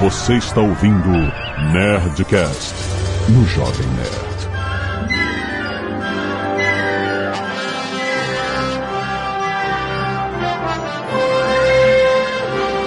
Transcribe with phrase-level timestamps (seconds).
[0.00, 1.10] Você está ouvindo
[1.74, 2.74] Nerdcast
[3.28, 4.30] no Jovem Nerd.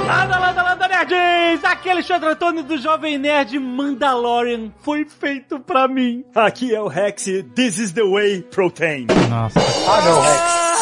[0.08, 1.64] Landa, landa, landa, nerds!
[1.64, 6.26] Aqui é Alexandre Antônio do Jovem Nerd Mandalorian foi feito pra mim.
[6.34, 9.06] Aqui é o Rex, this is the way protein.
[9.30, 9.60] Nossa.
[9.60, 10.73] Ah, não, Rex.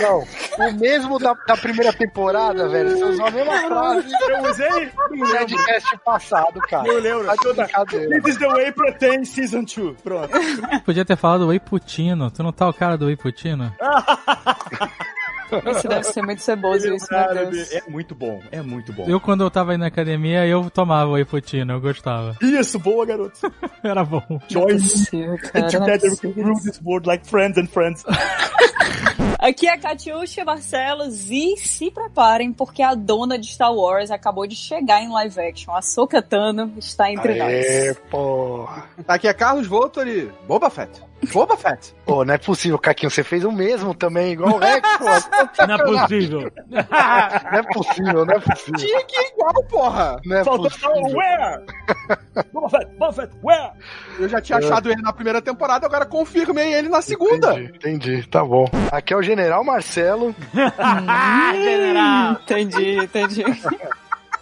[0.00, 0.24] Não,
[0.68, 2.90] o mesmo da, da primeira temporada, velho.
[2.90, 4.92] Você usou a mesma frase Eu usei?
[5.10, 6.86] no Nerdcast passado, cara.
[6.88, 7.24] Eu lembro.
[7.26, 8.20] Tá de brincadeira.
[8.22, 10.00] This is the way protein season 2.
[10.02, 10.30] Pronto.
[10.84, 12.30] Podia ter falado Whey Putino.
[12.30, 13.72] Tu não tá o cara do Whey Putino?
[15.76, 17.72] Isso deve ser muito ceboso, isso, meu Deus.
[17.72, 19.04] É muito bom, é muito bom.
[19.06, 21.74] Eu, quando eu tava indo na academia, eu tomava Whey Putino.
[21.74, 22.36] Eu gostava.
[22.40, 23.38] Isso, boa, garoto.
[23.82, 24.22] Era bom.
[24.30, 24.78] É Join
[25.38, 28.04] cara, não é together we can rule this world like friends and friends.
[29.44, 34.46] Aqui é a Catiuxa Barcelos e se preparem porque a dona de Star Wars acabou
[34.46, 35.70] de chegar em live action.
[35.74, 37.98] A Ahsoka Tano está entre Aê, nós.
[38.10, 38.88] porra.
[39.06, 40.98] Aqui é Carlos Voltori, Boba Fett.
[41.32, 41.94] Boba Fett.
[42.04, 43.10] Pô, não é possível, Caquinho.
[43.10, 45.04] Você fez o mesmo também, igual o Rex, pô.
[45.66, 46.52] Não é possível.
[46.70, 48.78] Não é possível, não é possível.
[48.80, 50.20] Tinha que ir igual, porra.
[50.24, 51.16] Não é Faltou possível.
[51.16, 51.64] where?
[52.52, 53.70] Boba Fett, Boba Fett, where?
[54.18, 57.54] Eu já tinha achado ele na primeira temporada, agora confirmei ele na segunda.
[57.54, 58.66] Entendi, entendi, tá bom.
[58.92, 60.34] Aqui é o General Marcelo
[60.78, 62.32] Ah, general!
[62.42, 63.44] Entendi, entendi.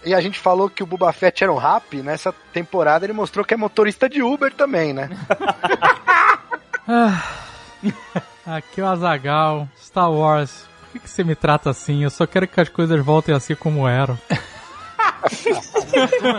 [0.05, 1.97] e a gente falou que o Boba Fett era um rap.
[2.03, 5.09] Nessa temporada ele mostrou que é motorista de Uber também, né?
[8.47, 9.69] Aqui é o Azagal.
[9.81, 10.67] Star Wars.
[10.81, 12.05] Por que, que você me trata assim?
[12.05, 14.19] Eu só quero que as coisas voltem a ser como eram.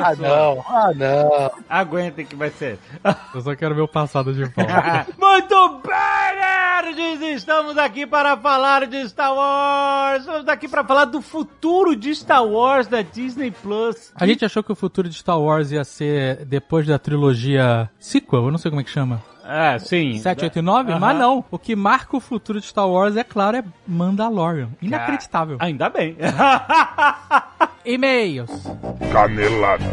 [0.03, 1.51] Ah, não, ah, não.
[1.69, 2.77] Aguentem que vai ser.
[3.33, 5.07] Eu só quero ver o passado de volta.
[5.17, 7.21] Muito bem, nerds!
[7.37, 10.21] Estamos aqui para falar de Star Wars.
[10.21, 14.11] Estamos aqui para falar do futuro de Star Wars da Disney Plus.
[14.15, 18.45] A gente achou que o futuro de Star Wars ia ser depois da trilogia sequel,
[18.45, 19.23] eu não sei como é que chama.
[19.45, 20.17] É, sim.
[20.19, 20.91] 7, 8 e 9?
[20.91, 20.99] Aham.
[20.99, 21.43] Mas não.
[21.51, 24.69] O que marca o futuro de Star Wars, é claro, é Mandalorian.
[24.81, 25.57] Inacreditável.
[25.59, 26.15] Ainda bem.
[27.85, 28.49] E-mails.
[29.11, 29.83] Canelada.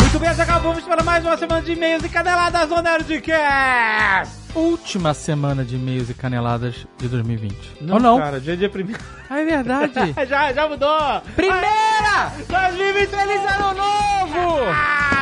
[0.00, 4.45] Muito bem, acabamos para mais uma semana de e-mails e caneladas do Nerdcast.
[4.56, 7.54] Última semana de e-mails e caneladas de 2020.
[7.82, 8.18] Não, Ou não?
[8.18, 8.98] cara, dia dia primeiro.
[9.28, 9.92] Ah, é verdade.
[10.26, 11.20] já, já mudou.
[11.34, 12.32] Primeira!
[12.48, 14.64] 2020 Feliz Ano Novo!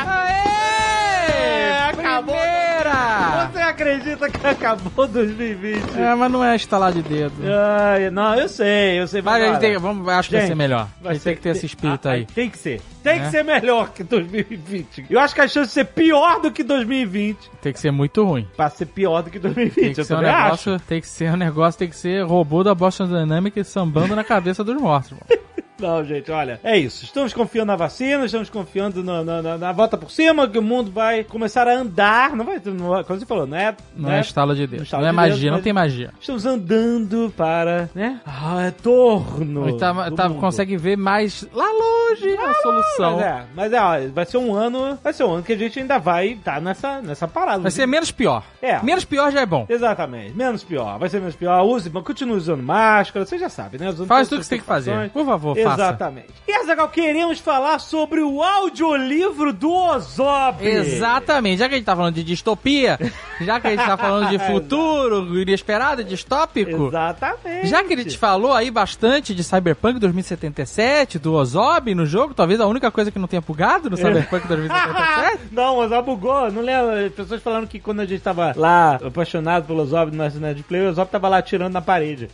[0.07, 1.84] Aê!
[2.05, 2.35] Acabou.
[2.35, 3.49] Primeira!
[3.51, 5.97] Você acredita que acabou 2020?
[5.99, 7.33] É, mas não é estalar de dedo.
[7.43, 9.21] Ai, não, eu sei, eu sei.
[9.23, 10.87] Mas a gente tem, vamos, acho que vai Gente, ser melhor.
[11.01, 12.25] vai a gente ser- tem que ter esse espírito Ah, aí.
[12.25, 12.79] Tem que ser.
[13.03, 13.19] Tem É.
[13.25, 15.05] que ser melhor que 2020.
[15.09, 18.23] Eu acho que a chance de ser pior do que 2020 Tem que ser muito
[18.23, 18.47] ruim.
[18.55, 19.73] pra ser pior do que 2020.
[19.75, 22.63] Tem que eu ser um negócio, tem que ser um negócio, tem que ser robô
[22.63, 25.11] da Boston Dynamics sambando na cabeça dos mortos.
[25.11, 25.23] irmão.
[25.79, 27.03] Não, gente, olha, é isso.
[27.03, 30.61] Estamos confiando na vacina, estamos confiando na, na- na- na volta por cima, que o
[30.61, 32.35] mundo vai começar a andar.
[32.35, 33.75] Não vai, não como você falou, não é.
[33.95, 36.11] Não é estalo de não estalo Não é de magia, dedo, não tem magia.
[36.19, 38.19] Estamos andando para, né?
[38.25, 39.67] Ah, retorno.
[39.69, 43.17] Ele tá, tá- consegue ver mais lá longe a solução.
[43.17, 45.57] Mas é, mas é, ó, vai ser um ano, vai ser um ano que a
[45.57, 47.59] gente ainda vai estar nessa, nessa parada.
[47.61, 48.43] Vai ser menos pior.
[48.61, 48.81] É.
[48.81, 49.65] Menos pior já é bom.
[49.67, 51.63] Exatamente, menos pior, vai ser menos pior.
[51.63, 53.89] Use, continue usando máscara, você já sabe, né?
[53.89, 55.09] Usando Faz tudo que você tem que fazer.
[55.11, 55.81] Por favor, faça.
[55.83, 56.27] Exatamente.
[56.47, 60.65] E Azagal, queremos falar sobre o audiolivro do Ozob.
[60.65, 61.59] Exatamente.
[61.59, 62.99] Já que a gente tá falando de distopia,
[63.41, 67.67] já que a gente tá falando de futuro inesperado, distópico, Exatamente.
[67.67, 72.59] já que a gente falou aí bastante de Cyberpunk 2077, do Ozob no jogo, talvez
[72.59, 75.45] a única coisa que não tenha bugado no Cyberpunk 2077.
[75.51, 77.05] Não, o Ozob bugou, não lembro.
[77.05, 80.81] As pessoas falando que quando a gente tava lá apaixonado pelo Ozob no nosso Netplay,
[80.81, 82.29] o Ozob tava lá atirando na parede.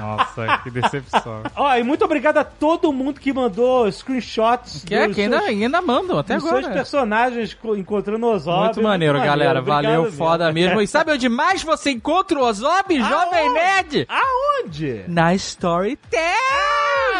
[0.00, 1.42] Nossa, que decepção.
[1.56, 5.48] Ó, e muito obrigado a todo mundo que mandou screenshots Que é, que ainda, seus-
[5.50, 6.62] ainda mandam até agora.
[6.62, 8.64] seus personagens co- encontrando o Ozob.
[8.64, 9.60] Muito maneiro, galera.
[9.62, 10.80] Valeu, obrigado foda mesmo.
[10.80, 13.52] E sabe onde mais você encontra o Ozob, Jovem?
[13.52, 14.06] Nerd?
[14.08, 15.04] Aonde?
[15.08, 16.20] Na Storytel,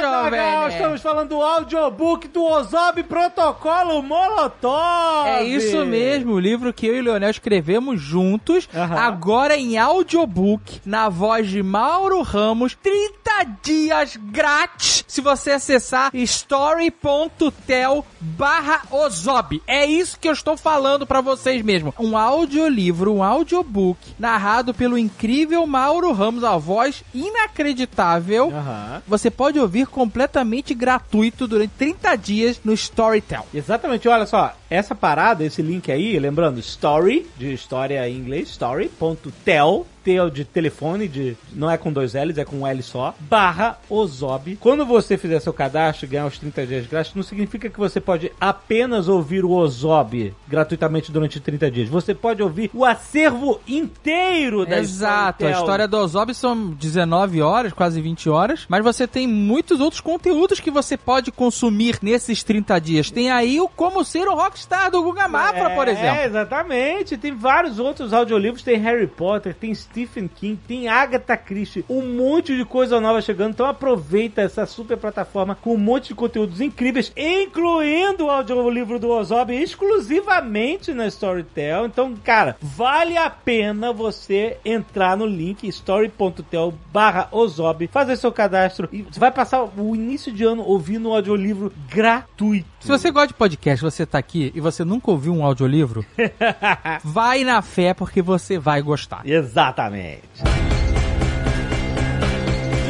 [0.00, 0.75] Jovem Legal, Nerd.
[0.75, 5.26] estamos falando do audiobook do Ozob Protocolo Molotov.
[5.26, 8.97] É isso mesmo, o livro que eu e o Leonel escrevemos juntos, Aham.
[8.97, 18.05] agora em audiobook, na voz de Mauro Ramos, 30 dias grátis, se você acessar story.tel
[18.20, 19.62] barra Ozob.
[19.66, 21.94] É isso que eu estou falando pra vocês mesmo.
[21.99, 28.50] Um audiolivro, um audiobook, narrado pelo incrível Mauro Ramos, a voz inacreditável.
[28.50, 29.02] Aham.
[29.06, 33.46] Você pode ouvir completamente gratuito durante 30 dias no Storytel.
[33.52, 39.87] Exatamente, olha só, essa parada, esse link aí, lembrando, story, de história em inglês, story.tel,
[40.31, 44.56] de telefone, de, não é com dois L's, é com um L só, barra Ozob.
[44.56, 48.00] Quando você fizer seu cadastro e ganhar os 30 dias grátis, não significa que você
[48.00, 51.88] pode apenas ouvir o Ozob gratuitamente durante 30 dias.
[51.88, 57.72] Você pode ouvir o acervo inteiro da Exato, a história do Ozob são 19 horas,
[57.72, 62.78] quase 20 horas, mas você tem muitos outros conteúdos que você pode consumir nesses 30
[62.81, 63.11] dias.
[63.11, 66.20] Tem aí o Como Ser um Rockstar do Guga Mafra, por exemplo.
[66.20, 67.16] É, exatamente.
[67.16, 68.62] Tem vários outros audiolivros.
[68.62, 71.85] Tem Harry Potter, tem Stephen King, tem Agatha Christie.
[71.89, 73.50] Um monte de coisa nova chegando.
[73.50, 79.11] Então aproveita essa super plataforma com um monte de conteúdos incríveis, incluindo o audiolivro do
[79.11, 81.87] Ozob exclusivamente na Storytel.
[81.87, 88.89] Então, cara, vale a pena você entrar no link story.tel barra Ozob, fazer seu cadastro
[88.93, 92.69] e você vai passar o início de ano ouvindo o audiolivro gratuito.
[92.81, 96.06] Se você gosta de podcast, você tá aqui e você nunca ouviu um audiolivro,
[97.03, 99.23] vai na fé porque você vai gostar.
[99.88, 100.57] Exatamente.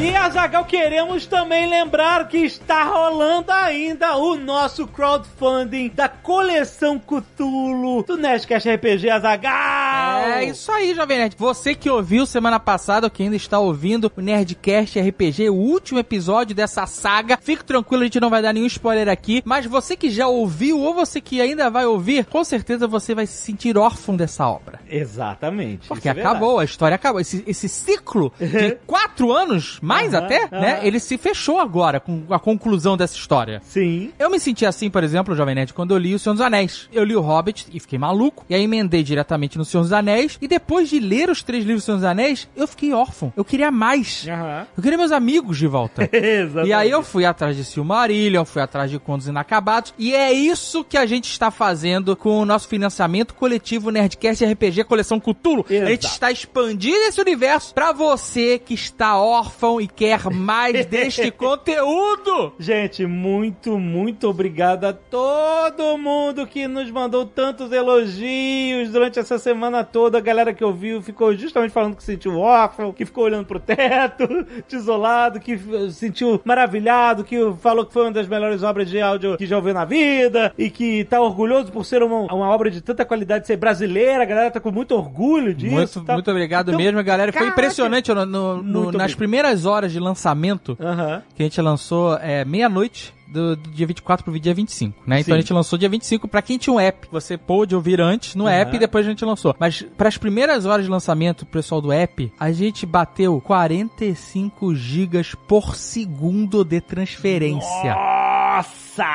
[0.01, 8.03] E Azagal, queremos também lembrar que está rolando ainda o nosso crowdfunding da coleção Cthulhu
[8.03, 10.21] do Nerdcast RPG Azagal.
[10.21, 11.35] É isso aí, Jovem Nerd.
[11.37, 15.99] Você que ouviu semana passada, ou que ainda está ouvindo o Nerdcast RPG, o último
[15.99, 19.97] episódio dessa saga, fique tranquilo, a gente não vai dar nenhum spoiler aqui, mas você
[19.97, 23.77] que já ouviu ou você que ainda vai ouvir, com certeza você vai se sentir
[23.77, 24.79] órfão dessa obra.
[24.89, 25.89] Exatamente.
[25.89, 27.19] Porque é acabou, a história acabou.
[27.19, 30.73] Esse, esse ciclo de quatro anos, mais Aham, até, né?
[30.75, 30.85] aham.
[30.85, 33.61] Ele se fechou agora com a conclusão dessa história.
[33.65, 34.11] Sim.
[34.17, 36.87] Eu me senti assim, por exemplo, Jovem Nerd, quando eu li O Senhor dos Anéis.
[36.93, 40.37] Eu li o Hobbit e fiquei maluco, e aí emendei diretamente no Senhor dos Anéis,
[40.41, 43.33] e depois de ler os três livros do Senhor dos Anéis, eu fiquei órfão.
[43.35, 44.25] Eu queria mais.
[44.27, 44.67] Aham.
[44.77, 46.09] Eu queria meus amigos de volta.
[46.65, 50.83] E aí eu fui atrás de Silmarillion, fui atrás de Contos Inacabados, e é isso
[50.83, 55.65] que a gente está fazendo com o nosso financiamento coletivo Nerdcast RPG Coleção Cthulhu.
[55.69, 61.31] A gente está expandindo esse universo pra você que está órfão e quer mais deste
[61.31, 62.53] conteúdo.
[62.59, 69.83] Gente, muito, muito obrigado a todo mundo que nos mandou tantos elogios durante essa semana
[69.83, 70.17] toda.
[70.17, 73.59] A galera que ouviu ficou justamente falando que se sentiu órfão, que ficou olhando pro
[73.59, 74.27] teto,
[74.69, 75.57] desolado, que
[75.91, 79.73] sentiu maravilhado, que falou que foi uma das melhores obras de áudio que já ouviu
[79.73, 83.57] na vida e que tá orgulhoso por ser uma, uma obra de tanta qualidade, ser
[83.57, 84.23] brasileira.
[84.23, 85.73] A galera tá com muito orgulho disso.
[85.75, 86.13] Muito, tá?
[86.13, 87.31] muito obrigado Então, mesmo, galera.
[87.31, 87.59] Foi caraca.
[87.59, 89.15] impressionante no- no- nas obrigado.
[89.17, 91.21] primeiras horas de lançamento Aham.
[91.35, 93.13] que a gente lançou é, meia-noite.
[93.29, 95.17] Do, do dia 24 pro dia 25, né?
[95.17, 95.21] Sim.
[95.21, 97.07] Então a gente lançou dia 25 pra quem tinha um app.
[97.11, 98.55] Você pôde ouvir antes no Aham.
[98.55, 99.55] app e depois a gente lançou.
[99.59, 105.35] Mas pras primeiras horas de lançamento, pro pessoal do app, a gente bateu 45 gigas
[105.47, 107.93] por segundo de transferência.
[107.93, 109.05] Nossa!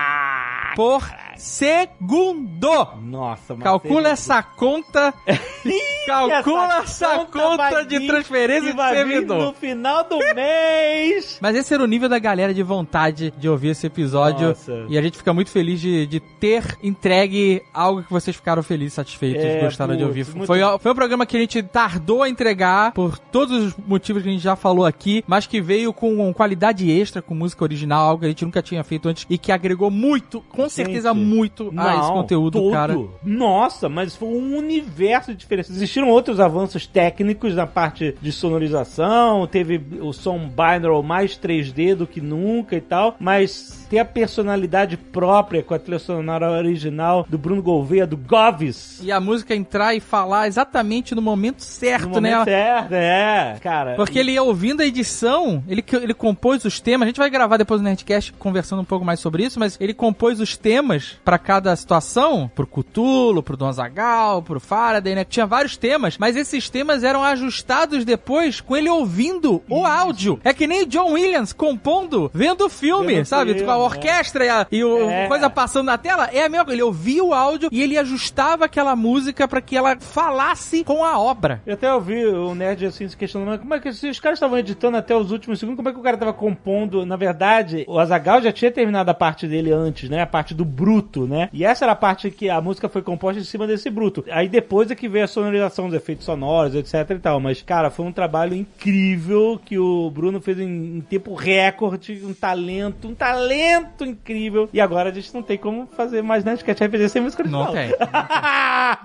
[0.76, 1.02] Por
[1.36, 2.88] segundo!
[3.02, 5.12] Nossa, mas Calcula essa conta.
[6.06, 9.38] calcula essa, conta vai de transferência de servidor.
[9.46, 11.38] no final do mês.
[11.44, 14.48] Mas esse era o nível da galera de vontade de ouvir esse episódio.
[14.48, 14.84] Nossa.
[14.88, 18.94] E a gente fica muito feliz de, de ter entregue algo que vocês ficaram felizes,
[18.94, 20.36] satisfeitos, É, gostaram de putz, ouvir.
[20.36, 24.22] muito- Foi, foi um programa que a gente tardou a entregar por todos os motivos
[24.22, 28.08] que a gente já falou aqui, mas que veio com qualidade extra, com música original,
[28.08, 31.23] algo que a gente nunca tinha feito antes e que agregou muito, com certeza Gente,
[31.24, 32.72] muito a esse Não, conteúdo, todo.
[32.72, 32.98] cara.
[33.22, 35.72] Nossa, mas foi um universo de diferença.
[35.72, 42.06] Existiram outros avanços técnicos na parte de sonorização, teve o som binaural mais 3D do
[42.06, 47.38] que nunca e tal, mas ter a personalidade própria com a trilha sonora original do
[47.38, 49.00] Bruno Gouveia, do Govis.
[49.03, 52.31] E a música entrar e falar exatamente no momento certo, no né?
[52.31, 53.94] momento certo, é, cara.
[53.94, 57.06] Porque ele ia ouvindo a edição, ele, ele compôs os temas.
[57.06, 59.94] A gente vai gravar depois no Nerdcast conversando um pouco mais sobre isso, mas ele
[59.94, 65.24] compôs os temas pra cada situação, pro Cthulhu, pro Don Zagal, pro Faraday, né?
[65.24, 70.41] Tinha vários temas, mas esses temas eram ajustados depois com ele ouvindo o áudio.
[70.44, 73.62] É que nem o John Williams compondo, vendo o filme, sabe?
[73.62, 75.26] Com a orquestra e, a, e o É.
[75.28, 76.28] coisa passando na tela.
[76.32, 76.74] É a mesma coisa.
[76.76, 81.19] Ele ouvia o áudio e ele ajustava aquela música pra que ela falasse com a
[81.19, 81.62] obra.
[81.66, 84.36] Eu até ouvi o Nerd assim se questionando, mas como é que se os caras
[84.38, 87.04] estavam editando até os últimos segundos, como é que o cara tava compondo?
[87.06, 90.22] Na verdade, o Azagal já tinha terminado a parte dele antes, né?
[90.22, 91.48] A parte do bruto, né?
[91.52, 94.24] E essa era a parte que a música foi composta em cima desse bruto.
[94.31, 97.40] Aí depois é que veio a sonorização dos efeitos sonoros, etc e tal.
[97.40, 102.32] Mas, cara, foi um trabalho incrível que o Bruno fez em, em tempo recorde, um
[102.34, 103.63] talento, um talento
[104.00, 104.68] incrível.
[104.72, 107.96] E agora a gente não tem como fazer mais Nerdcast RPG sem música Não original.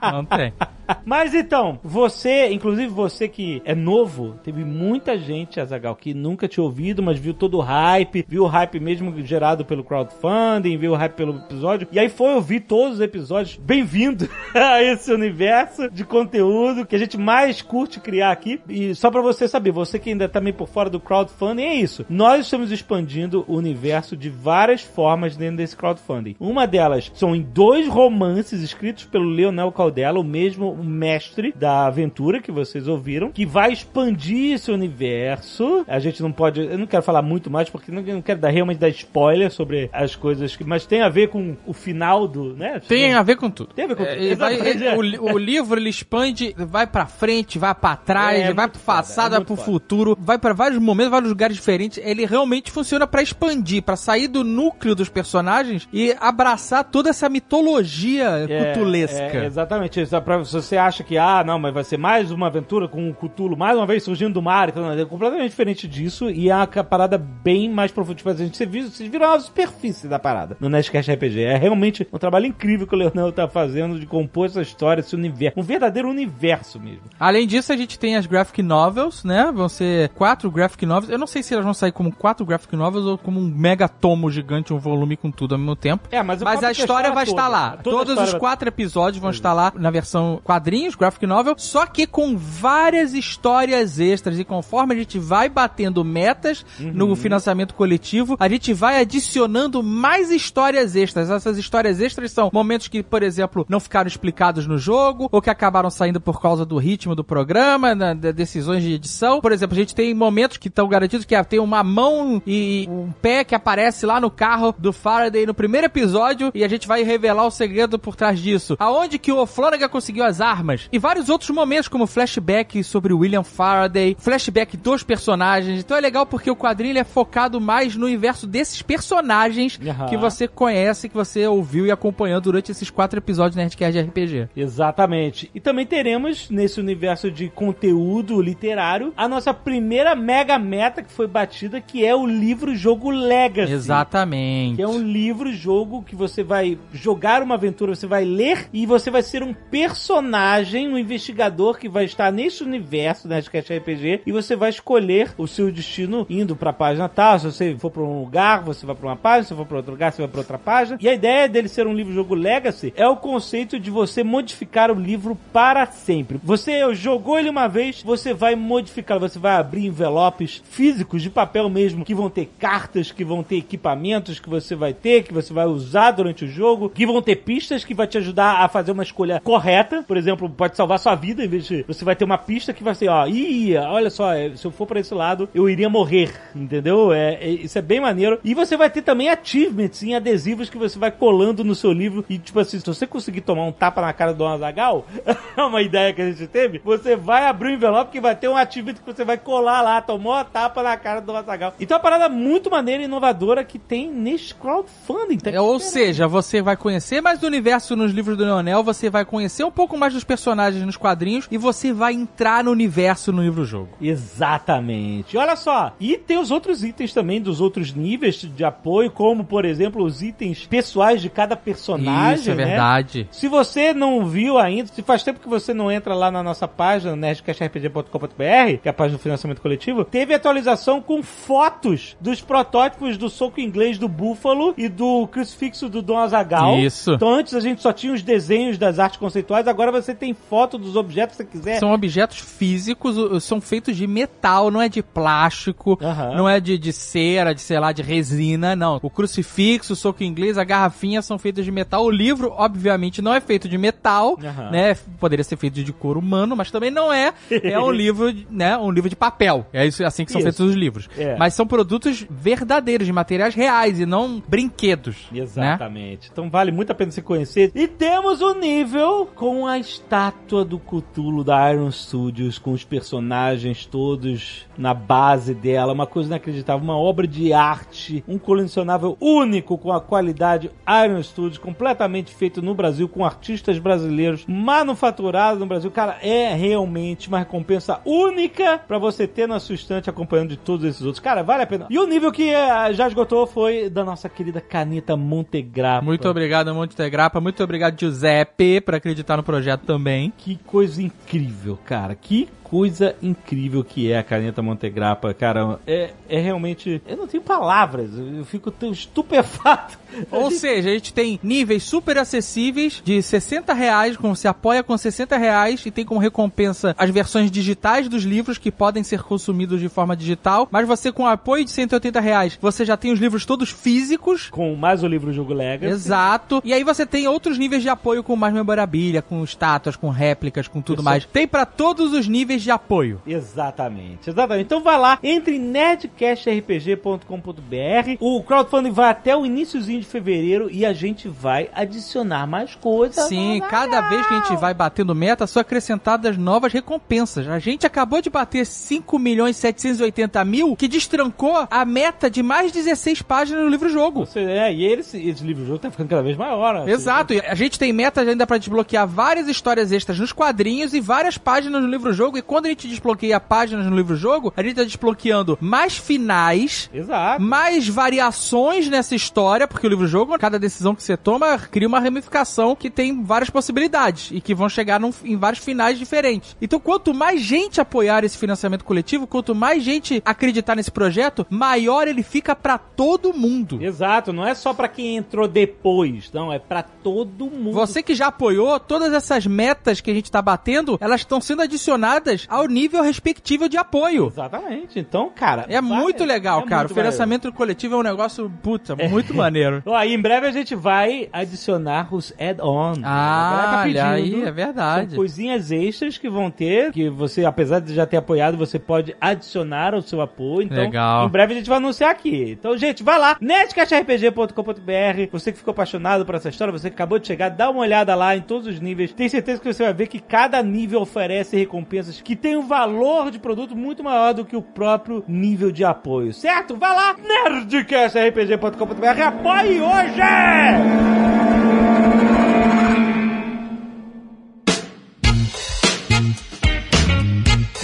[0.02, 0.12] tem.
[0.12, 0.54] Não tem.
[1.06, 6.64] Mas então, você, inclusive você que é novo, teve muita gente, Azagal, que nunca tinha
[6.64, 10.96] ouvido, mas viu todo o hype, viu o hype mesmo gerado pelo crowdfunding, viu o
[10.96, 13.56] hype pelo episódio, e aí foi ouvir todos os episódios.
[13.58, 18.60] Bem-vindo a esse universo de conteúdo que a gente mais curte criar aqui.
[18.68, 21.76] E só pra você saber, você que ainda tá meio por fora do crowdfunding, é
[21.76, 22.04] isso.
[22.10, 26.36] Nós estamos expandindo o universo de várias formas dentro desse crowdfunding.
[26.40, 32.42] Uma delas são em dois romances escritos pelo Leonel Caldela, o mesmo mestre da aventura
[32.42, 35.86] que vocês ouviram, que vai expandir esse universo.
[35.88, 38.50] A gente não pode, eu não quero falar muito mais porque não, não quero dar
[38.50, 42.56] realmente dar spoiler sobre as coisas que, mas tem a ver com o final do,
[42.56, 42.82] né?
[42.88, 43.74] Tem a ver com tudo.
[43.76, 44.14] Tem a ver com tudo.
[44.16, 44.84] É, vai- Exatamente.
[44.88, 48.66] é, o, li- o livro ele expande, vai pra frente, vai pra trás, É, vai
[48.66, 49.66] muito pro passado, é vai pro foda.
[49.66, 52.00] futuro, vai pra vários momentos, vários lugares diferentes.
[52.04, 57.30] Ele realmente funciona pra expandir, pra sair do núcleo dos personagens e abraçar toda essa
[57.30, 59.20] mitologia É, cutulesca.
[59.38, 60.00] é, exatamente.
[60.02, 60.16] Isso
[60.46, 63.58] se você acha que, ah, não, mas vai ser mais uma aventura com o Cthulhu,
[63.58, 67.18] mais uma vez surgindo do mar, então, é completamente diferente disso e é uma parada
[67.18, 68.16] bem mais profunda.
[68.18, 71.42] Tipo, a gente, você viu- vocês viram a superfície da parada no Nerdcast RPG.
[71.42, 75.16] É realmente um trabalho incrível que o Leonel tá fazendo de compor essa história, esse
[75.16, 75.60] universo.
[75.60, 77.02] Um verdadeiro universo mesmo.
[77.20, 79.52] Além disso, a gente tem as graphic novels, né?
[79.54, 81.10] Vão ser quatro graphic novels.
[81.12, 83.88] Eu não sei se elas vão sair como quatro graphic novels ou como um mega
[83.88, 86.08] tomo gigante, um volume com tudo ao mesmo tempo.
[86.12, 87.78] É, mas, Mas a história vai toda, estar lá.
[87.84, 91.86] toda Todos os vai- quatro episódios vão estar lá na versão quadrinhos, graphic novel, só
[91.86, 94.40] que com várias histórias extras.
[94.40, 96.92] E conforme a gente vai batendo metas Uhum.
[96.94, 101.30] no financiamento coletivo, a gente vai adicionando mais histórias extras.
[101.30, 105.50] Essas histórias extras são momentos que, por exemplo, não ficaram explicados no jogo, ou que
[105.50, 109.42] acabaram saindo por causa do ritmo do programa, na- de decisões de edição.
[109.42, 112.88] Por exemplo, a gente tem momentos que estão garantidos que ah, tem uma mão e
[112.90, 116.88] um pé que aparece lá no carro do Faraday no primeiro episódio e a gente
[116.88, 118.76] vai revelar o segredo por trás disso.
[118.80, 120.88] Aonde que o Flanagan conseguiu as armas.
[120.92, 125.80] E vários outros momentos, como flashback sobre William Faraday, flashback dos personagens.
[125.80, 130.08] Então é legal porque o quadrinho é focado mais no universo desses personagens Aham.
[130.08, 134.02] que você conhece, que você ouviu e acompanhou durante esses quatro episódios do Nerdcast de
[134.02, 134.50] RPG.
[134.56, 135.50] Exatamente.
[135.54, 141.28] E também teremos, nesse universo de conteúdo literário, a nossa primeira mega meta que foi
[141.28, 143.74] batida, que é o livro-jogo Legacy.
[144.10, 144.78] Exatamente.
[144.78, 149.12] Que é um livro-jogo que você vai jogar uma aventura, você vai ler e você
[149.12, 154.32] vai ser um personagem, um investigador que vai estar nesse universo né, Nerdcast RPG e
[154.32, 157.40] você vai escolher o seu destino indo pra página tal.
[157.40, 159.44] Se você for pra um lugar, você vai pra uma página.
[159.44, 160.98] Se for pra outro lugar, você vai pra outra página.
[161.00, 165.00] E a ideia dele ser um livro-jogo Legacy é o conceito de você modificar o
[165.00, 166.40] livro para sempre.
[166.44, 171.70] Você jogou ele uma vez, você vai modificar, você vai abrir envelopes físicos de papel
[171.70, 173.99] mesmo, que vão ter cartas, que vão ter equipamentos
[174.42, 177.84] que você vai ter, que você vai usar durante o jogo, que vão ter pistas
[177.84, 180.04] que vai te ajudar a fazer uma escolha correta.
[180.08, 182.84] Por exemplo, pode salvar sua vida, em vez de você vai ter uma pista que
[182.84, 185.90] vai ser, ó, ih, olha só, é, se eu for para esse lado, eu iria
[185.90, 187.12] morrer, entendeu?
[187.14, 188.40] É, é- isso é bem maneiro.
[188.44, 192.26] E você vai ter também achievements em adesivos que você vai colando no seu livro
[192.30, 195.06] e tipo assim, se você conseguir tomar um tapa na cara do Azagal,
[195.58, 198.48] é uma ideia que a gente teve, você vai abrir um envelope que vai ter
[198.48, 201.74] um achievement que você vai colar lá, tomou a tapa na cara do Azagal.
[201.80, 205.38] Então é uma parada muito maneira e inovadora que tem neste crowdfunding.
[205.38, 209.10] Tá É, ou seja, você vai conhecer mais do universo nos livros do Leonel, você
[209.10, 213.32] vai conhecer um pouco mais dos personagens nos quadrinhos e você vai entrar no universo
[213.32, 213.90] no livro-jogo.
[214.02, 215.38] Exatamente.
[215.38, 219.66] Olha só, e tem os outros itens também dos outros níveis de apoio, como por
[219.66, 222.42] exemplo os itens pessoais de cada personagem.
[222.42, 222.66] Isso é né?
[222.66, 223.28] verdade.
[223.32, 226.68] Se você não viu ainda, se faz tempo que você não entra lá na nossa
[226.68, 233.18] página, nerdcastrpg.com.br, que é a página do financiamento coletivo, teve atualização com fotos dos protótipos
[233.18, 236.80] do soco inglês do Búfalo e do crucifixo do Dom Azagal.
[236.80, 237.14] Isso.
[237.14, 240.78] Então antes a gente só tinha os desenhos das artes conceituais, agora você tem foto
[240.78, 241.80] dos objetos que você quiser.
[241.80, 245.98] São objetos físicos, são feitos de metal, não é de plástico,
[246.36, 249.00] não é de, de cera, de sei lá, de resina, não.
[249.02, 252.04] O crucifixo, o soco inglês, a garrafinha são feitos de metal.
[252.04, 254.38] O livro, obviamente, não é feito de metal,
[254.72, 254.96] né?
[255.20, 257.34] Poderia ser feito de couro humano, mas também não é.
[257.50, 258.78] É um livro, né?
[258.78, 259.66] Um livro de papel.
[259.72, 260.46] É isso, assim que são Isso.
[260.46, 261.10] feitos os livros.
[261.18, 261.36] É.
[261.38, 265.28] Mas são produtos verdadeiros, de materiais reais e não brinquedos.
[265.32, 265.42] Né?
[265.42, 266.30] Exatamente.
[266.32, 267.72] Então vale muito a pena você conhecer.
[267.76, 273.86] E temos o nível com a estátua do Cthulhu da Iron Studios, com os personagens
[273.86, 275.92] todos na base dela.
[275.92, 280.72] Uma coisa inacreditável, uma obra de arte, um colecionável único com a qualidade
[281.06, 285.92] Iron Studios, completamente feito no Brasil, com artistas brasileiros, manufaturado no Brasil.
[285.92, 290.86] Cara, é realmente uma recompensa única pra você ter na sua estante acompanhando de todos
[290.86, 291.20] esses outros.
[291.20, 291.88] Cara, vale a pena.
[291.90, 296.06] E o nível que eh, já esgotou foi da nossa querida Canita Montegrappa.
[296.06, 297.42] Muito obrigado, Monte Grappa.
[297.42, 300.32] Muito obrigado, Giuseppe, por acreditar no projeto também.
[300.38, 302.16] Que coisa incrível, cara.
[302.16, 305.80] Que coisa incrível que é a caneta Montegrappa, cara.
[305.88, 307.02] É, é realmente.
[307.08, 308.12] Eu não tenho palavras.
[308.18, 309.98] Eu fico tão estupefato.
[310.32, 314.98] Ou seja, a gente tem níveis super acessíveis de 60 reais, como se apoia com
[314.98, 319.80] 60 reais e tem como recompensa as versões digitais dos livros que podem ser consumidos
[319.80, 320.68] de forma digital.
[320.72, 324.50] Mas você, com apoio de 180 reais, você já tem os livros todos físicos.
[324.50, 325.94] Com mais o livro Jogo Legacy.
[325.94, 326.62] Exato.
[326.64, 330.68] E aí você tem outros níveis de apoio com mais memorabilia, com estátuas, com réplicas,
[330.68, 331.06] com tudo Isso.
[331.06, 331.26] mais.
[331.26, 333.22] Tem pra todos os níveis de apoio.
[333.26, 334.66] Exatamente, exatamente.
[334.66, 338.18] Então vai lá, entre em nerdcastrpg.com.br.
[338.20, 343.26] O crowdfunding vai até o iníciozinho de fevereiro e a gente vai adicionar mais coisas.
[343.26, 347.48] Sim, cada vez que a gente vai batendo meta, são acrescentadas novas recompensas.
[347.48, 352.72] A gente acabou de bater 5 milhões 780 mil, que destrancou a meta de mais
[352.72, 354.28] 16 páginas no livro-jogo.
[354.36, 356.86] É, e esse, esse livro-jogo tá ficando cada vez maior.
[356.86, 356.92] né?
[356.92, 361.00] Exato, e a gente tem metas ainda pra desbloquear várias histórias extras nos quadrinhos e
[361.00, 362.38] várias páginas no livro-jogo.
[362.38, 367.40] E quando a gente desbloqueia páginas no livro-jogo, a gente tá desbloqueando mais finais, Exato.
[367.40, 372.76] mais variações nessa história, porque o livro-jogo, cada decisão que você toma, cria uma ramificação
[372.76, 376.58] que tem várias possibilidades e que vão chegar num- em vários finais diferentes.
[376.60, 382.08] Então, quanto mais gente apoiar esse financiamento coletivo, quanto mais gente acreditar nesse projeto, maior
[382.08, 383.78] ele fica pra todo mundo.
[383.82, 387.74] Exato, não é só pra quem entrou depois, não, é pra todo mundo.
[387.74, 391.62] Você que já apoiou, todas essas metas que a gente tá batendo, elas estão sendo
[391.62, 394.28] adicionadas ao nível respectivo de apoio.
[394.28, 395.00] Exatamente.
[395.00, 395.66] Então, cara.
[395.68, 396.82] É vai- muito legal, é cara.
[396.84, 399.82] muito o financiamento coletivo é um negócio, puta, muito maneiro.
[399.82, 399.84] maneiro.
[399.88, 403.00] Ó, e em breve a gente vai adicionar os add-ons.
[403.04, 405.10] Ah, galera tá aí, é verdade.
[405.10, 409.16] São coisinhas extras que vão ter, que você, apesar de já ter apoiado, você pode
[409.20, 410.66] adicionar ao seu apoio.
[410.66, 411.26] Então, Legal.
[411.28, 412.52] em breve a gente vai anunciar aqui.
[412.60, 415.30] Então, gente, vai lá, netcastrpg.com.br.
[415.32, 418.16] Você que ficou apaixonado por essa história, você que acabou de chegar, dá uma olhada
[418.16, 419.12] lá em todos os níveis.
[419.14, 423.32] Tenho certeza que você vai ver que cada nível oferece recompensas que tem um valor
[423.32, 426.78] de produto muito maior do que o próprio nível de apoio, certo?
[426.78, 431.19] Vai lá, nerdcastrpg.com.br, apoie hoje!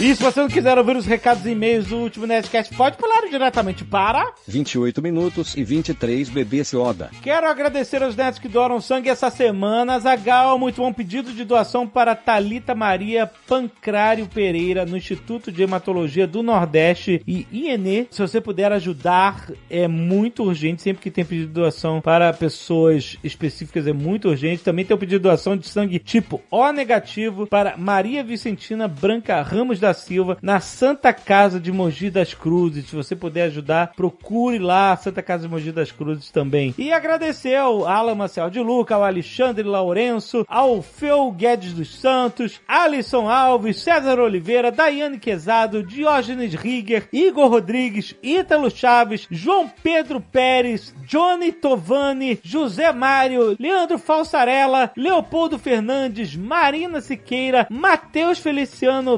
[0.06, 3.28] E se você não quiser ouvir os recados e e-mails do último Nerdcast, pode pular
[3.28, 4.34] diretamente para...
[4.48, 7.10] 28 minutos e 23 bebês Yoda.
[7.24, 9.98] Quero agradecer aos netos que doaram sangue essa semana.
[9.98, 16.28] Zagal, muito bom pedido de doação para Talita Maria Pancrário Pereira, no Instituto de Hematologia
[16.28, 18.08] do Nordeste e INE.
[18.12, 20.84] Se você puder ajudar, é muito urgente.
[20.84, 24.64] Sempre que tem pedido de doação para pessoas específicas, é muito urgente.
[24.64, 29.42] Também tem o pedido de doação de sangue tipo O negativo para Maria Vicentina Branca
[29.42, 32.86] Ramos da Silva, na Santa Casa de Mogi das Cruzes.
[32.86, 36.76] Se você puder ajudar, procure lá a Santa Casa de Mogi das Cruzes também.
[36.78, 42.62] E agradecer ao Alan Marcel de Luca, ao Alexandre Lourenço, ao Feu Guedes dos Santos,
[42.68, 50.94] Alisson Alves, César Oliveira, Daiane Quezado, Diógenes Rigger, Igor Rodrigues, Ítalo Chaves, João Pedro Pérez,
[51.08, 59.18] Johnny Tovani, José Mário, Leandro Falsarella, Leopoldo Fernandes, Marina Siqueira, Matheus Feliciano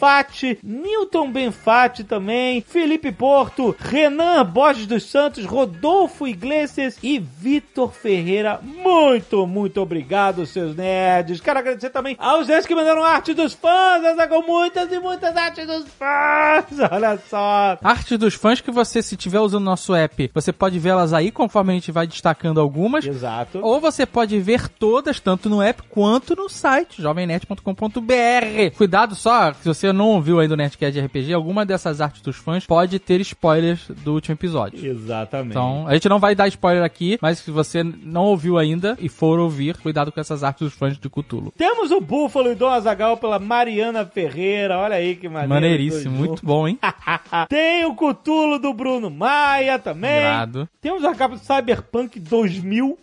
[0.00, 8.58] Benfatti, Newton Benfatti também, Felipe Porto, Renan Borges dos Santos, Rodolfo Iglesias e Vitor Ferreira.
[8.62, 11.42] Muito, muito obrigado, seus nerds.
[11.42, 15.36] Quero agradecer também aos nerds que mandaram arte dos fãs, essa com muitas e muitas
[15.36, 16.64] artes dos fãs.
[16.90, 17.76] Olha só.
[17.84, 21.72] Arte dos fãs que você, se tiver usando nosso app, você pode vê-las aí conforme
[21.72, 23.04] a gente vai destacando algumas.
[23.04, 23.60] Exato.
[23.62, 28.76] Ou você pode ver todas, tanto no app quanto no site, jovemnet.com.br.
[28.78, 32.36] Cuidado só, se você não ouviu ainda o Nerdcast de RPG, alguma dessas artes dos
[32.36, 34.84] fãs pode ter spoilers do último episódio.
[34.84, 35.50] Exatamente.
[35.50, 39.08] Então, a gente não vai dar spoiler aqui, mas se você não ouviu ainda e
[39.08, 41.52] for ouvir, cuidado com essas artes dos fãs de Cthulhu.
[41.56, 44.78] Temos o Búfalo e Dom Azagal pela Mariana Ferreira.
[44.78, 45.48] Olha aí que maneiro.
[45.48, 46.78] Maneiríssimo, muito bom, hein?
[47.48, 50.20] Tem o Cutulo do Bruno Maia também.
[50.20, 50.68] Irado.
[50.80, 52.98] Temos a capa do Cyberpunk 2000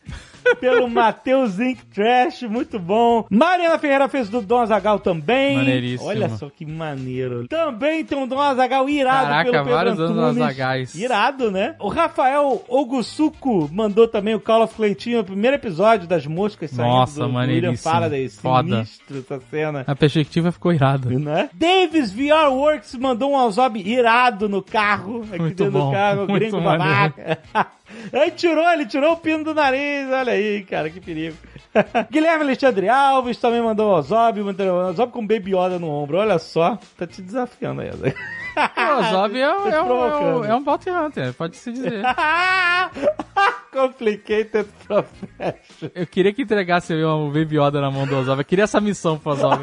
[0.55, 1.79] pelo Matheus Inc.
[1.93, 3.25] Trash, muito bom.
[3.29, 5.57] Mariana Ferreira fez do Dom Azagal também.
[5.57, 6.09] Maneiríssimo.
[6.09, 7.47] Olha só que maneiro.
[7.47, 10.41] Também tem um Dom Azagal irado Caraca, pelo Pedro vários Dom Antunes.
[10.41, 10.95] Azagais.
[10.95, 11.75] Irado, né?
[11.79, 16.91] O Rafael Ogusuko mandou também o Call of Cleitinho, o primeiro episódio das moscas saindo
[16.91, 17.75] Nossa, do, William.
[17.75, 18.29] Faraday.
[18.29, 18.85] Foda.
[18.85, 19.83] Sinistro essa cena.
[19.87, 21.09] A perspectiva ficou irada.
[21.09, 21.49] Né?
[21.53, 25.23] Davis VR Works mandou um Alzob irado no carro.
[25.29, 27.39] Aqui Muito dentro bom, do carro, muito gringo babaca.
[28.11, 30.09] Ele tirou, ele tirou o pino do nariz.
[30.11, 31.37] Olha aí, cara, que perigo.
[32.11, 36.17] Guilherme Alexandre Alves também mandou o Alzob, mandou o Alzob com Baby Yoda no ombro.
[36.17, 37.89] Olha só, tá te desafiando aí.
[37.93, 41.55] o Ozob é, um- Tô te é, um- é, um- é um Bounty Hunter, pode
[41.57, 42.01] se dizer.
[43.71, 45.89] Complicated Profession.
[45.93, 48.41] Eu queria que entregasse o Baby Yoda na mão do Ozob.
[48.41, 49.61] Eu queria essa missão pro Ozob.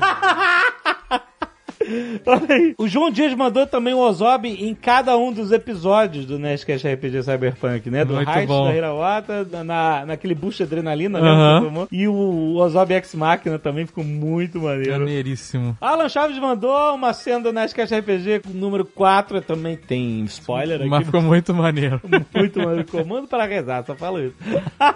[2.78, 7.22] O João Dias mandou também o Ozob em cada um dos episódios do Nerdcast RPG
[7.22, 8.04] Cyberpunk, né?
[8.04, 8.66] Do Muito Heist bom.
[8.66, 11.86] da Hirawata, na, naquele boost de adrenalina, né?
[11.90, 15.00] E o Ozob X Machina também ficou muito maneiro.
[15.00, 15.76] Maneiríssimo.
[15.80, 20.80] Alan Chaves mandou uma cena do Nerdcast RPG com o número 4, também tem spoiler
[20.80, 20.88] aqui.
[20.88, 22.00] Mas ficou muito maneiro.
[22.34, 22.84] Muito maneiro.
[22.90, 24.36] Comando para rezar, só falo isso.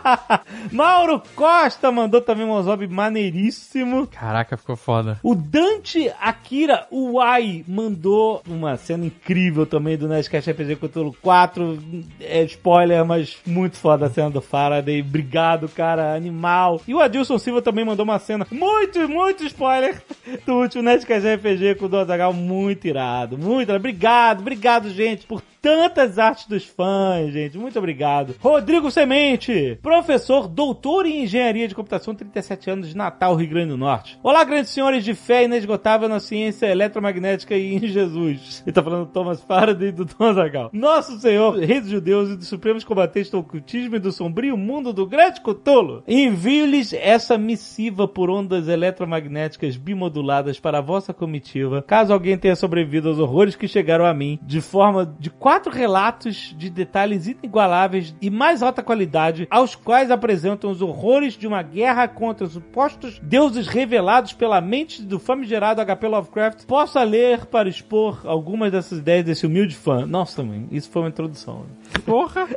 [0.72, 4.06] Mauro Costa mandou também um Ozob maneiríssimo.
[4.06, 5.18] Caraca, ficou foda.
[5.22, 11.78] O Dante Akira Uai mandou uma cena incrível também do Nerdcast RPG Cthulhu 4.
[12.20, 15.00] É spoiler, mas muito foda a cena do Faraday.
[15.00, 16.80] Obrigado, cara, animal.
[16.86, 20.02] E o Adilson Silva também mandou uma cena muito, muito spoiler
[20.46, 22.32] do último Nerdcast RPG com o Dozagal.
[22.32, 23.78] Muito irado, muito irado.
[23.78, 27.58] Obrigado, obrigado, gente, por tantas artes dos fãs, gente.
[27.58, 28.34] Muito obrigado.
[28.40, 33.76] Rodrigo Semente, professor, doutor em engenharia de computação, 37 anos de Natal, Rio Grande do
[33.76, 34.18] Norte.
[34.22, 38.62] Olá, grandes senhores de fé inesgotável na ciência eletromagnética e em Jesus.
[38.66, 40.70] Ele tá falando do Thomas Faraday e do Tom Zagal.
[40.72, 44.92] Nosso Senhor, Rei dos Judeus e dos Supremos Combatentes do Ocultismo e do Sombrio Mundo
[44.92, 52.12] do Grande Cthulhu, envio-lhes essa missiva por ondas eletromagnéticas bimoduladas para a vossa comitiva, caso
[52.12, 56.68] alguém tenha sobrevivido aos horrores que chegaram a mim, de forma de quatro relatos de
[56.68, 62.44] detalhes inigualáveis e mais alta qualidade, aos quais apresentam os horrores de uma guerra contra
[62.44, 66.66] os supostos deuses revelados pela mente do famigerado HP Lovecraft.
[66.66, 70.04] Possa ler para expor algumas dessas ideias desse humilde fã.
[70.04, 71.64] Nossa, mãe, isso foi uma introdução.
[72.04, 72.48] Porra!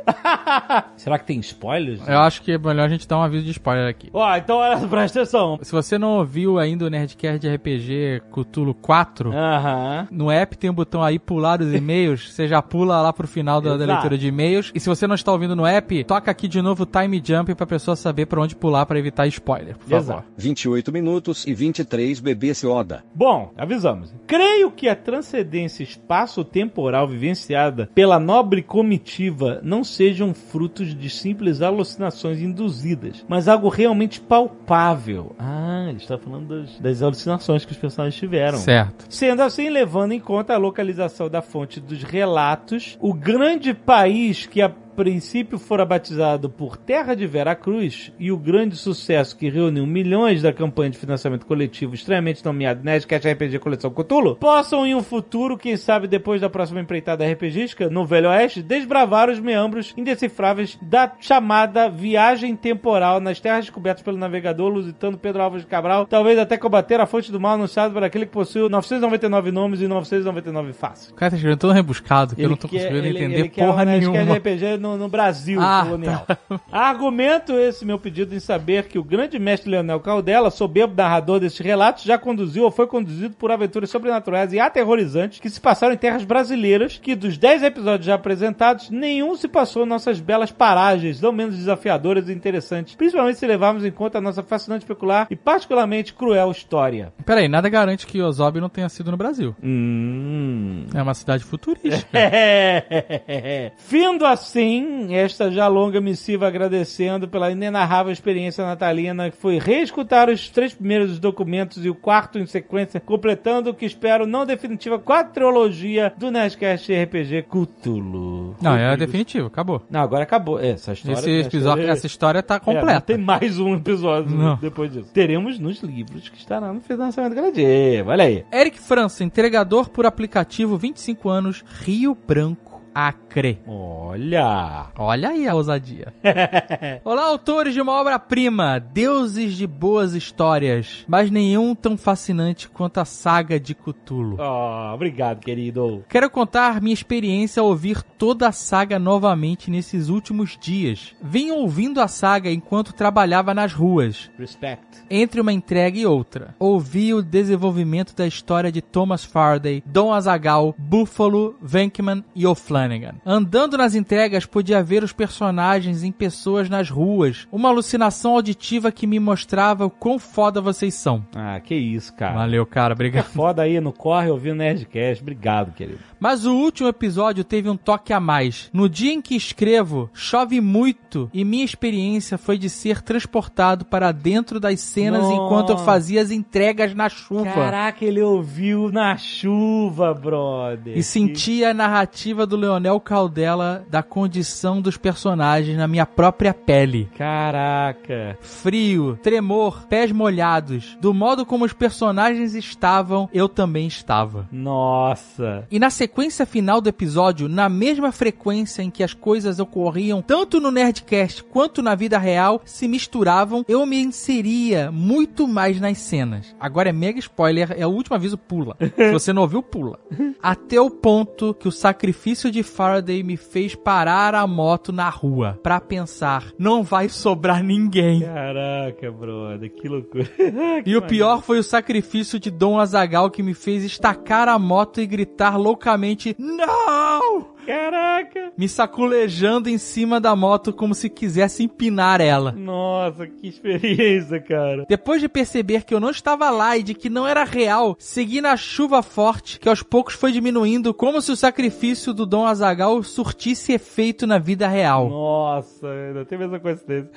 [0.96, 2.06] Será que tem spoilers?
[2.06, 4.10] Eu acho que é melhor a gente dar um aviso de spoiler aqui.
[4.12, 5.58] Ó, então olha, presta atenção.
[5.62, 10.08] Se você não ouviu ainda o Nerdcast de RPG Cthulhu 4, Aham.
[10.10, 13.60] no app tem um botão aí pular os e-mails, você já pula lá pro final
[13.60, 14.70] da, da leitura de e-mails.
[14.74, 17.54] E se você não está ouvindo no app, toca aqui de novo o time jump
[17.54, 19.96] pra pessoa saber pra onde pular pra evitar spoiler, por favor.
[19.96, 20.24] Exato.
[20.36, 23.04] 28 minutos e 23 bebês Yoda.
[23.14, 24.14] Bom, avisamos.
[24.26, 29.21] Creio que a transcendência espaço-temporal vivenciada pela nobre comitiva
[29.62, 35.34] não sejam frutos de simples alucinações induzidas, mas algo realmente palpável.
[35.38, 38.58] Ah, ele está falando das, das alucinações que os personagens tiveram.
[38.58, 39.06] Certo.
[39.08, 44.62] Sendo assim, levando em conta a localização da fonte dos relatos, o grande país que
[44.62, 50.42] a princípio fora batizado por Terra de Veracruz e o grande sucesso que reuniu milhões
[50.42, 55.56] da campanha de financiamento coletivo extremamente nomeado Nerdcast RPG Coleção Cthulhu, possam em um futuro,
[55.56, 61.12] quem sabe depois da próxima empreitada RPGística, no Velho Oeste, desbravar os meandros indecifráveis da
[61.20, 66.56] chamada viagem temporal nas terras descobertas pelo navegador lusitano Pedro Alves de Cabral, talvez até
[66.56, 71.10] combater a fonte do mal anunciado por aquele que possui 999 nomes e 999 faces.
[71.10, 73.48] O cara tá escrevendo tão rebuscado que eu não tô quer- conseguindo ele- entender ele
[73.50, 74.36] porra um nenhuma.
[74.36, 76.26] RPG no, no Brasil Ah, colonial.
[76.70, 81.58] Argumento esse meu pedido em saber que o grande mestre Leonel Caldela, soberbo narrador desses
[81.60, 85.98] relatos, já conduziu ou foi conduzido por aventuras sobrenaturais e aterrorizantes que se passaram em
[85.98, 91.20] terras brasileiras, que dos 10 episódios já apresentados, nenhum se passou em nossas belas paragens,
[91.20, 95.36] não menos desafiadoras e interessantes, principalmente se levarmos em conta a nossa fascinante, peculiar e
[95.36, 97.12] particularmente cruel história.
[97.24, 99.54] Peraí, nada garante que Ozob não tenha sido no Brasil.
[99.62, 100.86] Hum...
[100.94, 101.92] É uma cidade futurística.
[102.14, 103.72] É.
[103.76, 104.71] Findo assim,
[105.10, 111.18] esta já longa missiva agradecendo pela inenarrável experiência natalina, que foi reescutar os três primeiros
[111.18, 116.92] documentos e o quarto em sequência, completando o que espero não definitiva quadrilogia do Nerdcast
[116.92, 118.56] RPG Cthulhu.
[118.60, 119.82] Não, é definitivo, acabou.
[119.90, 120.58] Não, agora acabou.
[120.58, 121.18] Essa história...
[121.18, 123.00] Esse episódio, essa história tá é, completa.
[123.00, 124.56] tem mais um episódio Não.
[124.56, 125.10] depois disso.
[125.12, 128.10] Teremos nos livros que estará no financiamento gradativo.
[128.10, 128.44] Olha aí.
[128.52, 133.60] Eric França, entregador por aplicativo, 25 anos, Rio Branco, Acre.
[133.66, 134.86] Olha.
[134.98, 136.12] Olha aí a ousadia.
[137.04, 143.04] Olá, autores de uma obra-prima, deuses de boas histórias, mas nenhum tão fascinante quanto a
[143.04, 144.36] saga de Cthulhu.
[144.38, 146.04] Oh, obrigado, querido.
[146.08, 151.14] Quero contar minha experiência ao ouvir toda a saga novamente nesses últimos dias.
[151.22, 154.86] Venho ouvindo a saga enquanto trabalhava nas ruas, Respect.
[155.10, 156.54] entre uma entrega e outra.
[156.58, 162.81] Ouvi o desenvolvimento da história de Thomas Faraday, Dom Azagal, Buffalo, Venkman e O'Flynn.
[162.82, 163.14] Flanagan.
[163.24, 167.46] Andando nas entregas, podia ver os personagens em pessoas nas ruas.
[167.52, 171.24] Uma alucinação auditiva que me mostrava o quão foda vocês são.
[171.34, 172.34] Ah, que isso, cara.
[172.34, 172.92] Valeu, cara.
[172.92, 173.24] É Obrigado.
[173.26, 175.22] foda aí, no corre ouvindo Nerdcast.
[175.22, 175.98] Obrigado, querido.
[176.18, 178.70] Mas o último episódio teve um toque a mais.
[178.72, 184.12] No dia em que escrevo, chove muito e minha experiência foi de ser transportado para
[184.12, 185.34] dentro das cenas Nossa.
[185.34, 187.50] enquanto eu fazia as entregas na chuva.
[187.50, 190.96] Caraca, ele ouviu na chuva, brother.
[190.96, 197.08] E sentia a narrativa do Leonel Caldela da condição dos personagens na minha própria pele.
[197.18, 198.38] Caraca.
[198.40, 200.96] Frio, tremor, pés molhados.
[201.00, 204.48] Do modo como os personagens estavam, eu também estava.
[204.50, 205.66] Nossa.
[205.70, 210.58] E na sequência final do episódio, na mesma frequência em que as coisas ocorriam, tanto
[210.58, 216.54] no Nerdcast quanto na vida real, se misturavam, eu me inseria muito mais nas cenas.
[216.58, 218.76] Agora é mega spoiler, é o último aviso, pula.
[218.96, 219.98] Se você não ouviu, pula.
[220.42, 225.58] Até o ponto que o sacrifício de Faraday me fez parar a moto na rua
[225.62, 228.20] pra pensar, não vai sobrar ninguém.
[228.20, 230.28] Caraca, brother, que loucura.
[230.84, 235.00] E o pior foi o sacrifício de Dom Azagal que me fez estacar a moto
[235.00, 237.51] e gritar loucamente: Não!
[237.66, 238.52] Caraca.
[238.56, 242.52] Me saculejando em cima da moto como se quisesse empinar ela.
[242.52, 244.84] Nossa, que experiência, cara.
[244.88, 248.40] Depois de perceber que eu não estava lá e de que não era real, segui
[248.40, 253.02] na chuva forte, que aos poucos foi diminuindo, como se o sacrifício do Dom Azagal
[253.02, 255.08] surtisse efeito na vida real.
[255.08, 257.10] Nossa, ainda teve essa coincidência.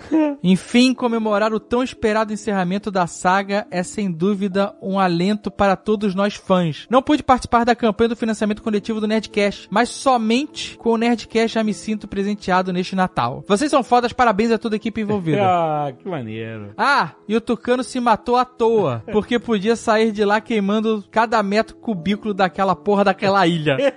[0.44, 6.14] Enfim, comemorar o tão esperado encerramento da saga é sem dúvida um alento para todos
[6.14, 6.86] nós fãs.
[6.90, 10.35] Não pude participar da campanha do financiamento coletivo do Nerdcast, mas somente
[10.78, 13.44] com o Nerdcast já me sinto presenteado neste Natal.
[13.48, 15.40] Vocês são fodas, parabéns a toda a equipe envolvida.
[15.46, 16.74] ah, que maneiro.
[16.78, 21.42] Ah, e o Tucano se matou à toa, porque podia sair de lá queimando cada
[21.44, 23.78] metro cubículo daquela porra daquela ilha.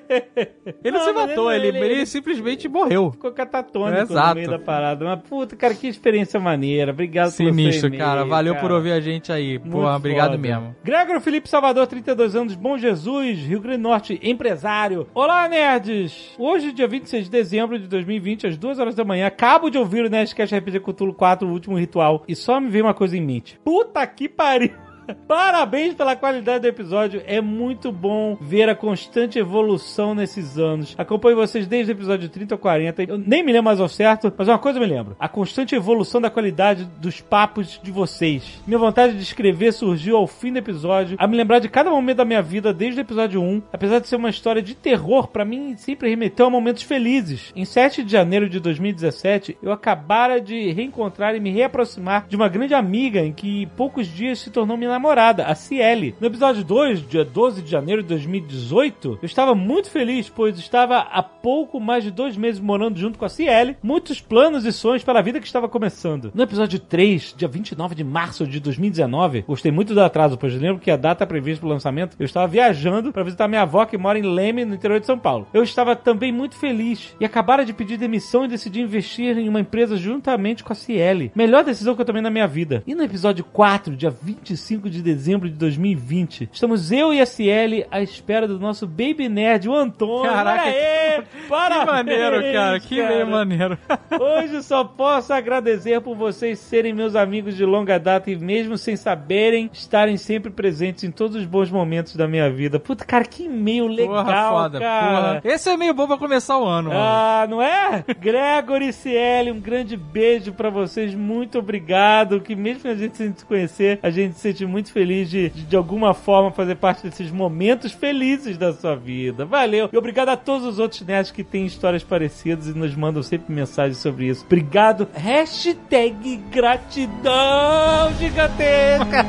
[0.84, 3.10] Ele não, se matou, ele- ele, ele- ele simplesmente morreu.
[3.12, 4.28] Ficou catatônico Exato.
[4.28, 5.04] no meio da parada.
[5.04, 6.92] Mas, puta, cara, que experiência maneira.
[6.92, 8.24] Obrigado Sinistro, cara.
[8.24, 8.74] Valeu por cara.
[8.74, 9.58] ouvir a gente aí.
[9.58, 10.38] Muito Porra, obrigado foda.
[10.42, 10.76] mesmo.
[10.84, 15.06] Gregor Felipe Salvador, 32 anos, Bom Jesus, Rio Grande do Norte, empresário.
[15.14, 16.27] Olá, nerds!
[16.36, 20.04] Hoje, dia 26 de dezembro de 2020, às 2 horas da manhã, acabo de ouvir
[20.04, 23.20] o Nerdcast RPG Cthulhu 4, o último ritual, e só me veio uma coisa em
[23.20, 23.58] mente.
[23.64, 24.87] Puta que pariu!
[25.26, 27.22] Parabéns pela qualidade do episódio.
[27.26, 30.94] É muito bom ver a constante evolução nesses anos.
[30.98, 33.02] Acompanho vocês desde o episódio 30 ou 40.
[33.04, 35.16] Eu nem me lembro mais ao certo, mas uma coisa eu me lembro.
[35.18, 38.60] A constante evolução da qualidade dos papos de vocês.
[38.66, 42.18] Minha vontade de escrever surgiu ao fim do episódio, a me lembrar de cada momento
[42.18, 43.62] da minha vida desde o episódio 1.
[43.72, 47.52] Apesar de ser uma história de terror, pra mim sempre remeteu a momentos felizes.
[47.56, 52.48] Em 7 de janeiro de 2017, eu acabara de reencontrar e me reaproximar de uma
[52.48, 56.16] grande amiga em que poucos dias se tornou minha namorada, a Ciele.
[56.20, 60.98] No episódio 2, dia 12 de janeiro de 2018, eu estava muito feliz, pois estava
[60.98, 65.04] há pouco mais de dois meses morando junto com a Ciele, muitos planos e sonhos
[65.04, 66.32] para a vida que estava começando.
[66.34, 70.82] No episódio 3, dia 29 de março de 2019, gostei muito do atraso, pois lembro
[70.82, 73.96] que a data prevista para o lançamento, eu estava viajando para visitar minha avó que
[73.96, 75.46] mora em Leme, no interior de São Paulo.
[75.54, 79.60] Eu estava também muito feliz e acabara de pedir demissão e decidi investir em uma
[79.60, 81.30] empresa juntamente com a Ciele.
[81.36, 82.82] Melhor decisão que eu tomei na minha vida.
[82.84, 87.86] E no episódio 4, dia 25 de dezembro de 2020, estamos eu e a Ciele
[87.90, 90.30] à espera do nosso baby nerd, o Antônio.
[90.30, 91.08] Caraca, aí!
[91.18, 92.78] Que Parabéns, maneiro, cara.
[92.80, 93.26] Que cara.
[93.26, 93.78] maneiro.
[94.20, 98.94] Hoje só posso agradecer por vocês serem meus amigos de longa data e mesmo sem
[98.96, 102.78] saberem, estarem sempre presentes em todos os bons momentos da minha vida.
[102.78, 104.78] Puta, cara, que e-mail legal, porra, foda.
[104.78, 105.40] cara.
[105.40, 105.54] Porra.
[105.54, 107.00] Esse é meio bom pra começar o ano, mano.
[107.02, 108.04] Ah, não é?
[108.20, 111.14] Gregory e Ciele, um grande beijo pra vocês.
[111.14, 112.40] Muito obrigado.
[112.40, 115.64] Que mesmo a gente sem se conhecer, a gente se sente muito feliz de, de,
[115.64, 119.44] de alguma forma, fazer parte desses momentos felizes da sua vida.
[119.44, 119.88] Valeu.
[119.92, 123.52] E obrigado a todos os outros nerds que têm histórias parecidas e nos mandam sempre
[123.52, 124.44] mensagens sobre isso.
[124.44, 125.08] Obrigado.
[125.14, 129.26] Hashtag gratidão gigantesca.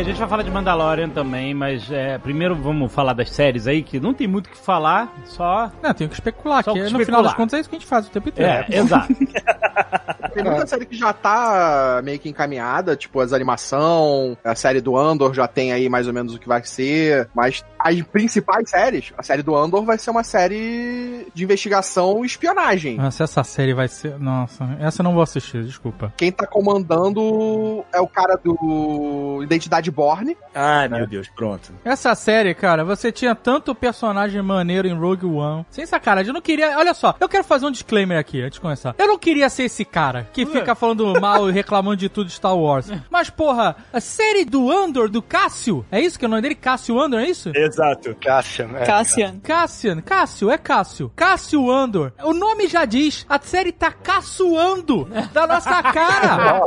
[0.00, 3.66] bem, a gente vai falar de Mandalorian também, mas é, primeiro vamos falar das séries
[3.66, 5.70] aí, que não tem muito o que falar, só.
[5.82, 7.24] Não, tenho que especular, Só que que no final especular.
[7.24, 8.50] das contas é isso que a gente faz o tempo inteiro.
[8.50, 9.14] É, exato.
[10.32, 14.96] Tem muita série que já tá meio que encaminhada, tipo as animação, a série do
[14.96, 19.12] Andor já tem aí mais ou menos o que vai ser, mas as principais séries,
[19.16, 22.96] a série do Andor vai ser uma série de investigação e espionagem.
[22.96, 24.18] Nossa, essa série vai ser.
[24.18, 26.12] Nossa, essa eu não vou assistir, desculpa.
[26.16, 30.36] Quem tá comandando é o cara do Identidade Borne.
[30.54, 31.72] Ai, meu Deus, pronto.
[31.84, 35.66] Essa série, cara, você tinha tanto personagem maneiro em Rogue One.
[35.70, 36.76] Sem sacanagem, eu não queria.
[36.76, 38.94] Olha só, eu quero fazer um disclaimer aqui antes de começar.
[38.98, 42.32] Eu não queria ser esse cara que fica falando mal e reclamando de tudo de
[42.32, 42.90] Star Wars.
[43.10, 46.54] Mas, porra, a série do Andor, do Cássio, é isso que é o nome dele?
[46.54, 47.50] Cássio Andor, é isso?
[47.54, 48.14] Exato.
[48.20, 48.84] Cassian, é.
[48.84, 49.40] Cassian.
[49.42, 51.12] Cassian, Cássio, é Cássio.
[51.14, 52.12] Cássio Andor.
[52.22, 56.62] O nome já diz, a série tá caçoando da nossa cara.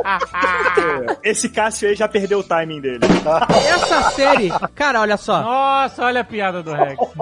[1.22, 3.00] Esse Cássio aí já perdeu o timing dele.
[3.68, 5.42] Essa série, cara, olha só.
[5.42, 6.96] Nossa, olha a piada do Rex.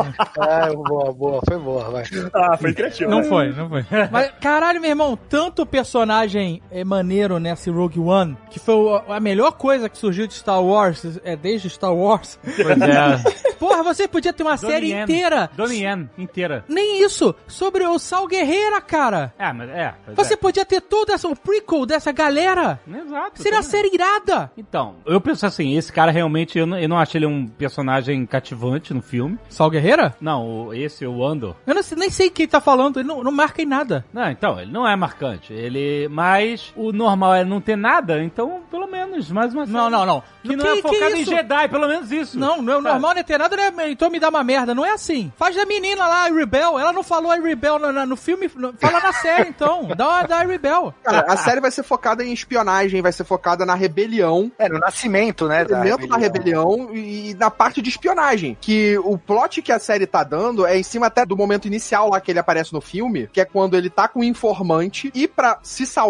[0.43, 2.05] É, boa, boa, foi boa, vai.
[2.35, 3.11] Ah, foi criativo.
[3.11, 3.85] Não foi, não foi.
[4.11, 6.22] Mas, caralho, meu irmão, tanto personagem
[6.71, 8.75] é, maneiro nesse Rogue One, que foi
[9.09, 12.39] a melhor coisa que surgiu de Star Wars, é desde Star Wars.
[12.45, 13.53] Pois é.
[13.59, 15.03] Porra, você podia ter uma série Donnie Yen.
[15.05, 15.51] inteira.
[15.57, 16.65] Donnie Yen, inteira.
[16.69, 19.33] Nem isso, sobre o Sal Guerreira, cara.
[19.39, 19.95] É, mas é.
[20.17, 20.37] Você é.
[20.37, 22.81] podia ter todo essa, o prequel dessa galera.
[22.89, 23.41] Exato.
[23.41, 23.71] Seria a também.
[23.83, 24.51] série irada.
[24.57, 28.27] Então, eu penso assim, esse cara realmente, eu não, eu não acho ele um personagem
[28.27, 29.39] cativante no filme.
[29.49, 30.15] Sal Guerreira?
[30.21, 31.55] Não, o- esse, o Andor.
[31.65, 34.05] Eu não sei- nem sei quem tá falando, ele não, não marca em nada.
[34.13, 35.53] Não, então, ele não é marcante.
[35.53, 36.09] Ele.
[36.13, 40.23] Mas o normal é não ter nada, então, pelo menos, mais uma Não, não, não.
[40.43, 41.25] Que não Que- é que focado em?
[41.25, 42.39] Jedi, pelo menos isso.
[42.39, 42.89] Não, não, Sabe?
[42.89, 43.91] normal não é ter nada, né?
[43.91, 44.75] então me dá uma merda.
[44.75, 45.33] Não é assim.
[45.37, 46.79] Faz da menina lá, a Rebel.
[46.79, 48.51] Ela não falou a Rebel no, no- no filme.
[48.55, 49.89] no- Fala na série, então.
[49.97, 50.93] Dá uma da Rebel.
[51.03, 54.79] Cara, a série vai ser focada em espionagem, vai ser focada na rebelião, É, no
[54.79, 55.65] nascimento, né?
[55.65, 58.57] da elemento da rebelião e na parte de espionagem.
[58.61, 62.11] Que o plot que a série tá dando é em cima até do momento inicial
[62.11, 65.27] lá que ele aparece no filme, que é quando ele tá com o informante e
[65.29, 66.02] pra se salvar,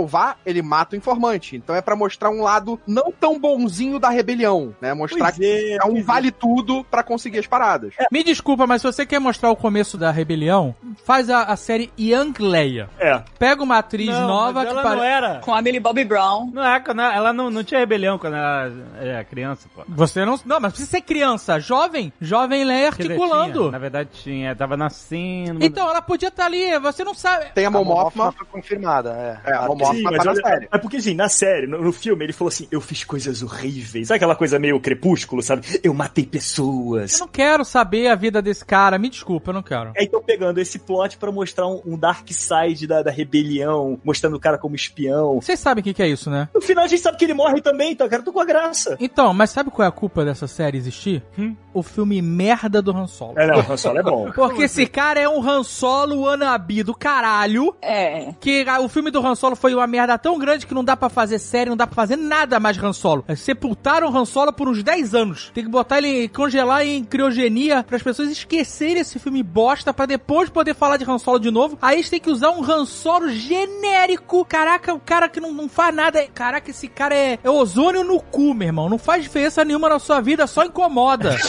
[0.44, 1.56] ele mata o informante.
[1.56, 4.94] Então é pra mostrar um lado não tão bonzinho da rebelião, né?
[4.94, 6.02] Mostrar Pois que é, é um pois é.
[6.02, 7.94] vale tudo pra conseguir as paradas.
[8.10, 10.74] Me desculpa, mas se você quer mostrar o começo da rebelião,
[11.04, 12.88] faz a, a série Young Leia.
[12.98, 13.22] É.
[13.38, 15.40] Pega uma atriz Não, nova mas que pare- não era.
[15.40, 16.50] Com a Millie Bobby Brown.
[16.52, 19.82] Não é, quando ela, não, não tinha rebelião quando ela era criança, pô.
[19.88, 20.38] Você não.
[20.44, 23.58] Não, mas precisa ser criança, jovem, jovem Leia articulando.
[23.60, 25.64] tinha, na verdade tinha, tava nascendo.
[25.64, 27.46] Então, ela podia estar ali, você não sabe.
[27.54, 29.10] Tem a A foi confirmada,
[29.44, 29.50] é.
[29.50, 30.68] É, a Ah, Sim, tá mas, na olha- série.
[30.72, 34.08] é porque, assim, na série, no, no filme, ele falou assim: eu fiz coisas horríveis.
[34.08, 35.62] Sabe aquela coisa meio crepúsculo, sabe?
[35.82, 37.14] Eu matei pessoas.
[37.14, 39.92] Eu não quero saber a vida desse cara, me desculpa, eu não quero.
[39.96, 44.36] Aí estão pegando esse plot pra mostrar um, um dark side da, da rebelião, mostrando
[44.36, 45.40] o cara como espião.
[45.40, 46.48] Vocês sabem o que, que é isso, né?
[46.54, 48.96] No final a gente sabe que ele morre também, então, cara, tô com a graça.
[49.00, 51.22] Então, mas sabe qual é a culpa dessa série existir?
[51.38, 51.54] Hum?
[51.74, 53.38] O filme merda do Han Solo.
[53.38, 54.30] É, não, o Han Solo é bom.
[54.34, 57.74] Porque esse cara é um Han Solo wannabe do caralho.
[57.80, 58.32] É.
[58.40, 61.08] Que o filme do Han Solo foi uma merda tão grande que não dá pra
[61.08, 63.24] fazer série, não dá pra fazer nada mais Han Solo.
[63.28, 65.50] É, Sepultaram o Han Solo por uns 10 anos.
[65.54, 70.06] Tem que botar ele, congelar em criogenia para as pessoas esquecerem esse filme bosta pra
[70.06, 71.78] depois poder falar de Han Solo de novo.
[71.80, 74.44] Aí eles têm que usar um Han Solo genérico.
[74.44, 76.26] Caraca, o cara que não, não faz nada.
[76.34, 78.88] Caraca, esse cara é, é ozônio no cu, meu irmão.
[78.88, 81.36] Não faz diferença nenhuma na sua vida, só incomoda.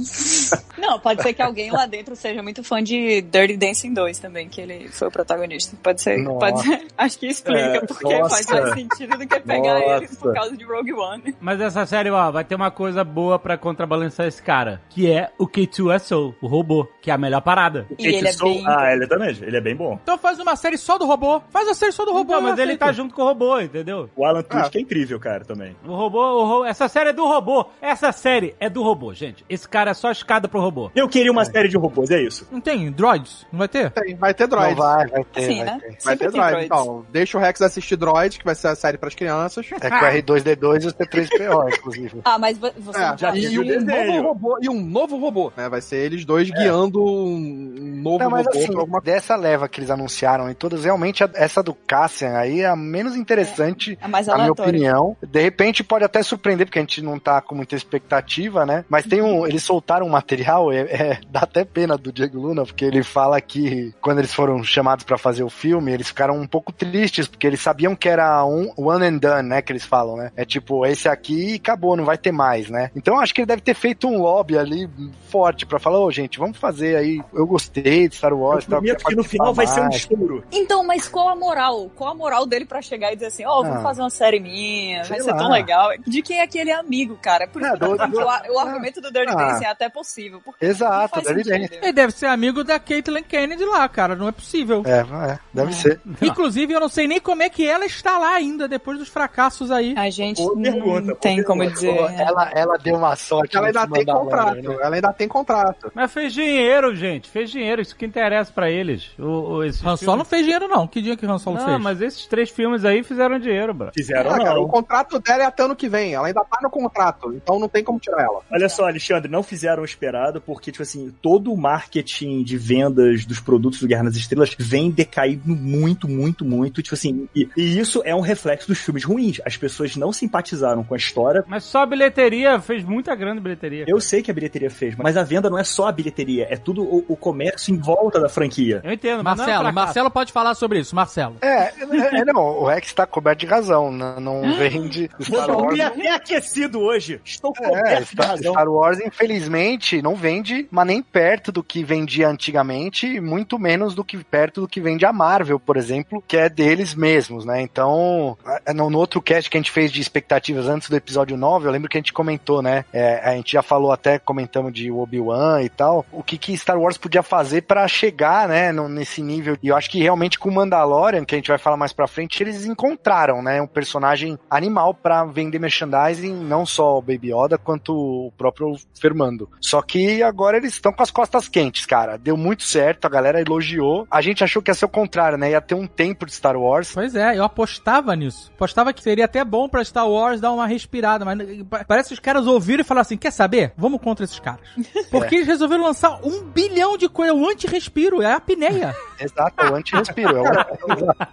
[0.00, 0.56] Isso?
[0.78, 4.48] Não, pode ser que alguém lá dentro seja muito fã de Dirty Dancing 2 também,
[4.48, 5.76] que ele foi o protagonista.
[5.82, 6.38] Pode ser, Nossa.
[6.38, 6.86] pode ser.
[6.96, 8.34] Acho que explica, É, porque nossa.
[8.36, 9.96] faz mais sentido do que pegar Nossa.
[9.96, 11.34] ele por causa de Rogue One.
[11.40, 15.30] Mas essa série, ó, vai ter uma coisa boa pra contrabalançar esse cara, que é
[15.38, 17.86] o K2SO, o robô, que é a melhor parada.
[17.98, 19.98] E ele é bem- Ah, ele também, ele é bem bom.
[20.02, 21.40] Então faz uma série só do robô.
[21.50, 22.32] Faz a série só do robô.
[22.34, 24.08] Então, mas ele tá junto com o robô, entendeu?
[24.16, 25.76] O Alan Tudyk é incrível, cara, também.
[25.84, 27.66] O robô, o ro- essa série é do robô.
[27.80, 29.44] Essa série é do robô, gente.
[29.48, 30.90] Esse cara é só escada pro robô.
[30.94, 32.46] Eu queria uma série de robôs, é isso.
[32.50, 33.46] Não tem droids?
[33.52, 33.90] Não vai ter?
[33.90, 34.74] Tem, vai ter Não droid.
[34.74, 35.78] vai, vai ter, Sim, vai né?
[35.80, 35.96] ter.
[36.04, 36.50] Vai ter tem droid.
[36.50, 36.66] droids.
[36.66, 39.66] Então, deixa o Rex assistir droid, que vai ser a série pras crianças.
[39.80, 42.20] É com o R2D2 e o T3PO, inclusive.
[42.24, 45.68] Ah, mas vo- você É, Já e, um novo robô, e um novo robô, né?
[45.68, 49.80] Vai ser eles dois guiando um, novo Não, mas robô assim, alguma dessa leva que
[49.80, 54.26] eles anunciaram e todas, realmente essa do Cassian aí é a menos interessante, é mais
[54.26, 55.16] na minha opinião.
[55.26, 58.84] De repente pode até surpreender, porque a gente não tá com muita expectativa, né?
[58.88, 59.46] Mas tem um.
[59.46, 63.40] Eles soltaram um material, é, é- dá até pena do Diego Luna, porque ele fala
[63.40, 67.46] que quando eles foram chamados pra fazer o filme, eles ficaram um pouco tristes, porque
[67.46, 69.62] eles sabiam que era um one and done, né?
[69.62, 70.30] Que eles falam, né?
[70.36, 72.90] É tipo, esse aqui acabou, não vai ter mais, né?
[72.94, 74.88] Então acho que ele deve ter feito um lobby ali
[75.28, 77.22] forte pra falar, ô gente, vamos fazer aí.
[77.32, 78.64] Eu gostei de Star Eu Wars.
[78.66, 79.96] tal, prometo quero que no final vai ser um mais.
[79.96, 80.44] estouro.
[80.52, 81.90] Então, mas qual a moral?
[81.94, 83.82] Qual a moral dele pra chegar e dizer assim, ó, vamos Ah.
[83.82, 85.36] fazer uma série minha, vai ser lá.
[85.38, 85.90] tão legal.
[86.06, 87.46] De quem é aquele amigo, cara?
[87.46, 88.18] Por isso É, que eu tô do- que
[88.50, 89.34] o, o argumento do Dirty Ah.
[89.36, 90.40] Dancing é até possível.
[90.60, 91.48] Exato, Dirty.
[91.48, 91.74] Dancing.
[91.82, 94.16] Ele deve ser amigo da Caitlyn Kennedy lá, cara.
[94.16, 94.82] Não é possível.
[94.86, 95.00] É,
[95.32, 96.00] é, deve ser.
[96.20, 99.70] Inclusive, eu não sei nem como é que ela está lá ainda, depois dos fracassos
[99.70, 99.94] aí.
[99.96, 101.92] A gente não pergunta, boa tem como dizer.
[101.94, 102.16] Né?
[102.18, 103.56] ela, ela deu uma sorte.
[103.56, 104.68] Ela ainda tem Mandalorian, contrato.
[104.68, 104.76] né?
[104.82, 105.92] Ela ainda tem contrato.
[105.94, 107.28] Mas fez dinheiro, gente.
[107.30, 107.82] Fez dinheiro.
[107.82, 109.10] Isso que interessa pra eles.
[109.18, 110.86] O, o, Han Solo não fez dinheiro, não.
[110.86, 111.80] Que dia que Han Solo Não, fez?
[111.80, 113.90] mas esses três filmes aí fizeram dinheiro, bro.
[113.94, 114.62] Fizeram Ah, cara, não.
[114.64, 116.14] o contrato dela é até ano que vem.
[116.14, 118.40] Ela ainda tá no contrato, então não tem como tirar ela.
[118.50, 123.24] Olha só, Alexandre, não fizeram o esperado, porque, tipo assim, todo o marketing de vendas
[123.24, 126.82] dos produtos do Guerra nas Estrelas vem decaindo muito, muito, muito.
[126.82, 129.40] Tipo assim, e, e isso é um reflexo dos filmes ruins.
[129.44, 131.44] As pessoas não simpatizaram com a história.
[131.46, 133.84] Mas só a bilheteria fez muita grande bilheteria.
[133.86, 136.56] Eu sei que a bilheteria fez, mas a venda não é só a bilheteria, é
[136.56, 138.80] tudo o, o comércio em volta da franquia.
[138.84, 139.86] Eu entendo, mas não é Marcelo, fracasso.
[139.86, 141.36] Marcelo pode falar sobre isso, Marcelo.
[141.40, 141.72] É,
[142.20, 143.90] é, não, o Rex tá coberto de razão.
[143.90, 145.74] Não, não vende Star Eu Wars.
[145.74, 147.20] me até aquecido hoje.
[147.24, 148.52] Estou É, coberto de Star, razão.
[148.52, 153.94] Star Wars, infelizmente, não vende, mas nem perto do que vendia antigamente, e muito menos
[153.94, 157.60] do que perto do que vende a Marvel, por exemplo, que é deles mesmos, né?
[157.62, 158.36] Então,
[158.74, 161.88] no, outro cast que a gente fez de expectativas antes do episódio 9, eu lembro
[161.88, 162.84] que a gente comentou, né?
[162.92, 166.78] É, a gente já falou até, comentamos de Obi-Wan e tal, o que, que Star
[166.78, 169.56] Wars podia fazer pra chegar, né, no- nesse nível.
[169.62, 172.06] E eu acho que realmente com o Mandalorian, que a gente vai falar mais pra
[172.06, 177.56] frente, eles encontraram, né, um personagem animal pra vender merchandising, não só o Baby Yoda,
[177.58, 179.48] quanto o próprio Fermando.
[179.60, 182.18] Só que agora eles estão com as costas quentes, cara.
[182.18, 184.06] Deu muito certo, a galera elogiou.
[184.10, 185.50] A gente achou que ia ser o contrário, né?
[185.50, 186.89] Ia ter um tempo de Star Wars.
[186.92, 188.50] Pois é, eu apostava nisso.
[188.54, 192.14] Apostava que seria até bom pra Star Wars dar uma respirada, mas pa- parece que
[192.14, 193.72] os caras ouviram e falaram assim: quer saber?
[193.76, 194.60] Vamos contra esses caras.
[195.10, 198.94] Porque eles resolveram lançar um bilhão de coisas, o anti-respiro, é a apneia.
[199.20, 200.30] Exato, é o anti-respiro.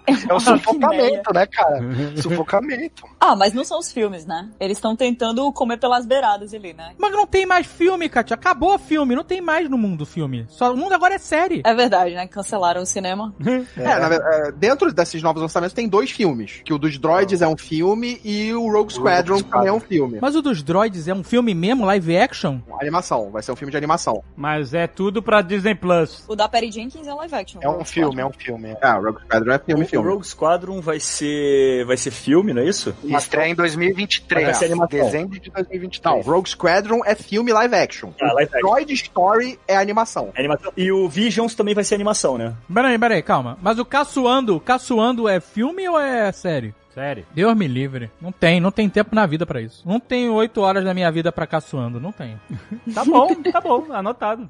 [0.08, 1.80] É o, é o sufocamento, né, cara?
[2.22, 3.04] Sufocamento.
[3.20, 4.50] Ah, mas não são os filmes, né?
[4.60, 6.94] Eles estão tentando comer pelas beiradas ali, né?
[6.98, 8.36] Mas não tem mais filme, Katia.
[8.36, 10.46] Acabou o filme, não tem mais no mundo filme.
[10.50, 11.62] Só, o mundo agora é série.
[11.66, 12.28] É verdade, né?
[12.28, 13.34] Cancelaram o cinema.
[13.78, 16.62] É, na é, dentro desses novos lançamentos tem dois filmes.
[16.64, 20.20] Que o dos droids é um filme e o Rogue Squadron também é um filme.
[20.22, 22.60] Mas o dos droids é um filme mesmo, live action?
[22.82, 24.24] Animação, vai ser um filme de animação.
[24.36, 26.24] Mas é tudo pra Disney Plus.
[26.28, 27.60] O da Perry Jenkins é live action.
[27.62, 28.76] É um filme, é um filme.
[28.82, 30.10] É, o Rogue Squadron é filme, O filme.
[30.10, 32.96] Rogue Squadron vai ser vai ser filme, não é isso?
[33.04, 34.46] Estreia em 2023.
[34.46, 35.00] Vai ser animação.
[35.00, 36.16] Dezembro de 2023.
[36.16, 38.10] Não, Rogue Squadron é filme live action.
[38.22, 38.70] Ah, live action.
[38.70, 40.30] Droid Story é animação.
[40.36, 40.72] É animação.
[40.76, 42.54] E o Visions também vai ser animação, né?
[42.74, 43.58] Peraí, peraí, calma.
[43.62, 46.74] Mas o Caçoando, Caçoando é filme ou é série?
[46.98, 47.28] Sério.
[47.32, 48.10] Deus me livre.
[48.20, 49.84] Não tem, não tem tempo na vida pra isso.
[49.88, 52.40] Não tenho oito horas da minha vida pra caçoando, não tenho.
[52.94, 54.50] Tá bom, tá bom, anotado.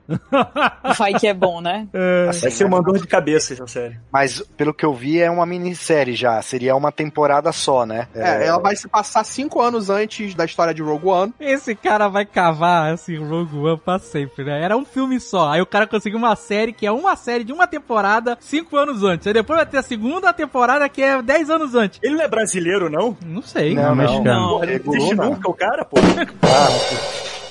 [0.97, 1.87] Vai que é bom, né?
[1.91, 3.99] vai ser uma dor de cabeça essa série.
[4.11, 6.41] Mas, pelo que eu vi, é uma minissérie já.
[6.41, 8.07] Seria uma temporada só, né?
[8.13, 11.33] É, ela vai se passar cinco anos antes da história de Rogue One.
[11.39, 14.63] Esse cara vai cavar assim Rogue One pra sempre, né?
[14.63, 15.49] Era um filme só.
[15.49, 19.03] Aí o cara conseguiu uma série que é uma série de uma temporada cinco anos
[19.03, 19.27] antes.
[19.27, 21.99] Aí depois vai ter a segunda temporada que é dez anos antes.
[22.01, 23.17] Ele é brasileiro, não?
[23.25, 23.73] Não sei.
[23.73, 23.95] Não, não.
[23.95, 24.49] mexicano.
[24.49, 25.29] Porra, ele não existe Luna.
[25.29, 25.97] nunca o cara, pô.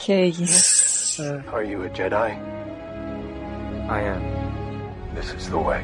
[0.00, 1.22] Que isso.
[1.52, 2.38] Are you a Jedi?
[3.88, 4.22] I am.
[5.14, 5.82] This is the way.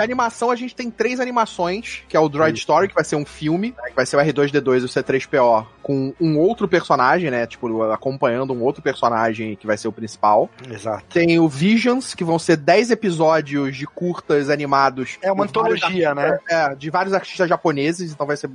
[0.00, 3.16] De animação, a gente tem três animações, que é o Droid Story, que vai ser
[3.16, 7.30] um filme, né, que vai ser o R2-D2 e o C3PO, com um outro personagem,
[7.30, 10.48] né, tipo, acompanhando um outro personagem que vai ser o principal.
[10.70, 11.04] Exato.
[11.10, 15.18] Tem o Visions, que vão ser 10 episódios de curtas animados.
[15.22, 16.38] É uma antologia, né?
[16.48, 18.50] É, de vários artistas japoneses, então vai ser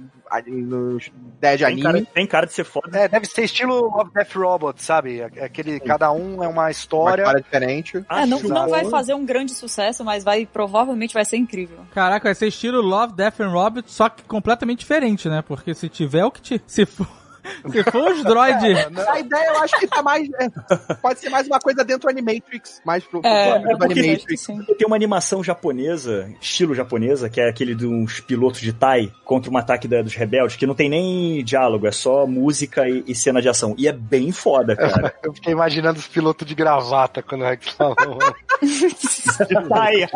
[0.48, 2.08] nos 10 de Tem cara, anime.
[2.14, 2.98] tem cara de ser foda.
[2.98, 5.22] É, deve ser estilo Love Death Robot, sabe?
[5.22, 7.22] Aquele, cada um é uma Uma história.
[7.22, 8.04] história diferente.
[8.10, 11.80] É, não, não vai fazer um grande sucesso, mas vai provavelmente vai ser incrível.
[11.94, 15.42] Caraca, vai ser estilo Love, Death and Robot, só que completamente diferente, né?
[15.42, 16.62] Porque se tiver o que te.
[16.66, 17.08] Se for,
[17.72, 18.64] se for os droids.
[19.08, 20.28] A ideia eu acho que tá mais.
[20.40, 20.50] é,
[21.02, 24.00] pode ser mais uma coisa dentro do Animatrix, mais pro, pro É, público do porque-
[24.00, 24.42] Animatrix.
[24.42, 24.64] sim.
[24.78, 29.52] Tem uma animação japonesa, estilo japonesa, que é aquele de uns pilotos de Tai contra
[29.52, 33.16] um ataque da- dos rebeldes, que não tem nem diálogo, é só música e, e
[33.16, 33.76] cena de ação.
[33.78, 35.14] E é bem foda, cara.
[35.24, 37.96] Eu fiquei imaginando os pilotos de gravata quando o Rex falou.
[39.70, 40.08] Tai.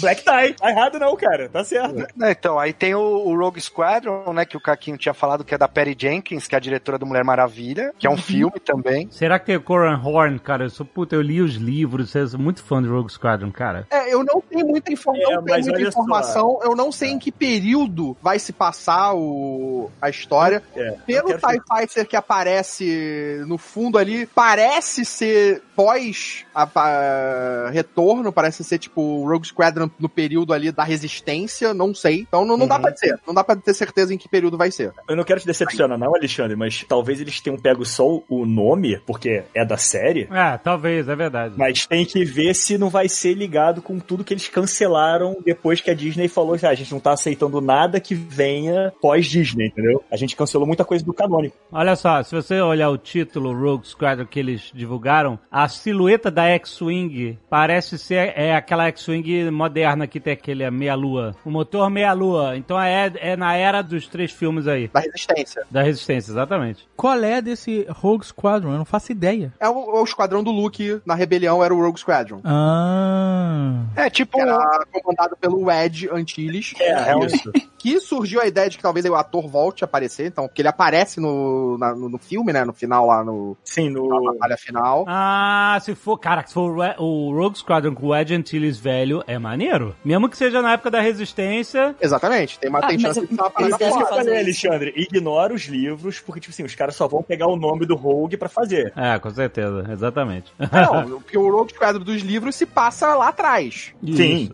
[0.00, 0.54] Black Tie.
[0.54, 1.48] Tá errado não, cara.
[1.48, 2.06] Tá certo.
[2.16, 5.54] Não, então, aí tem o, o Rogue Squadron, né, que o Caquinho tinha falado, que
[5.54, 8.58] é da Perry Jenkins, que é a diretora do Mulher Maravilha, que é um filme
[8.58, 9.08] também.
[9.12, 10.64] Será que tem o Coran Horn, cara?
[10.64, 13.86] Eu sou, puta, eu li os livros, eu sou muito fã do Rogue Squadron, cara.
[13.90, 16.00] É, eu não tenho muita, infor- É, não tenho muita só.
[16.00, 20.62] informação, eu não sei em que período vai se passar o, a história.
[20.74, 28.32] É, Pelo TIE Fighter que aparece no fundo ali, parece ser pós a, a- retorno,
[28.32, 32.22] parece ser tipo o Rogue Squadron no período ali da resistência, não sei.
[32.28, 32.82] Então não, não dá Uhum.
[32.82, 33.16] pra dizer.
[33.24, 34.92] Não dá pra ter certeza em que período vai ser.
[35.08, 38.98] Eu não quero te decepcionar, não, Alexandre, mas talvez eles tenham pego só o nome,
[39.06, 40.28] porque é da série.
[40.32, 41.54] É, talvez, é verdade.
[41.56, 45.80] Mas tem que ver se não vai ser ligado com tudo que eles cancelaram depois
[45.80, 46.70] que a Disney falou já.
[46.70, 50.02] A gente não tá aceitando nada que venha pós-Disney, entendeu?
[50.10, 51.56] A gente cancelou muita coisa do canônico.
[51.70, 56.44] Olha só, se você olhar o título Rogue Squadron que eles divulgaram, a silhueta da
[56.44, 61.34] X-Wing parece ser é aquela X-Wing moderna que tem aquele meia-lua.
[61.44, 62.56] O motor meia-lua.
[62.56, 64.88] Então é, é na era dos três filmes aí.
[64.88, 65.66] Da resistência.
[65.70, 66.88] Da Resistência, exatamente.
[66.96, 68.72] Qual é desse Rogue Squadron?
[68.72, 69.52] Eu não faço ideia.
[69.58, 72.40] É o, é o esquadrão do Luke na rebelião, era o Rogue Squadron.
[72.44, 73.84] Ah.
[73.96, 74.40] É, tipo.
[74.40, 76.74] Era comandado pelo Wedge Antilles.
[76.80, 77.52] É, isso.
[77.78, 80.68] Que surgiu a ideia de que talvez o ator volte a aparecer, então, porque ele
[80.68, 82.64] aparece no, na- no, no filme, né?
[82.64, 84.24] No final lá, no, Sim, na no.
[84.32, 85.04] batalha final.
[85.06, 89.38] Ah, se for, cara, se for o Rogue Squadron com o Ed Antilles velho, é
[89.38, 89.94] maneiro.
[90.04, 91.94] Mesmo que seja na época da Resistência.
[92.00, 94.06] Exatamente, tem, uma, Ah, tem mas chance eu- de ser uma eles parada Eu fora.
[94.06, 94.66] fazer falei, isso.
[94.68, 97.94] Alexandre, ignora os livros, porque, tipo assim, os caras só vão pegar o nome do
[97.94, 98.92] Rogue pra fazer.
[98.96, 100.52] É, com certeza, exatamente.
[100.58, 103.92] Não, porque o Rogue Squadron dos livros se passa lá atrás.
[104.14, 104.50] Sim,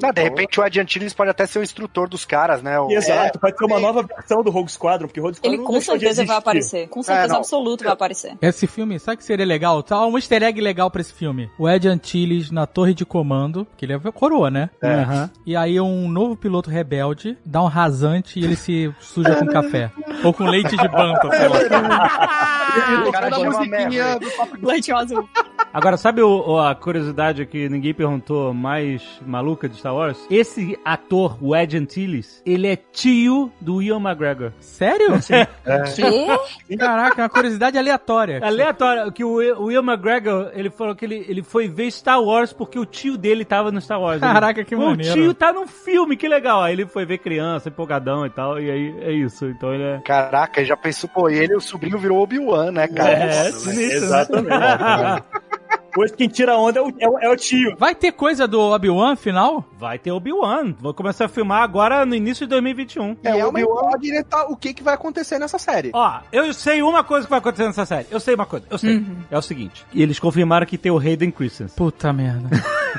[0.00, 2.80] Não, de repente o Ed Antilles pode até ser o instrutor dos caras, né?
[2.80, 3.38] O- exato.
[3.38, 6.36] Pode ter uma nova versão do Rogue Squadron, porque Rogue Squadron Ele com certeza vai
[6.36, 6.88] aparecer.
[6.88, 7.36] Com certeza não.
[7.36, 8.36] absoluta vai aparecer.
[8.42, 9.82] Esse filme, sabe o que seria legal?
[9.82, 11.48] Tá um easter egg legal pra esse filme.
[11.56, 14.68] O Ed Antilles na torre de comando, que ele é coroa, né?
[14.82, 15.30] Aham.
[15.46, 19.90] E aí um novo piloto rebelde dá um rasante e ele se suja com café.
[20.24, 23.02] Ou com leite de banta, sei lá.
[23.08, 24.66] o cara musiquinha do Gun.
[24.66, 25.28] Leite azul.
[25.72, 30.18] Agora, sabe o- o- a curiosidade que ninguém perguntou mais maluca de Star Wars?
[30.30, 34.52] Esse ator, o Ed Antilles, ele é tio do Ian McGregor.
[34.60, 35.08] Sério?
[36.68, 36.76] Quê?
[36.76, 38.40] Caraca, é uma curiosidade aleatória.
[38.44, 42.52] Aleatório, que o, o Ian McGregor, ele falou que ele, ele foi ver Star Wars
[42.52, 44.20] porque o tio dele tava no Star Wars.
[44.22, 45.10] Ele- Caraca, que maneiro.
[45.12, 46.62] O tio tá num filme, que legal.
[46.62, 49.46] Aí ele foi ver criança, empolgadão e tal, e aí é isso.
[49.46, 50.00] Então ele é...
[50.04, 53.10] Caraca, já pensou, pô, ele, o sobrinho virou Obi-Wan, né, cara?
[53.10, 54.06] É, Nossa, sinistro, né?
[54.06, 55.24] Exatamente.
[55.96, 56.88] Hoje quem tira onda é o,
[57.20, 57.76] é é o tio.
[57.78, 59.64] Vai ter coisa do Obi-Wan final?
[59.78, 60.74] Vai ter Obi-Wan.
[60.80, 63.16] Vou começar a filmar agora no início de 2021.
[63.22, 65.90] E é o uma Obi-Wan- incógnita o que, que vai acontecer nessa série.
[65.92, 68.06] Ó, eu sei uma coisa que vai acontecer nessa série.
[68.10, 69.04] Eu sei uma coisa, eu sei.
[69.30, 69.84] É o seguinte.
[69.94, 71.76] Eles confirmaram que tem o Hayden Christensen.
[71.76, 72.48] Puta merda.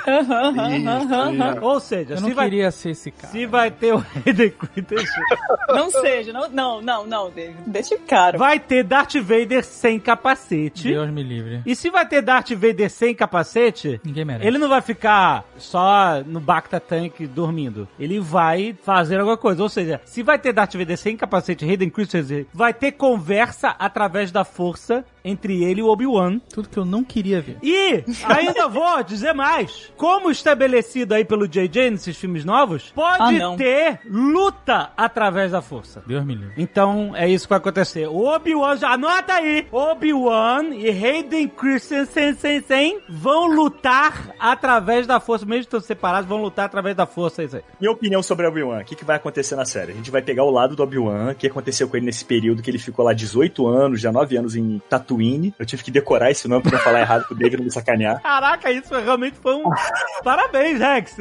[1.62, 3.32] Ou seja, Eu se não vai, queria ser esse cara.
[3.32, 5.24] se vai ter o Hayden Christensen,
[5.70, 7.58] Não seja, não, não, não, não, David.
[7.66, 8.38] Deixa o cara.
[8.38, 10.90] vai ter Darth Vader sem capacete.
[10.90, 11.62] Deus me livre.
[11.66, 14.48] E se vai ter Darth Vader sem capacete, Ninguém merece.
[14.48, 17.88] ele não vai ficar só no Bacta Tank dormindo.
[18.00, 19.62] Ele vai fazer alguma coisa.
[19.64, 24.32] Ou seja, se vai ter Darth Vader sem capacete, Hayden Christensen, vai ter conversa através
[24.32, 26.40] da força entre ele e o Obi-Wan.
[26.54, 27.58] Tudo que eu não queria ver.
[27.64, 29.92] E ainda vou dizer mais.
[29.98, 33.56] Como estabelecido aí pelo JJ nesses filmes novos, Ah, pode não.
[33.56, 36.04] ter luta através da força.
[36.06, 36.54] Deus me livre.
[36.58, 38.08] Então, é isso que vai acontecer.
[38.08, 39.68] O Obi-Wan, já anota aí!
[39.72, 45.46] Obi-Wan e Hayden Christensen sem, sem, vão lutar através da força.
[45.46, 47.42] Mesmo estando separados, vão lutar através da força.
[47.42, 47.64] é Isso aí.
[47.80, 49.92] Minha opinião sobre Obi-Wan, o que, que vai acontecer na série?
[49.94, 52.62] A gente vai pegar o lado do Obi-Wan, o que aconteceu com ele nesse período
[52.62, 55.13] que ele ficou lá 18 anos, 19 anos em Tatooine.
[55.58, 58.22] Eu tive que decorar esse nome pra não falar errado pro David não me sacanear.
[58.22, 59.64] Caraca, isso realmente foi um.
[60.24, 61.18] Parabéns, Rex!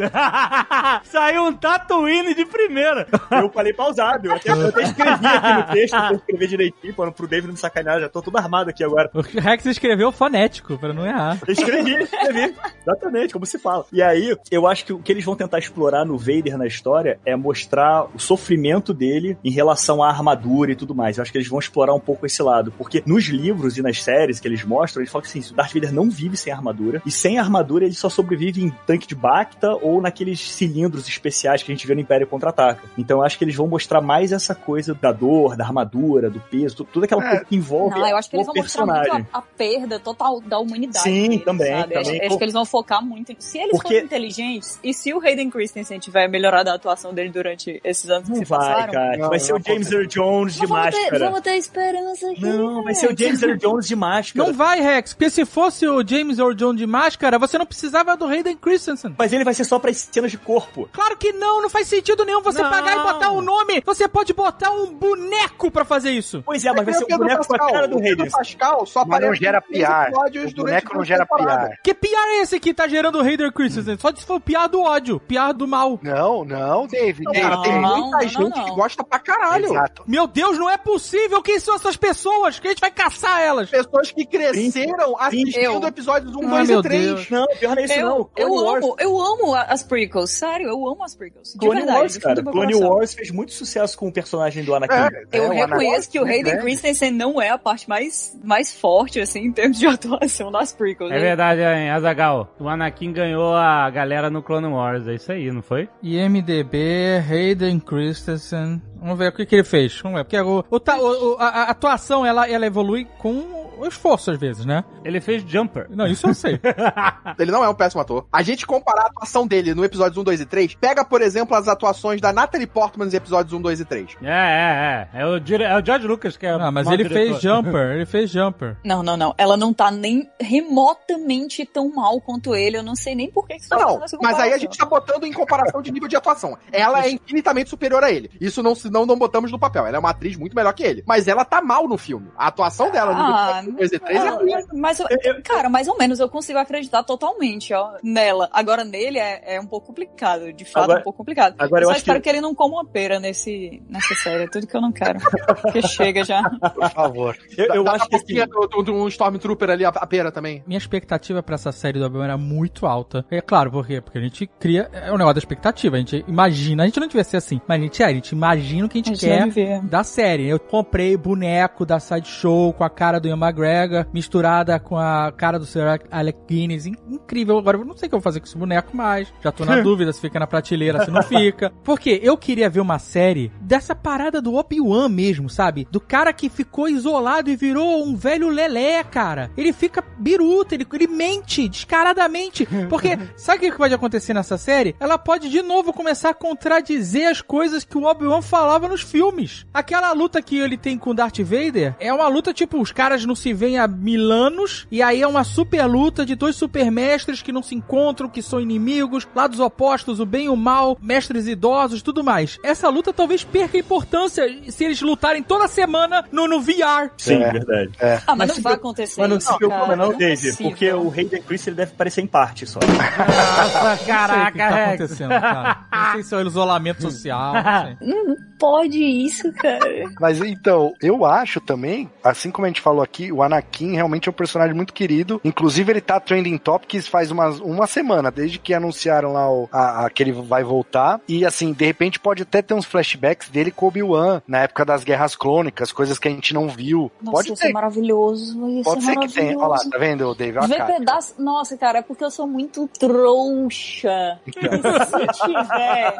[1.05, 3.07] Saiu um Tatooine de primeira.
[3.31, 7.13] Eu falei pausado, eu até, eu até escrevi aqui no texto pra escrever direitinho, pra,
[7.13, 9.11] pro David não me sacanear, já tô todo armado aqui agora.
[9.15, 11.39] O Rex escreveu fonético, pra não errar.
[11.47, 12.55] Eu escrevi, escrevi.
[12.81, 13.85] Exatamente, como se fala.
[13.93, 17.19] E aí, eu acho que o que eles vão tentar explorar no Vader na história
[17.25, 21.19] é mostrar o sofrimento dele em relação à armadura e tudo mais.
[21.19, 22.73] Eu acho que eles vão explorar um pouco esse lado.
[22.73, 25.73] Porque nos livros e nas séries que eles mostram, eles falam que assim, o Darth
[25.75, 27.03] Vader não vive sem armadura.
[27.05, 31.71] E sem armadura, ele só sobrevive em tanque de Bacta ou naqueles cilindros especiais que
[31.71, 32.83] a gente vê no Império Contra-Ataca.
[32.97, 36.41] Então eu acho que eles vão mostrar mais essa coisa da dor, da armadura, do
[36.41, 38.83] peso, tu- tudo aquela coisa que envolve Não, eu acho que eles o vão mostrar
[38.87, 39.13] personagem.
[39.13, 41.03] muito a, a perda total da humanidade.
[41.03, 41.95] Sim, deles, também, sabe?
[41.97, 42.21] Acho- também.
[42.21, 42.39] Acho, Pô.
[42.39, 43.33] que eles vão focar muito.
[43.33, 47.13] em- Se eles Porque- forem inteligentes, e se o Hayden Christensen tiver melhorado a atuação
[47.13, 48.93] dele durante esses anos que Não se vai, passaram.
[48.93, 49.17] cara.
[49.17, 51.25] Não, vai ser o James Earl Jones de Mas vamos, ter, máscara.
[51.25, 52.41] vamos ter esperança aqui.
[52.43, 54.47] Não, vai ser o James Earl Jones de máscara.
[54.47, 58.17] Não vai, Rex, porque se fosse o James Earl Jones de máscara, você não precisava
[58.17, 59.15] do Hayden Christensen.
[59.19, 60.89] Mas ele vai ser só pra cenas de corpo.
[60.93, 62.71] Claro que não, não faz sentido nenhum você Não.
[62.71, 63.83] pagar e botar um nome.
[63.85, 66.43] Você pode botar um boneco pra fazer isso.
[66.45, 67.73] Pois é, mas vai ser o Pedro boneco com a Pascal.
[67.75, 68.31] cara do Hayden.
[68.31, 71.27] Pascal só Mas não aparece gera episódios O boneco não gera.
[71.27, 71.77] PR.
[71.83, 73.97] Que piar é esse que tá gerando o Hayden Christensen?
[73.99, 75.99] Só se for piar do ódio, piar do mal.
[76.03, 77.23] Não, não, David.
[77.25, 78.51] Não, cara, tem Não, muita não, gente não.
[78.65, 79.67] que gosta pra caralho.
[79.67, 80.05] Exato.
[80.07, 81.43] Meu Deus, não é possível.
[81.43, 82.59] Quem são essas pessoas?
[82.59, 83.62] Que a gente vai caçar elas.
[83.71, 83.87] Elas.
[83.87, 85.87] Pessoas que cresceram assistindo Eu.
[85.87, 87.05] episódios 1, Ai, 2 meu e 3.
[87.07, 87.31] Deus.
[87.31, 88.31] Não, pior não é isso Eu, não.
[88.37, 91.53] eu Wars- amo, eu amo as prequels, sério, eu amo as prequels.
[91.53, 92.43] De Clone verdade, Wars, cara.
[92.43, 92.75] Clone.
[92.75, 95.17] Wars fez muito sucesso com o personagem do Anakin.
[95.33, 96.61] Eu É, reconheço que o Hayden né?
[96.61, 101.11] Christensen não é a parte mais, mais forte, assim, em termos de atuação nas prequels.
[101.11, 102.55] É Ele- verdade, hein, Azagal.
[102.59, 105.89] O Anakin ganhou a galera no Clone Wars, é isso aí, não foi?
[106.03, 108.81] IMDB, Hayden Christensen.
[109.01, 109.99] Vamos ver o que, que ele fez.
[110.01, 110.25] Vamos ver.
[110.25, 114.85] Porque o- o- a, a atuação ela, ela evolui com o esforço às vezes, né?
[115.05, 115.87] Ele fez Jumper.
[115.91, 116.61] Não, isso eu sei.
[117.39, 118.27] Ele não é um péssimo ator.
[118.33, 121.57] A gente comparar a atuação dele no episódios 1, 2 e 3, pega, por exemplo,
[121.57, 124.17] as atuações da Natalie Portman nos episódios 1, 2 e 3.
[124.23, 125.23] É, é, é.
[125.23, 125.65] É o, dire...
[125.65, 127.15] é o George Lucas que é Ah, mas ele diretor.
[127.15, 127.91] fez Jumper.
[127.93, 128.77] Ele fez Jumper.
[128.85, 129.35] Não, não, não.
[129.37, 132.77] Ela não tá nem remotamente tão mal quanto ele.
[132.77, 135.25] Eu não sei nem por que você tá Não, mas aí a gente tá botando
[135.25, 136.57] em comparação de nível de atuação.
[136.71, 138.31] Ela é infinitamente superior a ele.
[138.41, 139.87] Isso não, não, não botamos no papel.
[139.87, 141.03] Ela é uma atriz muito melhor que ele.
[141.07, 142.29] Mas ela tá mal no filme.
[142.37, 144.99] A atuação dela no Ah, episódio 1, 2 3 é Ah, mas,
[145.45, 148.49] cara, mais ou menos eu consigo acreditar totalmente, ó, nela.
[148.53, 151.55] Agora nele é, é um pouco complicado, de fato Agora- é um pouco complicado.
[151.59, 152.29] agora eu Só acho espero que- que...
[152.31, 155.19] ele não coma uma pera nesse, nessa série, é tudo que eu não quero.
[155.63, 156.43] Porque chega já.
[156.75, 157.37] Por favor.
[157.57, 160.63] Eu, eu acho que assim, pouquinho do, do, um Stormtrooper ali, a, a pera também.
[160.67, 163.25] Minha expectativa pra essa série do Obi-Wan era muito alta.
[163.31, 164.01] É claro, por quê?
[164.01, 164.89] Porque a gente cria.
[164.93, 165.97] É o negócio da expectativa.
[165.97, 166.83] A gente imagina.
[166.83, 167.61] A gente não devia ser assim.
[167.67, 168.07] Mas a gente é.
[168.07, 170.49] A gente imagina o que a gente A gente quer da série.
[170.49, 175.59] Eu comprei boneco da Sideshow com a cara do Ian McGregor, misturada com a cara
[175.59, 176.87] do Sir Alec Guinness.
[176.87, 177.59] In- Incrível.
[177.59, 179.33] Agora eu não sei o que eu vou fazer com esse boneco mais.
[179.43, 181.73] Já tô na dúvida se fica na prateleira, se não fica.
[181.85, 185.87] Porque eu queria ver uma série dessa parada do Obi-Wan mesmo, sabe?
[185.91, 189.51] Do cara que ficou isolado e virou um velho lelé, cara.
[189.57, 192.67] Ele fica biruta, ele, ele mente descaradamente.
[192.89, 194.95] Porque sabe o que pode acontecer nessa série?
[194.99, 199.67] Ela pode de novo começar a contradizer as coisas que o Obi-Wan falava nos filmes.
[199.73, 203.25] Aquela luta que ele tem com o Darth Vader é uma luta tipo, os caras
[203.25, 207.43] não se veem há mil anos, e aí é uma super luta de dois supermestres
[207.43, 211.47] que não se encontram, que são inimigos, lados opostos, o bem e o mal, mestres
[211.47, 212.59] idosos, tudo mais.
[212.63, 217.11] Essa luta talvez perca importância se eles lutarem toda semana no, no VR.
[217.17, 217.53] sim, É.
[217.53, 217.93] verdade.
[218.27, 220.49] Ah, mas, Mas não se vai acontecer Mas não isso, se preocupa não, é Daisy,
[220.51, 220.71] possível.
[220.71, 222.79] porque o Hayden Christensen ele deve aparecer em parte só.
[222.81, 222.93] Nossa,
[223.83, 224.89] Não sei o que caraca, tá Rex.
[225.01, 225.79] acontecendo, cara.
[225.93, 227.55] Não sei se é o isolamento social.
[227.55, 227.97] não sei.
[228.25, 229.81] Não pode isso, cara.
[230.21, 234.31] Mas então, eu acho também, assim como a gente falou aqui, o Anakin realmente é
[234.31, 235.41] um personagem muito querido.
[235.45, 240.07] Inclusive, ele tá trending topics faz umas, uma semana, desde que anunciaram lá o, a,
[240.07, 241.21] a- que ele vai voltar.
[241.29, 244.85] E assim, de repente pode até ter uns flashbacks dele com o Obi-Wan, na época
[244.85, 247.11] das guerras crônicas, coisas que a gente não viu.
[247.21, 247.73] Nossa, pode ser ter.
[247.73, 248.69] maravilhoso.
[248.69, 249.59] Ia Pode ser ser que tenha.
[249.59, 249.91] Olha lá, maravilhoso.
[249.91, 250.95] tá vendo, Ver cara.
[250.99, 251.35] pedaço.
[251.39, 254.39] Nossa, cara, é porque eu sou muito trouxa.
[254.47, 254.53] E
[255.33, 256.15] se tiver.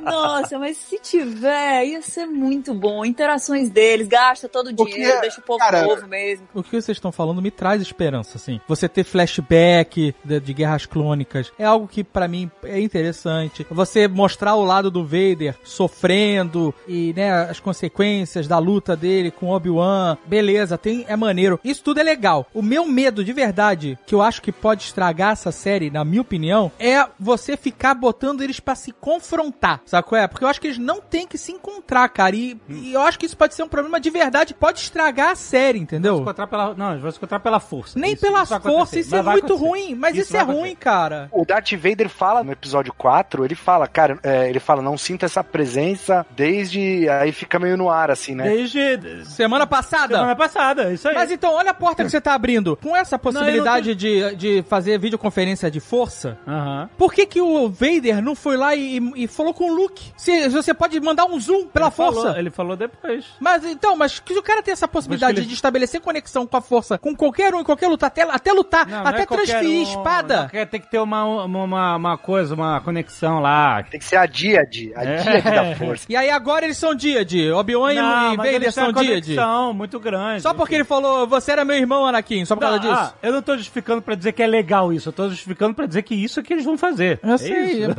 [0.00, 3.04] Nossa, mas se tiver, ia ser muito bom.
[3.04, 6.08] Interações deles, gasta todo o dinheiro, deixa o povo cara, novo mesmo.
[6.54, 8.60] O que vocês estão falando me traz esperança, assim.
[8.68, 13.66] Você ter flashback de, de guerras clônicas é algo que pra mim é interessante.
[13.70, 19.50] Você mostrar o lado do Vader sofrendo e, né, as consequências da luta dele com
[19.50, 21.60] Obi-Wan, beleza, tem é maneiro.
[21.64, 22.46] Isso tudo é legal.
[22.54, 26.22] O meu medo de verdade, que eu acho que pode estragar essa série, na minha
[26.22, 30.26] opinião, é você ficar botando eles pra se confrontar, sabe qual é?
[30.26, 32.34] Porque eu acho que eles não têm que se encontrar, cara.
[32.36, 35.36] E, e eu acho que isso pode ser um problema de verdade, pode estragar a
[35.36, 36.05] série, entendeu?
[36.14, 37.98] Se encontrar pela, não, vai se encontrar pela força.
[37.98, 39.00] Nem Isso- pela isso vai força, acontecer.
[39.00, 39.68] isso é vai muito acontecer.
[39.68, 39.94] ruim.
[39.94, 40.62] Mas isso, vai é acontecer.
[40.66, 41.28] ruim, cara.
[41.32, 45.26] O Darth Vader fala no episódio 4, ele fala, cara, é, ele fala, não sinta
[45.26, 47.08] essa presença desde.
[47.08, 48.44] Aí fica meio no ar, assim, né?
[48.44, 50.14] Desde Semana passada.
[50.16, 51.14] semana passada, isso aí.
[51.14, 52.76] Mas então, olha a porta que você tá abrindo.
[52.82, 56.88] Com essa possibilidade de, de fazer videoconferência de força, Aham.
[56.96, 60.12] por que que o Vader não foi lá e, e falou com o Luke?
[60.16, 62.20] Se, se você pode mandar um zoom pela Ele força.
[62.22, 63.24] falou- ele falou depois.
[63.40, 66.60] Mas então, mas que o cara tem essa possibilidade ele- de estabelecer conexão com a
[66.60, 69.46] força com qualquer um em qualquer luta, até, até lutar, Não, não até é qualquer
[69.46, 70.50] transferir um, espada.
[70.52, 73.82] não, Tem que ter uma, uma, uma, uma coisa, uma conexão lá.
[73.84, 75.16] Tem que ser a Díade, a É.
[75.16, 76.06] Díade da força.
[76.08, 77.50] E aí agora eles são Díade.
[77.50, 79.08] Obi-Wan e- Não, e Vader são Díade.
[79.34, 80.42] conexão muito grande.
[80.42, 82.94] Só porque ele falou, você era meu irmão, Anakin, só por causa Não, disso.
[83.00, 85.86] ah, eu não tô justificando pra dizer que é legal isso, eu tô justificando pra
[85.86, 87.18] dizer que isso é que eles vão fazer.
[87.22, 87.90] Eu É sei, isso.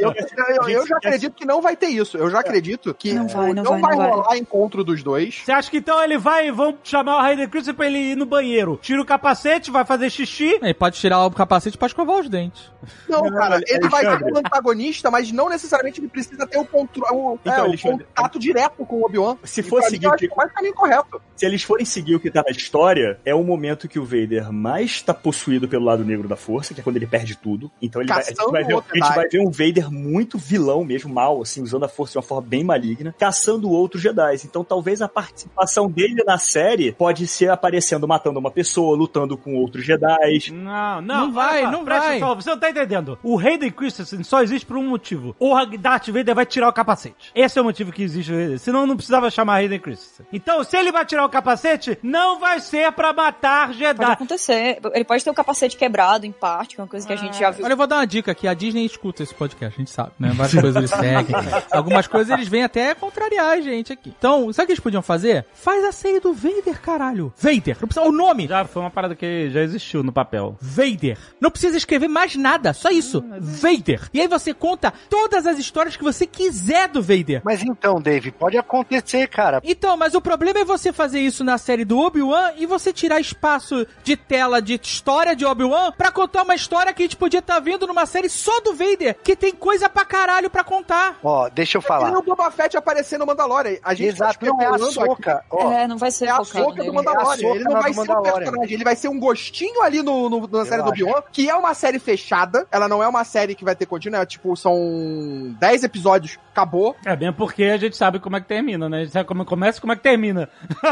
[0.00, 2.16] Eu, eu- eu já acredito que não vai ter isso.
[2.16, 4.10] Eu já acredito que Não vai, não não vai, vai não vai.
[4.10, 5.42] rolar encontro dos dois.
[5.44, 8.26] Você acha que então ele vai, vão chamar o Hayden Christensen pra ele ir no
[8.26, 8.78] banheiro?
[8.82, 10.58] Tira o capacete, vai fazer xixi.
[10.62, 12.70] Ele pode tirar o capacete pra escovar os dentes.
[13.08, 17.02] Não, cara, ele vai ser um antagonista, mas não necessariamente ele precisa ter o, contro-
[17.12, 19.36] o, Então, é, o contato direto com o Obi-Wan.
[19.44, 21.20] Se E for mim, seguir o que- é mais caminho correto.
[21.36, 24.52] Se eles forem seguir o que tá na história, é o momento que o Vader
[24.52, 27.70] mais tá possuído pelo lado negro da força, que é quando ele perde tudo.
[27.80, 30.84] Então ele vai, a gente vai ver, a gente vai ver um Vader muito vilão
[30.84, 34.36] mesmo, mal, assim, usando a força de uma forma bem maligna, caçando outros Jedi.
[34.44, 39.54] Então talvez a participação dele na série pode ser aparecendo, matando uma pessoa, lutando com
[39.56, 40.50] outros Jedi.
[40.52, 42.16] Não, não, Não vai, só, não presta vai.
[42.16, 43.18] atenção, você não tá entendendo.
[43.22, 45.34] O Hayden Christensen só existe por um motivo.
[45.38, 47.30] O Darth Vader vai tirar o capacete.
[47.34, 48.58] Esse é o motivo que existe o Hayden.
[48.58, 50.26] Senão não precisava chamar Hayden Christensen.
[50.32, 54.04] Então, se ele vai tirar o capacete, não vai ser pra matar Pode Jedi.
[54.12, 54.78] acontecer.
[54.92, 57.38] Ele pode ter o capacete quebrado em parte, que é uma coisa que a gente
[57.38, 57.64] já viu.
[57.64, 58.48] Olha, eu vou dar uma dica aqui.
[58.48, 60.30] A Disney escuta esse podcast, a gente sabe, né?
[60.34, 61.36] Várias coisas eles seguem.
[61.70, 64.12] Algumas coisas eles vêm até contrariar a gente aqui.
[64.18, 65.46] Então, sabe o que eles podiam fazer?
[65.54, 67.32] Faz a série do Vader, caralho.
[67.36, 67.76] Vader.
[67.80, 68.46] Não precisa o nome.
[68.46, 70.56] Já foi uma parada que já existiu no papel.
[70.60, 71.18] Vader.
[71.38, 73.22] Não precisa escrever mais nada, só isso.
[73.40, 74.08] Vader.
[74.14, 77.42] E aí você conta todas as histórias que você quiser do Vader.
[77.44, 79.60] Mas então, Dave, pode acontecer, cara.
[79.62, 83.20] Então, mas o problema é você fazer isso na série do Obi-Wan e você tirar
[83.20, 87.40] espaço de tela de história de Obi-Wan pra contar uma história que a gente podia
[87.40, 91.18] estar vendo numa série só do Vader, que tem coisa pra caralho pra contar.
[91.22, 92.16] Ó, deixa eu E falar.
[92.16, 93.76] o Boba Fett aparecer no Mandalorian.
[93.82, 95.44] A gente Exato, tá não é a soca.
[95.50, 96.94] Ó, É, não vai ser É a focado soca do.
[96.94, 97.32] Mandalorian.
[97.32, 98.38] É soca ele não vai do ser um Mandalorian.
[98.44, 98.74] personagem.
[98.74, 101.02] Ele vai ser um gostinho ali no, no- na série do acho.
[101.04, 102.66] Obi-Wan, que é uma série fechada.
[102.70, 104.20] Ela não é uma série que vai ter contínuo.
[104.20, 106.94] É, tipo, são 10 episódios, acabou.
[107.04, 108.98] É bem porque a gente sabe como é que termina, né?
[108.98, 110.48] A gente sabe como começa e como é que termina.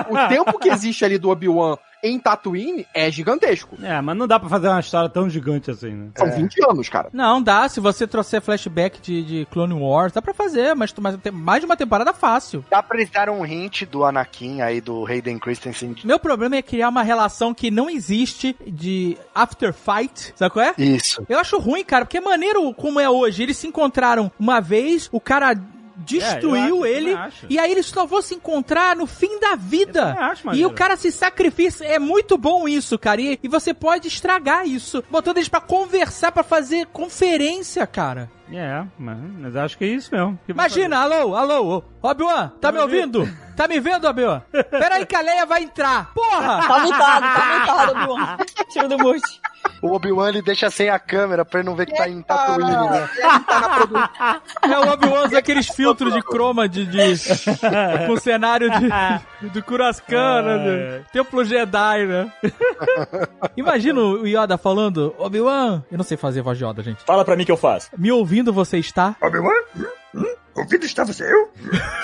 [0.09, 3.77] O tempo que existe ali do Obi-Wan em Tatooine é gigantesco.
[3.83, 6.09] É, mas não dá pra fazer uma história tão gigante assim, né?
[6.17, 7.09] São 20 anos, cara.
[7.13, 7.69] Não, dá.
[7.69, 11.61] Se você trouxer flashback de, de Clone Wars, dá pra fazer, mas, mas tem mais
[11.61, 12.65] de uma temporada fácil.
[12.71, 15.97] dá pra eles dar um hint do Anakin aí, do Hayden Christensen.
[16.05, 20.75] Meu problema é criar uma relação que não existe de after fight, sabe qual é?
[20.79, 21.25] Isso.
[21.29, 23.43] Eu acho ruim, cara, porque é maneiro como é hoje.
[23.43, 25.55] Eles se encontraram uma vez, o cara
[26.07, 30.17] destruiu É, acho, ele, e aí eles só vão se encontrar no fim da vida.
[30.19, 31.85] Acho e o cara se sacrifica.
[31.85, 33.21] É muito bom isso, cara.
[33.21, 38.31] E, e você pode estragar isso, botando eles pra conversar, pra fazer conferência, cara.
[38.53, 40.39] É, mas, mas acho que é isso mesmo.
[40.47, 43.29] que Imagina, alô, alô, Obi-Wan, tá me ouvindo?
[43.57, 44.43] Tá me vendo, Obi-Wan?
[44.71, 46.13] Pera aí que a Leia vai entrar.
[46.15, 46.63] Porra!
[46.67, 48.37] Tá mutado, tá mutado, Obi-Wan.
[48.71, 49.41] Tira do mute.
[49.83, 52.71] O Obi-Wan ele deixa sem a câmera pra ele não ver que tá em Tatooine,
[52.71, 53.09] né?
[54.63, 56.99] É o Obi-Wan usa aqueles filtros de croma de, de
[58.07, 58.89] com cenário de,
[59.41, 60.99] de Kuraskan, né?
[60.99, 62.33] de Templo Jedi, né?
[63.57, 67.03] Imagina o Yoda falando, Obi-Wan, eu não sei fazer voz de Yoda, gente.
[67.05, 67.91] Fala pra mim que eu faço.
[67.97, 69.17] Me ouvindo você está?
[69.21, 69.63] Obi-Wan?
[70.15, 70.35] Hum?
[70.55, 71.53] Ouvindo está você eu?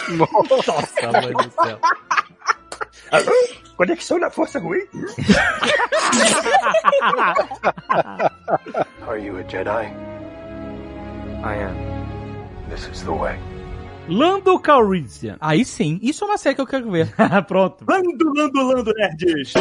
[0.17, 1.79] Nossa, mãe do céu.
[3.11, 3.33] Alô?
[3.77, 4.83] Conexão na força ruim?
[9.09, 9.93] Are you a Jedi?
[11.45, 11.77] I am.
[12.69, 13.39] This is the way.
[14.09, 15.37] Lando Calrissian.
[15.41, 17.13] Aí sim, isso é uma série que eu quero ver.
[17.47, 17.85] Pronto.
[17.89, 19.53] Lando, lando, lando, nerds!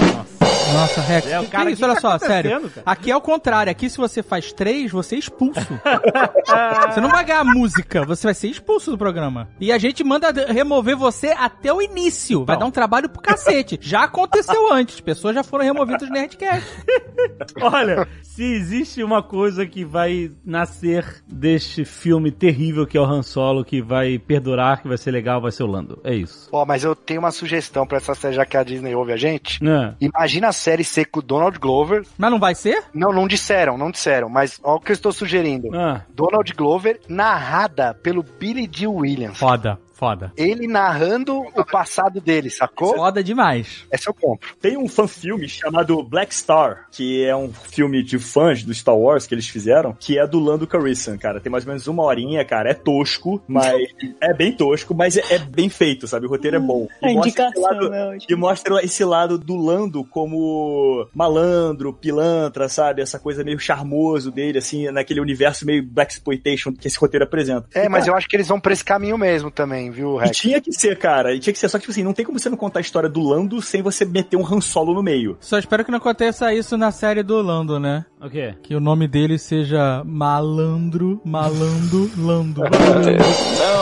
[0.73, 1.27] Nossa, Rex.
[1.27, 2.61] É, o que cara, isso, que olha tá só, sério.
[2.69, 2.83] cara?
[2.85, 3.69] Aqui é o contrário.
[3.69, 5.59] Aqui, se você faz três, você é expulso.
[6.89, 9.49] você não vai ganhar música, você vai ser expulso do programa.
[9.59, 12.45] E a gente manda remover você até o início.
[12.45, 12.61] Vai Não.
[12.61, 13.77] dar um trabalho pro cacete.
[13.81, 15.01] Já aconteceu antes.
[15.01, 16.67] Pessoas já foram removidas do Nerdcast.
[17.61, 23.23] Olha, se existe uma coisa que vai nascer deste filme terrível que é o Han
[23.23, 25.99] Solo, que vai perdurar, que vai ser legal, vai ser o Lando.
[26.05, 26.47] É isso.
[26.53, 29.17] Ó, mas eu tenho uma sugestão pra essa série, já que a Disney ouve a
[29.17, 29.61] gente.
[29.61, 29.93] Né?
[29.99, 32.05] Imagina a série ser com o Donald Glover.
[32.17, 32.85] Mas não vai ser?
[32.93, 35.75] Não, não disseram, não disseram, mas ó o que eu estou sugerindo.
[35.75, 38.87] Ah, Donald Glover narrada pelo Billy D.
[38.87, 39.37] Williams.
[39.37, 40.33] Foda, foda.
[40.35, 42.95] Ele narrando o passado dele, sacou?
[42.95, 43.85] Foda demais.
[43.91, 44.49] Essa eu compro.
[44.59, 49.27] Tem um fanfilme chamado Black Star, que é um filme de fãs do Star Wars
[49.27, 51.39] que eles fizeram, que é do Lando Calrissian, cara.
[51.39, 52.71] Tem mais ou menos uma horinha, cara.
[52.71, 53.79] É tosco, mas...
[54.19, 56.25] é bem tosco, mas é, é bem feito, sabe?
[56.25, 56.87] O roteiro é bom.
[57.03, 58.17] A E mostra esse indicação lado- é.
[58.27, 63.03] E mostra esse lado do Lando como malandro, pilantra, sabe?
[63.03, 67.67] Essa coisa meio charmoso dele, assim, naquele universo meio Black Exploitation que esse roteiro apresenta.
[67.75, 70.17] É, E, mas cara, eu acho que eles vão pra esse caminho mesmo também, viu,
[70.19, 70.37] E Rex?
[70.37, 71.33] tinha que ser, cara.
[71.35, 71.69] E tinha que ser.
[71.69, 73.81] Só que, tipo assim, não tem como você não contar a história do Lando sem
[73.81, 75.37] você meter um Han Solo no meio.
[75.39, 78.05] Só espero que não aconteça isso na série do Lando, né?
[78.23, 78.53] o quê?
[78.61, 82.61] Que o nome dele seja Malandro, Malando, Lando.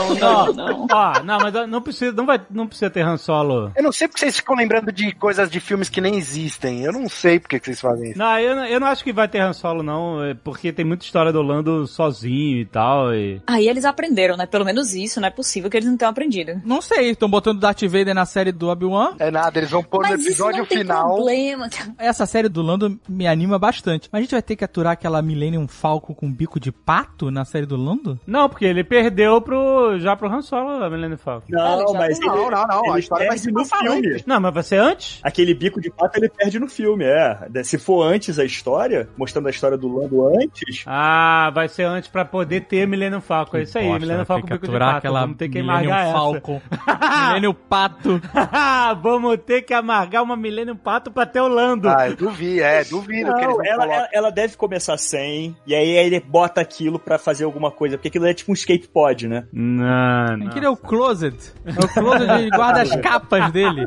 [0.09, 0.87] Não, não, não.
[0.91, 3.71] Ó, não, mas não precisa, não vai, não precisa ter Han Solo.
[3.75, 6.81] Eu não sei porque vocês ficam lembrando de coisas de filmes que nem existem.
[6.83, 8.17] Eu não sei porque que vocês fazem isso.
[8.19, 10.83] Não, eu, não- eu não acho que vai ter Han Solo, não, é porque tem
[10.83, 13.13] muita história do Lando sozinho e tal.
[13.13, 13.39] E...
[13.45, 14.45] Aí eles aprenderam, né?
[14.47, 16.61] Pelo menos isso, não é possível que eles não aprendido.
[16.65, 19.15] Não sei, estão botando Darth Vader na série do Obi-Wan.
[19.19, 21.15] É nada, eles vão pôr no Mas isso episódio não tem final.
[21.15, 21.69] problema.
[21.97, 24.09] Essa série do Lando me anima bastante.
[24.11, 27.45] Mas a gente vai ter que aturar aquela Millennium Falcon com bico de pato na
[27.45, 28.19] série do Lando?
[28.25, 31.47] Não, porque ele perdeu pro, já pro Han Solo, a Millennium Falcon.
[31.49, 32.85] Não, já mas tem- ele, Não, não, não.
[32.85, 34.07] A ele história vai perde se no filme.
[34.09, 34.25] antes.
[34.25, 35.19] Não, mas vai ser antes?
[35.23, 37.37] Aquele bico de pato ele perde no filme, é.
[37.63, 42.09] Se for antes a história, mostrando a história do Lando antes, Ah, vai ser antes
[42.09, 43.57] pra poder ter Millennium Falcon.
[43.57, 44.97] É isso aí, Millennium que bico de pato.
[44.97, 46.11] aquela Vamos ter que Millennium essa.
[46.13, 46.61] Falcon,
[47.27, 48.21] Millennium Pato.
[49.01, 51.89] Vamos ter que amargar uma Millennium Pato pra ter o Lando.
[51.89, 55.55] Ah, eu duvido, é, duvido que eles Não, não ela, ela, ela deve começar sem,
[55.65, 58.87] e aí ele bota aquilo pra fazer alguma coisa, porque aquilo é tipo um escape
[58.87, 59.45] pod, né?
[59.51, 60.47] Não, não.
[60.47, 61.53] Aquele é o Closet.
[61.65, 63.85] É o Closet, ele guarda as capas dele.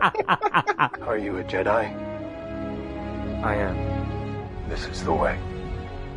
[1.06, 1.92] Are you a Jedi?
[3.44, 3.76] I am.
[4.68, 5.36] This is the way.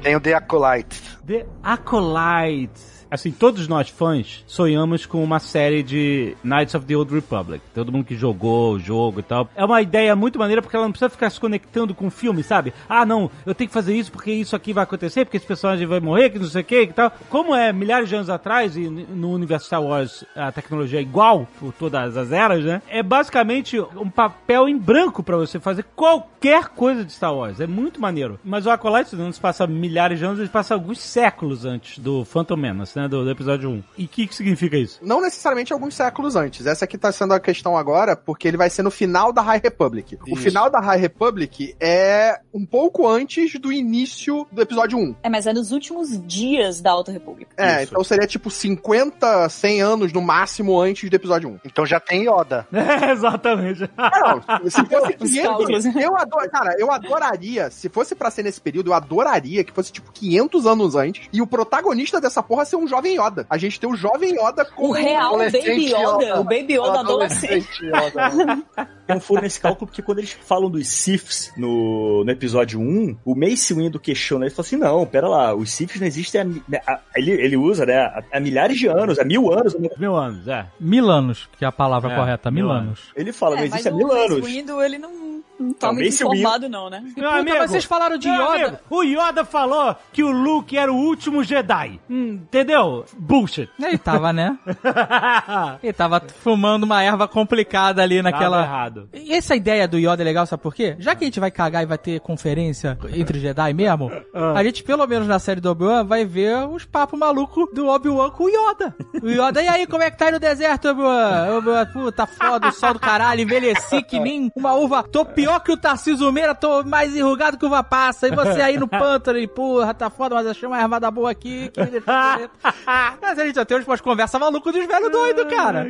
[0.01, 1.01] Tem o The Acolyte.
[1.25, 2.94] The Acolyte.
[3.15, 7.63] Assim, todos nós fãs sonhamos com uma série de Knights of the Old Republic.
[7.73, 9.49] Todo mundo que jogou o jogo e tal.
[9.55, 12.43] É uma ideia muito maneira porque ela não precisa ficar se conectando com o filme,
[12.43, 12.73] sabe?
[12.89, 15.87] Ah, não, eu tenho que fazer isso porque isso aqui vai acontecer, porque esse personagem
[15.87, 17.09] vai morrer, que não sei o que e tal.
[17.29, 21.47] Como é milhares de anos atrás e no universo Star Wars a tecnologia é igual
[21.57, 22.81] por todas as eras, né?
[22.89, 27.61] É basicamente um papel em branco pra você fazer qualquer coisa de Star Wars.
[27.61, 28.37] É muito maneiro.
[28.43, 32.25] Mas o Acolyte não se passa milhares de anos, ele passa alguns séculos antes do
[32.25, 33.04] Phantom Menace, né?
[33.07, 33.83] Do, do episódio 1.
[33.97, 34.99] E o que, que significa isso?
[35.01, 36.65] Não necessariamente alguns séculos antes.
[36.65, 39.61] Essa aqui tá sendo a questão agora, porque ele vai ser no final da High
[39.63, 40.17] Republic.
[40.27, 40.41] O Isso.
[40.43, 45.15] final da High Republic é um pouco antes do início do episódio 1.
[45.23, 47.51] É, mas é nos últimos dias da Alta República.
[47.57, 47.91] É, Isso.
[47.91, 51.59] então seria tipo 50, 100 anos no máximo antes do episódio 1.
[51.65, 52.67] Então já tem Yoda.
[52.95, 53.89] É, exatamente.
[53.97, 55.85] Não, se fosse Os 500, cálculos.
[55.95, 59.91] eu adoro, cara, eu adoraria, se fosse pra ser nesse período, eu adoraria que fosse
[59.91, 63.45] tipo 500 anos antes e o protagonista dessa porra ser um jovem Yoda.
[63.49, 66.39] A gente ter o jovem Yoda com O real Baby Yoda, Yoda.
[66.39, 67.67] o Baby Yoda adolescente.
[67.85, 68.63] Yoda.
[69.07, 73.17] Tem um furo nesse cálculo porque quando eles falam dos Siths no, no episódio 1,
[73.23, 76.43] o Mace Windu questiona, ele fala assim, não, pera lá, os Siths não existem há,
[76.45, 79.75] mi- há- ele, ele usa, né, há, há milhares de anos, há mil anos.
[79.75, 79.89] né?
[79.97, 80.65] Mil anos, é.
[80.79, 83.01] Milanos, que é a palavra É, correta, mil Milanos.
[83.15, 84.45] Ele fala, não É, mas existe há o mil Mace anos.
[84.45, 85.11] Windu, ele não,
[85.59, 87.01] não tá Não, muito informado não, né?
[87.01, 88.53] Meu Puta, amigo, mas vocês falaram de Yoda.
[88.53, 91.99] amigo, o Yoda falou que o Luke era o último Jedi.
[92.09, 93.05] Hum, entendeu?
[93.17, 93.69] Bullshit.
[93.81, 94.57] Ele tava, né?
[95.81, 98.61] Ele tava fumando uma erva complicada ali Tava naquela.
[98.63, 99.09] errado.
[99.13, 100.95] E essa ideia do Yoda é legal, sabe por quê?
[100.99, 104.53] Já que a gente vai cagar e vai ter conferência entre Jedi mesmo, Ah.
[104.57, 108.29] a gente, pelo menos na série do Obi-Wan, vai ver os papos malucos do Obi-Wan
[108.31, 108.95] com o Yoda.
[109.21, 111.57] O Yoda, e aí, como é que tá aí no deserto, Obi-Wan?
[111.57, 115.03] Obi-Wan, puta foda, o sol do caralho, envelheci que nem uma uva.
[115.03, 118.27] Tô pior que o Tarcísio Meira, tô mais enrugado que uva passa.
[118.27, 121.69] E você aí no pântano, e porra, tá foda, mas achei uma ervada boa aqui.
[121.69, 122.01] Que me
[123.21, 125.87] mas a gente já tem umas conversas malucas dos velhos doidos, cara.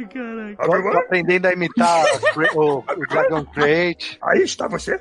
[0.58, 2.04] Tô, tô aprendendo a imitar
[2.54, 4.18] o, o Dragon Crate.
[4.22, 5.00] Aí está você.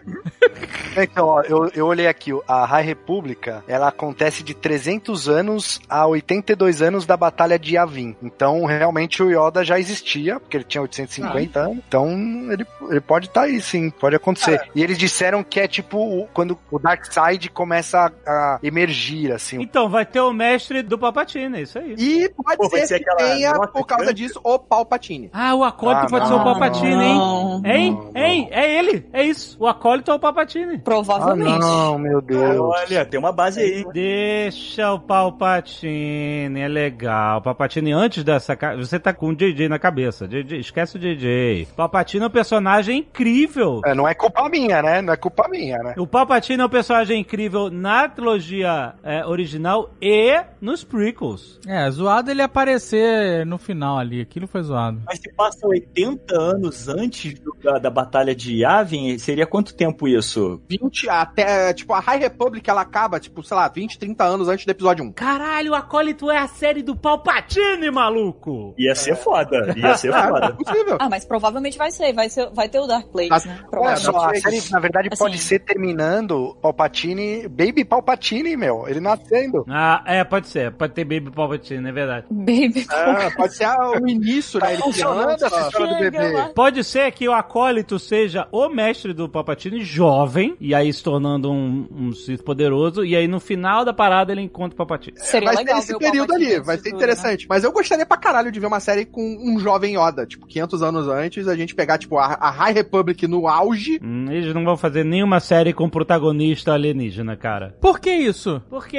[0.97, 6.07] Então, ó, eu, eu olhei aqui, a High República, ela acontece de 300 anos a
[6.07, 8.15] 82 anos da Batalha de Yavin.
[8.23, 11.79] Então, realmente, o Yoda já existia, porque ele tinha 850 anos.
[11.89, 12.09] Então,
[12.53, 14.44] ele, ele pode estar aí, sim, pode acontecer.
[14.75, 19.61] E eles disseram que é tipo quando o Dark Side começa a, a emergir, assim.
[19.61, 21.95] Então, vai ter o mestre do Papatine, é isso aí.
[21.99, 24.23] E pode Pô, ser ser que tenha, nota por causa grande?
[24.23, 25.31] disso, o Palpatine.
[25.33, 27.15] Ah, o acólito Ah, pode não, ser o Palpatine, hein?
[27.19, 27.99] não, Hein?
[28.15, 28.49] Hein?
[28.51, 29.57] É ele, é isso.
[29.61, 30.75] O acólito é o Palpatine.
[30.77, 31.59] Ah, Provavelmente.
[31.59, 32.59] não, meu Deus.
[32.61, 33.85] Olha, tem uma base aí.
[33.93, 37.41] Deixa o Palpatine, é legal.
[37.43, 38.57] Palpatine antes dessa.
[38.77, 40.27] Você tá com o JJ na cabeça.
[40.29, 41.69] JJ, esquece o JJ.
[41.77, 43.81] Palpatine é um personagem incrível.
[43.85, 45.01] É, não é culpa minha, né?
[45.03, 45.95] Não é culpa minha, né?
[45.97, 51.59] O Palpatine é um personagem incrível na trilogia é, original e nos prequels.
[51.67, 54.21] É, zoado ele aparecer no final ali.
[54.21, 55.01] Aquilo foi zoado.
[55.07, 60.07] Mas se passa 80 anos antes do- da, da Batalha de Yavin, seria quanto tempo
[60.09, 60.61] isso?
[60.69, 64.65] 20 até, tipo, a High Republic, ela acaba, tipo, sei lá, 20, 30 anos antes
[64.67, 65.13] do episódio 1.
[65.13, 68.75] Caralho, o acólito é a série do Palpatine, maluco!
[68.79, 70.53] Ia ser foda, ia ser É, é foda.
[70.55, 70.97] possível.
[71.01, 73.59] Ah, mas provavelmente vai ser, vai, ser, vai ter o Dark Plagueis, Ah, né?
[73.71, 74.24] Provavelmente.
[74.31, 78.87] A série, na verdade, pode assim- ser terminando Palpatine, Baby Palpatine, meu.
[78.89, 79.65] Ele nascendo.
[79.69, 80.73] Ah, é, pode ser.
[80.73, 82.27] Pode ter Baby Palpatine, é verdade.
[82.31, 82.87] Baby.
[82.91, 84.67] É, pode ser a- o início, né?
[84.67, 85.47] Tá Ele funcionando criança.
[85.47, 86.33] essa história do bebê.
[86.33, 86.49] lá.
[86.55, 91.51] Pode ser que o acólito seja o mestre do Palpatine jovem, e aí se tornando
[91.51, 95.17] um, um Sith poderoso, e aí no final da parada ele encontra o Palpatine.
[95.19, 96.97] Seria Vai legal ter esse período Palpatine ali, vai ser tudo, né?
[96.99, 97.47] interessante.
[97.49, 100.83] Mas eu gostaria pra caralho de ver uma série com um jovem Yoda, tipo, 500
[100.83, 103.99] anos antes, a gente pegar, tipo, a, a High Republic no auge.
[104.03, 107.75] Hum, eles não vão fazer nenhuma série com protagonista alienígena, cara.
[107.81, 108.63] Por que isso?
[108.71, 108.99] Porque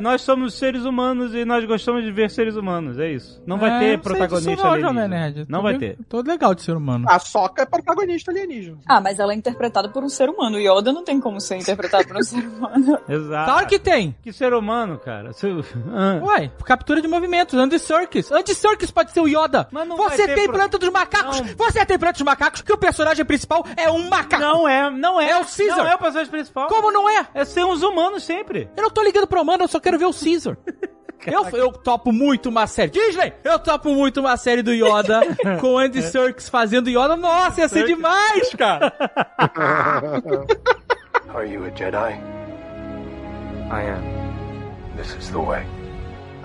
[0.00, 3.42] nós somos seres humanos e nós gostamos de ver seres humanos, é isso.
[3.46, 5.08] Não vai É, ter protagonista não, alienígena.
[5.08, 5.46] Nerd.
[5.48, 5.98] Não Tô vai bem- ter.
[6.08, 7.06] Tô legal de ser humano.
[7.08, 8.78] A Soca é protagonista alienígena.
[8.88, 10.56] Ah, mas ela é interpretada por um ser humano.
[10.56, 12.98] O Yoda não tem como ser interpretado por um ser humano.
[13.08, 13.50] Exato.
[13.50, 14.14] Claro que tem.
[14.22, 15.32] Que ser humano, cara.
[15.32, 16.20] Seu- Ah.
[16.22, 18.30] Uai, captura de movimentos, Andy Serkis.
[18.32, 19.68] Andy Serkis pode ser o Yoda.
[19.70, 21.40] Mas não vai Você ter tem pro- Planeta dos Macacos.
[21.40, 21.46] Não.
[21.56, 24.42] Você tem Planeta dos Macacos que o personagem principal é um macaco.
[24.42, 25.30] Não é, não é.
[25.30, 25.76] É o Caesar.
[25.78, 26.68] Não é o personagem principal.
[26.68, 27.26] Como não é?
[27.34, 28.68] É ser uns humanos sempre.
[28.76, 30.56] Eu não tô ligando pro humano, eu só quero ver o Caesar.
[31.26, 32.90] Eu, eu topo muito uma série.
[32.90, 33.32] Disney!
[33.42, 35.22] Eu topo muito uma série do Yoda
[35.60, 37.16] com Andy Serkis fazendo Yoda.
[37.16, 38.92] Nossa, ia ser demais, cara!
[41.34, 42.20] Are you a Jedi?
[43.70, 44.96] I am.
[44.96, 45.66] This is the way.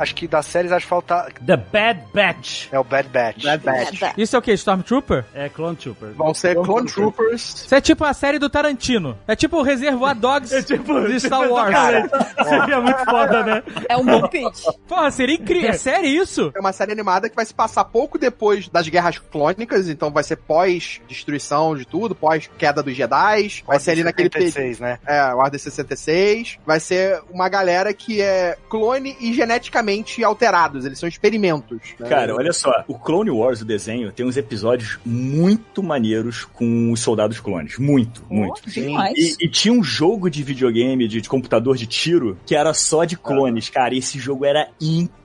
[0.02, 1.28] Acho que das séries acho que falta.
[1.46, 2.68] The Bad Batch.
[2.72, 3.44] É o Bad Batch.
[3.44, 4.14] Bad Batch.
[4.18, 4.52] Isso é o que?
[4.54, 5.26] Stormtrooper?
[5.34, 6.10] É Clone Trooper.
[6.14, 7.66] Vão ser Clone Troopers.
[7.66, 9.18] Isso é tipo a série do Tarantino.
[9.28, 11.70] É tipo o Reservoir Dogs É tipo- de Star tipo, Wars.
[11.76, 12.12] exatamente.
[12.50, 13.64] Seria muito foda, né?
[13.88, 14.64] É um bom pitch.
[14.88, 15.70] Porra, seria incrível.
[15.70, 16.52] É sério isso?
[16.56, 20.24] É uma série animada que vai se passar pouco depois das guerras clônicas, então vai
[20.24, 23.64] ser pós-destruição de tudo, pós-queda dos Jedi.
[23.66, 24.52] Vai ser ali naquele período.
[24.52, 25.00] 76, né?
[25.06, 26.58] É, o Ordem 66.
[26.66, 29.91] Vai ser uma galera que é clone e geneticamente
[30.24, 30.86] alterados.
[30.86, 31.80] Eles são experimentos.
[32.00, 32.08] né?
[32.08, 37.00] Cara, olha só, o Clone Wars, o desenho, tem uns episódios muito maneiros com os
[37.00, 37.78] soldados clones.
[37.78, 38.70] Muito, muito.
[38.70, 39.18] demais.
[39.18, 43.04] E, e tinha um jogo de videogame, de, de computador de tiro, que era só
[43.06, 43.94] de clones, cara.
[43.94, 45.21] E esse jogo era incrível,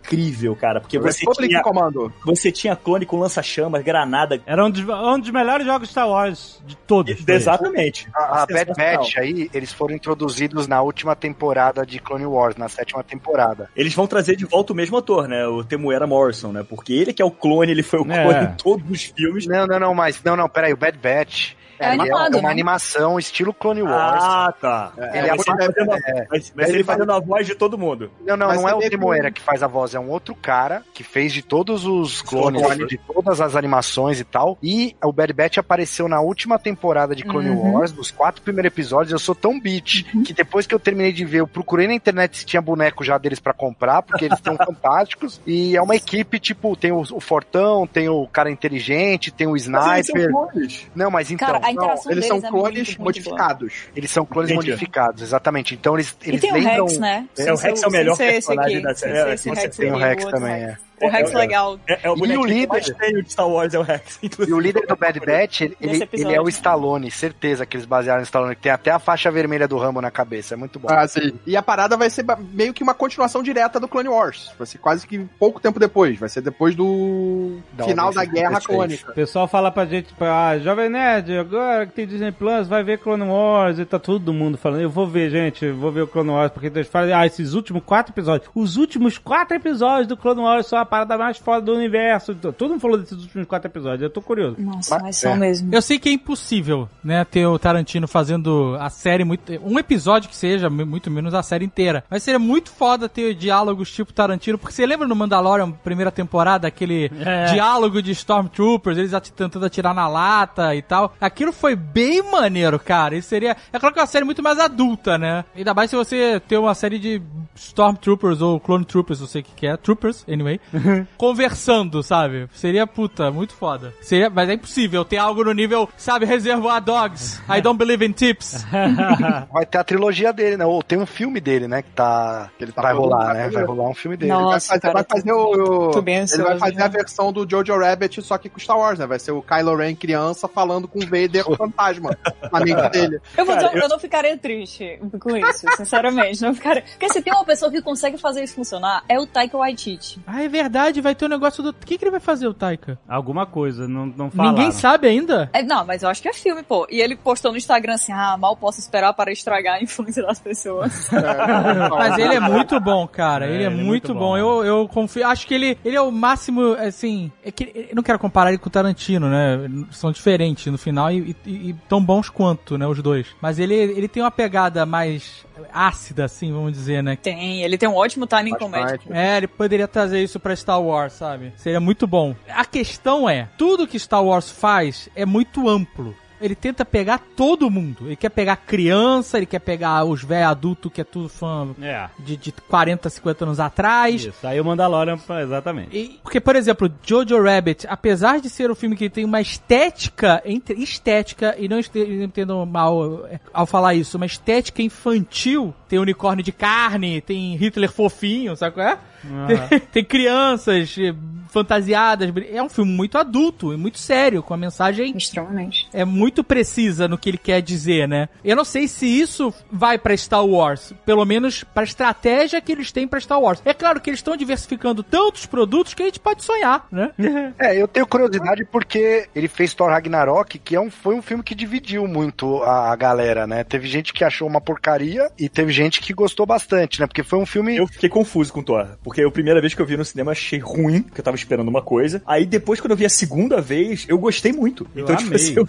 [0.59, 0.81] cara.
[0.81, 2.13] Porque você Republic tinha, Commando.
[2.25, 4.41] você tinha clone com lança-chamas, granada.
[4.47, 7.17] Era um dos, um dos melhores jogos Star Wars de todos.
[7.27, 8.09] Exatamente.
[8.15, 8.73] A, a Bad.
[8.77, 13.69] Batch aí, eles foram introduzidos na última temporada de Clone Wars, na sétima temporada.
[13.77, 15.47] Eles vão trazer de volta o mesmo ator, né?
[15.47, 16.65] O Temuera Morrison, né?
[16.69, 18.23] Porque ele que é o clone, ele foi o É.
[18.23, 19.47] clone em todos os filmes.
[19.47, 20.23] Não, não, não, mas.
[20.23, 21.53] Não, não, peraí, o Bad Batch.
[21.79, 22.53] É ele animado, é uma né?
[22.53, 24.23] animação estilo Clone Wars.
[24.25, 24.93] Ah, tá.
[24.97, 26.27] Ele é vai ser muito- fazendo, é.
[26.27, 28.11] vai ser ele fazendo a voz de todo mundo.
[28.25, 30.83] Não, não, Vai não é o com- que faz a voz, é um outro cara
[30.95, 32.89] que fez de todos os clones, clones.
[32.89, 34.59] de todas as animações e tal.
[34.63, 37.73] E o Bad Batch apareceu na última temporada de Clone Uhum.
[37.75, 39.13] Wars, nos quatro primeiros episódios.
[39.13, 42.39] Eu sou tão beat que depois que eu terminei de ver, eu procurei na internet
[42.39, 45.41] se tinha boneco já deles pra comprar, porque eles estão fantásticos.
[45.47, 49.53] E é uma equipe, tipo, tem o, o Fortão, tem o cara inteligente, tem o
[49.53, 50.31] Mas eles são Sniper.
[50.33, 50.91] clones.
[50.95, 51.47] Não, mas então.
[51.47, 53.05] Cara, a não, interação Eles deles são é clones muito, muito boa.
[53.05, 53.73] modificados.
[53.95, 54.71] eles são clones Entendi.
[54.71, 55.75] modificados, exatamente.
[55.75, 56.85] Então eles, E eles tem o lembram.
[56.87, 57.27] Rex, né?
[57.39, 59.61] É, o Rex é o melhor Sem personagem aqui, da sem série.
[59.61, 60.73] Rex Tem o Rex também, Rex.
[60.83, 60.87] é.
[60.99, 61.79] O Rex É, legal.
[61.87, 64.19] É, é o E o que líder- tem de Star Wars é o Rex.
[64.49, 66.49] E o líder do Bad Batch, ele, ele, episódio, ele é o?
[66.49, 70.01] Stallone, certeza que eles basearam no Stallone, que tem até a faixa vermelha do Rambo
[70.01, 70.89] na cabeça, é muito bom.
[70.91, 71.35] Ah, sim.
[71.47, 74.51] E a parada vai ser meio que uma continuação direta do Clone Wars.
[74.59, 76.19] Vai ser quase que pouco tempo depois.
[76.19, 78.67] Vai ser depois do Da final da Guerra 66.
[78.67, 79.11] Clônica.
[79.11, 82.83] O pessoal fala pra gente, pra, ah, Jovem Nerd, agora que tem Disney Plus, vai
[82.83, 86.03] ver Clone Wars, e tá todo mundo falando, eu vou ver, gente, eu vou ver
[86.03, 90.07] o Clone Wars, porque eles falam, ah, esses últimos quatro episódios, os últimos quatro episódios
[90.07, 93.47] do Clone Wars são a parada mais foda do universo, todo mundo falou desses últimos
[93.47, 94.57] quatro episódios, eu tô curioso.
[94.59, 95.37] Nossa, Mas- mas são é.
[95.37, 95.75] mesmo.
[95.75, 99.53] Eu sei que é impossível, né, ter o Tarantino fazendo a série muito.
[99.65, 102.05] Um episódio que seja, mu- muito menos a série inteira.
[102.11, 106.67] Mas seria muito foda ter diálogos tipo Tarantino, porque você lembra no Mandalorian, primeira temporada,
[106.69, 107.45] aquele É.
[107.47, 111.15] diálogo de Stormtroopers, eles tentando atirar na lata e tal.
[111.21, 113.17] Aquilo foi bem maneiro, cara.
[113.17, 113.57] Isso seria.
[113.73, 115.45] É claro que é uma série muito mais adulta, né?
[115.55, 117.23] Ainda mais se você ter uma série de
[117.55, 119.77] Stormtroopers ou Clone Troopers, não sei o que, que é.
[119.77, 120.61] Troopers, anyway.
[121.17, 122.49] conversando, sabe?
[122.53, 123.95] Seria puta, muito foda.
[124.01, 127.41] Seria, mas é impossível ter algo no nível, sabe, Reservoir Dogs.
[127.49, 128.65] I don't believe in tips.
[129.53, 130.65] Vai ter a trilogia dele, né?
[130.65, 131.83] Ou tem um filme dele, né?
[131.83, 132.51] Que tá.
[132.59, 133.49] Que ele tá vai rolar, né?
[133.49, 134.33] Vai rolar um filme dele.
[134.33, 134.45] Não.
[134.45, 136.03] Vai Nossa, fazer, cara, vai fazer o.
[136.03, 139.07] bem ele vai fazer a versão do Jojo Rabbit, só que com Star Wars, né?
[139.07, 142.17] Vai ser o Kylo Ren criança falando com o Vader fantasma
[142.53, 143.21] na mente dele.
[143.37, 143.89] Eu, vou Cara, dizer, eu...
[143.89, 146.43] não ficaria triste com isso, sinceramente.
[146.43, 146.83] Não ficaria...
[146.83, 150.21] Porque se tem uma pessoa que consegue fazer isso funcionar, é o Taika Waititi.
[150.27, 151.71] ah, é verdade, vai ter o um negócio do.
[151.71, 152.99] O que, que ele vai fazer, o Taika?
[153.09, 154.57] Alguma coisa, não, não falaram.
[154.57, 155.51] Ninguém sabe ainda?
[155.53, 156.87] É, não, mas eu acho que é filme, pô.
[156.91, 160.41] E ele postou no Instagram assim, ah, mal posso esperar para estragar a influência das
[160.41, 161.09] pessoas.
[161.91, 163.47] Mas ele é muito bom, cara.
[163.47, 164.21] É, ele é, ele é muito, muito bom.
[164.21, 164.39] bom.
[164.39, 165.27] Eu, eu confio.
[165.27, 167.31] Acho que ele, ele é o máximo, assim.
[167.45, 169.87] É que, eu não quero comparar ele com o Tarantino, né?
[169.91, 172.87] São diferentes no final e, e- e tão bons quanto, né?
[172.87, 173.27] Os dois.
[173.41, 177.17] Mas ele, ele tem uma pegada mais ácida, assim, vamos dizer, né?
[177.17, 179.13] tem, ele tem um ótimo timing comédico.
[179.13, 181.53] É, ele poderia trazer isso pra Star Wars, sabe?
[181.57, 182.35] Seria muito bom.
[182.49, 186.15] A questão é, tudo que Star Wars faz é muito amplo.
[186.47, 188.07] Ele tenta pegar todo mundo.
[188.07, 192.09] Ele quer pegar criança, ele quer pegar os velhos adultos, que é tudo fã É,
[192.19, 194.25] de, de 40, 50 anos atrás.
[194.25, 195.97] isso, aí o Mandalorian, exatamente.
[195.97, 200.43] E- porque, por exemplo, Jojo Rabbit, apesar de ser um filme que tem uma estética,
[200.45, 206.45] entre, estética, e não entendam mal é, ao falar isso, uma estética infantil, tem unicórnio
[206.45, 208.99] de carne, tem Hitler fofinho, sabe qual é?
[209.47, 211.15] Tem, tem crianças eh,
[211.51, 215.89] fantasiadas, é um filme muito adulto e muito sério, com a mensagem Extremamente.
[215.93, 218.29] é muito precisa no que ele quer dizer, né?
[218.45, 222.93] Eu não sei se isso vai pra Star Wars, pelo menos pra estratégia que eles
[222.93, 223.61] têm pra Star Wars.
[223.65, 227.11] É claro que eles estão diversificando tantos produtos que a gente pode sonhar, né?
[227.59, 231.43] É, eu tenho curiosidade porque ele fez Thor Ragnarok, que é um, foi um filme
[231.43, 233.65] que dividiu muito a, a galera, né?
[233.65, 237.07] Teve gente que achou uma porcaria e teve gente que gostou bastante, né?
[237.07, 237.77] Porque foi um filme.
[237.77, 240.59] Eu fiquei confuso com Thor, porque a primeira vez que eu vi no cinema achei
[240.59, 242.23] ruim, porque eu tava esperando uma coisa.
[242.27, 244.87] Aí depois, quando eu vi a segunda vez, eu gostei muito.
[244.95, 245.43] Eu então, tipo amei.
[245.43, 245.67] assim, eu,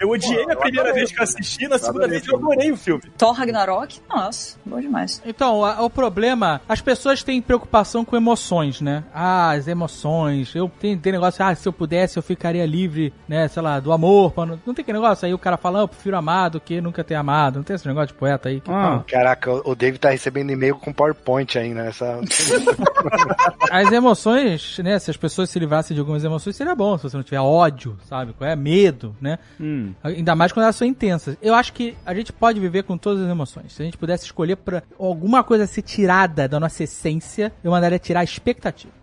[0.00, 2.26] eu odiei Pô, a eu primeira adorei vez que eu assisti, na segunda adorei vez
[2.28, 3.02] eu adorei o filme.
[3.18, 5.22] Thor Ragnarok, nossa, bom demais.
[5.26, 9.04] Então, a- o problema, as pessoas têm preocupação com emoções, né?
[9.14, 10.54] Ah, as emoções.
[10.54, 13.92] Eu tenho, tem negócio, ah, se eu pudesse, eu ficaria livre, né, sei lá, do
[13.92, 14.32] amor.
[14.36, 15.26] não, não tem que negócio?
[15.26, 17.56] Aí o cara fala, ah, eu prefiro amar do que nunca ter amado.
[17.56, 18.74] Não tem esse negócio de poeta aí que Ah.
[18.82, 19.04] fala.
[19.08, 22.20] Caraca, o o David tá recebendo e-mail com PowerPoint ainda, essa.
[23.70, 26.96] As emoções, né, se as pessoas se livrassem de algumas emoções, seria bom.
[26.98, 28.34] Se você não tiver ódio, sabe?
[28.34, 28.54] Qual é?
[28.54, 29.38] Medo, né?
[29.58, 29.94] Hum.
[30.04, 31.36] Ainda mais quando elas são intensas.
[31.40, 33.72] Eu acho que a gente pode viver com todas as emoções.
[33.72, 37.98] Se a gente pudesse escolher pra alguma coisa ser tirada da nossa essência, eu mandaria
[37.98, 38.92] tirar a expectativa.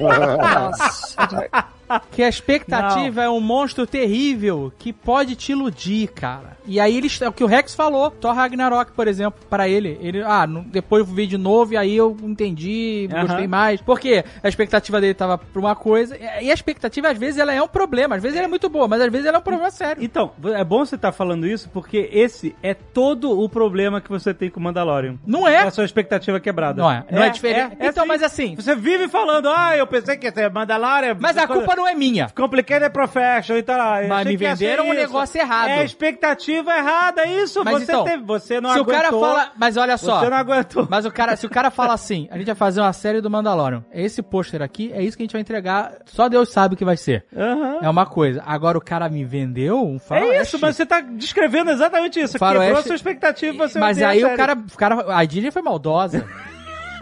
[0.00, 1.66] Nossa.
[2.10, 6.56] Que a expectativa é um monstro terrível que pode te iludir, cara.
[6.66, 9.98] E aí eles, é o que o Rex falou, Thor Ragnarok, por exemplo, pra ele,
[10.00, 13.80] ele, ah, no- depois eu vi de novo e aí eu entendi, gostei mais.
[13.80, 17.60] Porque a expectativa dele tava pra uma coisa, e a expectativa às vezes ela é
[17.62, 19.70] um problema, às vezes ela é muito boa, mas às vezes ela é um problema
[19.70, 20.02] sério.
[20.02, 24.32] Então, é bom você estar falando isso porque esse é todo o problema que você
[24.32, 25.16] tem com o Mandalorian.
[25.26, 25.58] Não é?
[25.58, 26.80] A sua expectativa quebrada.
[26.80, 27.76] Não é, não é diferente.
[27.80, 28.08] Então, sim.
[28.08, 31.16] mas assim- Você vive falando, ah, eu pensei que ia ser Mandalorian.
[31.20, 32.28] Mas a culpa não é minha.
[32.30, 34.02] Complicated Profession e tal.
[34.02, 34.96] eu Mas me venderam um isso.
[35.02, 35.68] negócio errado.
[35.68, 37.62] É a expectativa errada, isso.
[37.64, 39.02] Mas você, então, teve, você não se o aguentou.
[39.02, 40.86] cara fala, mas olha só, Você não aguentou.
[40.90, 43.30] Mas o cara, se o cara fala assim, a gente vai fazer uma série do
[43.30, 46.76] Mandalorian, esse pôster aqui, é isso que a gente vai entregar, só Deus sabe o
[46.76, 47.24] que vai ser.
[47.36, 47.78] Aham.
[47.82, 48.42] É uma coisa.
[48.46, 50.34] Agora o cara me vendeu um faroeste.
[50.36, 52.38] É isso, mas você tá descrevendo exatamente isso.
[52.38, 55.62] Faroeste- Quebrou a sua expectativa, você Mas aí o cara, o cara, a Disney foi
[55.62, 56.26] maldosa.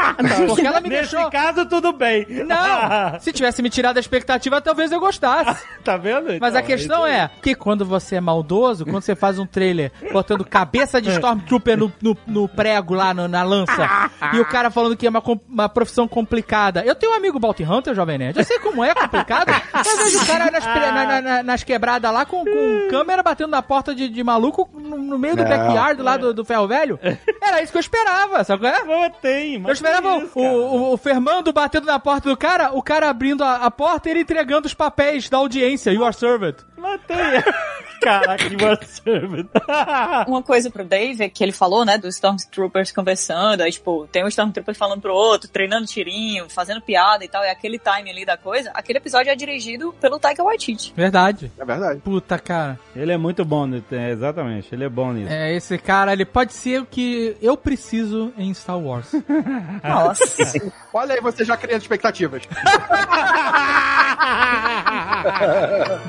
[0.46, 1.30] Porque ela me Nesse deixou...
[1.30, 2.26] caso, tudo bem.
[2.44, 3.18] Não!
[3.20, 5.62] Se tivesse me tirado a expectativa, talvez eu gostasse.
[5.84, 6.26] tá vendo?
[6.40, 7.12] Mas Então, a questão isso aí.
[7.14, 11.76] é que quando você é maldoso, quando você faz um trailer botando cabeça de Stormtrooper
[11.78, 15.22] no, no, no prego lá no- na lança, e o cara falando que é uma,
[15.48, 16.82] uma profissão complicada.
[16.84, 18.38] Eu tenho um amigo Bounty Hunter, Jovem Nerd.
[18.38, 19.50] Eu sei como é complicado.
[19.50, 23.50] Eu vejo o cara nas, na- na- na- nas quebradas lá com, com câmera batendo
[23.50, 25.48] na porta de, de maluco no, no meio do Não.
[25.48, 26.98] backyard lá do, do ferro velho.
[27.42, 29.11] Era isso que eu esperava, sabe qual é?
[29.11, 30.53] Tem, mas Eu o, isso, cara?
[30.53, 34.12] o, o Fernando batendo na porta do cara, o cara abrindo a, a porta e
[34.12, 36.57] ele entregando os papéis da audiência, you are servant.
[36.83, 37.16] Mas tem.
[38.03, 39.47] Caraca, que servant.
[40.26, 44.28] Uma coisa pro Dave, que ele falou, né, dos Stormtroopers conversando, aí, tipo, tem um
[44.28, 48.37] Stormtrooper falando pro outro, treinando tirinho, fazendo piada e tal, e aquele time ali da
[48.37, 50.93] coisa, aquele episódio é dirigido pelo Taika Waititi.
[50.97, 51.53] Verdade.
[51.57, 52.01] É verdade.
[52.01, 52.78] Puta, cara.
[52.95, 53.80] Ele é muito bom, né?
[53.93, 55.33] É, exatamente, ele é bom nisso.
[55.33, 59.12] É, esse cara, ele pode ser o que eu preciso em Star Wars.
[59.85, 60.61] Nossa.
[60.93, 62.43] Olha aí, você já criando expectativas.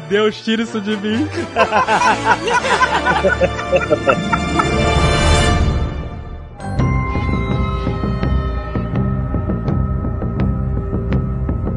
[0.09, 1.27] Deus tira isso de mim.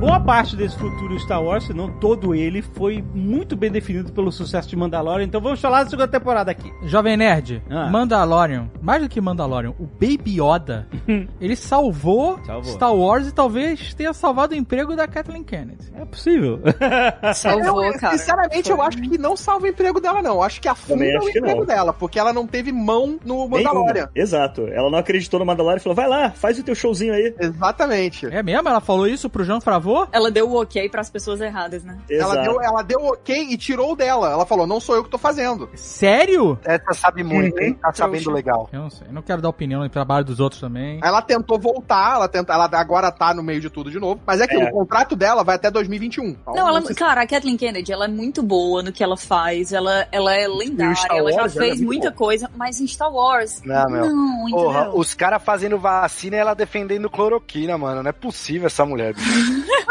[0.07, 4.31] Boa parte desse futuro Star Wars, se não todo ele, foi muito bem definido pelo
[4.31, 5.25] sucesso de Mandalorian.
[5.25, 6.73] Então vamos falar da segunda temporada aqui.
[6.85, 7.91] Jovem Nerd, Ah.
[7.91, 10.87] Mandalorian, mais do que Mandalorian, o Baby Yoda,
[11.41, 12.73] ele salvou, Salvou.
[12.73, 15.93] Star Wars e talvez tenha salvado o emprego da Kathleen Kennedy.
[15.97, 16.61] É possível.
[17.35, 18.17] Salvou, Eu, cara.
[18.17, 20.35] sinceramente, eu acho que não salva o emprego dela, não.
[20.37, 21.67] Eu acho que afunda o acho que emprego não.
[21.67, 24.09] dela, porque ela não teve mão no Mandalorian.
[24.15, 24.69] Exato.
[24.69, 27.35] Ela não acreditou no Mandalorian e falou: vai lá, faz o teu showzinho aí.
[27.41, 28.27] Exatamente.
[28.27, 28.69] É mesmo?
[28.69, 29.96] Ela falou isso pro Jean Favreau?
[30.13, 31.97] Ela deu o ok pras pessoas erradas, né?
[32.11, 32.51] Ela Exato.
[32.51, 34.31] deu, ela deu ok e tirou o dela.
[34.31, 35.69] Ela falou, não sou eu que tô fazendo.
[35.75, 36.59] Sério?
[36.65, 37.75] Essa sabe muito, hein?
[37.75, 38.69] Tá sabendo legal.
[38.73, 41.01] Eu não sei, eu não quero dar opinião no trabalho dos outros também.
[41.03, 44.21] Ela tentou voltar, ela, tenta, ela agora tá no meio de tudo de novo.
[44.27, 44.65] Mas é que É.
[44.69, 46.25] o contrato dela vai até 2021.
[46.29, 49.17] Então, Não, ela, se- cara, a Kathleen Kennedy, ela é muito boa no que ela
[49.17, 52.17] faz, ela, ela é lendária, Star ela já Wars, ela é fez muito muita boa.
[52.19, 54.07] coisa, mas em Star Wars, Não, meu.
[54.15, 58.03] não, Porra, os caras fazendo vacina e ela defendendo cloroquina, mano.
[58.03, 59.15] Não é possível essa mulher.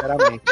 [0.00, 0.42] Sinceramente.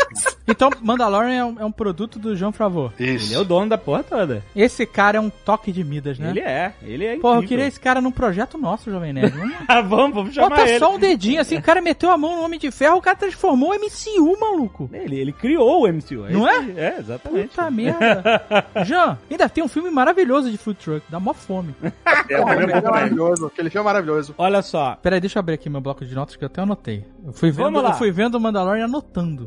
[0.47, 2.91] Então, Mandalorian é um, é um produto do Jean Favreau.
[2.99, 3.27] Isso.
[3.27, 4.43] Ele é o dono da porra toda.
[4.57, 6.31] Esse cara é um toque de Midas, né?
[6.31, 7.49] Ele é, ele é Porra, eu incrível.
[7.49, 9.29] queria esse cara num projeto nosso, Jovem Nerd.
[9.37, 10.79] Vamos- Ah, vamos, vamos chamar Bota ele.
[10.79, 13.17] só um dedinho, assim, o cara meteu a mão no Homem de Ferro, o cara
[13.17, 14.89] transformou o MCU, maluco.
[14.93, 16.27] Ele, ele criou o MCU.
[16.31, 16.81] Não isso é?
[16.87, 17.49] É, exatamente.
[17.49, 18.43] Puta merda.
[18.85, 21.75] Jean, ainda tem um filme maravilhoso de food truck, dá mó fome.
[22.31, 23.47] É, é aquele bom filme é maravilhoso.
[23.47, 24.35] Aquele filme é maravilhoso.
[24.37, 24.97] Olha só.
[25.03, 27.05] Peraí, deixa eu abrir aqui meu bloco de notas que eu até anotei.
[27.25, 27.91] Eu fui vendo, Vamos lá.
[27.91, 29.38] eu fui vendo o Mandalorian anotando.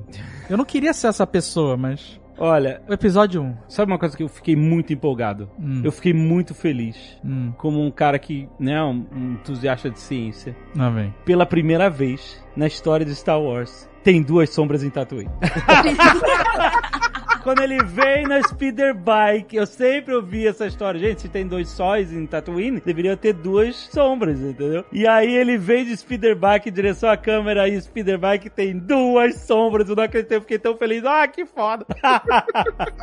[0.50, 2.20] Eu não queria ser essa pessoa, mas...
[2.38, 3.56] Olha, O episódio 1.
[3.68, 5.48] sabe uma coisa que eu fiquei muito empolgado?
[5.60, 5.82] Hum.
[5.84, 6.98] Eu fiquei muito feliz.
[7.24, 10.56] Hum, Como um cara que, né, um, um entusiasta de ciência.
[10.90, 11.14] vem.
[11.24, 15.30] Pela primeira vez na história de Star Wars, tem duas sombras em Tatooine.
[17.42, 21.00] quando ele vem na speeder bike, eu sempre ouvi essa história.
[21.00, 24.86] Gente, se tem dois sóis em Tatooine, deveria ter duas sombras, entendeu?
[24.92, 28.78] E aí ele vem de speeder bike em direção à câmera e speeder bike tem
[28.78, 29.90] duas sombras.
[29.90, 31.04] Eu não acreditei, eu fiquei tão feliz.
[31.06, 31.86] Ah, que foda.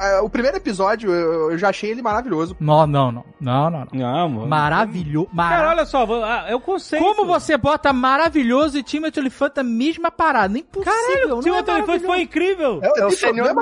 [0.01, 2.57] É, o primeiro episódio, eu, já achei ele maravilhoso.
[2.61, 3.25] Não, não, não.
[3.41, 3.89] Não, não, não.
[3.93, 4.47] não, mano.
[4.47, 5.29] Maravilhoso.
[5.35, 7.03] Cara, olha só, ah, é o conceito.
[7.03, 10.49] Como você bota maravilhoso e Timothy Olyphant na mesma parada?
[10.49, 10.93] Nem possível.
[10.93, 12.07] Caralho, não o Timothy é Olyphant maravilhoso.
[12.07, 12.81] foi incrível.
[12.83, 13.55] É o Tem Senhor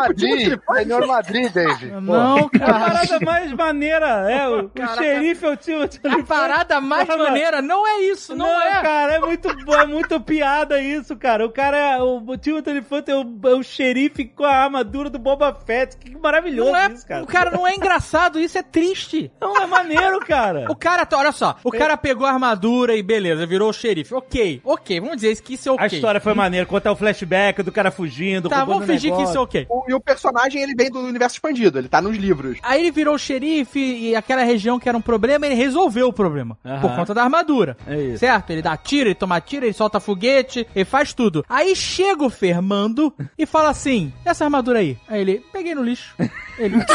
[0.74, 1.86] Senhor Madrid, Dave.
[2.00, 2.72] Não, É a cara.
[2.80, 4.06] parada mais maneira.
[4.30, 8.34] É, o, o xerife é o Timothy A parada mais Porra, maneira não é isso,
[8.34, 8.82] não, é.
[8.82, 11.46] cara, é muito, é muito piada isso, cara.
[11.46, 15.08] O cara é, o, o Timothy Olyphant é o, é o xerife com a armadura
[15.10, 15.96] do Boba Fett.
[15.96, 17.22] Que maravilhoso Não é, isso, cara.
[17.22, 19.30] o cara não é engraçado, isso é triste.
[19.40, 20.66] Não, é maneiro, cara.
[20.68, 24.14] O cara, olha só, o cara pegou a armadura e beleza, virou o xerife.
[24.14, 25.84] Ok, ok, vamos dizer que isso é ok.
[25.84, 28.48] A história foi maneira, contar o flashback do cara fugindo.
[28.48, 29.30] Tá, vamos fingir que negócio.
[29.30, 29.66] isso é ok.
[29.68, 32.58] O- e o personagem, ele vem do universo expandido, ele tá nos livros.
[32.62, 36.12] Aí ele virou o xerife e aquela região que era um problema, ele resolveu o
[36.12, 36.58] problema.
[36.80, 37.76] Por conta da armadura.
[37.86, 38.16] É.
[38.16, 38.50] Certo?
[38.50, 41.44] Ele dá tiro, ele toma tiro, ele solta foguete, ele faz tudo.
[41.48, 44.96] Aí chega o Fermando e fala assim: essa armadura aí.
[45.08, 46.14] Aí ele, peguei no lixo.
[46.58, 46.76] Ele.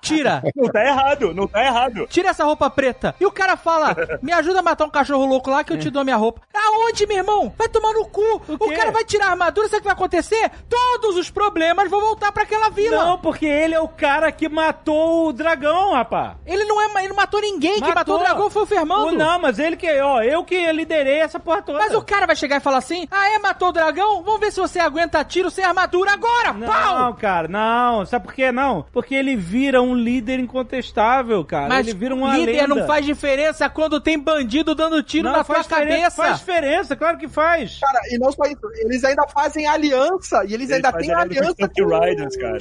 [0.00, 0.42] Tira.
[0.54, 2.06] Não tá errado, não tá errado.
[2.08, 3.14] Tira essa roupa preta.
[3.20, 5.90] E o cara fala: Me ajuda a matar um cachorro louco lá que eu te
[5.90, 6.40] dou minha roupa.
[6.54, 7.52] Aonde, meu irmão?
[7.56, 8.42] Vai tomar no cu.
[8.48, 8.74] O, quê?
[8.74, 10.50] cara vai tirar a armadura, sabe o que vai acontecer?
[10.68, 13.04] Todos os problemas vão voltar pra aquela vila.
[13.04, 16.36] Não, porque ele é o cara que matou o dragão, rapá.
[16.46, 17.80] Ele não é, ele não matou ninguém.
[17.80, 19.06] Quem matou o dragão foi o Fermando.
[19.08, 21.78] O- Não, mas ele que, ó, eu que liderei essa porra toda.
[21.78, 24.22] Mas o cara vai chegar e falar assim: Ah, é, matou o dragão?
[24.22, 26.52] Vamos ver se você aguenta tiro sem armadura agora!
[26.52, 27.14] Não, Pau!
[27.14, 28.05] cara, não.
[28.06, 28.50] Sabe por quê?
[28.52, 28.86] Não.
[28.92, 31.68] Porque ele vira um líder incontestável, cara.
[31.68, 32.74] Mas ele vira uma líder lenda.
[32.74, 36.10] não faz diferença quando tem bandido dando tiro Não, na diferença, cabeça.
[36.10, 37.78] Faz diferença, claro que faz.
[37.80, 41.68] Cara, e não só isso, eles ainda fazem aliança, e eles, Eles ainda têm aliança
[41.68, 42.58] com Riders, cara.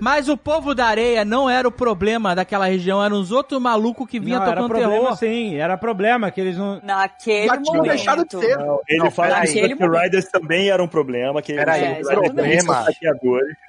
[0.00, 4.08] Mas o povo da areia não era o problema daquela região, eram os outros malucos
[4.08, 5.16] que vinham era tocando problema terror.
[5.16, 6.80] sim, era problema que eles não...
[6.82, 7.88] Naquele Já tinham momento.
[7.90, 8.56] deixado de ser.
[8.58, 12.08] Não, ele Não, fala que os Riders também eram um problema, que Peraí, É, os
[12.08, 12.64] Tusk Riders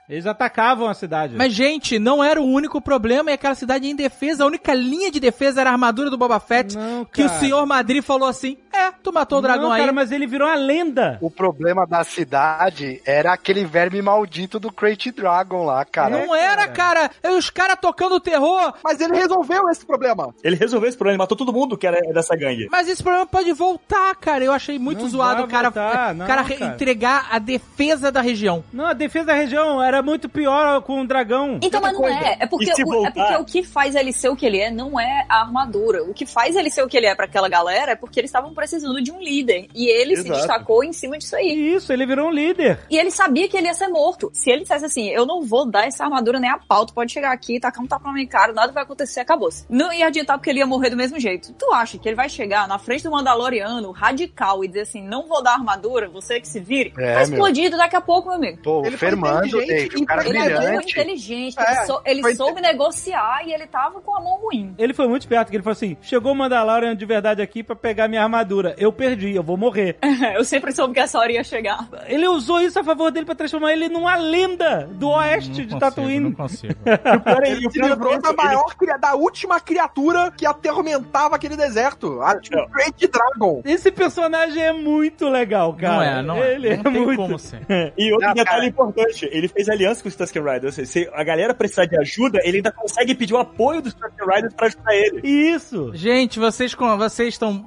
[0.08, 1.36] Eles atacavam a cidade.
[1.36, 5.10] Mas, gente, não era o único problema e aquela cidade em defesa, a única linha
[5.12, 7.40] de defesa era a armadura do Boba Fett, Não, que o cara.
[7.40, 9.82] senhor Madrid falou assim, é, tu matou o dragão não, aí.
[9.82, 11.18] cara, mas ele virou uma lenda.
[11.22, 16.10] O problema da cidade era aquele verme maldito do Crate Dragon lá, cara.
[16.26, 17.10] não era, cara.
[17.24, 18.74] É Os caras tocando terror.
[18.84, 20.34] Mas ele resolveu esse problema.
[20.44, 22.68] Ele resolveu esse problema, ele matou todo mundo que era dessa gangue.
[22.72, 24.44] Mas esse problema pode voltar, cara.
[24.44, 26.66] Eu achei muito Não zoado o cara, voltar, cara, cara.
[26.66, 28.64] entregar a defesa da região.
[28.72, 31.60] Não, a defesa da região era muito pior com o dragão.
[31.62, 32.38] Então, mas não coisa, é.
[32.42, 33.12] É porque, se o, é voltar?
[33.12, 36.04] porque o que faz ele ser o que ele é não é a armadura.
[36.04, 38.30] O que faz ele ser o que ele é pra aquela galera é porque eles
[38.30, 39.68] estavam precisando de um líder.
[39.74, 40.40] E ele se Exato.
[40.40, 41.76] destacou em cima disso aí.
[41.76, 42.80] Isso, ele virou um líder.
[42.90, 44.30] E ele sabia que ele ia ser morto.
[44.34, 47.12] Se ele dissesse assim, eu não vou dar essa armadura nem a pau, tu pode
[47.12, 49.66] chegar aqui, tacar um tapa na minha cara, nada vai acontecer, acabou-se.
[49.70, 51.54] Não ia adiantar porque ele ia morrer do mesmo jeito.
[51.54, 55.28] Tu acha que ele vai chegar na frente do Mandaloriano, radical, e dizer assim, não
[55.28, 56.94] vou dar armadura, você que se vire?
[56.98, 58.60] É, tá explodido daqui a pouco, meu amigo.
[58.62, 60.92] Pô, Ele Fermando, inteligente O cara Ele é muito brilhante.
[60.92, 64.74] inteligente, É, ele, sou- ele foi- soube negociar e ele tava com a mão ruim.
[64.78, 67.76] Ele foi muito esperto, que ele falou assim, chegou o Mandalorian de verdade aqui pra
[67.76, 68.76] pegar minha armadura.
[68.78, 69.98] Eu perdi, eu vou morrer.
[70.36, 71.88] Eu sempre soube que essa hora ia chegar.
[72.08, 76.34] Ele usou isso a favor dele pra transformar ele numa lenda do oeste de Tatooine.
[76.34, 76.74] consigo.
[76.86, 79.60] E o pior é- e Ele o se é livrou da maior, cria- da última
[79.60, 82.22] criatura que atormentava aquele deserto.
[82.22, 82.68] A Não.
[82.70, 83.62] Great Dragon.
[83.66, 85.94] Esse personagem é muito legal, cara.
[85.96, 86.54] Não é, não é.
[86.56, 87.18] Ele não é tem muito...
[87.22, 87.62] como ser.
[87.98, 88.66] E outro Não, detalhe cara.
[88.68, 90.76] importante, ele fez aliança com os Tusk Riders.
[90.90, 94.54] Se a galera precisar de ajuda, ele ainda consegue pedir o apoio dos Tusk Riders
[94.54, 95.22] pra ajudar ele.
[95.24, 95.92] Isso.
[95.94, 97.66] Gente, vocês com vocês estão.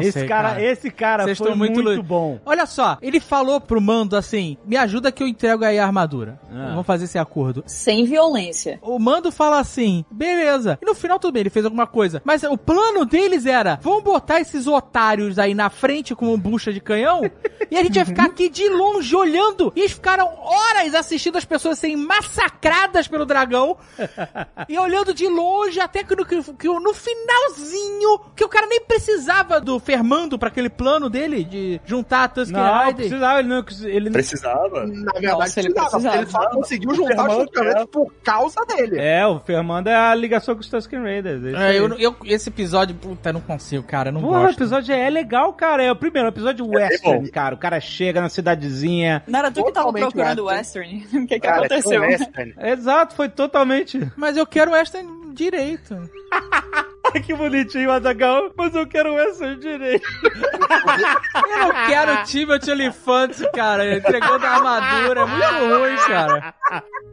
[0.00, 2.40] Esse sei, cara, esse cara Vocês foi muito muito, bom.
[2.44, 6.40] Olha só, ele falou pro mando assim: me ajuda que eu entrego aí a armadura.
[6.50, 6.70] Ah.
[6.70, 7.62] Vamos fazer esse acordo.
[7.66, 8.78] Sem violência.
[8.82, 10.78] O mando fala assim: beleza.
[10.82, 12.20] E no final tudo bem, ele fez alguma coisa.
[12.24, 16.80] Mas o plano deles era: vamos botar esses otários aí na frente com bucha de
[16.80, 17.22] canhão
[17.70, 19.72] e a gente vai ficar aqui de longe olhando.
[19.76, 23.76] E eles ficaram horas assistindo as pessoas serem massacradas pelo dragão
[24.68, 26.36] e olhando de longe até que no, que,
[26.68, 32.24] no finalzinho, que o cara nem precisava do Fermando pra aquele plano dele de juntar
[32.24, 32.94] a Tusk Não, Rider.
[32.94, 33.64] precisava, ele não...
[33.82, 34.86] Ele Precisava.
[34.86, 37.86] Na verdade, Nossa, ele precisava, ele só conseguiu juntar os Tusk é.
[37.86, 38.96] por causa dele.
[39.00, 41.44] É, o Fernando é a ligação com os Tusken Raiders.
[41.54, 44.58] É, eu, eu- esse episódio, puta, eu não consigo, cara, não Porra, o gosto.
[44.58, 45.82] episódio é legal, cara.
[45.82, 47.32] É o primeiro é episódio western, bom.
[47.32, 47.54] cara.
[47.54, 49.22] O cara chega na cidadezinha.
[49.26, 51.06] Não era tu que tava procurando o Western.
[51.40, 52.02] O que Cara, é aconteceu?
[52.02, 52.54] western.
[52.58, 53.98] Exato, foi totalmente.
[54.14, 55.96] Mas eu quero o Western direito.
[57.24, 58.50] que bonitinho, Azagal.
[58.56, 60.06] Mas eu quero essa direito.
[60.20, 65.20] Eu não quero o Timothy Elefante, cara, entregando a armadura.
[65.20, 66.54] É muito ruim, cara.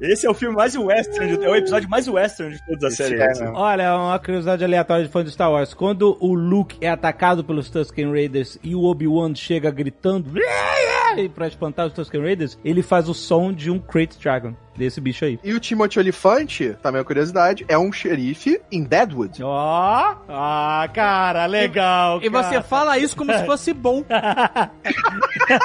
[0.01, 3.15] Esse é o filme mais western, é o episódio mais western de toda a série.
[3.15, 3.51] é, né?
[3.53, 5.73] Olha, uma curiosidade aleatória de fã de Star Wars.
[5.73, 10.31] Quando o Luke é atacado pelos Tusken Raiders e o Obi-Wan chega gritando
[11.33, 15.25] pra espantar os Tusken Raiders, ele faz o som de um Crate Dragon, desse bicho
[15.25, 15.39] aí.
[15.43, 19.41] E o Timothy Olifante, também é uma curiosidade, é um xerife em Deadwood.
[19.41, 19.86] Ó,
[20.29, 22.19] ah, cara, legal.
[22.21, 22.61] E você cara.
[22.63, 24.03] fala isso como se fosse bom.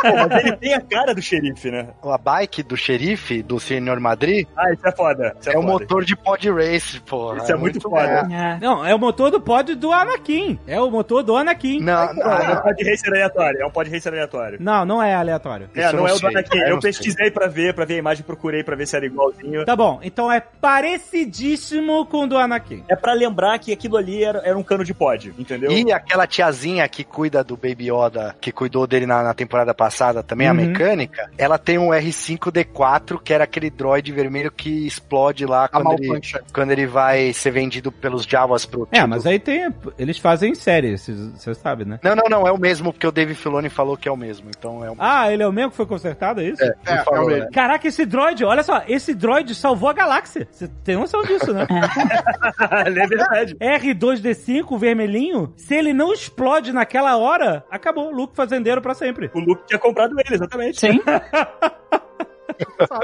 [0.03, 1.89] Pô, mas ele tem a cara do xerife, né?
[2.03, 5.37] A bike do xerife, do Senhor Madrid, Ah, isso é foda.
[5.41, 5.73] Isso é, é o foda.
[5.73, 7.39] motor de pod race, porra.
[7.39, 8.29] Isso é muito foda.
[8.31, 8.59] É.
[8.61, 10.59] Não, é o motor do pod do Anakin.
[10.67, 11.81] É o motor do Anakin.
[11.81, 13.61] Não, Não, é um pod racer aleatório.
[13.63, 14.59] É um pod racer aleatório.
[14.61, 15.69] Não, não é aleatório.
[15.75, 16.27] É, Isso eu não não é o do.
[16.29, 16.59] Anakin.
[16.59, 19.07] Eu Eu não pesquisei pra ver, pra ver a imagem, procurei pra ver se era
[19.07, 19.65] igualzinho.
[19.65, 22.85] Tá bom, então é parecidíssimo com o do Anakin.
[22.89, 25.71] É pra lembrar que aquilo ali era, era um cano de pod, entendeu?
[25.71, 30.23] E aquela tiazinha que cuida do Baby Yoda, que cuidou dele na, na temporada passada,
[30.23, 30.57] também a Uhum.
[30.57, 35.93] mecânica, ela tem um R5D4, que era aquele droid vermelho que explode lá A quando
[36.03, 36.21] ele,
[36.53, 39.73] quando ele vai ser vendido pelos Javas pro É, tio mas aí tem.
[39.99, 41.99] Eles fazem série, você sabe, né?
[42.03, 44.49] Não, não, não, é o mesmo, porque o Dave Filoni falou que é o mesmo,
[44.57, 46.63] então é o Ah, ele é o mesmo que foi consertado, é isso?
[46.63, 47.49] É, É, falou, é o né?
[47.53, 50.49] Caraca, esse droid, olha só, esse droid salvou a galáxia.
[50.51, 51.67] Você tem noção disso, né?
[52.87, 53.57] é verdade.
[53.95, 58.11] R2D5, o vermelhinho, se ele não explode naquela hora, acabou.
[58.11, 59.31] Luke fazendeiro pra sempre.
[59.35, 60.81] O Luke tinha comprado ele, exatamente.
[60.81, 61.01] Sim.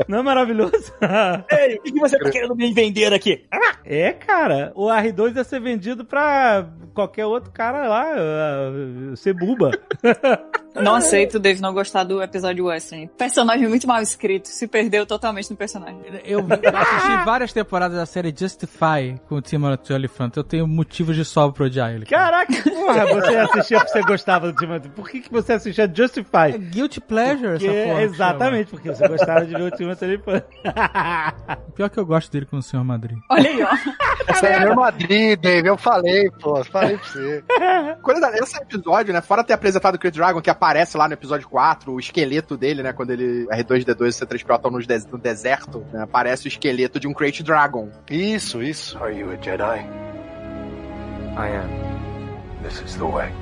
[0.07, 0.93] Não é maravilhoso?
[1.51, 3.45] Ei, o que, que você tá querendo me vender aqui?
[3.85, 4.73] é, cara.
[4.75, 9.70] O R2 ia ser vendido pra qualquer outro cara lá uh, ser buba.
[10.75, 13.09] Não aceito o Dave não gostar do episódio Western.
[13.19, 14.47] Personagem muito mal escrito.
[14.47, 15.99] Se perdeu totalmente no personagem.
[16.25, 20.37] Eu assisti várias temporadas da série Justify com o Timothy Olyphant.
[20.37, 22.07] Eu tenho motivos de sobra pra odiar ele.
[22.07, 24.89] Caraca, porra, você assistia porque você gostava do Timothy.
[24.91, 26.57] Por que, que você assistia É Justify?
[26.70, 28.03] guilty pleasure Porque- essa porra.
[28.03, 30.43] exatamente, porque você gostava de ver o Timothy Olyphant.
[30.62, 31.32] chama.
[31.74, 32.82] Pior que eu gosto dele com o Sr.
[32.85, 33.19] Madrid.
[33.31, 33.69] Olha aí, ó.
[34.32, 37.44] Esse é meu Madrid, Dave, eu falei, pô, falei pra você.
[38.02, 41.48] Curiosidade, esse episódio, né, fora ter apresentado o Crate Dragon, que aparece lá no episódio
[41.48, 45.85] 4, o esqueleto dele, né, quando ele, R2-D2 e C-3PO estão nos des- no deserto,
[45.93, 47.89] né, aparece o esqueleto de um Crate Dragon.
[48.10, 48.98] Isso, isso.
[49.02, 49.78] Are you a Jedi?
[51.36, 52.62] I am.
[52.62, 53.32] This is the way.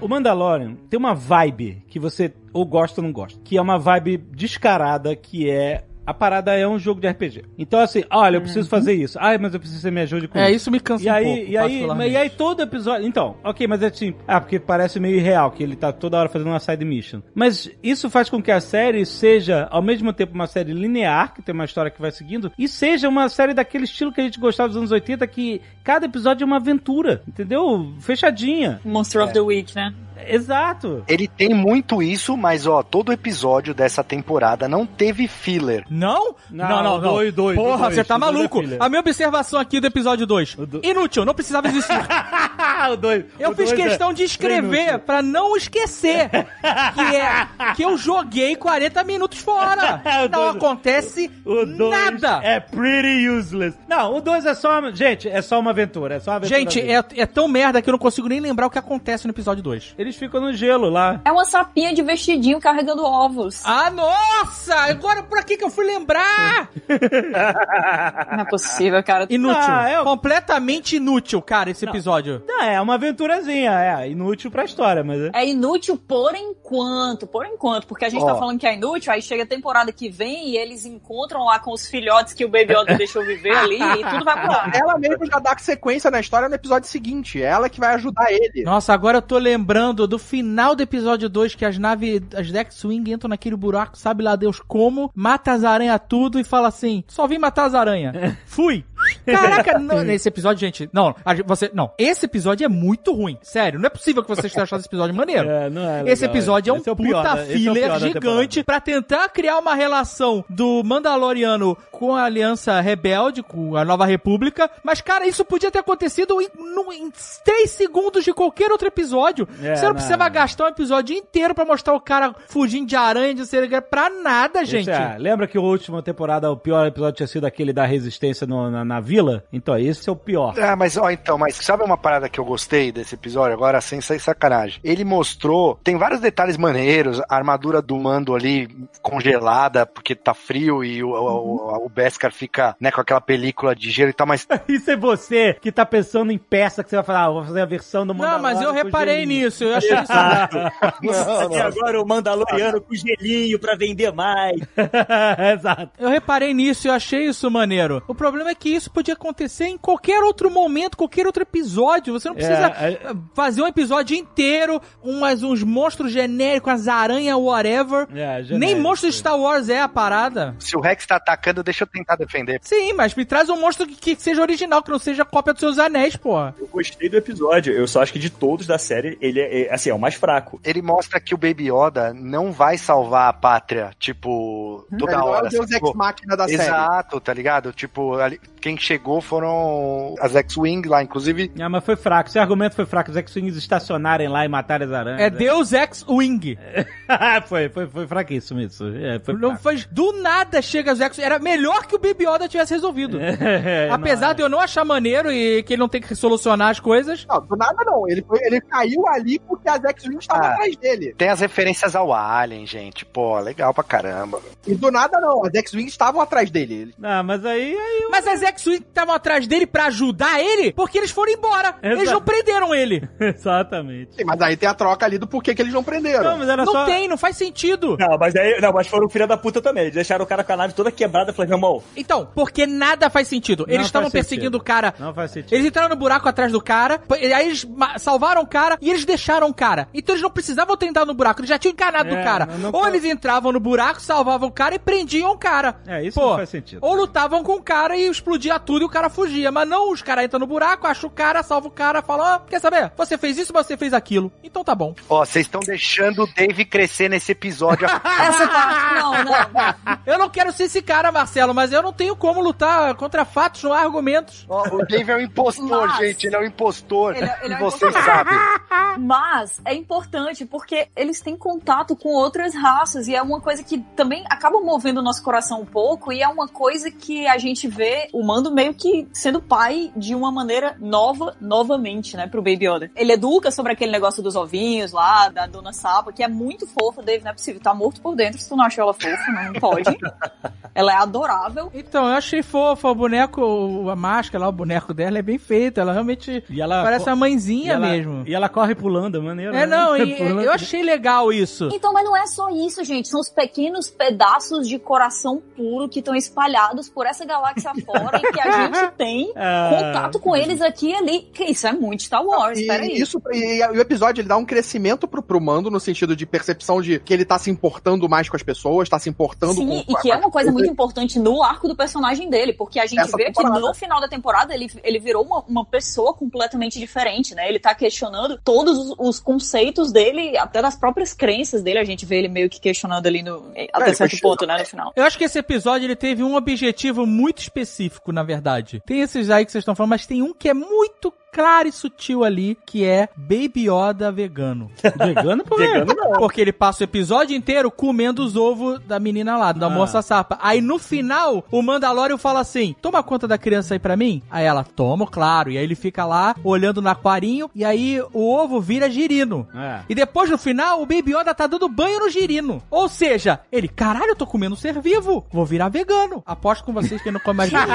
[0.00, 3.40] O Mandalorian tem uma vibe que você ou gosta ou não gosta.
[3.42, 5.84] Que é uma vibe descarada, que é.
[6.08, 7.42] A parada é um jogo de RPG.
[7.58, 9.18] Então, assim, olha, eu preciso fazer isso.
[9.20, 10.56] Ai, mas eu preciso que você me ajude com É, isso.
[10.56, 13.06] isso me cansa E um aí, pouco, e, aí, e aí todo episódio.
[13.06, 14.14] Então, ok, mas é assim.
[14.26, 17.20] Ah, porque parece meio irreal, que ele tá toda hora fazendo uma side mission.
[17.34, 21.42] Mas isso faz com que a série seja, ao mesmo tempo, uma série linear, que
[21.42, 24.40] tem uma história que vai seguindo, e seja uma série daquele estilo que a gente
[24.40, 27.92] gostava dos anos 80, que cada episódio é uma aventura, entendeu?
[28.00, 28.80] Fechadinha.
[28.82, 29.92] Monster of the Week, né?
[30.26, 31.04] Exato.
[31.08, 35.84] Ele tem muito isso, mas ó, todo episódio dessa temporada não teve filler.
[35.90, 36.34] Não?
[36.50, 37.00] Não, não, não.
[37.00, 37.12] não.
[37.12, 38.60] dois, dois, Porra, dois, você tá é maluco.
[38.60, 38.78] filler.
[38.80, 40.54] A minha observação aqui do episódio 2.
[40.56, 41.92] do- Inútil, não precisava existir.
[42.92, 44.98] o dois, Eu o fiz é questão de escrever inútil.
[45.00, 50.02] pra não esquecer que é que eu joguei 40 minutos fora.
[50.30, 51.90] Não acontece O dois
[52.20, 52.40] nada.
[52.44, 53.76] é pretty useless.
[53.88, 54.90] Não, o 2 é só.
[54.92, 56.16] Gente, é só uma aventura.
[56.16, 58.66] É só uma aventura Gente, é, é tão merda que eu não consigo nem lembrar
[58.66, 59.94] o que acontece no episódio 2.
[60.08, 61.20] Eles ficam no gelo lá.
[61.22, 63.62] É uma sapinha de vestidinho carregando ovos.
[63.64, 64.74] Ah, nossa!
[64.74, 66.70] Agora por aqui que eu fui lembrar!
[68.32, 69.26] Não é possível, cara.
[69.28, 69.60] Inútil.
[69.60, 72.42] Ah, é Completamente inútil, cara, esse episódio.
[72.46, 75.30] Não, é uma aventurazinha, é inútil pra história, mas é.
[75.34, 78.26] É inútil por enquanto, por enquanto, porque a gente Ó.
[78.26, 81.58] tá falando que é inútil, aí chega a temporada que vem e eles encontram lá
[81.58, 84.70] com os filhotes que o Baby Yoda deixou viver ali e tudo vai mudar.
[84.74, 87.42] Ela mesmo já dá sequência na história no episódio seguinte.
[87.42, 88.62] É ela que vai ajudar ele.
[88.62, 93.10] Nossa, agora eu tô lembrando do final do episódio 2 que as naves, as Dex-Wing
[93.10, 97.26] entram naquele buraco, sabe lá Deus como, mata as aranhas tudo e fala assim, só
[97.26, 98.36] vim matar as aranhas.
[98.46, 98.84] Fui.
[99.32, 101.14] Caraca, não, nesse episódio, gente, não,
[101.46, 104.80] você, não, esse episódio é muito ruim, sério, não é possível que vocês tenham achado
[104.80, 105.48] esse episódio maneiro.
[105.58, 107.98] É, não é Esse legal, episódio é um esse pior puta esse é filler da
[107.98, 114.04] gigante pra tentar criar uma relação do Mandaloriano com a Aliança Rebelde, com a Nova
[114.06, 114.70] República.
[114.84, 117.10] Mas, cara, isso podia ter acontecido em, no- em
[117.44, 119.48] três segundos de qualquer outro episódio.
[119.62, 119.94] É, Você não não.
[119.94, 124.08] precisava gastar um episódio inteiro pra mostrar o cara fugindo de aranha, de ser pra
[124.10, 124.90] nada, gente.
[124.90, 128.46] Esse é, lembra que a última temporada, o pior episódio tinha sido aquele da resistência
[128.46, 129.17] no- na, na vila?
[129.18, 129.44] Godzilla.
[129.52, 130.54] Então, esse é o pior.
[130.58, 134.00] Ah, mas ó, então, mas sabe uma parada que eu gostei desse episódio agora, sem
[134.00, 134.80] sair sacanagem?
[134.82, 138.68] Ele mostrou, tem vários detalhes maneiros, a armadura do Mando ali
[139.02, 143.90] congelada porque tá frio e o, o, o Beskar fica, né, com aquela película de
[143.90, 147.04] gelo e tal, mas Isso é você que tá pensando em peça que você vai
[147.04, 149.44] falar, ah, vou fazer a versão do Não, Mandalorian mas eu reparei gelinho.
[149.44, 150.12] nisso, eu achei isso.
[150.12, 154.60] Até agora o Mandaloriano com gelinho pra vender mais.
[155.54, 155.90] Exato.
[155.98, 158.02] Eu reparei nisso e eu achei isso maneiro.
[158.06, 162.12] O problema é que isso podia acontecer em qualquer outro momento, qualquer outro episódio.
[162.12, 162.98] Você não precisa É,
[163.34, 168.06] fazer um episódio inteiro, umas, uns monstros genéricos, as aranhas, whatever.
[168.14, 168.58] É, genérico.
[168.58, 170.54] Nem monstro de Star Wars é a parada.
[170.58, 172.58] se o Rex tá atacando, deixa eu tentar defender.
[172.62, 175.60] Sim, mas me traz um monstro que, que seja original, que não seja cópia dos
[175.60, 176.54] seus anéis, porra.
[176.58, 177.72] Eu gostei do episódio.
[177.72, 180.14] Eu só acho que de todos da série, ele é, é, assim, é o mais
[180.14, 180.60] fraco.
[180.64, 185.28] Ele mostra que o Baby Yoda não vai salvar a pátria, tipo, toda Ele não
[185.28, 185.46] é hora.
[185.46, 185.70] o Deus?
[185.70, 186.62] Ex Machina da série.
[186.62, 187.72] Exato, tá ligado?
[187.72, 191.52] Tipo, ali- quem chegou foram as X-Wing lá, inclusive.
[191.60, 192.30] Ah, mas foi fraco.
[192.30, 193.10] Esse argumento foi fraco.
[193.10, 195.20] Os X-Wings estacionarem lá e matarem as aranhas.
[195.20, 196.56] É Deus Ex Wing.
[197.46, 198.86] foi, foi, foi fraquíssimo isso.
[198.96, 199.62] É, foi Não fraco.
[199.62, 201.18] faz, do nada chega os Ex.
[201.18, 203.18] Era melhor que o Baby Yoda tivesse resolvido.
[203.68, 206.70] É, Apesar não, de eu não achar maneiro e que ele não tem que solucionar
[206.70, 207.26] as coisas.
[207.28, 208.08] Não, do nada não.
[208.08, 210.52] Ele, foi- ele caiu ali porque as X-Wing estavam Ah.
[210.54, 211.14] atrás dele.
[211.16, 213.04] Tem as referências ao Alien, gente.
[213.04, 214.40] Pô, legal pra caramba.
[214.66, 215.44] E do nada não.
[215.44, 216.74] As X-Wing estavam atrás dele.
[216.74, 220.98] Ele- Não, mas aí, aí Mas as X-Wing estavam atrás dele pra ajudar ele porque
[220.98, 221.76] eles foram embora.
[221.82, 223.02] Eles não prenderam ele.
[223.20, 224.14] Exatamente.
[224.16, 226.24] Sim, mas aí tem a troca ali do porquê que eles não prenderam.
[226.24, 226.84] Não, mas era Não só.
[226.84, 227.96] tem, não faz sentido.
[227.98, 229.84] Não, mas aí, não, mas foram filha da puta também.
[229.84, 231.30] Eles deixaram o cara com a nave toda quebrada.
[231.30, 233.64] Eu falei, meu irmão, Então, porque nada faz sentido.
[233.66, 234.60] Não Eles estavam perseguindo sentido.
[234.60, 234.94] o cara.
[234.98, 235.52] Não faz sentido.
[235.54, 237.66] Eles entraram no buraco atrás do cara, e aí eles
[237.98, 239.88] salvaram o cara e eles deixaram o cara.
[239.94, 242.46] Então eles não precisavam ter entrado no buraco, eles já tinham encanado É, do cara.
[242.46, 245.76] não- não ou foi- eles entravam no buraco, salvavam o cara e prendiam o cara.
[245.86, 246.78] É, isso Pô, não faz sentido.
[246.82, 249.50] Ou lutavam com o cara e explodia tudo e o cara fugia.
[249.50, 252.38] Mas não, os caras entram no buraco, acham o cara, salva o cara, falam, ó,
[252.40, 252.92] quer saber?
[252.98, 254.30] Você fez isso, você fez aquilo.
[254.44, 254.94] Então tá bom.
[255.08, 257.86] Ó, vocês estão deixando o Dave crescer nesse episódio.
[258.04, 259.74] Essa parte, não, não.
[260.04, 263.62] Eu não quero ser esse cara, Marcelo, mas eu não tenho como lutar contra fatos,
[263.62, 264.44] não há argumentos.
[264.50, 266.26] Ó, o Dave é um impostor, Mas- gente.
[266.26, 267.16] Ele é um impostor.
[267.16, 268.02] Ele é- ele é um vocês impostor.
[268.04, 268.38] sabem.
[268.98, 273.78] Mas é importante porque eles têm contato com outras raças e é uma coisa que
[273.96, 277.66] também acaba movendo o nosso coração um pouco e é uma coisa que a gente
[277.68, 282.66] vê o Mando meio que sendo pai de uma maneira nova, novamente, né, pro Baby
[282.68, 282.90] Yoda.
[282.96, 287.00] Ele educa sobre aquele negócio dos ovinhos lá, da Dona Sapa, que é muito fofa,
[287.00, 289.52] Dave, não é possível, tá morto por dentro se tu não achou ela fofa, não
[289.60, 289.96] pode.
[290.74, 291.70] ela é adorável.
[291.72, 295.78] Então, eu achei fofa o boneco, a máscara lá, o boneco dela é bem feito.
[295.80, 298.24] Ela realmente E ela parece co- uma e mãezinha ela- mesmo.
[298.26, 299.54] E ela corre pulando, maneiro.
[299.54, 299.66] É, né?
[299.66, 300.40] não, e- Pulando.
[300.42, 301.68] eu achei legal isso.
[301.72, 303.06] Então, mas não é só isso, gente.
[303.08, 308.32] São os pequenos pedaços de coração puro que estão espalhados por essa galáxia fora e
[308.32, 311.20] que a gente tem Ah, contato com eles aqui e ali.
[311.32, 312.92] Que isso é muito Star Wars, E, peraí.
[313.00, 316.26] isso, e, e o episódio ele dá um crescimento pro, pro Mando no sentido de
[316.26, 319.66] percepção de que ele tá se importando mais com as pessoas, tá se importando Sim,
[319.84, 322.86] com e que é uma coisa muito importante no arco do personagem dele, porque a
[322.86, 323.60] gente Essa vê que temporada.
[323.60, 327.48] no final da temporada ele, ele virou uma, uma pessoa completamente diferente, né?
[327.48, 332.04] Ele tá questionando todos os, os conceitos dele, até das próprias crenças dele, a gente
[332.06, 334.92] vê ele meio que questionando ali no, até ele certo ponto, né, no final.
[334.96, 338.37] Eu acho que esse episódio ele teve um objetivo muito específico, na verdade.
[338.84, 341.72] Tem esses aí que vocês estão falando, mas tem um que é muito claro e
[341.72, 344.70] sutil ali, que é Baby Yoda vegano.
[344.98, 345.56] Vegano, pô.
[345.56, 346.12] vegano não.
[346.12, 349.70] Porque ele passa o episódio inteiro comendo os ovos da menina lá, da Ah.
[349.70, 350.38] moça sapa.
[350.40, 354.22] Aí no final, o Mandalorian fala assim: toma conta da criança aí pra mim?
[354.30, 355.50] Aí ela, toma, claro.
[355.50, 359.46] E aí ele fica lá, olhando no aquarinho, e aí o ovo vira girino.
[359.54, 359.80] É.
[359.88, 362.62] E depois, no final, o Baby Yoda tá dando banho no girino.
[362.70, 365.24] Ou seja, ele, caralho, eu tô comendo um ser vivo.
[365.30, 366.22] Vou virar vegano.
[366.26, 367.68] Aposto com vocês que não come mais girino.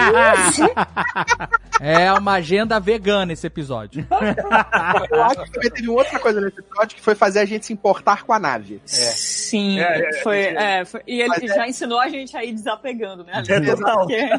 [1.79, 4.05] É uma agenda vegana esse episódio.
[5.11, 7.73] Eu acho que também teve outra coisa nesse episódio que foi fazer a gente se
[7.73, 8.81] importar com a nave.
[8.85, 10.79] Sim, É, é, foi, é.
[10.79, 13.43] é, foi- e ele Mas é- já ensinou a gente a ir desapegando, né?
[13.53, 13.99] É total.
[14.07, 14.29] Porque-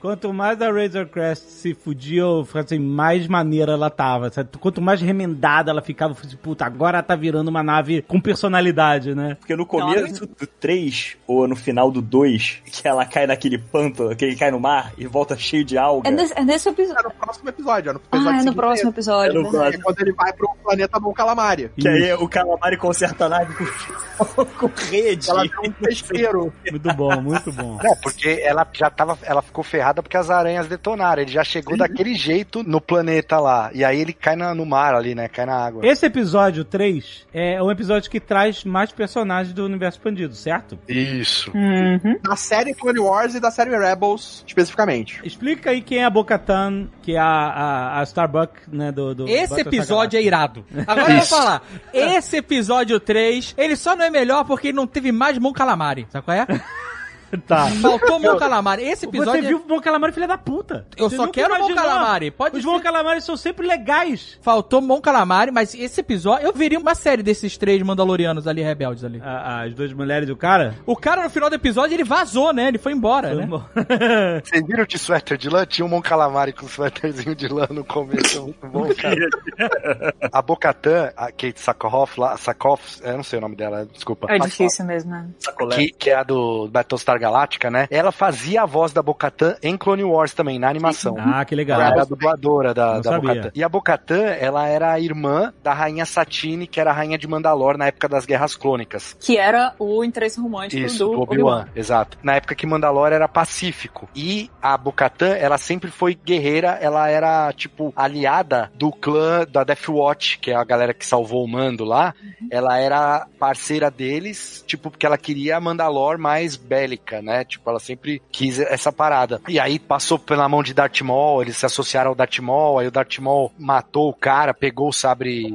[0.00, 2.22] Quanto mais a Razor Crest se fudia,
[2.54, 4.30] assim, mais maneira ela tava.
[4.30, 4.50] sabe?
[4.58, 8.02] Quanto mais remendada ela ficava, eu falei assim, puta, agora ela tá virando uma nave
[8.02, 9.36] com personalidade, né?
[9.40, 14.14] Porque no começo do 3, ou no final do 2, que ela cai naquele pântano,
[14.14, 16.08] que ele cai no mar e volta cheio de alga.
[16.08, 17.00] É nesse, é nesse episódio.
[17.00, 19.30] É no próximo episódio, é no Ah, Ah, é no seguinte próximo episódio.
[19.30, 19.58] É no verdade.
[19.58, 19.80] próximo.
[19.80, 21.70] É quando ele vai pro planeta Bom Calamari.
[21.76, 25.30] Que aí o Calamari conserta a nave com, com rede.
[25.30, 26.52] Ela tem um pesqueiro.
[26.70, 27.78] Muito bom, muito bom.
[27.82, 31.22] Não, porque ela já tava, ela ficou ferrada porque as aranhas detonaram.
[31.22, 33.70] Ele já chegou daquele jeito no planeta lá.
[33.72, 35.28] E aí ele cai na- no mar ali, né?
[35.28, 35.86] Cai na água.
[35.86, 40.78] Esse episódio 3 é um episódio que traz mais personagens do universo expandido, certo?
[40.88, 41.50] Isso.
[41.54, 42.18] Uhum.
[42.22, 45.20] Da série Clone Wars e da série Rebels, especificamente.
[45.24, 49.14] Explica aí quem é a Bo-Katan, que é a, a, a Starbuck, né, do...
[49.14, 50.64] do Esse episódio é irado.
[50.86, 51.62] Agora eu vou falar.
[51.92, 56.06] Esse episódio 3, ele só não é melhor porque ele não teve mais Mon Calamari.
[56.10, 56.46] Sabe qual é?
[57.46, 57.66] Tá.
[57.82, 58.82] Faltou Mon Calamari.
[58.84, 59.42] Esse episódio.
[59.42, 60.86] Você viu o Mon Calamari, filha da puta.
[60.96, 61.74] Eu Você só quero Mon.
[61.74, 62.30] Calamari.
[62.30, 64.38] Pode Os ser- Mon Calamares são sempre legais.
[64.42, 66.46] Faltou Mon Calamari, mas esse episódio.
[66.46, 69.20] Eu veria uma série desses três Mandalorianos ali, rebeldes ali.
[69.22, 70.74] A- as duas mulheres do cara.
[70.86, 72.68] O cara no final do episódio ele vazou, né?
[72.68, 73.46] Ele foi embora, né?
[74.44, 75.64] Vocês viram de suéter de lã?
[75.66, 78.42] Tinha um Mon Calamari com suéterzinho de lã no começo.
[78.42, 80.12] Muito bom, cara.
[80.32, 84.26] a Bocatan, a Kate Sakoff lá, Sakoff, eu não sei o nome dela, desculpa.
[84.30, 85.28] É difícil mesmo, né?
[85.70, 87.86] Que, que é a do Battlestar Galactica, né?
[87.90, 91.16] Ela fazia a voz da Bocatan em Clone Wars também, na animação.
[91.18, 91.80] Ah, que legal.
[91.80, 93.20] Ela era a dubladora da, Não da.
[93.20, 93.50] Bocatan.
[93.54, 97.26] E a Bocatan, ela era a irmã da rainha Satine, que era a rainha de
[97.26, 99.16] Mandalor na época das Guerras Clônicas.
[99.20, 102.18] Que era o interesse romântico Isso, do do Obi-Wan, exato.
[102.22, 104.08] Na época que Mandalor era pacífico.
[104.14, 109.88] E a Bocatan, ela sempre foi guerreira, ela era, tipo, aliada do clã da Death
[109.88, 112.14] Watch, que é a galera que salvou o Mando lá.
[112.50, 117.44] Ela era parceira deles, tipo, porque ela queria a Mandalor mais bélica, né?
[117.44, 119.40] Tipo, ela sempre quis essa parada.
[119.48, 122.86] E aí passou pela mão de Darth Maul, eles se associaram ao Darth Maul, aí
[122.86, 125.52] o Darth Maul matou o cara, pegou o sabre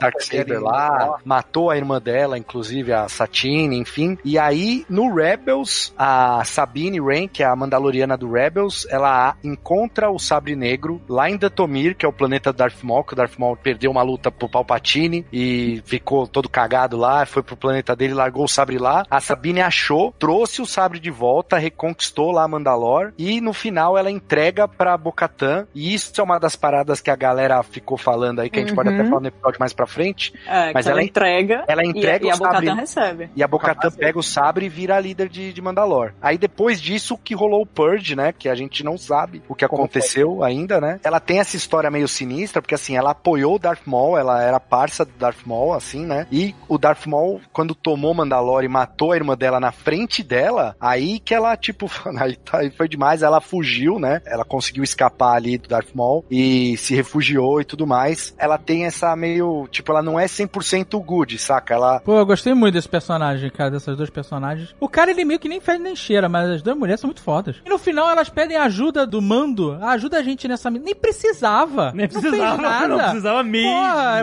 [0.00, 4.16] Darth Vader lá, matou a irmã dela, inclusive a Satine, enfim.
[4.24, 10.10] E aí, no Rebels, a Sabine Wren, que é a Mandaloriana do Rebels, ela encontra
[10.10, 13.16] o Sabre Negro lá em Datomir, que é o planeta do Darth Maul, que o
[13.16, 17.96] Darth Maul perdeu uma luta pro Palpatine e ficou todo cagado lá, foi pro planeta
[17.96, 19.04] dele, largou o sabre lá.
[19.10, 24.10] A Sabine achou, trouxe o sabre de volta, reconquistou lá Mandalor e no final ela
[24.10, 25.66] entrega pra Bocatan.
[25.74, 28.74] E isso é uma das paradas que a galera ficou falando aí, que a gente
[28.74, 28.94] pode Uhum.
[29.00, 30.32] até falar no episódio mais pra frente.
[30.46, 31.64] É, Mas que ela, ela- entrega.
[31.66, 33.30] ela e- entrega e, o a sabre- recebe.
[33.34, 36.12] E a Bocatan pega o sabre e vira a líder de, de Mandalor.
[36.20, 38.32] Aí depois disso que rolou o Purge, né?
[38.32, 41.00] Que a gente não sabe o que aconteceu ainda, né?
[41.04, 44.58] Ela tem essa história meio sinistra, porque assim, ela apoiou o Darth Maul, ela era
[44.60, 46.26] parça do Darth Maul, assim, né?
[46.30, 50.73] E o Darth Maul, quando tomou Mandalor e matou a irmã dela na frente dela,
[50.80, 54.20] aí que ela, tipo, aí, tá- aí foi demais, ela fugiu, né?
[54.26, 58.34] Ela conseguiu escapar ali do Darth Maul e se refugiou e tudo mais.
[58.38, 61.74] Ela tem essa meio, tipo, ela não é 100% good, saca?
[61.74, 64.74] Ela Pô, eu gostei muito desse personagem, cara, dessas duas personagens.
[64.80, 67.22] O cara, ele meio que nem fede nem cheira, mas as duas mulheres são muito
[67.22, 67.56] fodas.
[67.64, 69.72] E no final elas pedem ajuda do mando.
[69.82, 70.70] Ajuda a gente nessa...
[70.70, 71.92] Nem precisava.
[71.94, 72.88] Nem Não precisava, nada.
[72.88, 73.70] não precisava mesmo.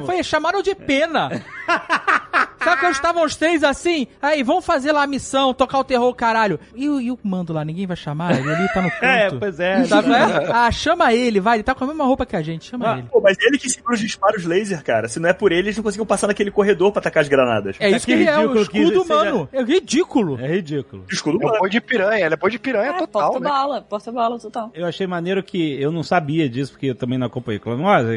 [0.01, 1.29] Pô, foi, chamaram de pena.
[2.63, 4.07] Sabe quando estavam os três assim?
[4.21, 6.59] Aí, vamos fazer lá a missão, tocar o terror, caralho.
[6.75, 8.37] E, o- e o mando lá, ninguém vai chamar?
[8.39, 9.03] Ele ali tá no canto.
[9.05, 9.83] É, pois é.
[9.85, 10.51] Sabe qual é?
[10.51, 11.57] Ah, chama ele, vai.
[11.57, 12.65] Ele tá com a mesma roupa que a gente.
[12.69, 13.07] Chama Ah, ele.
[13.11, 15.07] Pô, mas ele que segura os disparos laser, cara.
[15.07, 17.75] Se não é por ele, eles não conseguiam passar naquele corredor pra atacar as granadas.
[17.79, 19.49] É isso que, que ele é, o ridículo que escudo seja- humano.
[19.51, 20.39] É ridículo.
[20.39, 21.05] É ridículo.
[21.11, 23.39] Escudo é boi de piranha, ela é boi de piranha É, total, né?
[23.39, 24.71] porta-bala, porta-bala total.
[24.73, 28.07] Eu achei maneiro que eu não sabia disso, porque eu também não acompanhei Clone Wars,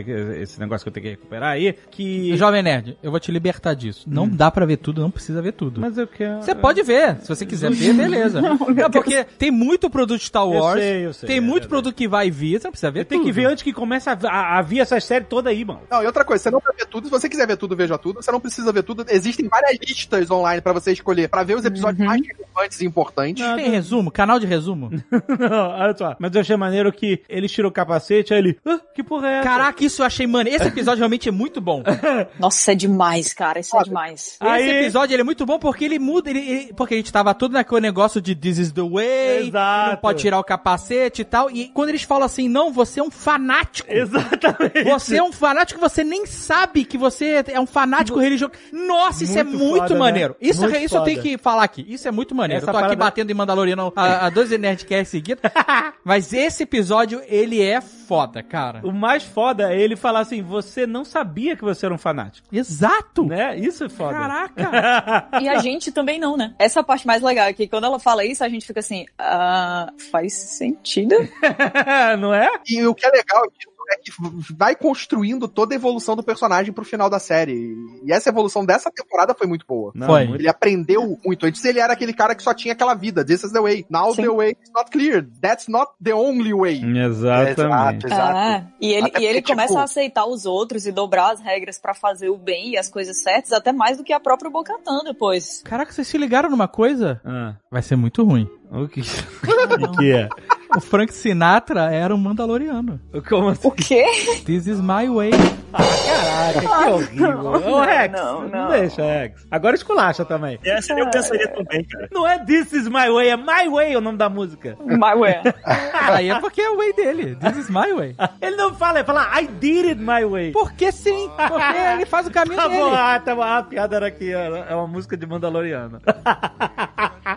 [0.41, 2.37] esse negócio que eu tenho que recuperar aí, que...
[2.37, 4.05] Jovem Nerd, eu vou te libertar disso.
[4.07, 5.81] Não dá pra ver tudo, não precisa ver tudo.
[5.81, 6.43] Mas eu quero...
[6.43, 8.41] Você pode ver, se você quiser ver, beleza.
[8.41, 8.59] Não,
[8.91, 11.69] porque tem muito produto de Star Eu Wars, sei, eu sei, tem é muito verdade.
[11.69, 13.27] produto que vai vir, você não precisa ver Tem tudo.
[13.27, 15.81] que ver antes que comece a, a, a vir essa série toda aí, mano.
[15.91, 17.07] Não, e outra coisa, você não vai ver tudo.
[17.07, 18.23] Se você quiser ver tudo, veja tudo.
[18.23, 19.05] Você não precisa ver tudo.
[19.09, 23.45] Existem várias listas online pra você escolher, pra ver os episódios mais relevantes e importantes.
[23.57, 24.11] Tem resumo?
[24.11, 24.91] Canal de resumo?
[25.39, 26.17] Não, olha só.
[26.19, 28.59] Mas eu achei maneiro que ele tirou o capacete, aí ele...
[28.65, 29.49] Ah, que porra é essa?
[29.49, 30.49] Caraca, isso eu achei, mano.
[30.49, 31.83] Esse episódio realmente é muito bom.
[32.39, 33.61] Nossa, isso é demais, cara.
[33.61, 34.24] Isso é demais.
[34.41, 37.13] Aí- Esse episódio ele é muito bom porque ele muda, ele, ele- porque a gente
[37.13, 39.91] tava todo naquele negócio de this is the way, Exato.
[39.91, 41.51] não pode tirar o capacete e tal.
[41.51, 43.89] E quando eles falam assim, não, você é um fanático.
[43.91, 44.85] Exatamente.
[44.85, 48.53] Você é um fanático, você nem sabe que você é um fanático religioso.
[48.73, 50.37] Nossa, isso é Muito muito foda, maneiro.
[50.41, 50.49] né?
[50.49, 51.85] Isso, Muito isso eu tenho que falar aqui.
[51.89, 52.63] Isso é muito maneiro.
[52.63, 55.43] Essa eu tô aqui parada- batendo em Mandaloriano há, há dois Nerdcasts seguidos.
[56.05, 58.81] mas esse episódio, ele é foda, cara.
[58.85, 62.47] O mais foda é ele falar assim, você não sabia que você era um fanático.
[62.53, 63.25] Exato.
[63.25, 63.59] Né?
[63.59, 64.14] Isso é foda.
[64.15, 65.29] Caraca.
[65.41, 66.55] E a gente também não, né?
[66.59, 68.81] Essa é a parte mais legal, é que quando ela fala isso, a gente fica
[68.81, 71.17] assim, ah, faz sentido?
[72.19, 72.49] não é?
[72.67, 74.11] E o que é legal é que é que
[74.57, 77.75] vai construindo toda a evolução do personagem pro final da série.
[78.05, 79.93] E essa evolução dessa temporada foi muito boa.
[79.95, 80.23] Não, Foi.
[80.25, 81.47] Ele aprendeu muito.
[81.47, 83.25] Antes ele era aquele cara que só tinha aquela vida.
[83.25, 83.85] This is the way.
[83.91, 84.23] Now Sim.
[84.23, 85.27] the way is not clear.
[85.41, 86.81] That's not the only way.
[86.85, 87.61] Exatamente.
[87.61, 88.39] Exato, exato.
[88.39, 91.33] É, e ele, Até e ele porque, começa tipo- a aceitar os outros e dobrar
[91.33, 94.21] as regras pra fazer o bem e as coisas certas, até mais do que a
[94.21, 95.63] própria Bocatan depois.
[95.65, 97.21] Caraca, vocês se ligaram numa coisa?
[97.25, 98.49] Ah, Vai ser muito ruim.
[98.71, 99.01] o que,
[99.83, 100.29] o que é?
[100.77, 103.01] O Frank Sinatra era um mandaloriano.
[103.29, 103.69] Como assim?
[103.69, 104.05] O quê?
[104.45, 105.31] This is my way.
[105.73, 107.41] Caraca, que horrível.
[107.73, 108.69] Ô, Rex, não, não, não.
[108.71, 109.47] deixa, Rex.
[109.51, 110.59] Agora esculacha também.
[110.65, 112.09] Essa eu pensaria também, cara.
[112.13, 114.77] Não é This is my way, é My Way o nome da música.
[114.85, 115.35] My way.
[115.95, 117.37] Aí é porque é o way dele.
[117.37, 118.17] This is my way.
[118.41, 120.53] Ele não fala, ele fala I did it my way.
[120.53, 121.31] Porque sim.
[121.37, 122.97] Porque ele faz o caminho Tá bom, dele.
[122.97, 123.43] ah, tá bom.
[123.43, 126.01] Ah, a piada era que é uma música de Mandaloriano.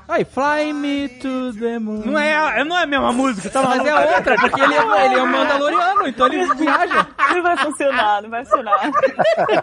[0.08, 2.02] Aí, fly me to the moon.
[2.06, 5.16] Não é, não é a mesma música, tá Mas é outra, porque ele é, ele
[5.16, 7.08] é um mandaloriano, então ele viaja.
[7.34, 8.92] Não vai funcionar, não vai funcionar.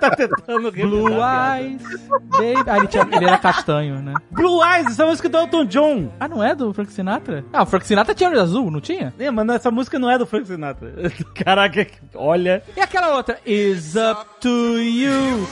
[0.01, 1.61] tá tentando Blue a piada.
[1.61, 1.82] eyes,
[2.31, 2.70] baby.
[2.70, 4.15] Ah, ele, tinha- ele era castanho, né?
[4.31, 6.12] Blue Eyes, essa música do Elton John.
[6.20, 7.45] Ah, não é do Frank Sinatra?
[7.53, 9.12] Ah, o Frank Sinatra tinha olho azul, não tinha?
[9.19, 10.93] É, mas essa música não é do Frank Sinatra.
[11.35, 12.62] Caraca, olha.
[12.77, 13.39] E aquela outra?
[13.47, 14.49] Is up to
[14.81, 15.49] you.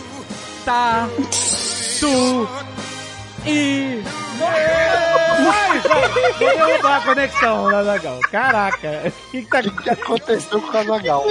[0.64, 1.08] Tá.
[2.00, 2.48] Tu.
[3.46, 4.02] E.
[4.38, 8.20] Vai, vai, vou derrubar a conexão, né, legal.
[8.30, 11.24] Caraca, o que, que tá O que aconteceu com o Casagal?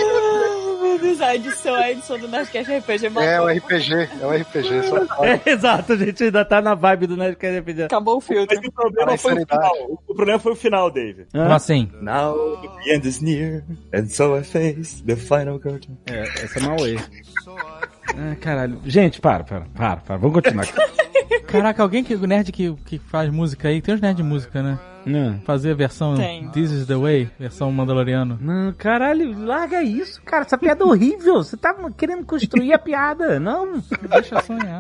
[0.82, 3.30] Meu Deus, a edição, a edição do Nerdcast RPG matou.
[3.30, 4.84] É o RPG, é o RPG.
[4.90, 5.26] Só...
[5.26, 7.84] É, exato, a gente ainda tá na vibe do Nerdcast RPG.
[7.84, 8.58] Acabou o filtro.
[8.58, 9.74] Mas o problema foi o final.
[10.08, 11.28] O problema foi o final, David.
[11.32, 11.90] Como assim?
[12.02, 13.64] Now the end is near,
[13.94, 15.98] and so I face the final curtain.
[16.08, 16.98] É, essa é Mauê.
[18.18, 18.82] Ah, caralho.
[18.86, 20.18] Gente, para, para, para, para.
[20.18, 20.74] Vamos continuar aqui.
[21.40, 24.80] Caraca, alguém que, nerd que, que faz música aí, tem uns nerd de música, né?
[25.06, 25.40] Não.
[25.42, 26.48] Fazer a versão Tem.
[26.50, 28.38] This is the way, versão mandaloriano.
[28.42, 30.44] Não, caralho, larga isso, cara.
[30.44, 31.36] Essa piada é horrível.
[31.44, 33.40] Você tá querendo construir a piada.
[33.40, 33.82] Não.
[34.10, 34.80] Deixa eu sonhar.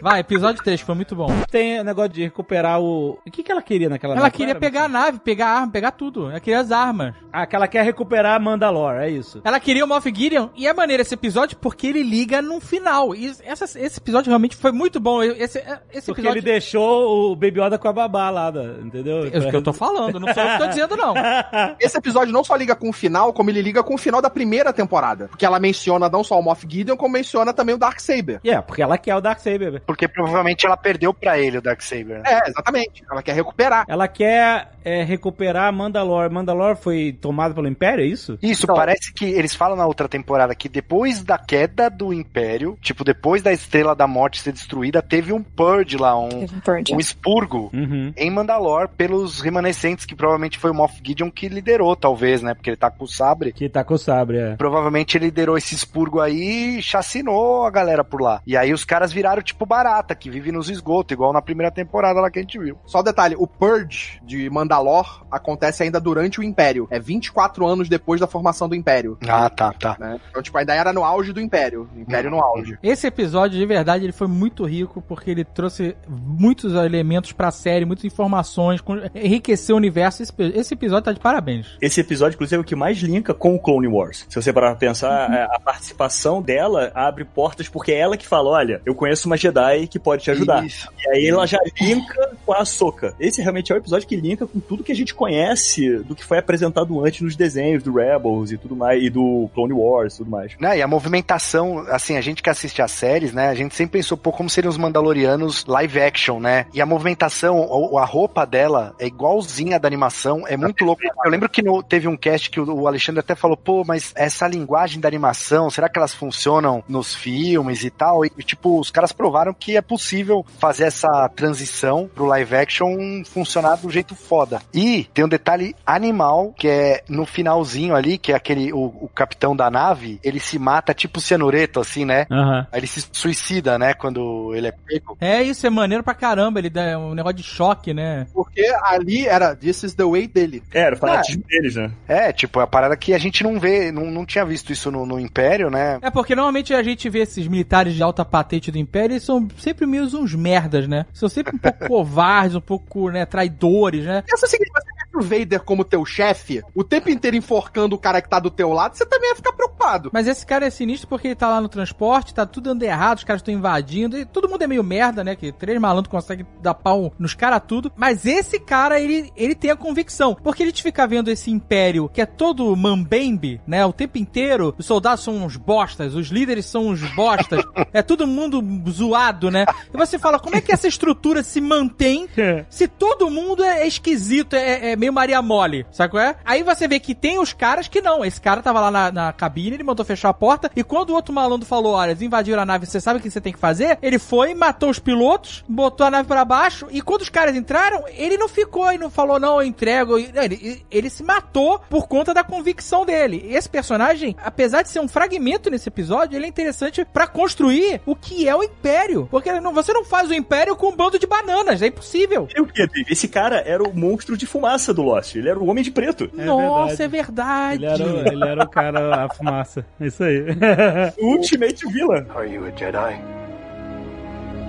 [0.00, 1.28] Vai, episódio 3, foi muito bom.
[1.50, 3.18] Tem o negócio de recuperar o.
[3.26, 4.36] O que, que ela queria naquela Ela nave?
[4.36, 4.60] queria era?
[4.60, 6.30] pegar a nave, pegar a arma, pegar tudo.
[6.30, 7.14] Ela queria as armas.
[7.32, 9.40] Ah, que ela quer recuperar a Mandalore, é isso.
[9.44, 13.14] Ela queria o Moff Gideon e é maneiro esse episódio porque ele liga no final.
[13.14, 15.22] E essa- esse episódio realmente foi muito bom.
[15.22, 15.58] Esse,
[15.92, 16.30] esse Porque episódio...
[16.38, 19.19] ele deixou o Baby Yoda com a babá lá, da- entendeu?
[19.26, 21.14] É o que eu tô falando, não sou eu que tô dizendo, não.
[21.80, 24.30] Esse episódio não só liga com o final, como ele liga com o final da
[24.30, 25.28] primeira temporada.
[25.28, 28.40] Porque ela menciona não só o Moff Gideon, como menciona também o Darksaber.
[28.44, 29.82] É, porque ela quer o Darksaber.
[29.86, 32.18] Porque provavelmente ela perdeu pra ele o Darksaber.
[32.18, 32.22] Né?
[32.26, 33.02] É, exatamente.
[33.10, 33.84] Ela quer recuperar.
[33.88, 36.32] Ela quer é, recuperar a Mandalore.
[36.32, 38.38] Mandalore foi tomada pelo Império, é isso?
[38.42, 42.78] Isso, Então- parece que eles falam na outra temporada que depois da queda do Império,
[42.80, 46.94] tipo, depois da Estrela da Morte ser destruída, teve um purge lá, um, um purge.
[46.94, 48.12] um expurgo Uhum.
[48.16, 52.54] em Mandalore pelos remanescentes, que provavelmente foi o Moff Gideon que liderou, talvez, né?
[52.54, 53.52] Porque ele tá com o sabre.
[53.52, 54.56] Que tá com o sabre, é.
[54.56, 58.40] Provavelmente ele liderou esse expurgo aí e chacinou a galera por lá.
[58.46, 62.20] E aí os caras viraram tipo barata, que vive nos esgotos, igual na primeira temporada
[62.20, 62.78] lá que a gente viu.
[62.86, 66.86] Só um detalhe, o Purge de Mandalor acontece ainda durante o Império.
[66.88, 69.18] É 24 anos depois da formação do Império.
[69.28, 69.96] Ah, tá, tá.
[69.98, 70.20] Né?
[70.30, 71.90] Então, tipo, ainda era no auge do Império.
[71.96, 72.78] O Império no auge.
[72.80, 77.84] Esse episódio, de verdade, ele foi muito rico porque ele trouxe muitos elementos pra série,
[77.84, 78.80] muitas informações,
[79.14, 80.22] enriqueceu o universo.
[80.22, 81.66] Esse, esse episódio tá de parabéns.
[81.80, 84.26] Esse episódio, inclusive, é o que mais linka com o Clone Wars.
[84.28, 88.26] Se você parar pra pensar, é, a participação dela abre portas porque é ela que
[88.26, 90.64] fala: olha, eu conheço uma Jedi que pode te ajudar.
[90.64, 90.88] Isso.
[90.98, 93.14] E aí ela já linka com a Soca.
[93.18, 96.24] Esse realmente é o episódio que linka com tudo que a gente conhece do que
[96.24, 100.18] foi apresentado antes nos desenhos do Rebels e tudo mais, e do Clone Wars e
[100.18, 100.52] tudo mais.
[100.58, 103.48] Né, e a movimentação, assim, a gente que assiste as séries, né?
[103.48, 106.66] A gente sempre pensou, pô, como seriam os Mandalorianos live action, né?
[106.72, 111.02] E a movimentação, a roupa dela é igualzinha da animação, é muito louco.
[111.24, 114.46] Eu lembro que no- teve um cast que o, Alexandre até falou, pô, mas essa
[114.46, 118.24] linguagem da animação, será que elas funcionam nos filmes e tal?
[118.24, 123.76] E, tipo, os caras provaram que é possível fazer essa transição pro live action funcionar
[123.76, 124.60] do jeito foda.
[124.72, 129.10] E tem um detalhe animal, que é no finalzinho ali, que é aquele, o, o
[129.14, 132.26] capitão da nave, ele se mata tipo cianureto, assim, né?
[132.30, 132.66] Aham.
[132.72, 133.94] Aí ele se suicida, né?
[133.94, 135.16] Quando ele é pego.
[135.20, 136.58] É, isso é maneiro pra caramba.
[136.58, 138.26] Ele dá um negócio de choque, né?
[138.32, 140.62] Porque ali era This is the way dele.
[140.72, 141.90] É, era o fanatismo deles, né?
[142.08, 144.90] É, tipo, é a parada que a gente não vê, não, não tinha visto isso
[144.90, 145.98] no, no Império, né?
[146.02, 149.46] É porque normalmente a gente vê esses militares de alta patente do Império, eles são
[149.58, 151.06] sempre meio uns merdas, né?
[151.12, 154.22] São sempre um pouco covardes, um pouco, né, traidores, né?
[154.26, 158.22] Pensa o seguinte, você o Vader como teu chefe, o tempo inteiro enforcando o cara
[158.22, 160.10] que tá do teu lado, você também ia ficar preocupado.
[160.12, 163.18] Mas esse cara é sinistro porque ele tá lá no transporte, tá tudo dando errado,
[163.18, 165.34] os caras estão invadindo, e todo mundo é meio merda, né?
[165.34, 167.92] Que três malandros conseguem dar pau nos caras tudo.
[167.96, 170.34] Mas esse cara, ele, ele tem a convicção.
[170.34, 173.84] Porque ele te fica vendo esse império que é todo mambembe, né?
[173.84, 178.26] O tempo inteiro, os soldados são uns bostas, os líderes são uns bostas, é todo
[178.26, 179.64] mundo zoado, né?
[179.92, 182.28] E você fala, como é que essa estrutura se mantém
[182.68, 186.36] se todo mundo é esquisito, é, é meio Maria Mole, sabe qual é?
[186.44, 188.24] Aí você vê que tem os caras que não.
[188.24, 191.14] Esse cara tava lá na, na cabine, ele mandou fechar a porta, e quando o
[191.14, 193.58] outro malandro falou, olha, eles invadiram a nave, você sabe o que você tem que
[193.58, 193.98] fazer?
[194.02, 198.04] Ele foi, matou os pilotos, botou a nave pra baixo, e quando os caras entraram,
[198.08, 200.18] ele não ficou e não falou, não, eu entrego.
[200.18, 203.46] Ele, ele se matou por conta da convicção dele.
[203.48, 208.14] Esse personagem, apesar de ser um fragmento nesse episódio, ele é interessante pra construir o
[208.14, 209.26] que é o Império.
[209.30, 212.48] Porque não- você não faz o Império com um bando de bananas, é impossível.
[212.54, 213.06] E Dave?
[213.08, 215.34] Esse cara era o monstro de fumaça do Lost.
[215.36, 216.30] Ele era o Homem de Preto.
[216.32, 217.84] Nossa, é verdade.
[217.84, 219.84] Ele era, o- ele era o cara, a fumaça.
[220.00, 220.44] É Isso aí.
[221.20, 222.26] Ultimate Villain.
[222.34, 223.20] Are you a Jedi?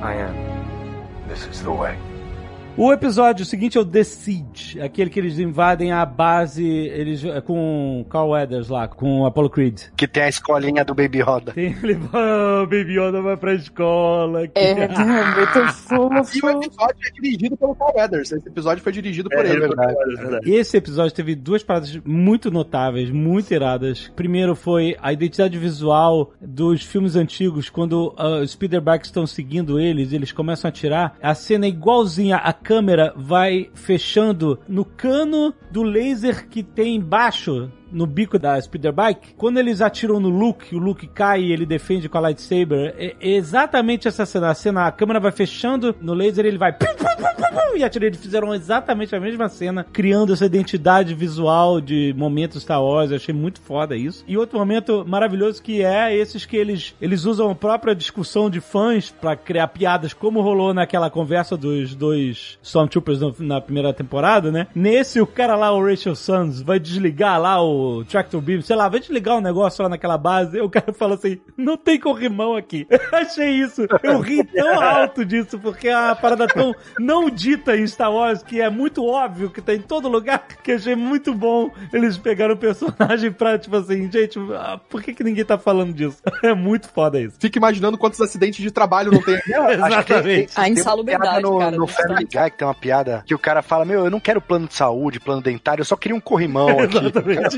[0.03, 0.33] I am.
[1.29, 1.95] This is the way.
[2.83, 7.39] O episódio seguinte é o The Siege, aquele que eles invadem a base eles, é,
[7.39, 9.81] com Carl Weathers lá, com Apollo Creed.
[9.95, 11.51] Que tem a escolinha do Baby Roda.
[11.51, 14.47] Tem ele, oh, Baby Yoda vai pra escola.
[14.47, 16.47] que- É, muito E o fofo.
[16.49, 18.31] episódio é dirigido pelo Carl Weathers.
[18.31, 19.57] Esse episódio foi dirigido por É, ele.
[19.57, 20.51] é verdade, é verdade.
[20.51, 24.11] Esse episódio teve duas paradas muito notáveis, muito iradas.
[24.15, 30.11] Primeiro foi a identidade visual dos filmes antigos, quando ah, os speederbikes estão seguindo eles,
[30.13, 31.15] eles começam a atirar.
[31.21, 37.69] A cena é igualzinha, a câmera vai fechando no cano do laser que tem embaixo
[37.91, 41.65] no bico da speeder bike, quando eles atiram no Luke, o Luke cai e ele
[41.65, 44.49] defende com a lightsaber, é exatamente essa cena.
[44.49, 46.71] A cena, a câmera vai fechando no laser ele vai
[47.81, 48.05] e atira.
[48.05, 53.11] Eles fizeram exatamente a mesma cena, criando essa identidade visual de momentos Star Wars.
[53.11, 54.23] Eu achei muito foda isso.
[54.27, 58.61] E outro momento maravilhoso que é esses que eles, eles usam a própria discussão de
[58.61, 64.67] fãs pra criar piadas, como rolou naquela conversa dos dois Stormtroopers na primeira temporada, né?
[64.73, 68.87] Nesse, o cara lá, o Rachel Sons, vai desligar lá o Tractor Beam, sei lá,
[68.89, 70.59] vai desligar um negócio lá naquela base.
[70.59, 72.87] O cara fala assim: não tem corrimão aqui.
[72.89, 73.85] Eu achei isso.
[74.03, 78.43] Eu ri tão alto disso, porque é uma parada tão não dita em Star Wars,
[78.43, 81.71] que é muito óbvio que tá em todo lugar, que eu achei muito bom.
[81.93, 85.93] Eles pegaram o personagem pra, tipo assim, gente, ah, por que, que ninguém tá falando
[85.93, 86.17] disso?
[86.43, 87.35] É muito foda isso.
[87.39, 89.39] Fica imaginando quantos acidentes de trabalho não tem.
[89.71, 90.53] Exatamente.
[90.55, 93.61] A insalubridade, piada cara, no, no Family Guy que tem uma piada que o cara
[93.61, 96.79] fala: Meu, eu não quero plano de saúde, plano dentário, eu só queria um corrimão
[96.79, 96.97] aqui.
[96.97, 97.57] Exatamente.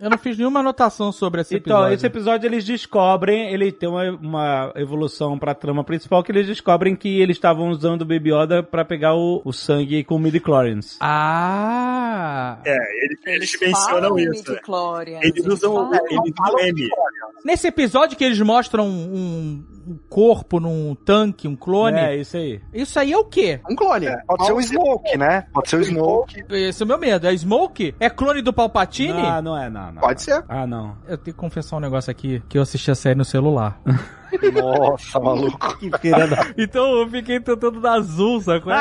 [0.00, 1.94] Eu não fiz nenhuma anotação sobre esse Então, episódio.
[1.94, 6.94] esse episódio eles descobrem, ele tem uma, uma evolução pra trama principal, que eles descobrem
[6.94, 10.96] que eles estavam usando o Baby Yoda pra pegar o, o sangue com midi-chlorians.
[11.00, 12.58] Ah!
[12.64, 14.50] É, eles, eles mencionam falam isso.
[14.50, 15.92] midi-chlorians, Eles usam, falam.
[15.94, 16.88] eles usam M.
[17.44, 22.60] Nesse episódio que eles mostram um, um corpo num tanque, um clone, É, isso aí.
[22.74, 23.60] isso aí é o quê?
[23.70, 24.06] Um clone.
[24.26, 25.46] Pode ser o Smoke, né?
[25.52, 26.44] Pode ser o Smoke.
[26.50, 27.26] Esse é o meu medo.
[27.26, 27.94] É Smoke?
[28.00, 29.12] É clone do Palpatine?
[29.20, 30.02] Ah, não é, não, não.
[30.02, 30.44] Pode ser.
[30.48, 30.96] Ah, não.
[31.06, 33.80] Eu tenho que confessar um negócio aqui, que eu assisti a série no celular.
[34.62, 35.78] Nossa, maluco.
[36.56, 38.72] Então eu fiquei tentando dar zoom, sacou?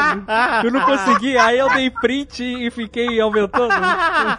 [0.63, 3.73] Eu não consegui, aí eu dei print e fiquei aumentando.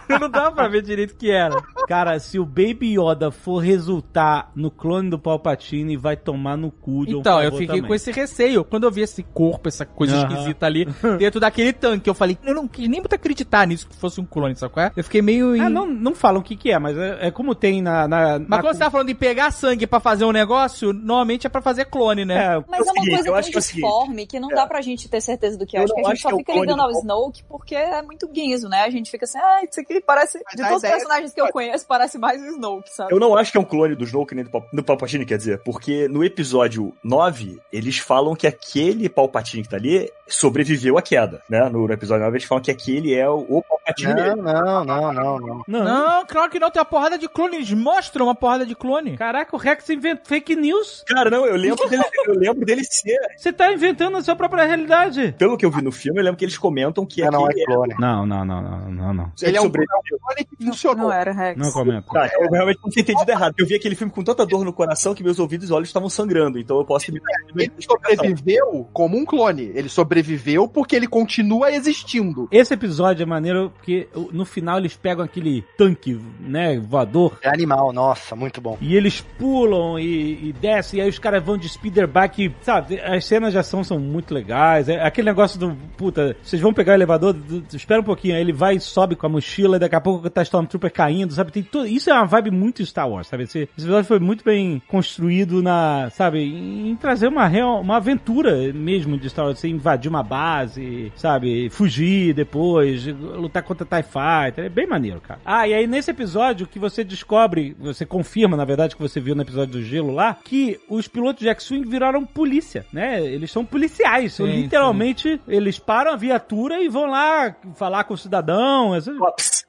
[0.20, 1.56] Não dá pra ver direito o que era.
[1.86, 7.06] Cara, se o Baby Yoda for resultar no clone do Palpatine, vai tomar no cu
[7.06, 7.82] de um Então, eu fiquei também.
[7.84, 8.64] com esse receio.
[8.64, 10.86] Quando eu vi esse corpo, essa coisa esquisita ali,
[11.18, 14.24] dentro daquele tanque, eu falei, eu não quis nem muito acreditar nisso que fosse um
[14.24, 14.82] clone, sacou?
[14.96, 15.54] Eu fiquei meio.
[15.54, 18.08] em- Ah, não, não falam o que que é, mas é, é como tem na...
[18.08, 21.46] na, Mas na- quando você tá falando de pegar sangue pra fazer um negócio, normalmente
[21.46, 22.56] é pra fazer clone, né?
[22.56, 24.48] É, Mas É é uma seguinte, coisa eu tão acho que é disforme que não
[24.48, 25.80] dá pra gente ter certeza do que é.
[25.80, 28.68] Eu Acho que a gente só é fica ligando ao Snoke porque é muito guinzo,
[28.68, 28.82] né?
[28.82, 30.40] A gente fica assim, ah, isso aqui parece.
[30.44, 33.12] Mas De todos os personagens que eu conheço, parece mais o Snoke, sabe?
[33.14, 35.38] Eu não acho que é um clone do Snoke nem do, Pal- do Palpatine, quer
[35.38, 41.02] dizer, porque no episódio 9, eles falam que aquele Palpatine que tá ali sobreviveu à
[41.02, 41.68] queda, né?
[41.68, 45.38] No episódio 9 eles falam que aquele é o, o Palpatine Não, não, não, não,
[45.38, 45.64] não.
[45.66, 45.84] Não.
[45.84, 49.16] Não, claro que não, tem uma porrada de clone, eles mostram uma porrada de clone.
[49.16, 50.87] Caraca, o Rex inventa fake news.
[51.06, 53.16] Cara, não, eu lembro dele, eu lembro dele ser.
[53.36, 55.34] Você tá inventando a sua própria realidade.
[55.38, 57.64] Pelo que eu vi no filme, eu lembro que eles comentam que Não, não é
[57.64, 57.94] clone.
[57.98, 59.32] Não, não, não, não, não, não.
[59.42, 60.18] Ele é um sobreviveu.
[60.20, 61.08] clone que funcionou.
[61.08, 61.58] Não era, Rex.
[61.60, 62.06] Não comenta.
[62.12, 63.54] Tá, eu realmente não tinha entendido errado.
[63.58, 66.08] Eu vi aquele filme com tanta dor no coração que meus ouvidos e olhos estavam
[66.08, 67.20] sangrando, então eu posso me
[67.56, 69.70] Ele sobreviveu como um clone.
[69.74, 72.48] Ele sobreviveu porque ele continua existindo.
[72.50, 77.92] Esse episódio é maneiro porque no final eles pegam aquele tanque, né, voador, É animal,
[77.92, 78.76] nossa, muito bom.
[78.80, 82.54] e eles pulam e, e descem acontece, e aí os caras vão de speeder bike,
[82.62, 83.00] sabe?
[83.00, 84.88] As cenas de ação são muito legais.
[84.88, 88.34] É aquele negócio do, puta, vocês vão pegar o elevador, d- d- espera um pouquinho,
[88.34, 91.32] aí ele vai e sobe com a mochila, e daqui a pouco tá Stormtrooper caindo,
[91.32, 91.52] sabe?
[91.52, 93.44] Tem tudo, isso é uma vibe muito Star Wars, sabe?
[93.44, 98.72] Esse, esse episódio foi muito bem construído na, sabe, em trazer uma real, uma aventura
[98.72, 101.68] mesmo de Star Wars, você invadir uma base, sabe?
[101.70, 105.40] Fugir depois, lutar contra TIE Fighter, é bem maneiro, cara.
[105.44, 109.34] Ah, e aí nesse episódio que você descobre, você confirma, na verdade, que você viu
[109.34, 113.24] no episódio do gelo lá, que os pilotos de X-Wing viraram polícia, né?
[113.24, 118.14] Eles são policiais, são Sim, literalmente, eles param a viatura e vão lá falar com
[118.14, 118.94] o cidadão.
[118.94, 119.16] essas-.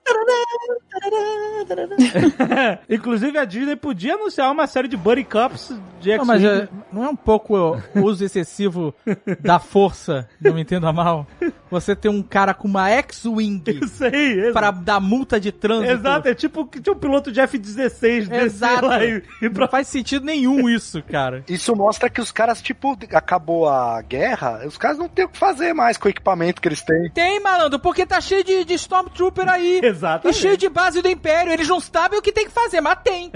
[2.89, 6.63] Inclusive a Disney podia anunciar uma série de buddy cops de Não, mas X-Wing.
[6.63, 7.55] é, não é um pouco
[7.95, 8.93] o uso excessivo
[9.39, 11.27] da força, não me entenda mal?
[11.69, 14.53] Você ter um cara com uma X-Wing Eu exato.
[14.53, 15.93] para dar multa de trânsito.
[15.93, 18.85] Exato, é tipo que tinha um piloto de F-16 descer Exato.
[18.85, 21.43] lá e, e pra Não faz sentido nenhum isso, cara.
[21.49, 25.37] Isso mostra que os caras, tipo, acabou a guerra, os caras não tem o que
[25.37, 27.09] fazer mais com o equipamento que eles têm.
[27.09, 29.81] Tem, malandro, porque tá cheio de, de Stormtrooper aí.
[29.83, 30.37] Exatamente.
[30.37, 31.51] E cheio de base do Império.
[31.51, 33.31] Eles não sabem o que tem que fazer, mas tem.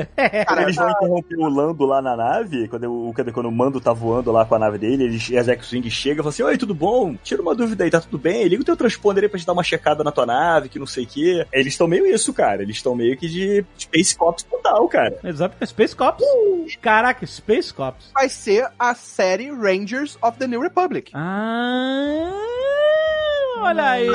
[0.48, 3.82] Quando eles vão interromper o Lando lá na nave, quando, o, quando, quando o Mando
[3.82, 6.44] tá voando lá com a nave dele, eles, e a X-Wing chega e fala assim,
[6.44, 7.16] Oi, tudo bom?
[7.24, 8.48] Tira uma dúvida aí, tá tudo bem?
[8.48, 10.86] Liga o teu transponder aí pra gente dar uma checada na tua nave, que não
[10.88, 11.46] sei o quê.
[11.52, 12.64] Eles estão meio isso, cara.
[12.64, 15.20] Eles estão meio que de Space Cops total, cara.
[15.24, 16.24] Exato, Space Cops.
[16.82, 18.10] Caraca, Space Cops.
[18.14, 21.12] Vai ser a série Rangers of the New Republic.
[21.14, 22.32] Ah,
[23.60, 24.10] olha aí.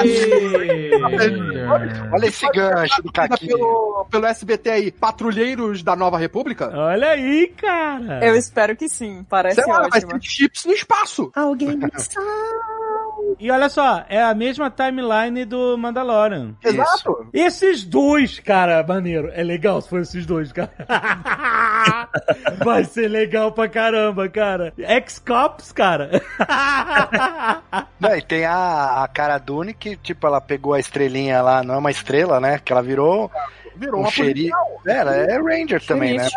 [2.13, 3.57] Olha esse gancho do Caquinho.
[3.57, 6.71] Pelo, pelo SBT aí, Patrulheiros da Nova República.
[6.75, 8.25] Olha aí, cara.
[8.27, 9.25] Eu espero que sim.
[9.29, 10.13] Parece Sei lá, vai ótimo.
[10.13, 11.31] ser de chips no espaço.
[11.35, 11.87] Alguém me.
[13.39, 16.55] E olha só, é a mesma timeline do Mandalorian.
[16.65, 17.29] Exato.
[17.33, 19.31] Esses dois, cara, maneiro.
[19.33, 20.73] É legal se for esses dois, cara.
[22.65, 24.73] Vai ser legal pra caramba, cara.
[24.77, 26.11] Ex-Cops, cara.
[28.01, 31.75] Não, e tem a, a cara Dune que, tipo, ela pegou a estrelinha lá, não
[31.75, 32.59] é uma estrela, né?
[32.59, 33.31] Que ela virou
[33.79, 34.51] Virou um uma xerife.
[34.87, 36.29] É, ela é Ranger também, né?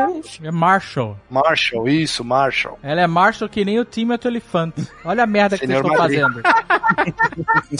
[0.43, 1.17] É Marshall.
[1.29, 2.77] Marshall, isso, Marshall.
[2.83, 4.73] Ela é Marshall que nem o Timothy Olyphant.
[5.03, 6.21] Olha a merda que vocês Senhor estão Maria.
[6.21, 6.41] fazendo.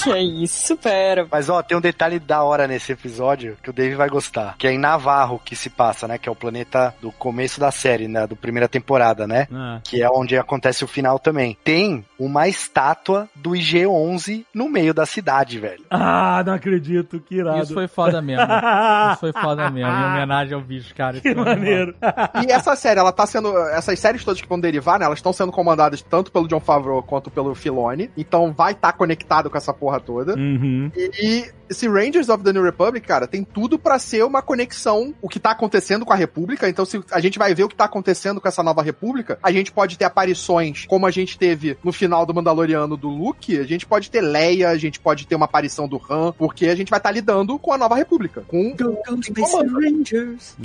[0.02, 1.28] Que isso, supera.
[1.30, 4.56] Mas ó, tem um detalhe da hora nesse episódio que o Dave vai gostar.
[4.58, 6.18] Que é em Navarro que se passa, né?
[6.18, 8.26] Que é o planeta do começo da série, né?
[8.26, 9.48] Do primeira temporada, né?
[9.52, 9.80] Ah.
[9.84, 11.58] Que é onde acontece o final também.
[11.64, 15.84] Tem uma estátua do IG-11 no meio da cidade, velho.
[15.90, 17.64] Ah, não acredito, que irado.
[17.64, 18.44] Isso foi foda mesmo.
[18.44, 19.80] Isso foi foda mesmo.
[19.80, 21.18] Em homenagem ao bicho, cara.
[21.18, 21.96] Isso Que foi maneiro.
[22.48, 23.56] E essa série, ela tá sendo.
[23.70, 25.06] Essas séries todas que vão derivar, né?
[25.06, 28.10] Elas estão sendo comandadas tanto pelo John Favreau quanto pelo Filoni.
[28.18, 30.36] Então vai estar conectado com essa porra toda.
[30.36, 30.92] Uhum.
[30.96, 35.30] E esse Rangers of the New Republic, cara, tem tudo pra ser uma conexão, o
[35.30, 36.68] que tá acontecendo com a República.
[36.68, 39.52] Então, se a gente vai ver o que tá acontecendo com essa nova República, a
[39.52, 43.64] gente pode ter aparições como a gente teve no final do Mandaloriano do Luke, a
[43.64, 46.90] gente pode ter Leia, a gente pode ter uma aparição do Han, porque a gente
[46.90, 48.44] vai estar lidando com a nova República.
[48.48, 48.76] Com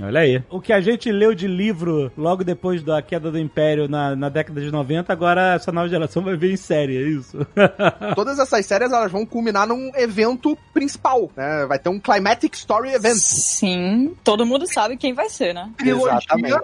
[0.02, 0.42] Olha aí.
[0.50, 4.28] O que a gente leu de livro logo depois da queda do Império na, na
[4.28, 7.38] década de 90, agora essa nova geração vai ver em série, é isso?
[8.14, 11.64] todas essas séries, elas vão culminar num evento principal, né?
[11.66, 13.16] Vai ter um Climatic Story Event.
[13.16, 15.70] Sim, todo mundo sabe quem vai ser, né?
[15.84, 16.54] Exatamente.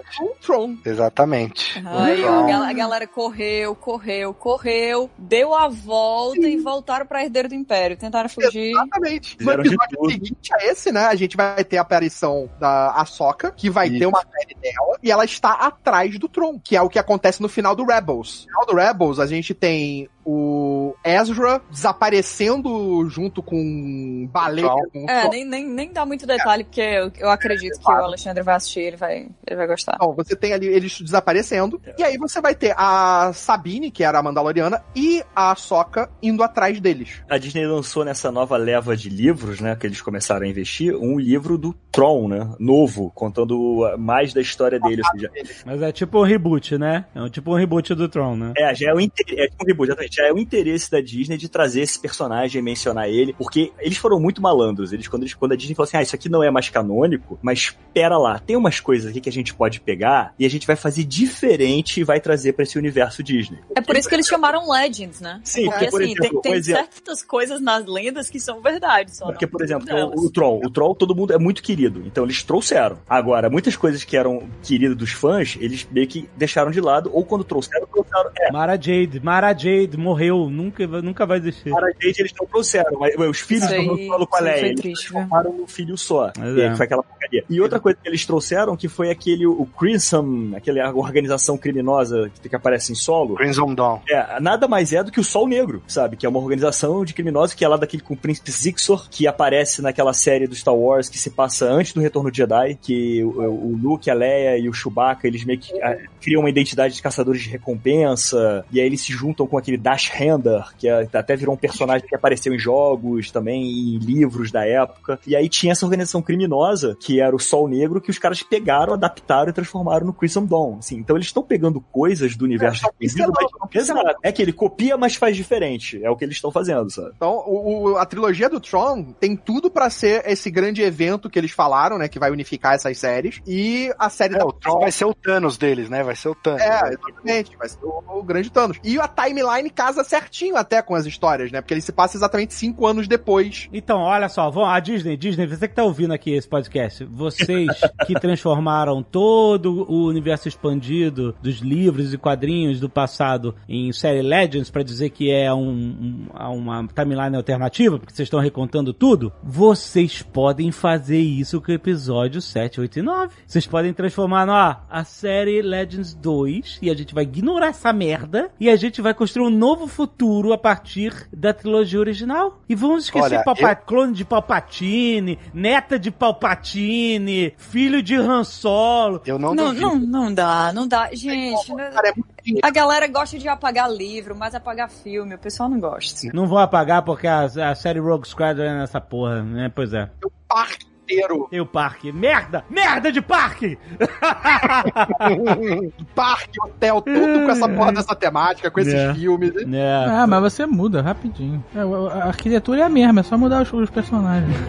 [0.85, 1.83] Exatamente.
[1.85, 7.49] Aí a gal- a galera correu, correu, correu, deu a volta e voltaram pra Herdeiro
[7.49, 7.97] do Império.
[7.97, 8.71] Tentaram fugir.
[8.71, 9.37] Exatamente.
[9.39, 11.05] No episódio seguinte a esse, né?
[11.05, 13.99] A gente vai ter a aparição da Ahsoka, que vai Isso.
[13.99, 17.41] ter uma série dela, e ela está atrás do Tron, que é o que acontece
[17.41, 18.45] no final do Rebels.
[18.45, 24.67] No final do Rebels, a gente tem o Ezra desaparecendo junto com baleia.
[24.91, 28.43] Com É, nem, nem, nem dá muito detalhe, porque eu, eu acredito que o Alexandre
[28.43, 29.95] vai assistir, ele vai, ele vai gostar.
[29.95, 34.19] Então, você tem ali eles desaparecendo, e aí você vai ter a Sabine, que era
[34.19, 37.21] a Mandaloriana, e a Ahsoka indo atrás deles.
[37.29, 41.19] A Disney lançou nessa nova leva de livros, né, que eles começaram a investir, um
[41.19, 46.19] livro do Tron, né, novo, contando mais da história dele, ou seja, Mas é tipo
[46.19, 47.05] um reboot, né?
[47.13, 48.53] É um tipo um reboot do Tron, né?
[48.57, 50.99] É, já é o interesse, é tipo um reboot, exatamente, já é o interesse da
[50.99, 54.91] Disney de trazer esse personagem, mencionar ele, porque eles foram muito malandros.
[54.91, 57.37] Eles quando, eles, quando a Disney falou assim: "Ah, isso aqui não é mais canônico",
[57.41, 60.65] mas pera lá, tem umas coisas aqui que a gente pode pegar e a gente
[60.65, 63.59] vai fazer diferente e vai trazer pra esse universo Disney.
[63.75, 65.39] É por isso que eles chamaram Legends, né?
[65.43, 66.83] Sim, porque porque, por assim, exemplo, tem, tem exemplo.
[66.83, 70.61] certas coisas nas lendas que são verdade, só Porque, por exemplo, o, o Troll.
[70.63, 72.03] O Troll, todo mundo é muito querido.
[72.05, 72.99] Então eles trouxeram.
[73.07, 77.09] Agora, muitas coisas que eram queridas dos fãs, eles meio que deixaram de lado.
[77.13, 78.31] Ou quando trouxeram, trouxeram.
[78.37, 79.19] É, Mara Jade.
[79.23, 80.49] Mara Jade morreu.
[80.49, 81.71] Nunca nunca vai existir.
[81.71, 84.65] Para Jade eles não trouxeram, mas os filhos aí- do Han Solo com a Leia,
[84.67, 86.31] eles triste, transformaram no filho só.
[86.37, 86.69] Mas E é.
[86.69, 87.43] aí foi aquela porcaria.
[87.49, 92.49] E outra coisa que eles trouxeram, que foi aquele, o Crimson, aquela organização criminosa que,
[92.49, 93.35] que aparece em solo.
[93.35, 93.99] Crimson Dawn.
[94.09, 96.17] É, nada mais é do que o Sol Negro, sabe?
[96.17, 99.25] Que é uma organização de criminosos que é lá daquele com o Príncipe Zixor, que
[99.27, 103.23] aparece naquela série do Star Wars que se passa antes do Retorno de Jedi, que
[103.23, 106.95] o, o Luke, a Leia e o Chewbacca, eles meio que ah, criam uma identidade
[106.95, 111.07] de caçadores de recompensa, e aí eles se juntam com aquele Dash Hander, que é-
[111.13, 115.19] até virou um personagem que apareceu em jogos, também em livros da época.
[115.27, 118.93] E aí tinha essa organização criminosa, que era o Sol Negro, que os caras pegaram,
[118.93, 120.77] adaptaram e transformaram no Crimson Dawn.
[120.79, 123.33] Assim, então eles estão pegando coisas do universo É, expandido,
[123.71, 123.83] mas-.
[123.83, 124.17] Exato.
[124.23, 126.03] É que ele copia, mas faz diferente.
[126.03, 127.11] É o que eles estão fazendo, sabe?
[127.15, 131.37] Então, o, o- a trilogia do Tron tem tudo pra ser esse grande evento que
[131.37, 132.07] eles falaram, né?
[132.07, 133.41] Que vai unificar essas séries.
[133.45, 136.03] E a série É, da o Tron vai ser o Thanos deles, né?
[136.03, 136.61] Vai ser o Thanos.
[136.61, 137.55] É, exatamente.
[137.57, 138.77] Vai ser o, o grande Thanos.
[138.83, 141.59] E a timeline casa certinho até com as histórias, né?
[141.59, 143.67] Porque ele se passa exatamente cinco anos depois.
[143.73, 147.67] Então, olha só, vão, a Disney, Disney, você que tá ouvindo aqui esse podcast, vocês
[148.07, 154.69] que transformaram todo o universo expandido dos livros e quadrinhos do passado em série Legends
[154.69, 160.21] pra dizer que é um, um- uma timeline alternativa, porque vocês estão recontando tudo, vocês
[160.21, 163.33] podem fazer isso com o episódio 7, 8 e 9.
[163.45, 168.49] Vocês podem transformar, ó, a série Legends 2 e a gente vai ignorar essa merda
[168.59, 172.59] e a gente vai construir um novo futuro a partir da trilogia original.
[172.67, 178.43] E vamos esquecer Olha, Papa- eu- clone de Palpatine, neta de Palpatine, filho de Han
[178.43, 179.21] Solo.
[179.25, 179.81] Eu não, Não, duvido.
[179.81, 181.09] não, não dá, não dá.
[181.13, 181.67] Gente?
[181.75, 182.13] Cara, é
[182.61, 186.29] a galera gosta de apagar livro, mas apagar filme, o pessoal não gosta.
[186.33, 189.71] Não vou apagar porque a, a série Rogue Squadron é nessa porra, né?
[189.73, 190.09] Pois é.
[190.23, 191.47] O parque inteiro.
[191.51, 192.11] E o parque.
[192.11, 192.63] Merda!
[192.69, 193.77] Merda de parque!
[196.15, 199.13] parque, hotel, tudo com essa porra dessa temática, com esses É.
[199.13, 199.51] filmes.
[199.73, 200.05] É.
[200.07, 201.63] Ah, mas você muda rapidinho.
[201.75, 204.55] É, a arquitetura é a mesma, é só mudar os, os personagens.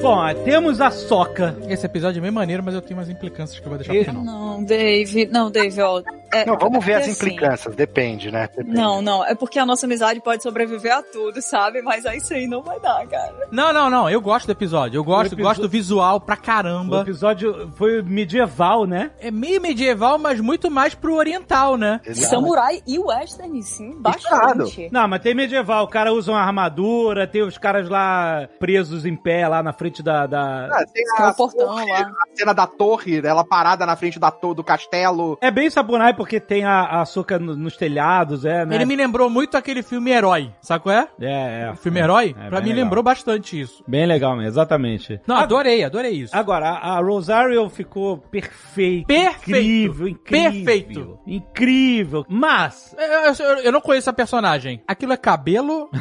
[0.00, 1.56] Bom, temos a Soca.
[1.68, 4.04] Esse episódio é bem maneiro, mas eu tenho umas implicâncias que eu vou deixar E-
[4.04, 4.24] pro final.
[4.24, 6.02] Não, Dave, não, Dave, ó.
[6.32, 8.48] É- Não, vamos ver as assim, implicâncias, depende, né?
[8.54, 8.76] Depende.
[8.76, 11.82] Não, não, é porque a nossa amizade pode sobreviver a tudo, sabe?
[11.82, 13.34] Mas aí isso aí não vai dar, cara.
[13.50, 14.08] Não, não, não.
[14.10, 14.98] Eu gosto do episódio.
[14.98, 17.00] Eu gosto, episo- gosto do visual pra O caramba.
[17.02, 19.10] episódio foi medieval, né?
[19.20, 22.00] É meio medieval, mas muito mais pro oriental, né?
[22.04, 22.28] Exato.
[22.30, 24.88] Samurai e western, sim, bastante.
[24.92, 25.84] Não, mas tem medieval.
[25.84, 30.02] O cara usa uma armadura, tem os caras lá presos em pé, lá na frente
[30.02, 30.26] da.
[30.26, 30.66] da...
[30.66, 32.00] Ah, tem Tem a, o portão torre, lá.
[32.00, 35.38] a cena da torre, ela parada na frente da to do castelo.
[35.40, 38.74] É bem samurai porque tem a, a soca no- nos telhados, é, né?
[38.74, 40.52] Ele me lembrou muito aquele filme Herói.
[40.60, 41.08] Sabe qual é?
[41.20, 41.70] É, é.
[41.70, 42.34] O filme Herói?
[42.38, 42.84] É, pra mim legal.
[42.84, 43.82] lembrou bastante isso.
[43.88, 45.20] Bem legal mesmo, exatamente.
[45.26, 46.36] Não, adorei, adorei isso.
[46.36, 49.06] Agora, a, a Rosario ficou perfeita.
[49.06, 49.48] Perfeito.
[49.48, 50.52] Incrível, incrível.
[50.64, 51.18] Perfeito.
[51.26, 52.26] Incrível.
[52.28, 54.82] Mas, Eu, eu- eu não conheço a personagem.
[54.86, 55.88] Aquilo é cabelo?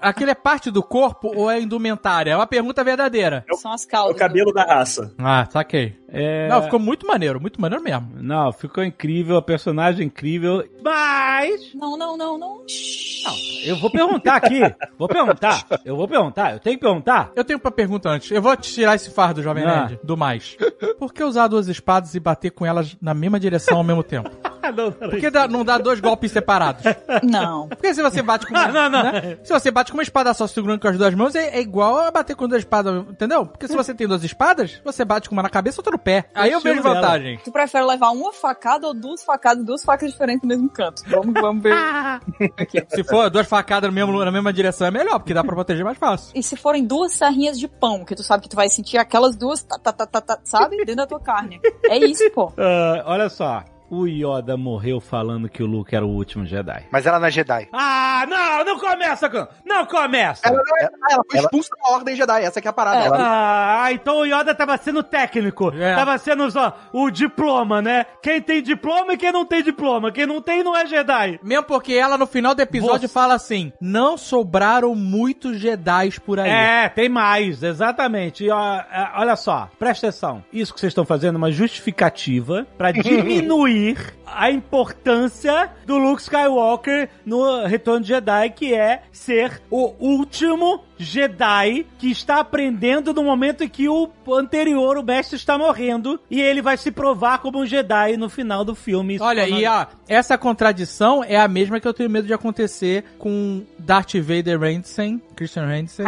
[0.00, 2.32] Aquilo é parte do corpo ou é indumentária?
[2.32, 3.44] É uma pergunta verdadeira.
[3.54, 4.16] São as É caudas.
[4.16, 5.12] o cabelo da raça.
[5.18, 5.96] Ah, saquei.
[6.08, 6.48] é...
[6.48, 8.08] Não, ficou muito maneiro, muito maneiro mesmo.
[8.16, 10.64] Não, ficou incrível, a personagem incrível.
[10.82, 11.74] Mas...
[11.74, 12.56] Não, não, não, não.
[13.24, 13.34] Não,
[13.64, 14.60] eu vou perguntar aqui.
[14.98, 15.64] Vou perguntar.
[15.84, 16.52] Eu vou perguntar.
[16.54, 17.30] Eu tenho que perguntar.
[17.36, 18.30] Eu tenho uma pergunta antes.
[18.30, 19.82] Eu vou tirar esse fardo, Jovem Ah.
[19.88, 20.56] Nerd, do mais.
[20.98, 24.30] Por que usar duas espadas e bater com elas na mesma direção ao mesmo tempo?
[24.98, 26.84] Por que dá- não dá dois golpes separados?
[27.24, 27.68] Não.
[27.68, 29.02] Porque se você bate com uma, Não, não.
[29.02, 29.38] né?
[29.42, 31.98] Se você bate com uma espada só segurando com as duas mãos, é, é igual
[31.98, 33.46] a bater com duas espadas, entendeu?
[33.46, 35.98] Porque se você tem duas espadas, você bate com uma na cabeça e outra no
[35.98, 36.24] pé.
[36.34, 37.38] Aí eu vejo vantagem.
[37.44, 41.02] Tu prefere levar uma facada ou duas facadas, duas facas diferentes no mesmo canto?
[41.08, 41.72] Vamos, vamos ver.
[42.58, 42.84] Aqui.
[42.88, 45.84] Se for duas facadas no mesmo, na mesma direção é melhor, porque dá pra proteger
[45.84, 46.32] mais fácil.
[46.34, 49.36] E se forem duas serrinhas de pão, que tu sabe que tu vai sentir aquelas
[49.36, 50.76] duas, tá, tá, tá, tá, tá, sabe?
[50.78, 51.60] Dentro da tua carne.
[51.84, 52.52] É isso, pô.
[52.62, 53.64] Ah, olha só.
[53.94, 56.84] O Yoda morreu falando que o Luke era o último Jedi.
[56.90, 57.68] Mas ela não é Jedi.
[57.74, 60.48] Ah, não, não começa, com- não começa.
[60.48, 62.72] Ela, não é, ah, ela foi ela- expulsa da Ordem Jedi, essa que é a
[62.72, 63.02] parada.
[63.02, 63.06] É.
[63.08, 65.70] Ela- Ah, então o Yoda tava sendo técnico.
[65.76, 65.94] É.
[65.94, 68.06] Tava sendo só o diploma, né?
[68.22, 70.10] Quem tem diploma e quem não tem diploma.
[70.10, 71.38] Quem não tem não é Jedi.
[71.42, 76.40] Mesmo porque ela no final do episódio Você- fala assim: não sobraram muitos Jedi por
[76.40, 76.48] aí.
[76.48, 78.44] É, tem mais, exatamente.
[78.44, 80.42] E, ó, é, olha só, presta atenção.
[80.50, 82.90] Isso que vocês estão fazendo é uma justificativa pra
[83.52, 83.81] diminuir
[84.26, 91.86] a importância do Luke Skywalker no Retorno de Jedi, que é ser o último Jedi
[91.98, 96.62] que está aprendendo no momento em que o anterior, o mestre, está morrendo e ele
[96.62, 99.18] vai se provar como um Jedi no final do filme.
[99.20, 103.04] Olha, tá e ó, essa contradição é a mesma que eu tenho medo de acontecer
[103.18, 106.04] com Darth Vader Ransom, Christian Ransom,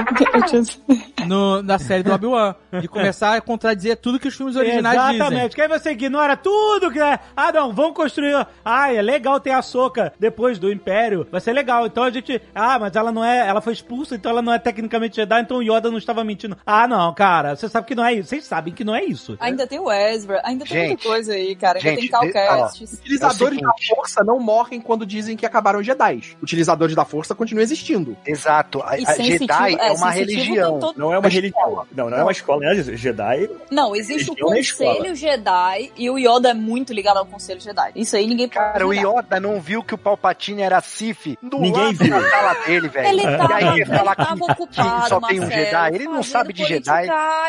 [1.27, 2.55] no- na série do Obi-Wan.
[2.81, 5.15] De começar a contradizer tudo que os filmes originais dizem.
[5.17, 5.55] Exatamente.
[5.55, 7.19] Que aí você ignora tudo que é.
[7.37, 8.47] Ah, não, vamos construir.
[8.65, 11.27] Ah, é legal ter a Soca depois do Império.
[11.31, 11.87] Vai ser legal.
[11.87, 12.41] Então a gente.
[12.55, 13.47] Ah, mas ela não é.
[13.47, 14.84] Ela foi expulsa, então ela não é tecnicamente
[15.17, 16.57] Jedi, então o Yoda não estava mentindo.
[16.65, 17.57] Ah, não, cara.
[17.57, 18.29] Você sabe que não é isso.
[18.29, 19.37] Vocês sabem que não é isso.
[19.41, 21.79] Ainda tem o Ezra, ainda tem Gente, muita coisa aí, cara.
[21.79, 22.95] Ainda gente, tem.
[23.01, 26.37] Utilizadores É o da força não morrem quando dizem que acabaram os Jedi.
[26.43, 28.17] Utilizadores da força continuam existindo.
[28.27, 28.81] Exato.
[28.83, 30.73] A, a Jedi é, é, uma religião.
[30.73, 31.87] tem todo- Não é uma religião.
[31.95, 32.61] Não, não é uma escola.
[32.61, 32.75] Né?
[32.83, 33.49] Jedi.
[33.71, 34.95] Não, existe o na.
[34.95, 37.93] Conselho Jedi e o Yoda é muito ligado ao Conselho Jedi.
[37.95, 38.93] Isso aí ninguém pode Cara, o.
[38.95, 42.11] Yoda não viu que o Palpatine era Sif do Ninguém lado viu.
[42.21, 43.09] da sala dele, velho.
[43.09, 44.13] Ele tava, ele tava
[44.45, 45.95] ocupado, que só tem um Jedi.
[45.95, 47.07] Ele não sabe de Jedi.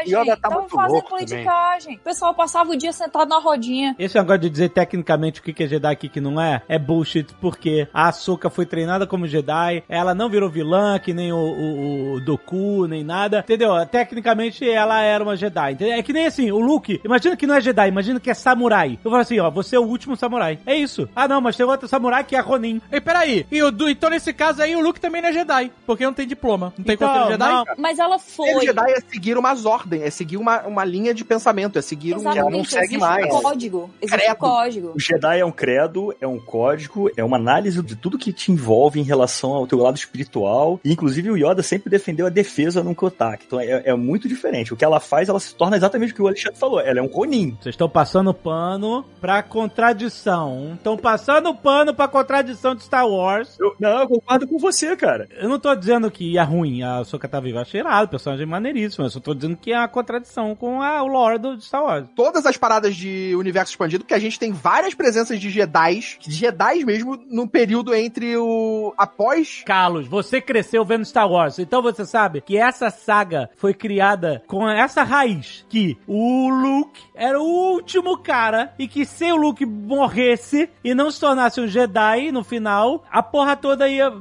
[0.07, 1.25] Yoda tá Tava muito louco também.
[1.27, 1.95] politicagem.
[1.95, 3.95] O pessoal passava o dia sentado na rodinha.
[3.97, 6.39] Esse negócio de dizer tecnicamente o que que é Jedi e o que que não
[6.39, 11.13] é, é bullshit, porque a Ahsoka foi treinada como Jedi, ela não virou vilã, que
[11.13, 13.73] nem o, o, o Doku, nem nada, entendeu?
[13.85, 15.95] Tecnicamente ela era uma Jedi, entendeu?
[15.95, 18.99] É que nem assim, o Luke, imagina que não é Jedi, imagina que é samurai.
[19.03, 20.59] Eu falo assim, ó, você é o último samurai.
[20.65, 21.07] É isso.
[21.15, 22.81] Ah não, mas tem outro samurai que é Ronin.
[22.91, 26.05] E peraí, e o, então nesse caso aí o Luke também não é Jedi, porque
[26.05, 26.73] não tem diploma.
[26.77, 27.51] Não tem Então, conselho Jedi?
[27.51, 27.65] não.
[27.77, 28.65] Mas ela Ser foi.
[28.65, 32.17] Jedi é seguir umas ordens, é seguir uma, uma linha de pensamento, é seguir um...
[32.17, 33.25] Exatamente, não segue mais.
[33.25, 33.89] um código.
[34.01, 34.33] Existe Credo.
[34.33, 34.91] um código.
[34.95, 38.51] O Jedi é um credo, é um código, é uma análise de tudo que te
[38.51, 40.79] envolve em relação ao teu lado espiritual.
[40.83, 43.43] E, inclusive, o Yoda sempre defendeu a defesa o ataque.
[43.45, 44.73] Então é, é muito diferente.
[44.73, 46.79] O que ela faz, ela se torna exatamente o que o Alexandre falou.
[46.79, 47.51] Ela é um Ronin.
[47.61, 50.73] Vocês estão passando pano pra contradição.
[50.75, 53.57] Estão passando pano pra contradição de Star Wars.
[53.59, 55.27] Eu- não, eu concordo com você, cara.
[55.37, 57.59] Eu não tô dizendo que é ruim a Ahsoka tá viva.
[57.59, 59.05] Eu achei irado, personagem maneiríssimo.
[59.05, 62.07] Eu só tô dizendo que é uma contradição com a, o lore do Star Wars.
[62.15, 66.85] Todas as paradas de universo expandido, porque a gente tem várias presenças de Jedi, Jedi
[66.85, 68.93] mesmo, no período entre o...
[68.97, 69.63] após...
[69.65, 74.69] Carlos, você cresceu vendo Star Wars, então você sabe que essa saga foi criada com
[74.69, 80.69] essa raiz, que o Luke era o último cara e que se o Luke morresse
[80.83, 84.11] e não se tornasse um Jedi no final, a porra toda ia,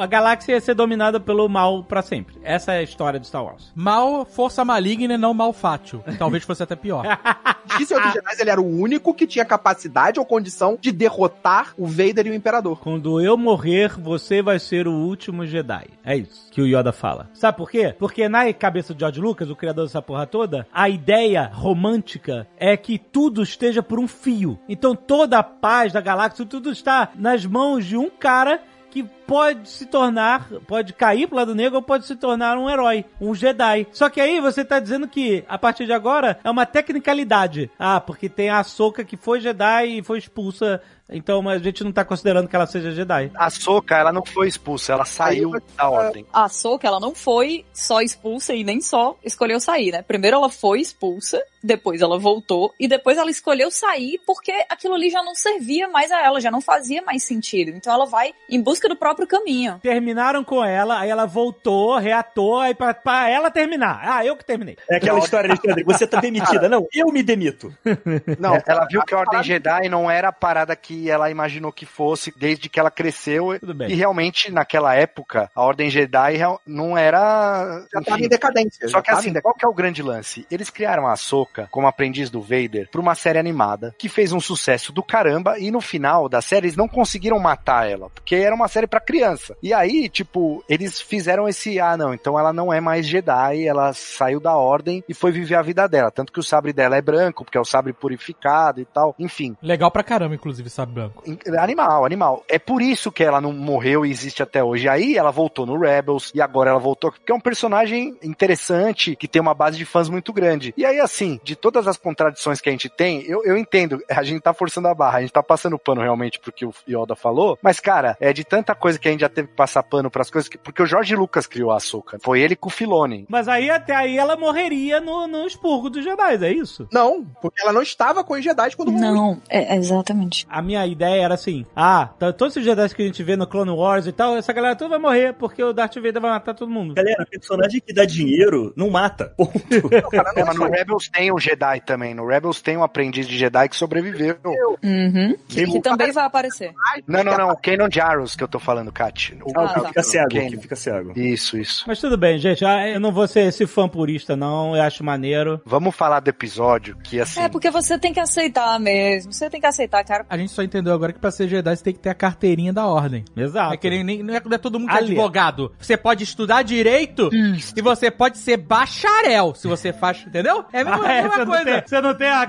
[0.00, 2.15] a galáxia ia ser dominada pelo mal pra sempre.
[2.42, 3.72] Essa é a história de Star Wars.
[3.74, 6.02] Mal força maligna e não mal fátio.
[6.18, 7.04] Talvez fosse até pior.
[7.78, 11.86] Disse dos Jedi, ele era o único que tinha capacidade ou condição de derrotar o
[11.86, 12.78] Vader e o Imperador.
[12.78, 15.88] Quando eu morrer, você vai ser o último Jedi.
[16.04, 17.28] É isso que o Yoda fala.
[17.34, 17.94] Sabe por quê?
[17.98, 22.76] Porque na cabeça do George Lucas, o criador dessa porra toda, a ideia romântica é
[22.76, 24.58] que tudo esteja por um fio.
[24.68, 29.68] Então toda a paz da galáxia, tudo está nas mãos de um cara que pode
[29.68, 33.86] se tornar, pode cair pro lado negro ou pode se tornar um herói, um Jedi.
[33.92, 37.70] Só que aí você tá dizendo que a partir de agora é uma tecnicalidade.
[37.78, 41.84] Ah, porque tem a Ahsoka que foi Jedi e foi expulsa, então mas a gente
[41.84, 43.30] não tá considerando que ela seja Jedi.
[43.34, 46.26] A Soca, ela não foi expulsa, ela saiu da ordem.
[46.32, 50.02] A Ahsoka, ela não foi só expulsa e nem só escolheu sair, né?
[50.02, 55.10] Primeiro ela foi expulsa, depois ela voltou e depois ela escolheu sair porque aquilo ali
[55.10, 57.70] já não servia mais a ela, já não fazia mais sentido.
[57.70, 59.78] Então ela vai em busca do próprio caminho.
[59.80, 64.00] Terminaram com ela, aí ela voltou, reatou, aí pra, pra ela terminar.
[64.02, 64.76] Ah, eu que terminei.
[64.90, 65.84] É aquela história, Alexandre.
[65.84, 66.68] Você tá demitida.
[66.68, 67.72] Não, eu me demito.
[68.40, 71.86] Não, ela viu que a Ordem Jedi não era a parada que ela imaginou que
[71.86, 73.58] fosse desde que ela cresceu.
[73.60, 73.90] Tudo bem.
[73.90, 77.86] E realmente, naquela época, a Ordem Jedi não era.
[77.92, 78.88] Já tava em decadência.
[78.88, 80.46] Só que assim, qual que é o grande lance?
[80.50, 84.40] Eles criaram a Ahsoka como aprendiz do Vader pra uma série animada que fez um
[84.40, 88.54] sucesso do caramba e no final da série eles não conseguiram matar ela, porque era
[88.54, 89.56] uma série pra criança.
[89.62, 93.92] E aí, tipo, eles fizeram esse, ah não, então ela não é mais Jedi, ela
[93.92, 96.10] saiu da ordem e foi viver a vida dela.
[96.10, 99.14] Tanto que o sabre dela é branco, porque é o sabre purificado e tal.
[99.18, 101.24] Enfim, Legal pra caramba, inclusive, sabe, branco.
[101.58, 102.44] Animal, animal.
[102.48, 104.88] É por isso que ela não morreu e existe até hoje.
[104.88, 109.28] Aí ela voltou no Rebels e agora ela voltou porque é um personagem interessante que
[109.28, 110.72] tem uma base de fãs muito grande.
[110.76, 114.22] E aí, assim, de todas as contradições que a gente tem, eu, eu entendo, a
[114.22, 117.16] gente tá forçando a barra, a gente tá passando pano realmente pro que o Yoda
[117.16, 120.10] falou, mas, cara, é de tanta coisa que a gente já teve que passar pano
[120.10, 122.18] pras coisas, que, porque o Jorge Lucas criou a Ahsoka.
[122.22, 123.26] Foi ele com o Filone.
[123.28, 126.88] Mas aí até aí ela morreria no, no expurgo dos Jedi, é isso?
[126.92, 130.46] Não, porque ela não estava com os Jedi quando Não, é, é exatamente.
[130.48, 133.46] A minha ideia era assim: ah, tá- todos esses Jedi que a gente vê no
[133.46, 136.54] Clone Wars e tal, essa galera toda vai morrer porque o Darth Vader vai matar
[136.54, 136.94] todo mundo.
[136.94, 139.32] Galera, personagem que dá dinheiro não mata.
[139.36, 139.52] Ponto.
[140.36, 142.14] É, mas no Rebels tem um Jedi também.
[142.14, 144.36] No Rebels tem um aprendiz de Jedi que sobreviveu.
[144.82, 145.34] Uhum.
[145.48, 146.72] Quem- Que também vai aparecer.
[147.06, 147.56] Não, não, não.
[147.56, 148.85] Kanon Jarrus que eu tô falando.
[148.86, 149.36] Falando, Kat.
[149.44, 149.88] O, Ah, o que tá.
[149.88, 151.12] fica cego, que fica cego.
[151.18, 151.84] Isso, isso.
[151.86, 152.64] Mas tudo bem, gente.
[152.64, 154.76] Ah, Eu não vou ser esse fã purista, não.
[154.76, 155.60] Eu acho maneiro.
[155.64, 157.40] Vamos falar do episódio que, assim...
[157.40, 159.32] É, porque você tem que aceitar mesmo.
[159.32, 160.24] Você tem que aceitar, cara.
[160.28, 162.72] A gente só entendeu agora que pra ser Jedi você tem que ter a carteirinha
[162.72, 163.24] da ordem.
[163.36, 163.74] Exato.
[163.74, 165.72] É que nem, nem- não, é, não é todo mundo que é advogado.
[165.78, 167.30] Você pode estudar direito
[167.76, 170.64] e você pode ser bacharel se você faz, entendeu?
[170.72, 171.64] É a mesma, Ah, é, mesma você, não coisa.
[171.64, 172.42] tem, você não tem a.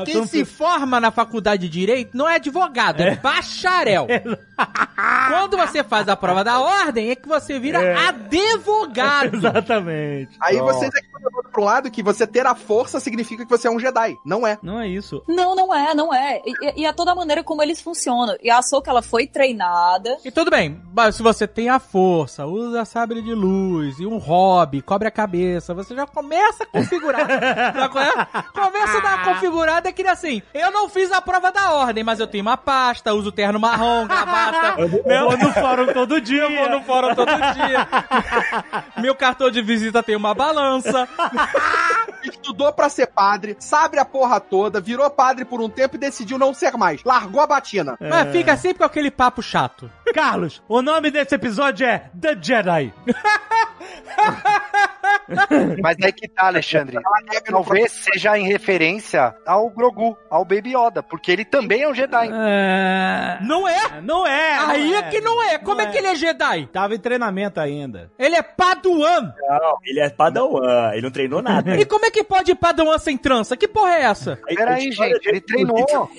[0.00, 4.06] a Quem se forma na faculdade de Direito não é advogado, é, bacharel.
[5.28, 7.94] Quando você faz a prova da ordem, é que você vira É.
[8.08, 9.36] advogado.
[9.36, 10.36] Exatamente.
[10.40, 13.50] Aí vocês aqui estão levando pra um lado que você ter a força significa que
[13.50, 14.16] você é um Jedi.
[14.24, 14.58] Não é.
[14.62, 15.22] Não é isso.
[15.28, 16.40] Não, não é, não é.
[16.44, 18.36] E, e a toda maneira como eles funcionam.
[18.42, 20.16] E a Ahsoka, ela foi treinada.
[20.24, 24.18] E tudo bem, mas se você tem a força, usa sabre de luz e um
[24.18, 27.26] hobby, cobre a cabeça, você já começa a configurar.
[27.76, 31.72] Já come- começa a dar uma configurada que assim, eu não fiz a prova da
[31.72, 34.80] ordem, mas eu tenho uma pasta, uso terno marrom, gravata.
[34.80, 36.42] Eu vou no fórum todo dia.
[36.42, 37.86] Eu vou no fórum todo dia.
[38.98, 41.08] Meu cartão de visita tem uma balança.
[42.22, 46.38] Estudou pra ser padre, sabe a porra toda, virou padre por um tempo e decidiu
[46.38, 47.04] não ser mais.
[47.04, 47.96] Largou a batina.
[48.00, 49.90] Mas fica sempre com aquele papo chato.
[50.12, 52.92] Carlos, o nome desse episódio é The Jedi.
[55.82, 56.98] Mas aí que tá, Alexandre.
[57.44, 62.28] Talvez seja em referência ao Grogu, ao Baby Yoda, porque ele também é um Jedi.
[63.42, 64.00] Não é?
[64.02, 64.56] Não é.
[64.56, 65.58] não Aí é que não é.
[65.58, 66.66] Como Não é que ele é Jedi?
[66.72, 68.10] Tava em treinamento ainda.
[68.18, 69.32] Ele é Paduan.
[69.48, 71.76] Não, ele é padawan, ele não treinou nada.
[71.76, 73.56] E como é que pode ir Paduan sem trança?
[73.56, 74.36] Que porra é essa?
[74.46, 76.10] Peraí, história gente, ele dele- treinou.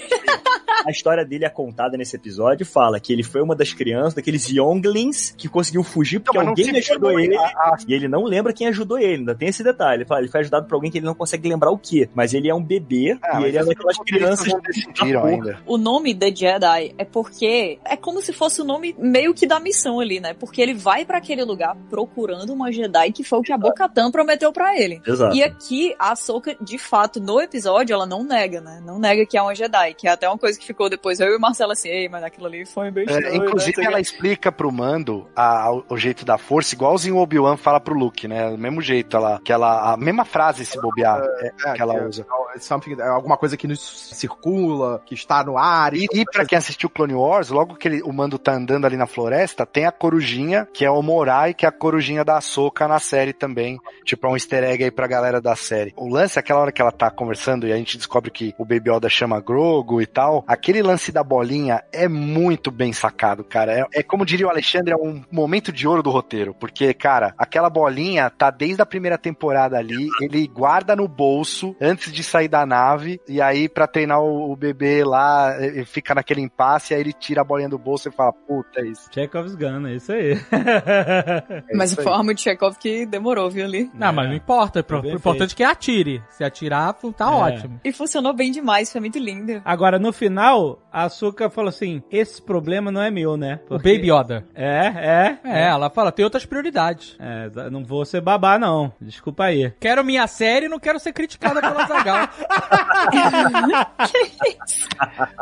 [0.86, 4.48] A história dele é contada nesse episódio fala que ele foi uma das crianças, daqueles
[4.50, 7.36] younglings, que conseguiu fugir porque Não, mas não alguém ajudou ele.
[7.38, 9.98] a- E ele não lembra quem ajudou ele, ainda tem esse detalhe.
[10.02, 12.10] Ele fala, ele foi ajudado por alguém que ele não consegue lembrar o que.
[12.14, 15.60] Mas ele é um bebê Ah, e ele é daquelas crianças não decidiram da ainda.
[15.66, 19.60] O nome The Jedi é porque é como se fosse o nome meio que da
[19.60, 20.34] missão ali, né?
[20.34, 24.12] Porque ele vai pra aquele lugar procurando uma Jedi que foi o que a Bo-Katan
[24.12, 25.02] prometeu pra ele.
[25.06, 25.36] Exato.
[25.36, 28.82] E aqui a Ahsoka, de fato, no episódio, ela não nega, né?
[28.86, 31.28] Não nega que é uma Jedi, que é até uma coisa que ficou depois eu
[31.34, 33.46] e o Marcelo assim, ei, mas aquilo ali foi bem É, estranho, né?
[33.46, 37.20] inclusive, Sei ela que- explica pro Mando a- a- o jeito da força, igualzinho o
[37.20, 38.56] Obi-Wan fala pro Luke, né?
[38.70, 42.06] Mesmo jeito, ela, que ela, a mesma frase se bobear é, É, que ela é-
[42.08, 42.26] usa.
[42.56, 45.94] é é alguma coisa que nos circula, que está no ar.
[45.94, 48.98] E, e pra quem assistiu Clone Wars, logo que ele- o Mando tá andando ali
[48.98, 52.88] na floresta, tem a corujinha, que é o Morai, que é a corujinha da Ahsoka
[52.88, 53.80] na série também.
[54.04, 55.94] Tipo, é um easter egg aí pra galera da série.
[55.96, 58.90] O lance, aquela hora que ela tá conversando e a gente descobre que o Baby
[58.92, 63.72] Yoda chama Grogu e tal, aquele lance da bolinha é muito bem sacado, cara.
[63.94, 66.54] É, é como diria o Alexandre, é um momento de ouro do roteiro.
[66.54, 72.12] Porque, cara, aquela bolinha tá desde a primeira temporada ali, ele guarda no bolso antes
[72.12, 76.42] de sair da nave, e aí pra treinar o, o bebê lá, ele fica naquele
[76.42, 79.10] impasse, aí ele tira a bolinha do bolso e fala, puta, é isso.
[79.14, 80.38] Chekhov's Gun, é isso aí.
[81.70, 82.12] É Mas isso foi aí.
[82.14, 83.90] uma arma de Chekhov que demorou, viu, ali.
[83.94, 84.80] Não, mas não importa.
[84.90, 86.22] O bem importante é que atire.
[86.30, 87.30] Se atirar, tá É.
[87.30, 87.80] ótimo.
[87.84, 89.62] E funcionou bem demais, foi muito lindo.
[89.66, 93.60] Agora, no final, a Açúcar falou assim: esse problema não é meu, né?
[93.70, 94.46] O Baby Yoda.
[94.56, 95.40] É, é.
[95.44, 97.16] É, ela fala, tem outras prioridades.
[97.20, 98.94] É, não vou ser babá, não.
[99.02, 99.74] Desculpa aí.
[99.80, 102.30] Quero minha série e não quero ser criticada pela Zagal.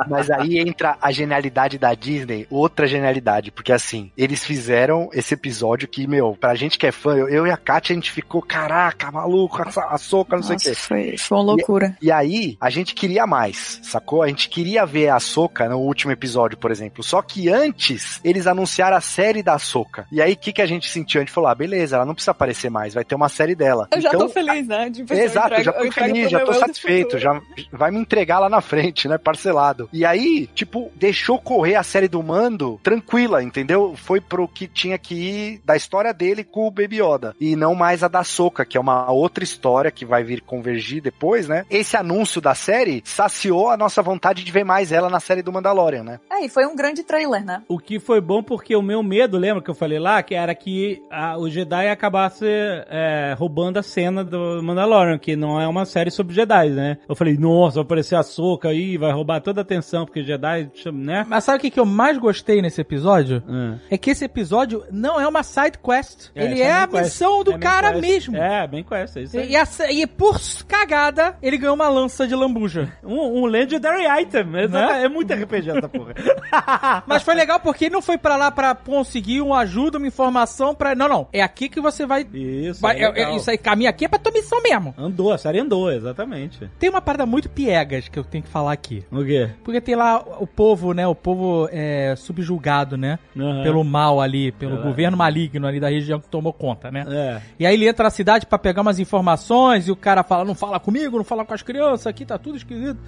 [0.07, 5.87] Mas aí entra a genialidade da Disney, outra genialidade, porque assim, eles fizeram esse episódio
[5.87, 8.41] que, meu, pra gente que é fã, eu, eu e a Kátia, a gente ficou,
[8.41, 10.75] caraca, maluco, a, soca, não sei o quê.
[10.75, 11.97] foi, foi uma loucura.
[12.01, 14.21] E aí, a gente queria mais, sacou?
[14.21, 17.03] A gente queria ver a Soca no último episódio, por exemplo.
[17.03, 20.07] Só que antes, eles anunciaram a série da Soca.
[20.11, 21.19] E aí, o que, que a gente sentiu?
[21.19, 23.87] A gente falou, ah, beleza, ela não precisa aparecer mais, vai ter uma série dela.
[23.91, 24.89] Eu já Então, tô feliz, né?
[24.89, 27.39] Tipo, eu Exato, entrego- já tô feliz, já tô satisfeito, já
[27.71, 29.89] vai me entregar lá na frente, né, parcelado.
[29.93, 33.93] E aí, tipo, deixou correr a série do Mando tranquila, entendeu?
[33.95, 37.75] Foi pro que tinha que ir da história dele com o Baby Yoda e não
[37.75, 41.65] mais a da Soca, que é uma outra história que vai vir convergir depois, né?
[41.69, 45.51] Esse anúncio da série saciou a nossa vontade de ver mais ela na série do
[45.51, 46.19] Mandalorian, né?
[46.31, 47.61] É, e foi um grande trailer, né?
[47.67, 50.53] O que foi bom porque o meu medo, lembra que eu falei lá, que era
[50.55, 52.45] que a- o Jedi acabasse
[52.89, 56.97] é, roubando a cena do Mandalorian, que não é uma série sobre Jedi, né?
[57.07, 60.69] Eu falei, nossa, vai aparecer a Soca aí, vai roubar toda a atenção, porque Jedi,
[60.93, 61.25] né?
[61.27, 63.43] Mas sabe o que, que eu mais gostei nesse episódio?
[63.47, 63.77] Hum.
[63.89, 66.29] É que esse episódio não é uma side quest.
[66.35, 67.03] É, ele essa é a quest.
[67.03, 68.01] missão do É cara quest.
[68.01, 68.37] mesmo.
[68.37, 69.53] É, bem quest, é isso aí.
[69.95, 72.91] E, e por cagada, ele ganhou uma lança de lambuja.
[73.03, 76.13] Um, um Legendary Item, exata- é muito RPG essa porra.
[77.07, 80.73] Mas foi legal porque ele não foi pra lá pra conseguir uma ajuda, uma informação
[80.73, 80.95] pra.
[80.95, 81.27] Não, não.
[81.31, 82.25] É aqui que você vai.
[82.33, 83.33] Isso, vai- é é- legal.
[83.33, 84.93] é- isso aí, caminho aqui é pra tua missão mesmo.
[84.97, 86.69] Andou, a série andou, exatamente.
[86.79, 89.03] Tem uma parada muito piegas que eu tenho que falar aqui.
[89.11, 89.49] O quê?
[89.63, 91.05] Porque tem lá o povo, né?
[91.07, 93.19] O povo é subjulgado, né?
[93.37, 93.63] Aham.
[93.63, 94.83] Pelo mal ali, pelo É.
[94.83, 97.05] governo maligno ali da região que tomou conta, né?
[97.07, 97.41] É.
[97.59, 100.55] E aí ele entra na cidade pra pegar umas informações e o cara fala, não
[100.55, 102.99] fala comigo, não fala com as crianças, aqui tá tudo esquisito.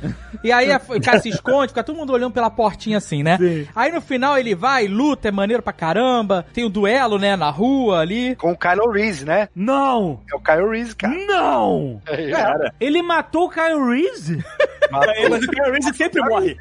[0.44, 3.38] E aí a- o cara se esconde, fica todo mundo olhando pela portinha assim, né?
[3.38, 3.68] Sim.
[3.76, 7.50] Aí no final ele vai, luta, é maneiro pra caramba, tem o duelo, né, na
[7.50, 8.36] rua ali.
[8.36, 9.47] Com o Kylo Reese, né?
[9.56, 10.22] Não!
[10.32, 11.14] É o Kylo Reese, cara.
[11.26, 12.02] Não!
[12.08, 14.44] É, Cara, Ele matou o Kyle Reese?
[15.16, 16.58] é, mas o Kylo Reese sempre morre.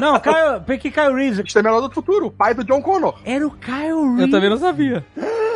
[0.00, 3.18] Não, Kyle, porque Kyle Reese Exterminador do Futuro, o pai do John Connor.
[3.24, 4.22] era o Kyle Reese.
[4.22, 5.04] Eu também não sabia.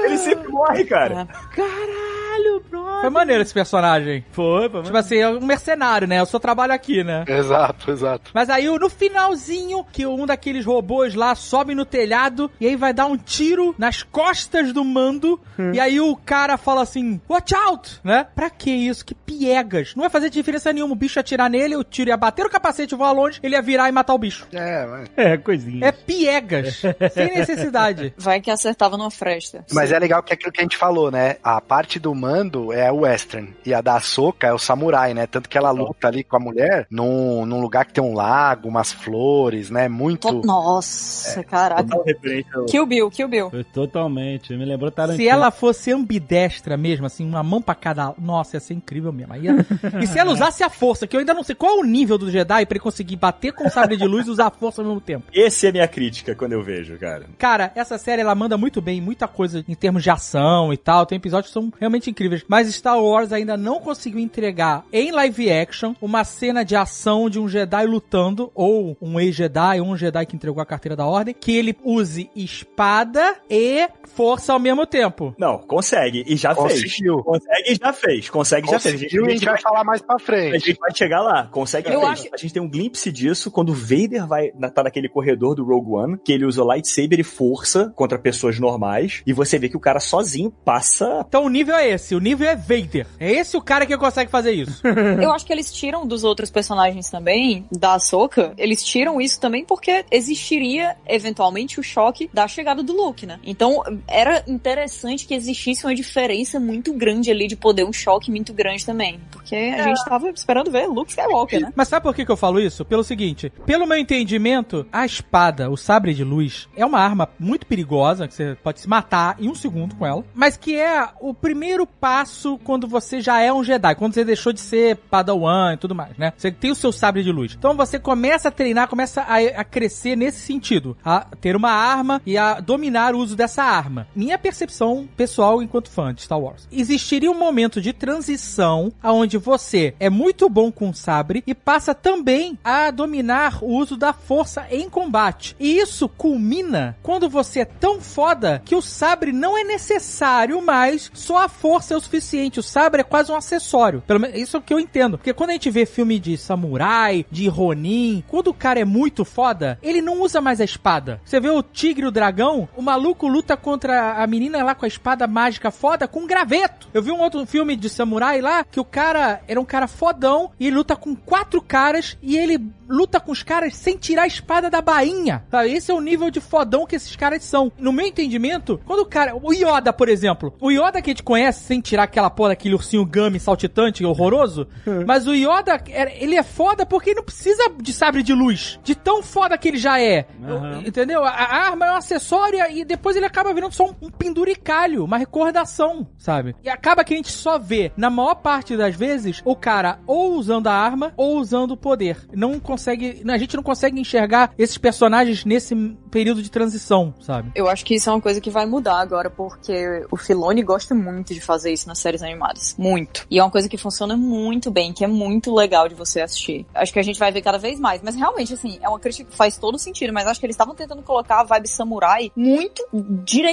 [0.04, 1.26] Ele sempre morre, cara.
[1.54, 3.00] Caralho, brother.
[3.00, 4.24] Foi maneiro esse personagem.
[4.32, 4.82] Foi, foi.
[4.82, 6.20] Tipo assim, é um mercenário, né?
[6.20, 7.24] Eu só trabalho aqui, né?
[7.26, 8.30] Exato, exato.
[8.34, 12.92] Mas aí no finalzinho, que um daqueles robôs lá sobe no telhado e aí vai
[12.92, 15.40] dar um tiro nas costas do mando.
[15.72, 18.00] E aí o cara fala assim: Watch out!
[18.02, 18.26] Né?
[18.34, 19.04] Pra que isso?
[19.04, 19.94] Que piegas.
[19.94, 20.94] Não vai fazer diferença nenhuma.
[20.94, 23.54] O bicho ia atirar nele, o tiro ia bater no capacete e voar longe, ele
[23.54, 24.46] ia virar e matar o bicho.
[24.52, 25.08] É, mas...
[25.16, 25.86] É, coisinha.
[25.86, 26.82] É piegas.
[27.12, 28.14] sem necessidade.
[28.16, 29.64] Vai que acertava numa fresta.
[29.72, 31.36] Mas é legal que é aquilo que a gente falou, né?
[31.42, 35.26] A parte do mando é o western e a da Soca é o samurai, né?
[35.26, 38.68] Tanto que ela luta ali com a mulher num, num lugar que tem um lago,
[38.68, 39.88] umas flores, né?
[39.88, 40.28] Muito.
[40.28, 41.82] To- Nossa, caraca.
[41.84, 43.50] Total referência ao- Kill Bill, Kill Bill.
[43.50, 44.54] Foi totalmente.
[44.56, 45.22] Me lembrou Tarantino.
[45.22, 48.14] Se ela fosse ambidestra mesmo, assim, uma mão pra cada.
[48.18, 49.34] Nossa, ia ser incrível mesmo.
[49.36, 49.54] Ia-
[50.02, 52.18] E se ela usasse a força, que eu ainda não sei qual é o nível
[52.18, 54.80] do Jedi pra ele conseguir bater com o sabre de luz e usar a força
[54.82, 55.26] ao mesmo tempo.
[55.32, 57.26] Esse é a minha crítica quando eu vejo, cara.
[57.38, 61.06] Cara, essa série ela manda muito bem, muita coisa em termos de ação e tal.
[61.06, 62.44] Tem episódios que são realmente incríveis.
[62.46, 67.38] Mas Star Wars ainda não conseguiu entregar em live action uma cena de ação de
[67.38, 71.34] um Jedi lutando, ou um ex-Jedi, ou um Jedi que entregou a carteira da ordem,
[71.38, 75.34] que ele use espada e força ao mesmo tempo.
[75.38, 76.24] Não, consegue.
[76.26, 76.82] E já fez.
[76.82, 77.22] Conseguiu.
[77.22, 78.30] Consegue e já fez.
[78.30, 78.94] Consegue e já fez.
[78.94, 80.66] Conseguiu e a gente vai falar mais pra A frente.
[80.66, 82.12] gente vai chegar lá, consegue Eu fez.
[82.12, 85.54] acho- A gente tem um glimpse disso quando o Vader vai na- tá naquele corredor
[85.54, 89.68] do Rogue One, que ele usa lightsaber e força contra pessoas normais, e você vê
[89.68, 91.24] que o cara sozinho passa.
[91.28, 93.06] Então o nível é esse, o nível é Vader.
[93.18, 94.82] É esse o cara que consegue fazer isso.
[95.22, 99.64] Eu acho que eles tiram dos outros personagens também, da Ahsoka, eles tiram isso também
[99.64, 103.38] porque existiria, eventualmente, o choque da chegada do Luke, né?
[103.44, 108.52] Então, era interessante que existisse uma diferença muito grande ali de poder, um choque muito
[108.52, 109.20] grande também.
[109.30, 111.72] Porque a gente tava esperando ver Luke Skywalker, né?
[111.74, 112.84] Mas sabe por que, que eu falo isso?
[112.84, 117.66] Pelo seguinte, pelo meu entendimento, a espada, o sabre de luz, é uma arma muito
[117.66, 121.34] perigosa, que você pode se matar em um segundo com ela, mas que é o
[121.34, 125.76] primeiro passo quando você já é um Jedi, quando você deixou de ser Padawan e
[125.76, 126.32] tudo mais, né?
[126.36, 127.54] Você tem o seu sabre de luz.
[127.58, 132.20] Então você começa a treinar, começa a, a crescer nesse sentido, a ter uma arma
[132.24, 133.83] e a dominar o uso dessa arma.
[134.14, 136.68] Minha percepção pessoal enquanto fã de Star Wars.
[136.70, 141.94] Existiria um momento de transição aonde você é muito bom com o sabre e passa
[141.94, 145.56] também a dominar o uso da força em combate.
[145.58, 151.10] E isso culmina quando você é tão foda que o sabre não é necessário mais,
[151.14, 152.60] só a força é o suficiente.
[152.60, 154.02] O sabre é quase um acessório.
[154.06, 155.18] Pelo menos isso é o que eu entendo.
[155.18, 159.24] Porque quando a gente vê filme de samurai, de Ronin, quando o cara é muito
[159.24, 161.20] foda, ele não usa mais a espada.
[161.24, 164.84] Você vê o tigre e o dragão, o maluco luta contra a menina lá com
[164.84, 166.88] a espada mágica foda com um graveto.
[166.94, 170.52] Eu vi um outro filme de samurai lá que o cara era um cara fodão
[170.60, 174.26] e ele luta com quatro caras e ele luta com os caras sem tirar a
[174.26, 175.42] espada da bainha.
[175.50, 175.72] Sabe?
[175.72, 177.72] Esse é o nível de fodão que esses caras são.
[177.78, 179.34] No meu entendimento, quando o cara.
[179.34, 180.54] O Yoda, por exemplo.
[180.60, 184.68] O Yoda que a gente conhece sem tirar aquela porra daquele ursinho gummy saltitante horroroso.
[185.06, 185.82] mas o Yoda,
[186.18, 188.78] ele é foda porque ele não precisa de sabre de luz.
[188.84, 190.26] De tão foda que ele já é.
[190.46, 190.82] Aham.
[190.86, 191.24] Entendeu?
[191.24, 195.04] A, a arma é um acessório e depois ele acaba virando só um, um penduricalho,
[195.04, 196.54] uma recordação, sabe?
[196.62, 200.34] E acaba que a gente só vê, na maior parte das vezes, o cara ou
[200.34, 202.26] usando a arma ou usando o poder.
[202.32, 203.22] Não consegue.
[203.28, 205.74] A gente não consegue enxergar esses personagens nesse
[206.10, 207.50] período de transição, sabe?
[207.54, 210.94] Eu acho que isso é uma coisa que vai mudar agora, porque o Filoni gosta
[210.94, 212.74] muito de fazer isso nas séries animadas.
[212.78, 213.26] Muito.
[213.30, 216.66] E é uma coisa que funciona muito bem, que é muito legal de você assistir.
[216.74, 218.02] Acho que a gente vai ver cada vez mais.
[218.02, 220.12] Mas realmente, assim, é uma crítica que faz todo sentido.
[220.12, 222.86] Mas acho que eles estavam tentando colocar a vibe samurai muito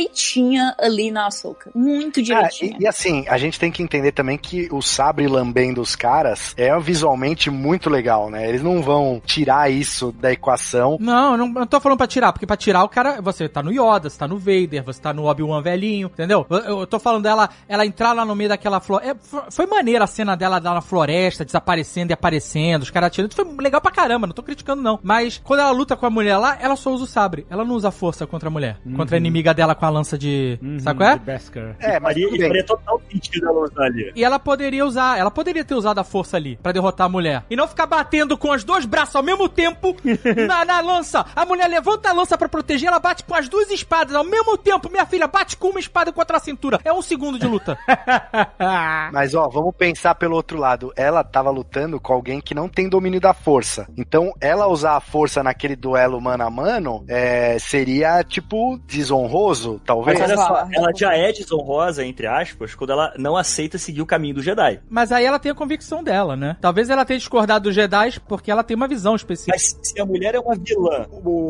[0.05, 1.71] direitinha ali na Ahsoka.
[1.73, 2.77] Muito Ah, direitinha.
[2.79, 6.53] e, e assim, a gente tem que entender também que o sabre lambendo os caras
[6.57, 8.47] é visualmente muito legal, né?
[8.47, 10.97] Eles não vão tirar isso da equação.
[10.99, 13.61] Não, eu não, não tô falando pra tirar, porque pra tirar o cara, você tá
[13.61, 16.45] no Yoda, você tá no Vader, você tá no Obi-Wan velhinho, entendeu?
[16.49, 19.45] Eu, eu tô falando dela, ela entrar lá no meio daquela floresta.
[19.51, 23.33] foi maneira a cena dela lá na floresta, desaparecendo e aparecendo, os caras atirando.
[23.33, 24.99] Foi legal pra caramba, não tô criticando não.
[25.03, 27.45] Mas quando ela luta com a mulher lá, ela só usa o sabre.
[27.49, 30.57] Ela não usa força contra a mulher, contra a inimiga dela com a lança de.
[30.61, 31.13] Uhum, sabe qual é?
[31.17, 31.75] de Beskar.
[31.79, 32.47] É, tudo bem.
[32.47, 34.11] faria total sentido ela usar ali.
[34.15, 37.43] E ela poderia usar, ela poderia ter usado a força ali pra derrotar a mulher.
[37.49, 39.95] E não ficar batendo com os dois braços ao mesmo tempo
[40.47, 41.25] na, na lança.
[41.35, 44.57] A mulher levanta a lança pra proteger, ela bate com as duas espadas ao mesmo
[44.57, 44.89] tempo.
[44.89, 46.79] Minha filha bate com uma espada contra a cintura.
[46.83, 47.77] É um segundo de luta.
[49.11, 50.93] Mas ó, vamos pensar pelo outro lado.
[50.95, 53.87] Ela tava lutando com alguém que não tem domínio da força.
[53.97, 60.19] Então, ela usar a força naquele duelo mano a mano é, seria, tipo, desonroso, talvez.
[60.19, 64.05] Mas olha só, ela já é desonrosa, entre aspas, quando ela não aceita seguir o
[64.05, 64.79] caminho do Jedi.
[64.89, 66.57] Mas aí ela tem a convicção dela, né?
[66.61, 69.53] Talvez ela tenha discordado dos Jedi porque ela tem uma visão específica.
[69.55, 71.05] Mas se a mulher é uma vilã,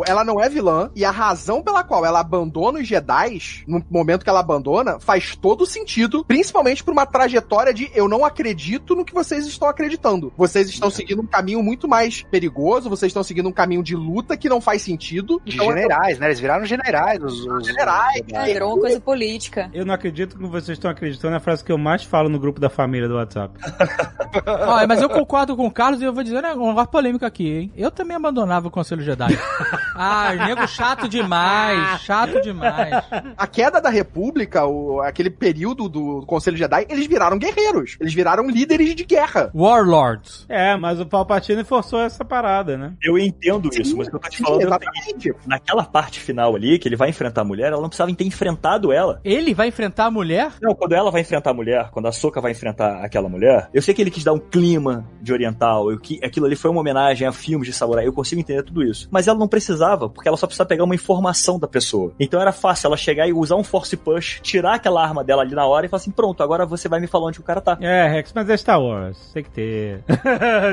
[0.05, 4.23] ela não é vilã, e a razão pela qual ela abandona os Jedi, no momento
[4.23, 9.05] que ela abandona, faz todo sentido, principalmente por uma trajetória de eu não acredito no
[9.05, 10.31] que vocês estão acreditando.
[10.37, 14.35] Vocês estão seguindo um caminho muito mais perigoso, vocês estão seguindo um caminho de luta
[14.37, 15.41] que não faz sentido.
[15.45, 16.27] De Então, generais, né?
[16.27, 17.23] Eles viraram generais.
[17.23, 18.20] Os, os- Generais.
[18.31, 19.69] É, virou uma coisa política.
[19.73, 22.59] Eu não acredito que vocês estão acreditando na frase que eu mais falo no grupo
[22.59, 23.53] da família do WhatsApp.
[24.45, 27.49] Olha, mas eu concordo com o Carlos e eu vou dizer um negócio polêmico aqui,
[27.49, 27.73] hein?
[27.75, 29.37] Eu também abandonava o Conselho Jedi.
[29.95, 33.03] ah, nego chato demais, chato demais.
[33.37, 37.97] A queda da República, o- aquele período do Conselho Jedi, eles viraram guerreiros.
[37.99, 39.51] Eles viraram líderes de guerra.
[39.53, 40.45] Warlords.
[40.47, 42.93] É, mas o Palpatine forçou essa parada, né?
[43.03, 44.69] eu entendo isso, mas o que eu tô te Sim, falando é o
[45.03, 45.47] seguinte, exatamente.
[45.47, 48.91] naquela parte final ali, que ele vai enfrentar a mulher, ela não precisava ter enfrentado
[48.91, 49.19] ela.
[49.23, 50.53] Ele vai enfrentar a mulher?
[50.61, 53.81] Não, quando ela vai enfrentar a mulher, quando a Soca vai enfrentar aquela mulher, eu
[53.81, 56.81] sei que ele quis dar um clima de oriental, eu, que aquilo ali foi uma
[56.81, 59.07] homenagem a filmes de samurai, eu consigo entender tudo isso.
[59.11, 62.13] Mas ela não precisava, porque ela só precisava pegar uma informação da pessoa.
[62.19, 65.55] Então era fácil ela chegar e usar um force push, tirar aquela arma dela ali
[65.55, 67.77] na hora e falar assim, pronto, agora você vai me falar onde o cara tá.
[67.79, 69.31] É, Rex, mas é Star Wars.
[69.33, 70.03] Tem que ter.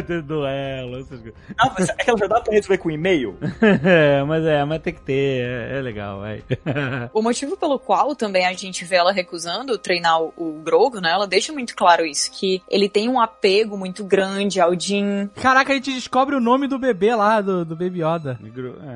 [0.06, 1.34] ter duelo, essas coisas.
[1.58, 3.36] Ah, mas aquela já dá pra resolver com e-mail?
[3.88, 5.44] É, mas é, mas tem que ter.
[5.44, 6.42] É, é legal, vai.
[7.18, 11.10] O motivo pelo qual também a gente vê ela recusando treinar o, o Grogu, né?
[11.10, 15.28] Ela deixa muito claro isso, que ele tem um apego muito grande ao Din.
[15.40, 18.38] Caraca, a gente descobre o nome do bebê lá, do, do Baby Yoda.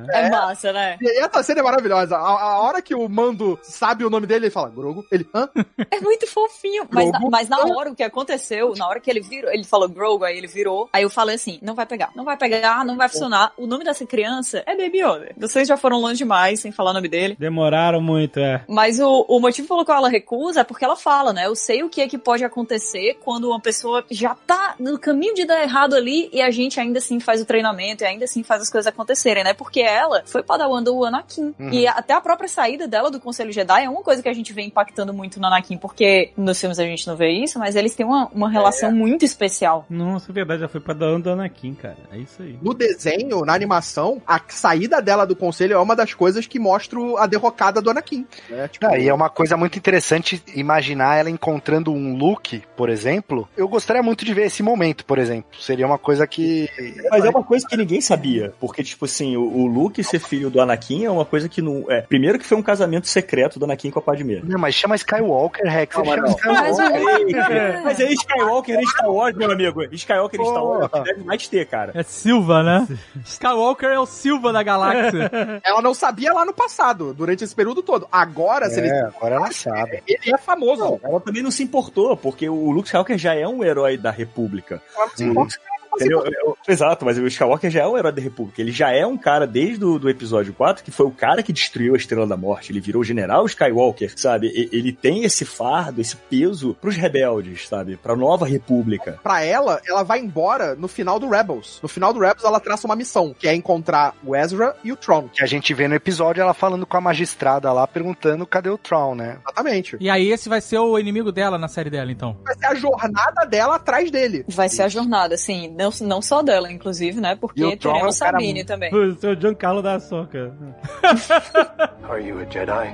[0.08, 0.26] É.
[0.26, 0.96] É, massa, né?
[1.00, 2.16] E essa cena é maravilhosa.
[2.16, 5.04] A, a hora que o Mando sabe o nome dele, ele fala, Grogo.
[5.10, 5.48] Ele, hã?
[5.90, 6.86] É muito fofinho.
[6.90, 9.88] Mas na, mas na hora o que aconteceu, na hora que ele virou, ele falou
[9.88, 10.88] Grogu, aí ele virou.
[10.92, 13.52] Aí eu falei assim: não vai pegar, não vai pegar, não vai funcionar.
[13.56, 15.34] O nome dessa criança é Baby Yoda.
[15.36, 17.36] Vocês já foram longe demais sem falar o nome dele.
[17.38, 18.62] Demoraram muito, é.
[18.68, 21.47] Mas o, o motivo pelo qual ela recusa é porque ela fala, né?
[21.47, 25.34] Eu sei o que é que pode acontecer quando uma pessoa já tá no caminho
[25.34, 28.43] de dar errado ali e a gente ainda assim faz o treinamento e ainda assim
[28.43, 29.55] faz as coisas acontecerem, né?
[29.55, 31.55] Porque ela foi padawan do Anakin.
[31.59, 31.70] Uhum.
[31.72, 34.52] E até a própria saída dela do Conselho Jedi é uma coisa que a gente
[34.52, 37.94] vê impactando muito no Anakin, porque nos filmes a gente não vê isso, mas eles
[37.94, 39.86] têm uma, uma relação muito especial.
[39.89, 41.98] Nossa, é verdade, já foi pra dar do Anakin, cara.
[42.10, 42.59] É isso aí.
[42.62, 46.98] No desenho, na animação, a saída dela do conselho é uma das coisas que mostra
[47.18, 48.01] a derrocada do Anakin.
[48.48, 48.68] Né?
[48.68, 53.48] Tipo, Ah, e é uma coisa muito interessante imaginar ela encontrando um Luke, por exemplo.
[53.56, 55.60] Eu gostaria muito de ver esse momento, por exemplo.
[55.60, 56.68] Seria uma coisa que.
[57.10, 58.52] Mas é uma coisa que ninguém sabia.
[58.60, 61.84] Porque, tipo assim, o, o Luke ser filho do Anakin é uma coisa que não.
[61.90, 64.40] É, primeiro que foi um casamento secreto do Anakin com a Padmé.
[64.42, 65.96] Não, mas chama Skywalker, Rex.
[65.96, 66.62] Não, mas chama não.
[66.62, 67.82] Mas o Skywalker.
[67.84, 69.82] Mas é Skywalker em Star Wars, meu amigo.
[69.94, 71.92] Skywalker em Star Wars é deve mais ter, cara.
[71.94, 72.88] É Silva, né?
[73.24, 75.30] Skywalker é o Silva da galáxia.
[75.64, 77.91] ela não sabia lá no passado, durante esse período todo.
[78.10, 80.02] Agora, se ele, É, agora ela sabe.
[80.06, 81.01] ele é famoso.
[81.02, 84.81] Ela também não se importou, porque o Luke Skywalker já é um herói da República.
[84.97, 85.31] Ela não se Uhum.
[85.31, 85.55] importa.
[85.94, 86.24] Entendeu?
[86.44, 88.60] Eu- Exato, mas o Skywalker já é um herói da República.
[88.60, 91.52] Ele já é um cara, desde o do episódio 4, que foi o cara que
[91.52, 92.70] destruiu a Estrela da Morte.
[92.73, 94.48] Ele virou o General Skywalker, sabe?
[94.48, 97.97] E- Ele tem esse fardo, esse peso pros rebeldes, sabe?
[97.97, 99.19] Pra nova República.
[99.23, 101.78] Pra ela, ela vai embora no final do Rebels.
[101.82, 104.97] No final do Rebels, ela traça uma missão, que é encontrar o Ezra e o
[104.97, 105.28] Tron.
[105.28, 108.78] Que a gente vê no episódio ela falando com a magistrada lá, perguntando cadê o
[108.78, 109.39] Tron, né?
[109.44, 109.97] Exatamente.
[110.01, 112.36] e aí esse vai ser o inimigo dela na série dela, então.
[112.44, 114.44] Vai ser a jornada dela atrás dele.
[114.48, 117.36] Vai ser a jornada, assim, não, não só dela, inclusive, né?
[117.36, 118.94] Porque teremos é Sabine muito- também.
[118.94, 120.54] O seu Giancarlo da Soca.
[122.09, 122.88] Are you a Jedi?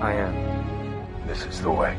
[0.00, 1.28] I am.
[1.28, 1.94] This is the way.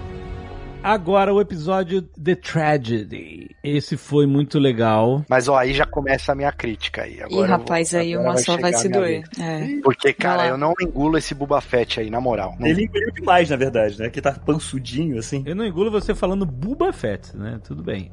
[0.84, 3.49] Agora o episódio The Tragedy.
[3.64, 5.24] Esse foi muito legal.
[5.30, 7.16] Mas ó, aí já começa a minha crítica aí.
[7.16, 9.24] Ih, Agora vou- rapaz, aí agora uma só vai chegar a se doer.
[9.40, 9.82] É.
[9.84, 12.56] Porque, cara, Vai eu não engulo esse Boba Fett aí, na moral.
[12.60, 14.10] Não- Ele engoliu demais, na verdade, né?
[14.10, 15.44] Que tá pansudinho, assim.
[15.46, 17.60] Eu não engulo você falando Buba Fett, né?
[17.64, 18.12] Tudo bem.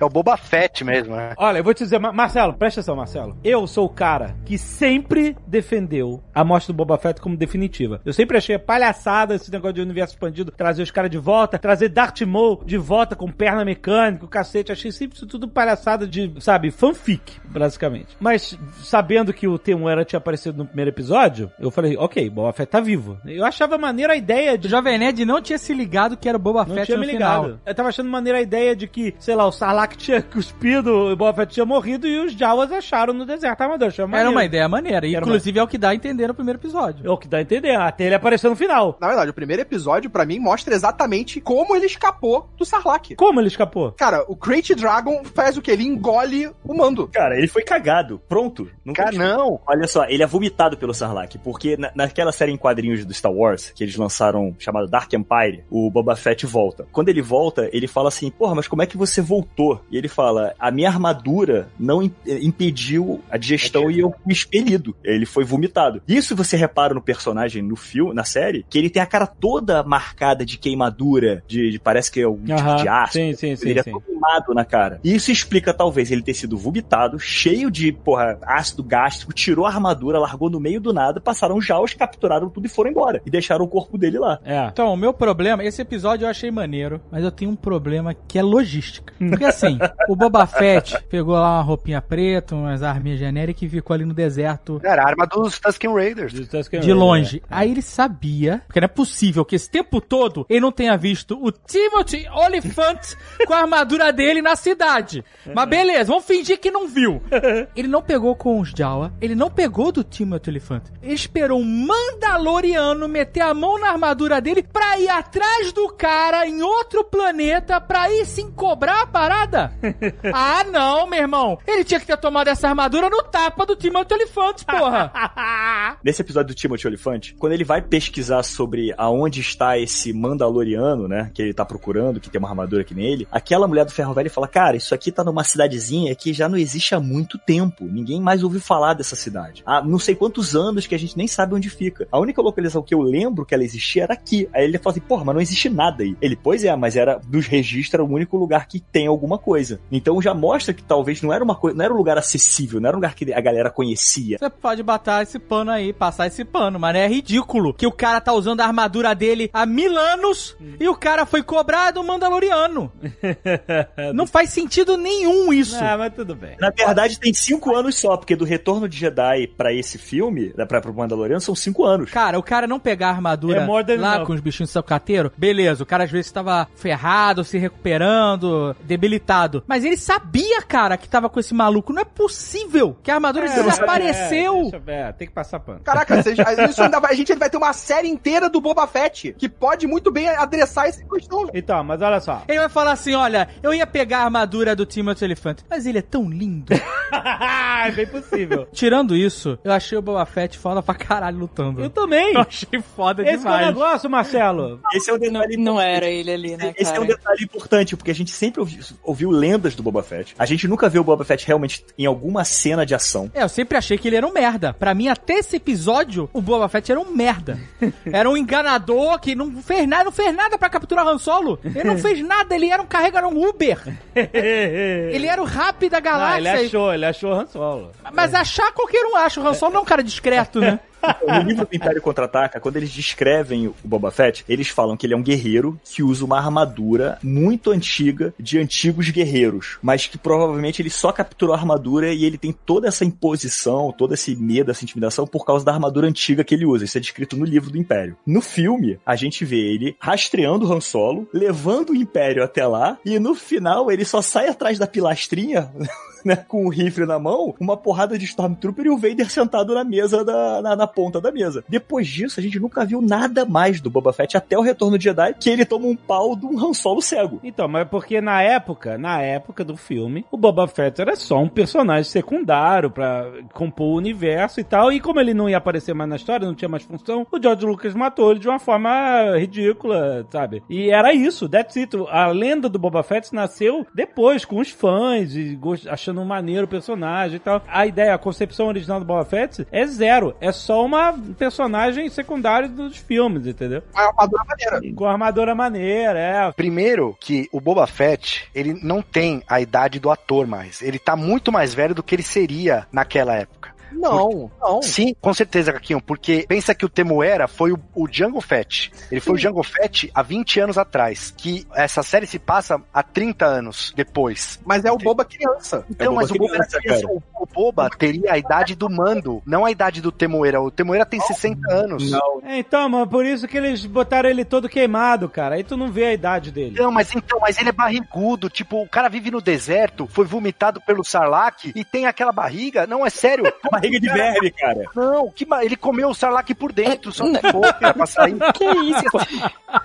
[0.00, 1.32] É o Boba Fett mesmo, né?
[1.36, 3.36] Olha, eu vou te dizer, Ma- Marcelo, presta atenção, Marcelo.
[3.44, 8.00] Eu sou o cara que sempre defendeu a morte do Boba Fett como definitiva.
[8.04, 11.88] Eu sempre achei palhaçada esse negócio de universo expandido, trazer os caras de volta, trazer
[11.88, 14.61] Darth Maul de volta com perna mecânica, o cacete.
[14.70, 18.16] Achei sempre isso tudo palhaçada de, sabe, fanfic, basicamente.
[18.20, 22.70] Mas sabendo que o Temuera tinha aparecido no primeiro episódio, eu falei, ok, Boba Fett
[22.70, 23.18] tá vivo.
[23.26, 26.36] Eu achava maneira a ideia de O Jovem Nerd não tinha se ligado que era
[26.36, 27.44] o Boba não Fett tinha no me ligado.
[27.44, 27.58] final.
[27.64, 31.16] Eu tava achando maneira a ideia de que, sei lá, o Sarlacc tinha cuspido, o
[31.16, 33.88] Boba Fett tinha morrido e os Jawas acharam no deserto armador.
[33.88, 35.06] Achei Era uma ideia maneira.
[35.06, 37.06] Era Inclusive é o que dá a entender no primeiro episódio.
[37.06, 37.74] É o que dá a entender.
[37.76, 38.96] Até ele apareceu no final.
[39.00, 43.14] Na verdade, o primeiro episódio, pra mim, mostra exatamente como ele escapou do Sarlacc.
[43.16, 43.92] Como ele escapou?
[43.92, 45.70] Cara, o Crate Dragon faz o que?
[45.70, 47.08] Ele engole o mando.
[47.08, 48.20] Cara, ele foi cagado.
[48.28, 48.68] Pronto.
[48.84, 49.58] Não Cara, não.
[49.66, 53.32] Olha só, ele é vomitado pelo Sarlacc, porque na- naquela série em quadrinhos do Star
[53.32, 56.86] Wars, que eles lançaram, chamada Dark Empire, o Boba Fett volta.
[56.92, 59.80] Quando ele volta, ele fala assim, porra, mas como é que você voltou?
[59.90, 62.10] E ele fala, a minha armadura não eh,
[62.42, 64.94] impediu a digestão e eu fui expelido.
[65.02, 66.02] Ele foi vomitado.
[66.06, 69.82] Isso você repara no personagem, no filme, na série, que ele tem a cara toda
[69.82, 72.76] marcada de queimadura, de, de- parece que é um tipo Aham.
[72.76, 73.12] de aço.
[73.14, 73.68] Sim, sim, sim.
[73.70, 73.92] Ele é sim.
[73.92, 75.00] todo queimado na cara.
[75.02, 79.70] E isso explica, talvez, ele ter sido vomitado, cheio de, porra, ácido gástrico, tirou a
[79.70, 83.20] armadura, largou no meio do nada, passaram jaus, capturaram tudo e foram embora.
[83.26, 84.38] E deixaram o corpo dele lá.
[84.44, 84.66] É.
[84.66, 88.38] Então, o meu problema, esse episódio eu achei maneiro, mas eu tenho um problema que
[88.38, 89.12] é logística.
[89.18, 89.78] Porque assim,
[90.08, 94.14] o Boba Fett pegou lá uma roupinha preta, umas arminhas genéricas e ficou ali no
[94.14, 96.32] deserto Era a arma dos Tusken Raiders.
[96.32, 97.42] de longe.
[97.50, 101.38] Aí ele sabia, porque não é possível que esse tempo todo ele não tenha visto
[101.42, 103.16] o Timothy Oliphant
[103.46, 105.24] com a armadura dele na cidade.
[105.54, 107.22] Mas beleza, vamos fingir que não viu.
[107.74, 110.82] Ele não pegou com os Jawa, ele não pegou do Timothy Oliphant.
[111.02, 116.46] Ele esperou um Mandaloriano meter a mão na armadura dele pra ir atrás do cara
[116.46, 119.72] em outro planeta pra ir sim cobrar a parada.
[120.32, 121.58] ah, não, meu irmão.
[121.66, 125.12] Ele tinha que ter tomado essa armadura no tapa do Timothy Oliphant, porra.
[126.02, 131.30] Nesse episódio do Timothy Olyphant, quando ele vai pesquisar sobre aonde está esse Mandaloriano, né,
[131.34, 134.30] que ele tá procurando, que tem uma armadura que nele, aquela mulher do ferro velho
[134.30, 137.84] fala, cara, isso aqui tá numa cidadezinha que já não existe há muito tempo.
[137.84, 139.62] Ninguém mais ouviu falar dessa cidade.
[139.64, 142.08] Há não sei quantos anos que a gente nem sabe onde fica.
[142.10, 144.48] A única localização que eu lembro que ela existia era aqui.
[144.52, 146.16] Aí ele fala assim, porra, mas não existe nada aí.
[146.20, 149.80] Ele, pois é, mas era dos registros, era o único lugar que tem alguma coisa.
[149.90, 152.88] Então já mostra que talvez não era uma coisa, não era um lugar acessível, não
[152.88, 154.38] era um lugar que a galera conhecia.
[154.38, 158.20] Você pode botar esse pano aí, passar esse pano, mas é ridículo que o cara
[158.20, 162.90] tá usando a armadura dele há mil anos e o cara foi cobrado um Mandaloriano.
[164.14, 165.76] Não faz sentido nenhum isso.
[165.82, 166.56] Ah, mas tudo bem.
[166.60, 170.66] Na verdade, tem cinco anos só, porque do Retorno de Jedi pra esse filme, da-
[170.66, 172.10] pra, pro Mandaloriano, são cinco anos.
[172.10, 174.26] Cara, o cara não pegar a armadura É lá enough.
[174.26, 179.62] com os bichinhos de sacateiro, beleza, o cara às vezes tava ferrado, se recuperando, debilitado.
[179.66, 181.92] Mas ele sabia, cara, que tava com esse maluco.
[181.92, 184.56] Não é possível que a armadura É, desapareceu.
[184.58, 185.80] É, deixa eu ver, tem que passar pano.
[185.84, 189.86] Caraca, ainda vai- a gente vai ter uma série inteira do Boba Fett, que pode
[189.86, 191.48] muito bem adressar essa questão.
[191.54, 192.42] Então, mas olha só.
[192.48, 195.98] Ele vai falar assim: olha, eu ia pegar a armadura do Timothy Elephant, mas ele
[195.98, 196.72] é tão lindo.
[197.12, 198.66] é bem possível.
[198.72, 201.80] Tirando isso, eu achei o Boba Fett foda pra caralho lutando.
[201.82, 202.32] Eu também.
[202.34, 203.66] Eu achei foda Esse que é o demais.
[203.66, 204.80] negócio, Marcelo.
[204.94, 207.16] Esse é um Não, detalhe não era ele ali, né, Esse é um cara?
[207.16, 210.34] detalhe importante, porque a gente sempre ouviu, ouviu lendas do Boba Fett.
[210.38, 213.30] A gente nunca viu o Boba Fett realmente em alguma cena de ação.
[213.34, 214.72] É, eu sempre achei que ele era um merda.
[214.72, 217.58] Pra mim, até esse episódio, o Boba Fett era um merda.
[218.06, 221.58] Era um enganador que não fez nada, não fez nada pra capturar Han Solo.
[221.64, 223.71] Ele não fez nada, ele era um carregador um Uber.
[225.12, 226.66] Ele era o rap da Não, ele galáxia.
[226.66, 227.90] achou, ele achou Han Solo.
[228.12, 229.40] Mas achar qualquer um acha.
[229.40, 230.78] O Han Solo não é um cara discreto, né?
[231.26, 235.14] No livro do Império Contra-Ataca, quando eles descrevem o Boba Fett, eles falam que ele
[235.14, 240.80] é um guerreiro que usa uma armadura muito antiga de antigos guerreiros, mas que provavelmente
[240.80, 244.84] ele só capturou a armadura e ele tem toda essa imposição, todo esse medo, essa
[244.84, 246.84] intimidação por causa da armadura antiga que ele usa.
[246.84, 248.16] Isso é descrito no livro do Império.
[248.26, 252.98] No filme, a gente vê ele rastreando o Han Solo, levando o Império até lá,
[253.04, 255.70] e no final ele só sai atrás da pilastrinha
[256.24, 259.84] né, com o rifle na mão, uma porrada de Stormtrooper e o Vader sentado na
[259.84, 261.64] mesa, da, na, na ponta da mesa.
[261.68, 265.04] Depois disso, a gente nunca viu nada mais do Boba Fett até o Retorno de
[265.04, 267.40] Jedi, que ele toma um pau de um Han Solo cego.
[267.42, 271.48] Então, mas porque na época, na época do filme, o Boba Fett era só um
[271.48, 276.08] personagem secundário pra compor o universo e tal, e como ele não ia aparecer mais
[276.08, 280.26] na história, não tinha mais função, o George Lucas matou ele de uma forma ridícula,
[280.30, 280.62] sabe?
[280.68, 281.96] E era isso, that's it.
[282.08, 285.58] A lenda do Boba Fett nasceu depois, com os fãs, e
[285.88, 287.62] achando achando maneiro o personagem e tal.
[287.66, 290.36] A ideia, a concepção original do Boba Fett é zero.
[290.40, 293.82] É só uma personagem secundária dos filmes, entendeu?
[293.96, 294.94] É uma armadura maneira.
[294.94, 296.52] Com armadura maneira, é.
[296.52, 300.82] Primeiro que o Boba Fett, ele não tem a idade do ator mais.
[300.82, 303.61] Ele tá muito mais velho do que ele seria naquela época.
[303.94, 304.82] Não, não.
[304.82, 308.92] Sim, com certeza, Caquinho, porque pensa que o Temuera foi o, o Django Fett.
[309.10, 313.02] Ele foi o Django Fett há 20 anos atrás, que essa série se passa há
[313.02, 314.60] 30 anos depois.
[314.64, 315.84] Mas é o Boba criança.
[315.90, 319.42] Então, Boba mas o Boba, criança, criança, o, o Boba teria a idade do Mando,
[319.46, 320.60] não a idade do Temuera.
[320.60, 322.10] O Temuera tem 60 anos.
[322.10, 325.56] Não, É, Então, mano, por isso que eles botaram ele todo queimado, cara.
[325.56, 326.78] Aí tu não vê a idade dele.
[326.78, 330.80] Não, mas então, mas ele é barrigudo, tipo, o cara vive no deserto, foi vomitado
[330.80, 332.86] pelo Sarlacc e tem aquela barriga.
[332.86, 333.44] Não, é sério.
[333.82, 334.84] barriga de verme, cara.
[334.94, 338.36] Não, que ba- ele comeu o Sarlacc por dentro, só que boca pra sair.
[338.54, 339.42] Que isso?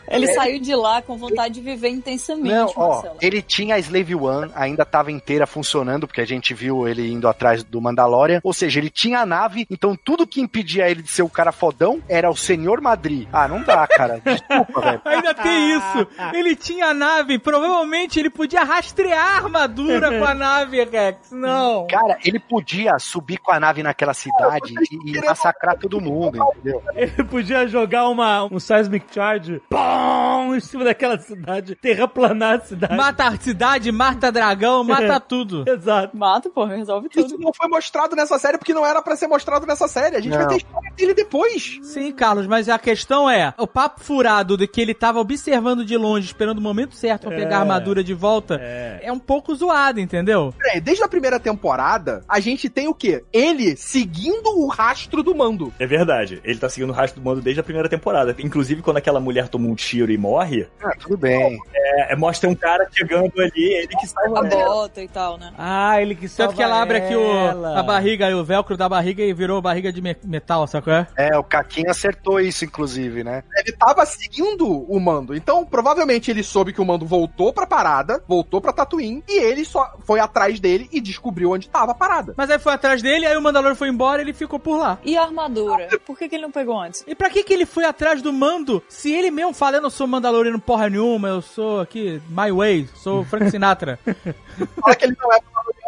[0.10, 4.16] Ele saiu de lá com vontade de viver intensamente, Não, ó, ele tinha a Slave
[4.16, 8.40] One, ainda tava inteira funcionando, porque a gente viu ele indo atrás do Mandalorian.
[8.44, 11.52] Ou seja, ele tinha a nave, então tudo que impedia ele de ser o cara
[11.52, 13.28] fodão era o Senhor Madri.
[13.32, 14.22] Ah, não dá, cara.
[14.26, 15.02] Desculpa, velho.
[15.06, 16.08] Ainda tem isso.
[16.34, 21.32] Ele tinha a nave, provavelmente ele podia rastrear a armadura com a nave, Rex.
[21.32, 21.88] Não.
[21.88, 26.84] Cara, ele podia subir com a nave naquela cidade e, e massacrar todo mundo, entendeu?
[26.94, 32.96] Ele podia jogar uma, um seismic charge pum, em cima daquela cidade, terraplanar a cidade.
[32.96, 35.64] Mata a cidade, mata dragão, mata tudo.
[35.68, 36.16] Exato.
[36.16, 37.26] Mata, pô, resolve tudo.
[37.26, 40.16] Isso não foi mostrado nessa série porque não era pra ser mostrado nessa série.
[40.16, 40.50] A gente vai Não.
[40.50, 41.80] ter a história dele depois.
[41.84, 45.96] Sim, Carlos, mas a questão é, o papo furado de que ele tava observando de
[45.96, 49.12] longe, esperando o momento certo pra pegar a armadura de volta, é.
[49.12, 50.54] um pouco zoado, entendeu?
[50.58, 53.24] Peraí, desde a primeira temporada, a gente tem o quê?
[53.32, 55.74] Ele seguindo o rastro do mando.
[55.80, 56.42] É verdade.
[56.44, 58.36] Ele tá seguindo o rastro do mando desde a primeira temporada.
[58.40, 61.58] Inclusive, quando aquela mulher toma um tiro e morre, Ah, tudo bem.
[61.76, 64.66] é, mostra um cara chegando ali, ele que salva A ela.
[64.66, 65.54] bota e tal, né?
[65.58, 68.90] Ah, ele que salva Tanto que ela abre aqui o, a barriga, o velcro da
[68.90, 71.08] barriga e virou barriga de me- metal, sabe qual é?
[71.16, 73.44] É, o Caquinho acertou isso, inclusive, né?
[73.58, 75.36] Ele tava seguindo o mando.
[75.36, 79.64] Então, provavelmente, ele soube que o mando voltou pra parada, voltou pra Tatooine, e ele
[79.66, 82.34] só foi atrás dele e descobriu onde tava a parada.
[82.38, 85.00] Mas aí foi atrás dele, aí o Mandalor foi embora e ele ficou por lá.
[85.04, 85.88] E a armadura?
[86.06, 87.04] Por que, que ele não pegou antes?
[87.08, 88.84] E pra que que ele foi atrás do mando?
[88.88, 92.88] Se ele mesmo fala, eu não sou mandaloriano porra nenhuma, eu sou aqui, my way,
[92.96, 94.00] sou Frank Sinatra.
[94.80, 95.87] Fala que ele não é mandaloriano,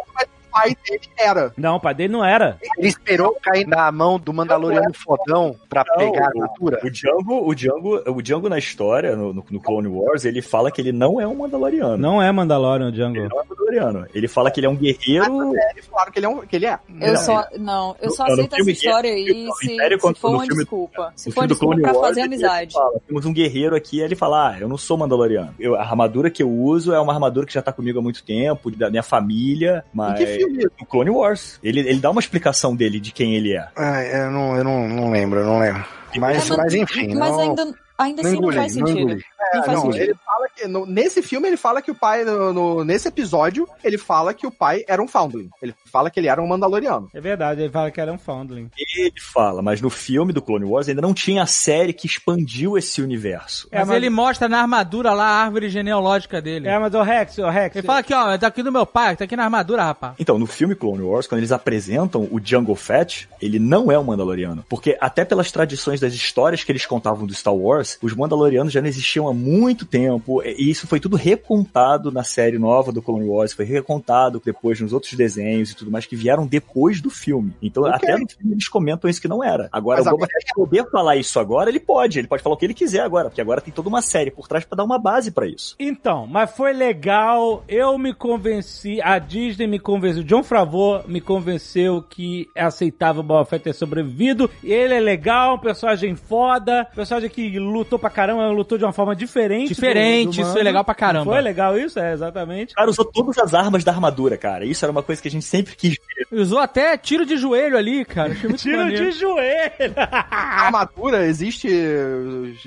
[0.62, 1.52] pai dele era.
[1.56, 2.58] Não, o pai dele não era.
[2.78, 6.80] Ele esperou cair na mão do Mandaloriano fodão pra Não, pegar a armadura.
[6.84, 10.80] O Django, o Django, o Django na história, no, no- Clone Wars, ele fala que
[10.80, 11.96] ele não é um Mandaloriano.
[11.96, 13.16] Não é Mandalorian o Django.
[13.18, 14.06] Ele não é Mandaloriano.
[14.14, 15.54] Ele fala que ele é um guerreiro.
[15.56, 16.28] É, eles falaram que ele é.
[16.28, 16.78] Um, que ele é.
[17.00, 20.30] Eu Não, só, não, eu só no aceito essa filme- história aí se, se for
[20.30, 21.12] uma filme- desculpa.
[21.16, 22.72] Se for desculpa Clone pra Wars, fazer ele amizade.
[22.74, 25.54] fala, temos um guerreiro aqui, ele fala, ah, eu não sou Mandaloriano.
[25.58, 28.24] Eu- a armadura que eu uso é uma armadura que já tá comigo há muito
[28.24, 30.18] tempo, da minha família, Em mas...
[30.18, 30.49] que filme?
[30.78, 31.58] No Clone Wars.
[31.62, 33.68] Ele, ele dá uma explicação dele, de quem ele é.
[33.76, 35.84] Ai, eu não, eu não, não lembro, eu não lembro.
[36.16, 39.00] Mas, É, mas enfim, Mas não, ainda, ainda não assim não engoli, faz não sentido.
[39.10, 39.24] engoli.
[39.54, 40.02] Não faz não, sentido.
[40.02, 40.68] Ele fala que.
[40.68, 42.24] no- nesse filme, ele fala que o pai.
[42.24, 45.48] no- no- nesse episódio, ele fala que o pai era um Foundling.
[45.62, 47.08] Ele fala que ele era um Mandaloriano.
[47.14, 48.70] É verdade, ele fala que era um Foundling.
[48.96, 52.76] Ele fala, mas no filme do Clone Wars ainda não tinha a série que expandiu
[52.78, 53.68] esse universo.
[53.70, 56.68] É, mas, mas- ele mostra na armadura lá a árvore genealógica dele.
[56.68, 57.76] É, mas o Rex, o Rex.
[57.76, 60.14] Ele fala aqui, ó, tá aqui no meu pai, tá aqui na armadura, rapaz.
[60.18, 64.04] Então, no filme Clone Wars, quando eles apresentam o Jungle Fett, ele não é um
[64.04, 64.64] Mandaloriano.
[64.68, 68.80] Porque até pelas tradições das histórias que eles contavam do Star Wars, os Mandalorianos já
[68.80, 70.42] não existiam há muito tempo.
[70.42, 74.92] E isso foi tudo recontado na série nova do Clone Wars, foi recontado depois nos
[74.92, 77.52] outros desenhos e tudo mais que vieram depois do filme.
[77.62, 77.94] Então, Ok.
[77.94, 79.68] até no filme eles comentam isso que não era.
[79.72, 82.18] Agora, Mas o Boba Fett poder falar isso agora, ele pode.
[82.18, 84.46] Ele pode falar o que ele quiser agora, porque agora tem toda uma série por
[84.48, 85.74] trás pra dar uma base pra isso.
[85.78, 92.02] Então, mas foi legal, eu me convenci, a Disney me convenceu, John Favreau me convenceu
[92.02, 97.28] que é aceitável o Boba Fett ter sobrevivido, ele é legal, um personagem foda, personagem
[97.30, 99.74] que lutou pra caramba, lutou de uma forma diferente.
[99.74, 101.32] Diferente, do- do isso é legal pra caramba.
[101.32, 101.98] Foi legal isso?
[101.98, 102.72] É, exatamente.
[102.72, 104.64] O cara usou todas as armas da armadura, cara.
[104.64, 105.96] Isso era uma coisa que a gente sempre quis
[106.30, 106.40] ver.
[106.40, 108.34] Usou até tiro de joelho ali, cara.
[108.56, 109.10] Tiro maneiro.
[109.10, 109.94] de joelho!
[109.96, 111.68] A armadura, existe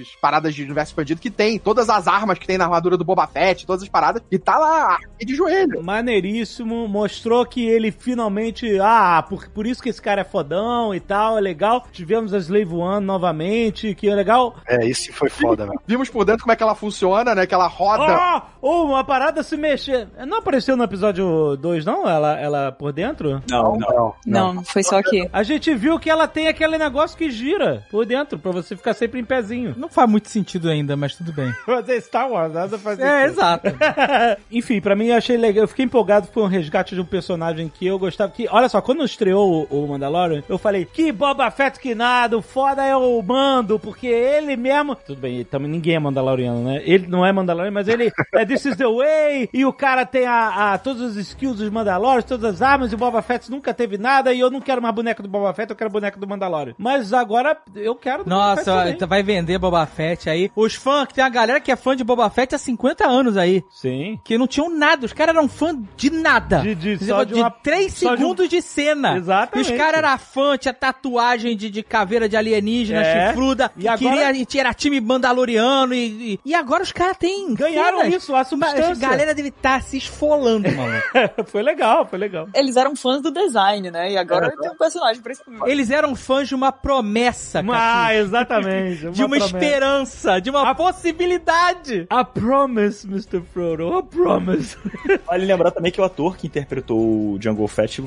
[0.01, 3.03] as paradas de universo expandido que tem todas as armas que tem na armadura do
[3.03, 5.81] Boba Fett, todas as paradas, e tá lá, de joelho.
[5.83, 10.99] Maneiríssimo, mostrou que ele finalmente, ah, por, por isso que esse cara é fodão e
[10.99, 11.85] tal, é legal.
[11.91, 14.55] Tivemos a Slave One novamente, que é legal.
[14.67, 15.79] É, isso foi foda, velho.
[15.85, 17.45] Vimos por dentro como é que ela funciona, né?
[17.45, 18.03] Que ela roda.
[18.15, 20.07] Ah, Ou uma parada se mexer.
[20.27, 22.07] Não apareceu no episódio 2, não?
[22.09, 23.41] Ela, ela por dentro?
[23.49, 24.13] Não, não.
[24.25, 25.27] Não, foi só aqui.
[25.33, 28.93] A gente viu que ela tem aquele negócio que gira por dentro, pra você ficar
[28.93, 29.73] sempre em pezinho.
[29.77, 31.53] Não faz muito sentido ainda, mas tudo bem.
[31.67, 33.33] Mas é Star Wars, nada faz É, sentido.
[33.39, 33.67] exato.
[34.51, 35.63] Enfim, pra mim eu achei legal.
[35.63, 38.31] Eu fiquei empolgado com o resgate de um personagem que eu gostava.
[38.31, 42.37] Que, olha só, quando estreou o, o Mandalorian, eu falei: que Boba Fett que nada,
[42.37, 44.82] o foda é o Mando, porque ele mesmo.
[45.05, 46.81] Tudo bem, também ninguém é Mandaloriano, né?
[46.85, 49.49] Ele não é Mandaloriano, mas ele é This is the way.
[49.53, 52.91] E o cara tem a, a- todos os skills dos Mandalorians, todas as armas.
[52.91, 54.33] E o Boba Fett nunca teve nada.
[54.33, 56.75] E eu não quero mais boneco do Boba Fett, eu quero boneco do Mandalorian.
[56.77, 58.97] Mas agora eu quero do Nossa, também.
[59.07, 60.51] vai vender Boba Fett aí.
[60.55, 63.37] Os fãs, que tem uma galera que é fã de Boba Fett há 50 anos
[63.37, 63.63] aí.
[63.69, 64.19] Sim.
[64.23, 65.05] Que não tinham nada.
[65.05, 66.59] Os caras eram fã de nada.
[66.59, 69.17] De- de- Você só falou de uma- 3 só de um- segundos de, cena.
[69.17, 69.69] Exatamente.
[69.69, 73.27] E os caras eram fã, tinha tatuagem de, de caveira de alienígena, É.
[73.27, 73.71] chifruda.
[73.77, 75.93] E E agora- queria, e era time mandaloriano.
[75.93, 77.53] E, e, e agora os caras têm.
[77.53, 78.15] Ganharam cenas.
[78.23, 78.91] isso, a substância.
[78.91, 81.01] A galera deve estar se esfolando, mano.
[81.45, 82.47] foi legal, foi legal.
[82.53, 84.11] Eles eram fãs do design, né?
[84.11, 85.67] E agora tem um personagem principal.
[85.67, 88.13] Eles eram fãs de uma promessa, Ah, Catu.
[88.15, 89.09] exatamente.
[89.11, 89.45] De uma promessa.
[89.45, 92.05] esperança, de uma possibilidade.
[92.09, 93.41] A promise, Mr.
[93.53, 94.75] Frodo, a promise.
[95.25, 98.03] Vale lembrar também que o ator que interpretou o Jungle Fett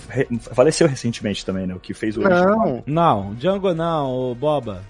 [0.54, 1.74] faleceu recentemente também, né?
[1.74, 2.82] O que fez o original.
[2.86, 3.06] Não.
[3.06, 4.82] Não, Django não, o Boba.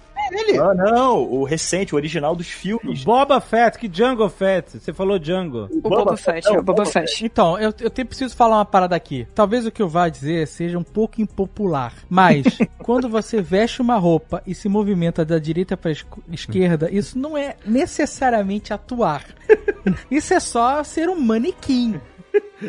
[0.61, 3.05] Ah, não, o recente, o original dos filmes.
[3.05, 4.79] Boba Fett, que Django Fett?
[4.79, 5.69] Você falou Django.
[5.73, 7.25] O Boba Fett, não, é o Boba Fett.
[7.25, 9.27] Então, eu, eu te- preciso falar uma parada aqui.
[9.35, 12.45] Talvez o que eu vá dizer seja um pouco impopular, mas
[12.79, 15.93] quando você veste uma roupa e se movimenta da direita para
[16.31, 19.25] esquerda, isso não é necessariamente atuar.
[20.11, 22.01] Isso é só ser um manequim.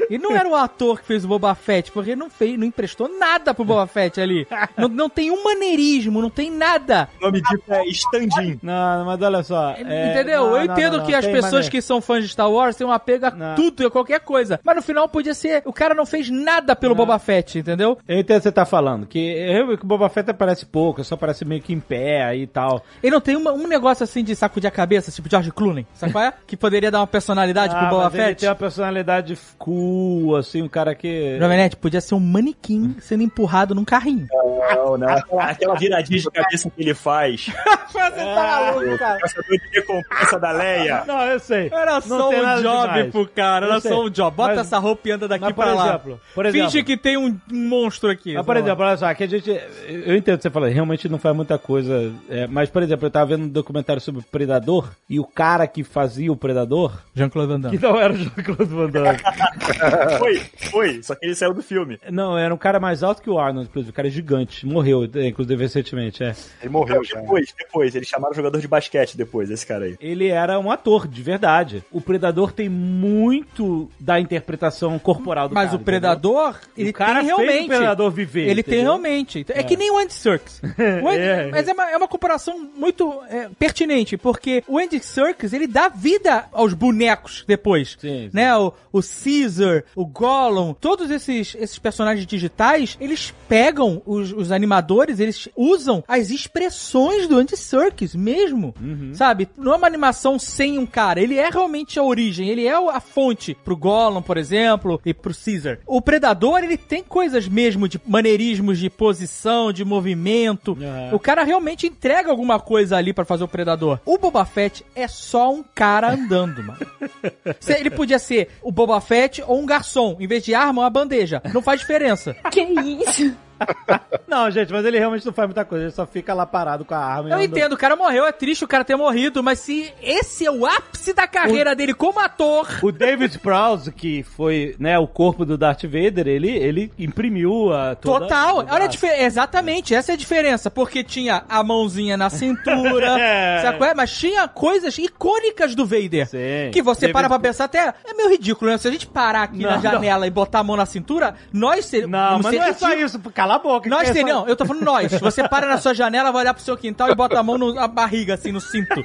[0.10, 3.08] E não era o ator que fez o Boba Fett, porque não fez, não emprestou
[3.18, 4.46] nada pro Boba Fett ali.
[4.76, 7.08] Não, não tem um maneirismo, não tem nada.
[7.22, 8.60] O nome disso é Standin.
[8.62, 9.72] Não, mas olha só.
[9.72, 10.46] é, Entendeu?
[10.48, 11.70] não, eu entendo não, que não, as pessoas maneira.
[11.72, 13.56] que são fãs de Star Wars têm um apego a Não.
[13.56, 14.60] tudo e a qualquer coisa.
[14.64, 15.62] Mas no final podia ser.
[15.66, 17.98] O cara não fez nada pelo Boba Fett, entendeu?
[18.08, 21.04] Eu entendo o que você tá falando, que, eu, que o Boba Fett aparece pouco,
[21.04, 22.84] só aparece meio que em pé aí e tal.
[23.02, 26.12] Ele não tem uma- um negócio assim de sacudir a cabeça, tipo George Clooney, sabe
[26.12, 26.34] qual é?
[26.46, 28.40] Que poderia dar uma personalidade pro Ah, Boba mas ele Fett.
[28.42, 31.38] tem uma personalidade cool, assim, um cara que...
[31.40, 34.28] Jovem Nerd, podia ser um manequim sendo empurrado num carrinho.
[34.32, 35.08] Não, não.
[35.10, 37.48] Aquela, aquela viradinha de cabeça que ele faz.
[37.88, 39.20] Você tá maluco, cara.
[39.20, 41.04] Caçador de recompensa da Leia.
[41.08, 41.70] Não, eu sei.
[41.72, 43.12] Era Não só um job demais.
[43.12, 44.36] pro cara, era só um job.
[44.36, 45.88] Bota Mas- essa roupa e anda daqui mas, pra lá.
[45.90, 48.34] exemplo, por exemplo- Finge que tem um monstro aqui.
[48.36, 49.50] Mas, por exemplo, olha só, que a gente.
[49.88, 52.12] Eu entendo o que você fala, realmente não faz muita coisa.
[52.30, 55.66] é, mas, por exemplo, eu tava vendo um documentário sobre o Predador e o cara
[55.66, 57.94] que fazia o Predador, Jean-Claude Van que Damme.
[57.94, 59.18] não era o Jean-Claude Van Damme.
[60.20, 60.40] Foi,
[60.72, 61.04] foi.
[61.04, 62.00] Só que ele saiu do filme.
[62.10, 63.92] não, era um cara mais alto que o Arnold, inclusive.
[63.92, 64.66] O cara é gigante.
[64.66, 66.24] Morreu, inclusive, recentemente.
[66.24, 66.36] É.
[66.62, 67.20] Ele morreu já.
[67.22, 67.96] Depois, depois.
[67.96, 69.96] Eles chamaram o jogador de basquete depois, esse cara aí.
[70.00, 71.84] Ele era um ator, de verdade.
[71.92, 75.82] O Predador tem muito da interpretação corporal do Mas cara.
[75.82, 77.66] o Predador, ele o cara tem fez realmente.
[77.66, 78.92] o Predador viver, Ele tem entendeu?
[78.94, 79.46] realmente.
[79.50, 80.62] É, que nem o Andy Serkis.
[81.04, 81.48] O Andy- É.
[81.52, 85.90] Mas é uma, é uma comparação muito é, pertinente, porque o Andy Serkis, ele dá
[85.90, 87.98] vida aos bonecos depois.
[88.00, 88.30] Sim, sim.
[88.34, 88.56] Né?
[88.56, 95.20] O, o Caesar, o Gollum, todos esses, esses personagens digitais, eles pegam os, os animadores,
[95.20, 98.74] eles usam as expressões do Andy Serkis mesmo.
[98.82, 99.12] Uhum.
[99.14, 99.50] Sabe?
[99.58, 101.20] Não é uma animação sem um cara.
[101.20, 105.34] Ele é realmente a origem, ele é a fonte pro Gollum, por exemplo, e pro
[105.34, 105.80] Caesar.
[105.86, 110.72] O Predador, ele tem coisas mesmo de maneirismos de posição, de movimento.
[110.72, 111.16] Uhum.
[111.16, 114.00] O cara realmente entrega alguma coisa ali pra fazer o Predador.
[114.06, 116.80] O Boba Fett é só um cara andando, mano.
[117.68, 120.16] Ele podia ser o Boba Fett ou um garçom.
[120.20, 121.42] Em vez de arma, uma bandeja.
[121.54, 122.36] Não faz diferença.
[122.52, 123.36] Que isso?
[124.28, 125.86] Não, gente, mas ele realmente não faz muita coisa.
[125.86, 127.30] Ele só fica lá parado com a arma.
[127.30, 130.52] Eu entendo, o cara morreu, é triste o cara ter morrido, mas se esse é
[130.52, 135.46] o ápice da carreira dele como ator, O David Prowse, que foi né, o corpo
[135.46, 139.22] do Darth Vader, ele, ele imprimiu a toda- Total, toda- olha a diferença.
[139.24, 140.70] Exatamente, essa é a diferença.
[140.70, 143.62] Porque tinha a mãozinha na cintura, É.
[143.62, 143.94] sabe qual é?
[143.94, 146.28] Mas tinha coisas icônicas do Vader.
[146.28, 146.72] Sim.
[146.74, 147.94] Que você David- para pra pensar até.
[148.06, 148.78] É meio ridículo, né?
[148.78, 151.86] Se a gente parar aqui Não, na janela e botar a mão na cintura, nós
[151.86, 152.12] seríamos.
[152.12, 153.20] Não, mas não é só isso.
[153.48, 153.90] Cala a boca.
[153.90, 155.12] Nós é só- seríamos, eu tô falando nós.
[155.20, 157.88] Você para na sua janela, vai olhar pro seu quintal e bota a mão na
[157.88, 159.04] barriga, assim, no cinto.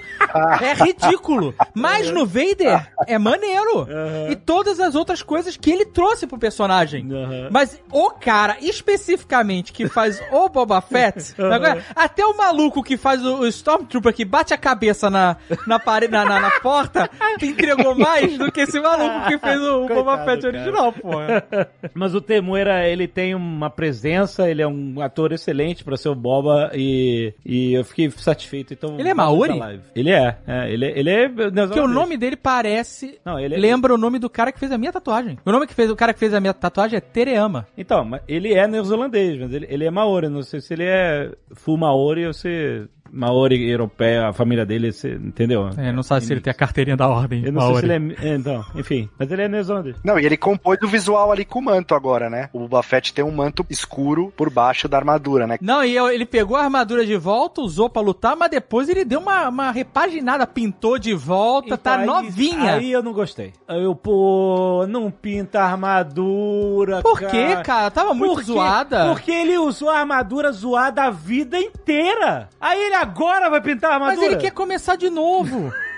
[0.60, 1.54] É ridículo.
[1.74, 3.86] Mas no Vader é maneiro.
[4.30, 7.06] E todas as outras coisas que ele trouxe pro personagem.
[7.12, 7.48] Aham.
[7.50, 13.24] Mas o cara, especificamente, que faz o Boba Fett, agora, até o maluco que faz
[13.24, 17.08] o, o Stormtrooper que bate a cabeça na, na, parede, na, na, na porta,
[17.42, 20.56] entregou mais do que esse maluco que fez o, o Boba Fett cara.
[20.56, 21.10] original, pô.
[21.94, 26.14] Mas o Temuera, ele tem uma presença ele é um ator excelente pra ser o
[26.14, 28.72] Boba e, e eu fiquei satisfeito.
[28.72, 29.60] Então, Ele é Maori?
[29.94, 31.28] Ele é, é, ele, ele é.
[31.28, 33.18] Porque o nome dele parece.
[33.24, 35.38] Não, ele é- Lembra o nome do cara que fez a minha tatuagem.
[35.44, 37.66] O nome que fez o cara que fez a minha tatuagem é Tereama.
[37.76, 40.28] Então, ele é neozelandês, mas ele, ele é Maori.
[40.28, 45.08] Não sei se ele é full Maori ou se Maori europeia, a família dele, se,
[45.08, 45.68] entendeu?
[45.76, 47.44] É, não sabe se ele tem a carteirinha da ordem.
[47.44, 47.80] Eu não Maori.
[47.86, 48.28] sei se ele é.
[48.30, 49.08] é, Então, enfim.
[49.18, 49.96] Mas ele é neozelandês.
[50.04, 52.48] Não, e ele compôs o visual ali com o manto agora, né?
[52.52, 55.58] O Boba Fett tem um manto escuro por baixo da armadura, né?
[55.60, 59.20] Não, e ele pegou a armadura de volta, usou pra lutar, mas depois ele deu
[59.20, 62.74] uma, uma repaginada, pintou de volta, tá Então, aí- novinha.
[62.74, 63.52] Aí eu não gostei.
[63.68, 67.02] Eu, pô, não pinta a armadura.
[67.02, 67.90] Por quê, cara?
[67.90, 69.08] Tava muito Por zoada.
[69.08, 72.48] Porque ele usou a armadura zoada a vida inteira.
[72.60, 74.32] Aí ele agora vai pintar a Mas armadura.
[74.32, 75.72] ele quer começar de novo.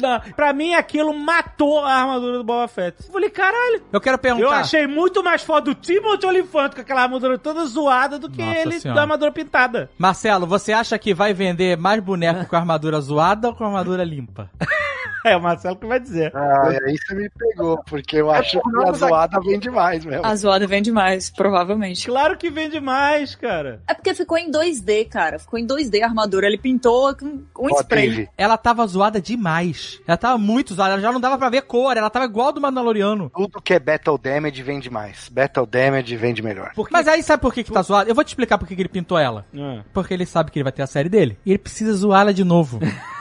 [0.00, 2.96] Não, pra mim, aquilo matou a armadura do Boba Fett.
[3.06, 3.82] Eu falei, caralho.
[3.92, 4.44] Eu quero perguntar.
[4.46, 8.42] Eu achei muito mais foda o Timothy Olyphant com aquela armadura toda zoada do que
[8.42, 8.96] Nossa ele Senhora.
[8.96, 9.90] da armadura pintada.
[9.98, 14.50] Marcelo, você acha que vai vender mais boneco com armadura zoada ou com armadura limpa?
[15.24, 16.34] É o Marcelo que vai dizer.
[16.34, 20.24] Ah, aí você me pegou, porque eu acho que a zoada vem demais mesmo.
[20.24, 22.06] A zoada vem demais, provavelmente.
[22.06, 23.82] Claro que vende mais, cara.
[23.86, 25.38] É porque ficou em 2D, cara.
[25.38, 26.46] Ficou em 2D a armadura.
[26.46, 28.28] Ele pintou com um spray.
[28.38, 29.77] Ela tava zoada demais.
[30.06, 32.52] Ela tava muito zoada, ela já não dava pra ver cor, ela tava igual a
[32.52, 33.30] do Mandaloriano.
[33.34, 35.28] tudo que é Battle Damage vende mais.
[35.28, 36.72] Battle Damage vende melhor.
[36.74, 36.92] Porque...
[36.92, 38.10] Mas aí sabe por que, que tá zoada?
[38.10, 39.46] Eu vou te explicar por que, que ele pintou ela.
[39.56, 39.82] Ah.
[39.92, 41.38] Porque ele sabe que ele vai ter a série dele.
[41.44, 42.80] E ele precisa zoar ela de novo.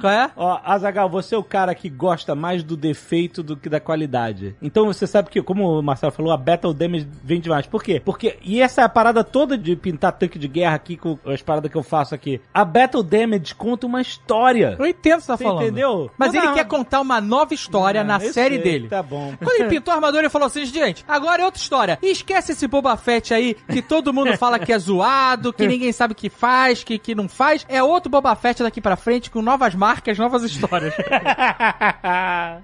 [0.00, 0.30] Qual é?
[0.36, 4.54] Ó, Azagal, você é o cara que gosta mais do defeito do que da qualidade.
[4.62, 7.66] Então você sabe que, como o Marcelo falou, a Battle Damage vem demais.
[7.66, 8.00] Por quê?
[8.04, 11.42] Porque, e essa é a parada toda de pintar tanque de guerra aqui com as
[11.42, 12.40] paradas que eu faço aqui.
[12.52, 14.76] A Battle Damage conta uma história.
[14.78, 15.62] Eu entendo o que você tá Você falando.
[15.62, 16.10] entendeu?
[16.18, 16.54] Mas Não, ele não.
[16.54, 18.88] quer contar uma nova história Não, na série sei, dele.
[18.88, 19.34] Tá bom.
[19.38, 21.98] Quando ele pintou a armadura, ele falou assim, gente, agora é outra história.
[22.02, 25.92] E esquece esse Boba Fett aí, que todo mundo fala que é zoado, que ninguém
[25.92, 27.64] sabe o que faz, que, que não faz.
[27.68, 30.94] É outro Boba Fett daqui pra frente, com novas marcas, novas histórias.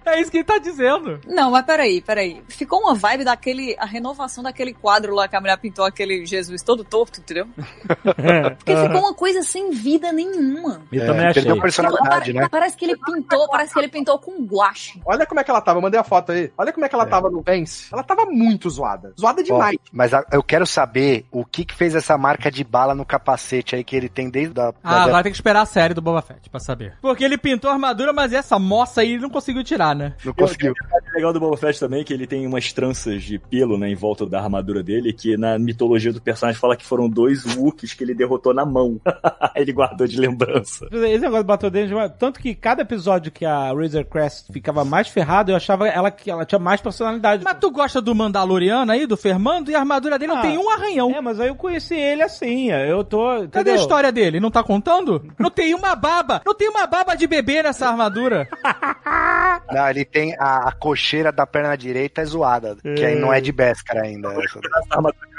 [0.05, 1.20] é isso que ele tá dizendo.
[1.26, 2.42] Não, mas peraí, peraí.
[2.48, 3.76] Ficou uma vibe daquele.
[3.78, 7.47] A renovação daquele quadro lá que a mulher pintou aquele Jesus todo torto, entendeu?
[8.56, 10.82] Porque ficou uma coisa sem vida nenhuma.
[10.92, 11.42] Eu É, também achei.
[11.42, 12.48] perdeu personalidade, né?
[12.50, 15.00] Parece que ele pintou, parece que ele pintou com guache.
[15.05, 16.52] Olha como é que ela tava, eu mandei a foto aí.
[16.56, 17.89] Olha como é que ela tava no Vence.
[17.92, 19.12] Ela tava muito zoada.
[19.18, 19.76] Zoada demais.
[19.92, 23.74] mas a- eu quero saber o que que fez essa marca de bala no capacete
[23.74, 24.72] aí que ele tem desde a...
[24.82, 26.94] Ah, da- agora tem que esperar a série do Boba Fett pra saber.
[27.00, 30.14] Porque ele pintou a armadura, mas essa moça aí ele não conseguiu tirar, né?
[30.24, 30.72] Não conseguiu.
[30.72, 33.88] O legal do Boba Fett também é que ele tem umas tranças de pelo, né,
[33.88, 37.94] em volta da armadura dele, que na mitologia do personagem fala que foram dois Wookiees
[37.94, 39.00] que ele derrotou na mão.
[39.56, 40.86] ele guardou de lembrança.
[40.92, 45.08] Esse negócio de Battle Damage, tanto que cada episódio que a Razor Crest ficava mais
[45.08, 47.44] ferrada, eu achava ela que ela tinha mais personalidade.
[47.44, 50.58] Mas tu gosta do Mandaloriano aí, do Fermando, e a armadura dele não Ah, tem
[50.58, 51.10] um arranhão.
[51.10, 53.26] É, mas aí eu conheci ele assim, eu tô...
[53.26, 53.74] Cadê entendeu?
[53.74, 54.40] a história dele?
[54.40, 55.24] Não tá contando?
[55.38, 56.42] Não tem uma baba!
[56.44, 58.49] Não tem uma baba de bebê nessa armadura!
[59.73, 63.41] Não, ele tem a, a cocheira da perna direita é zoada, que aí não é
[63.41, 64.28] de Beskar ainda.
[64.33, 64.59] Essa
[64.91, 65.30] armadura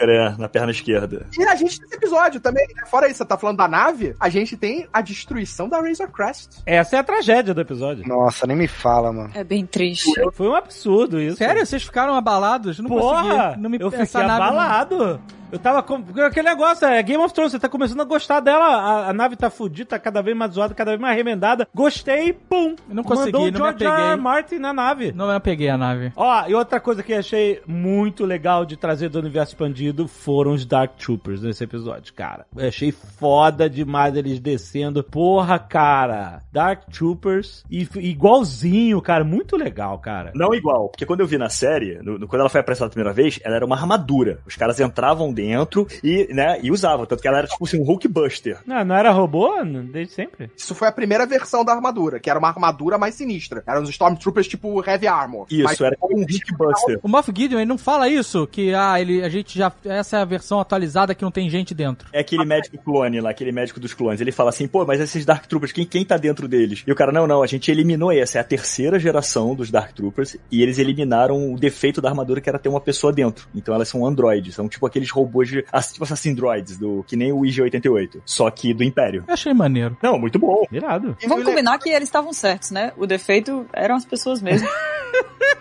[0.00, 1.26] é, na perna esquerda.
[1.38, 2.84] E a gente nesse episódio também, né?
[2.86, 6.60] fora isso, você tá falando da nave, a gente tem a destruição da Razor Crest.
[6.66, 8.06] Essa é a tragédia do episódio.
[8.06, 9.30] Nossa, nem me fala, mano.
[9.34, 10.10] É bem triste.
[10.32, 11.36] Foi um absurdo isso.
[11.36, 11.64] Sério?
[11.64, 12.78] Vocês ficaram abalados?
[12.78, 13.22] Não Porra!
[13.22, 13.60] consegui.
[13.62, 15.20] Não me eu fiquei não- abalado.
[15.52, 16.00] Eu tava com.
[16.00, 18.64] porque Aquele negócio, é Game of Thrones, você tá começando a gostar dela.
[18.64, 21.68] A, a nave tá fudida, tá cada vez mais zoada, cada vez mais remendada.
[21.74, 22.74] Gostei, pum!
[22.88, 23.90] Eu não consegui, Mandou o não me George R.
[23.92, 24.16] Apeguei.
[24.16, 25.12] Martin na nave.
[25.12, 26.10] Não eu peguei a nave.
[26.16, 30.52] Ó, e outra coisa que eu achei muito legal de trazer do universo expandido foram
[30.52, 32.46] os Dark Troopers nesse episódio, cara.
[32.56, 35.02] Eu achei foda demais eles descendo.
[35.02, 36.40] Porra, cara.
[36.52, 37.86] Dark Troopers e
[38.26, 39.24] igualzinho, cara.
[39.24, 40.32] Muito legal, cara.
[40.34, 42.92] Não igual, porque quando eu vi na série, no- no- quando ela foi apresentada a
[42.92, 44.38] primeira vez, ela era uma armadura.
[44.46, 47.04] Os caras entravam dentro e, né, e usavam.
[47.06, 48.58] Tanto que ela era tipo assim, um Hulkbuster.
[48.66, 49.50] Não, não era robô
[49.92, 50.50] desde sempre?
[50.56, 53.62] Isso foi a primeira versão da armadura, que era uma armadura mais sinistra.
[53.66, 55.46] Eram os Stormtroopers tipo Heavy Armor.
[55.50, 57.00] Isso, Mas- era como um Hulkbuster.
[57.02, 58.46] O Moff Gideon, ele não fala isso?
[58.46, 59.72] Que, ah, ele, a gente já...
[59.84, 62.08] Essa é a versão atualizada que não tem gente dentro.
[62.12, 64.20] É aquele médico clone lá, aquele médico dos clones.
[64.20, 66.82] Ele fala assim, pô, mas esses Dark Troopers, quem, quem tá dentro deles?
[66.86, 68.38] E o cara, não, não, a gente eliminou essa.
[68.38, 70.36] É a terceira geração dos Dark Troopers.
[70.50, 73.48] E eles eliminaram o defeito da armadura que era ter uma pessoa dentro.
[73.54, 74.54] Então elas são androides.
[74.54, 75.62] São tipo aqueles robôs de.
[75.92, 78.22] Tipo Assassin Droids, do, que nem o IG-88.
[78.24, 79.24] Só que do Império.
[79.26, 79.96] Eu achei maneiro.
[80.02, 80.64] Não, muito bom.
[80.70, 81.16] Irado.
[81.20, 82.92] E Vamos combinar que eles estavam certos, né?
[82.96, 84.68] O defeito eram as pessoas mesmo.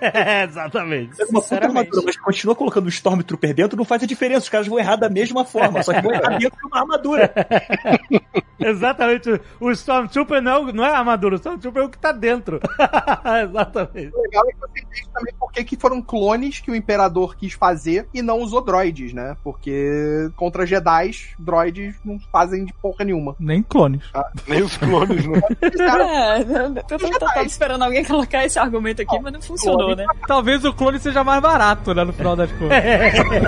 [0.01, 1.16] É, exatamente.
[1.16, 4.43] Pega uma puta armadura, mas continua colocando o Stormtrooper dentro, não faz a diferença.
[4.43, 7.31] Os caras vão errar da mesma forma, só que vão errar dentro de uma armadura.
[8.64, 9.41] Exatamente.
[9.59, 12.59] O Stormtrooper não, é não é a armadura, o Stormtrooper é o que tá dentro.
[13.43, 14.15] exatamente.
[14.15, 17.53] O legal é que você entende também por que foram clones que o Imperador quis
[17.53, 19.35] fazer e não usou droids, né?
[19.43, 23.35] Porque contra Jedi, droids não fazem de porra nenhuma.
[23.40, 24.03] Nem clones.
[24.48, 25.41] Nem os clones, né?
[25.61, 26.41] É,
[26.90, 30.06] eu tava esperando alguém colocar esse argumento aqui, mas não funcionou, né?
[30.27, 32.03] Talvez o clone seja mais barato, né?
[32.03, 32.83] No final das contas.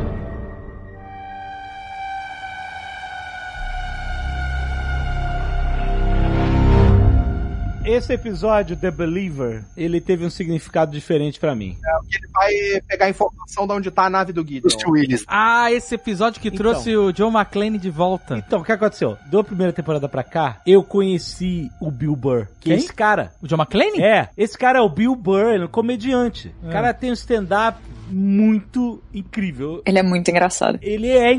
[7.85, 11.77] Esse episódio, The Believer, ele teve um significado diferente pra mim.
[12.09, 14.61] que ele vai pegar a informação de onde tá a nave do Gideon.
[14.61, 15.25] Bruce Willis.
[15.27, 16.59] Ah, esse episódio que Então.
[16.59, 18.37] trouxe o John McClane de volta.
[18.37, 19.17] Então, o que aconteceu?
[19.29, 22.47] Da primeira temporada pra cá, eu conheci o Bill Burr.
[22.61, 22.85] Que é Quem?
[22.85, 23.33] esse cara.
[23.41, 24.01] O John McClane?
[24.01, 26.55] É, esse cara é o Bill Burr, ele é um comediante.
[26.63, 27.77] O cara tem um stand-up
[28.09, 29.81] muito incrível.
[29.85, 30.79] Ele é muito engraçado.
[30.81, 31.33] Ele é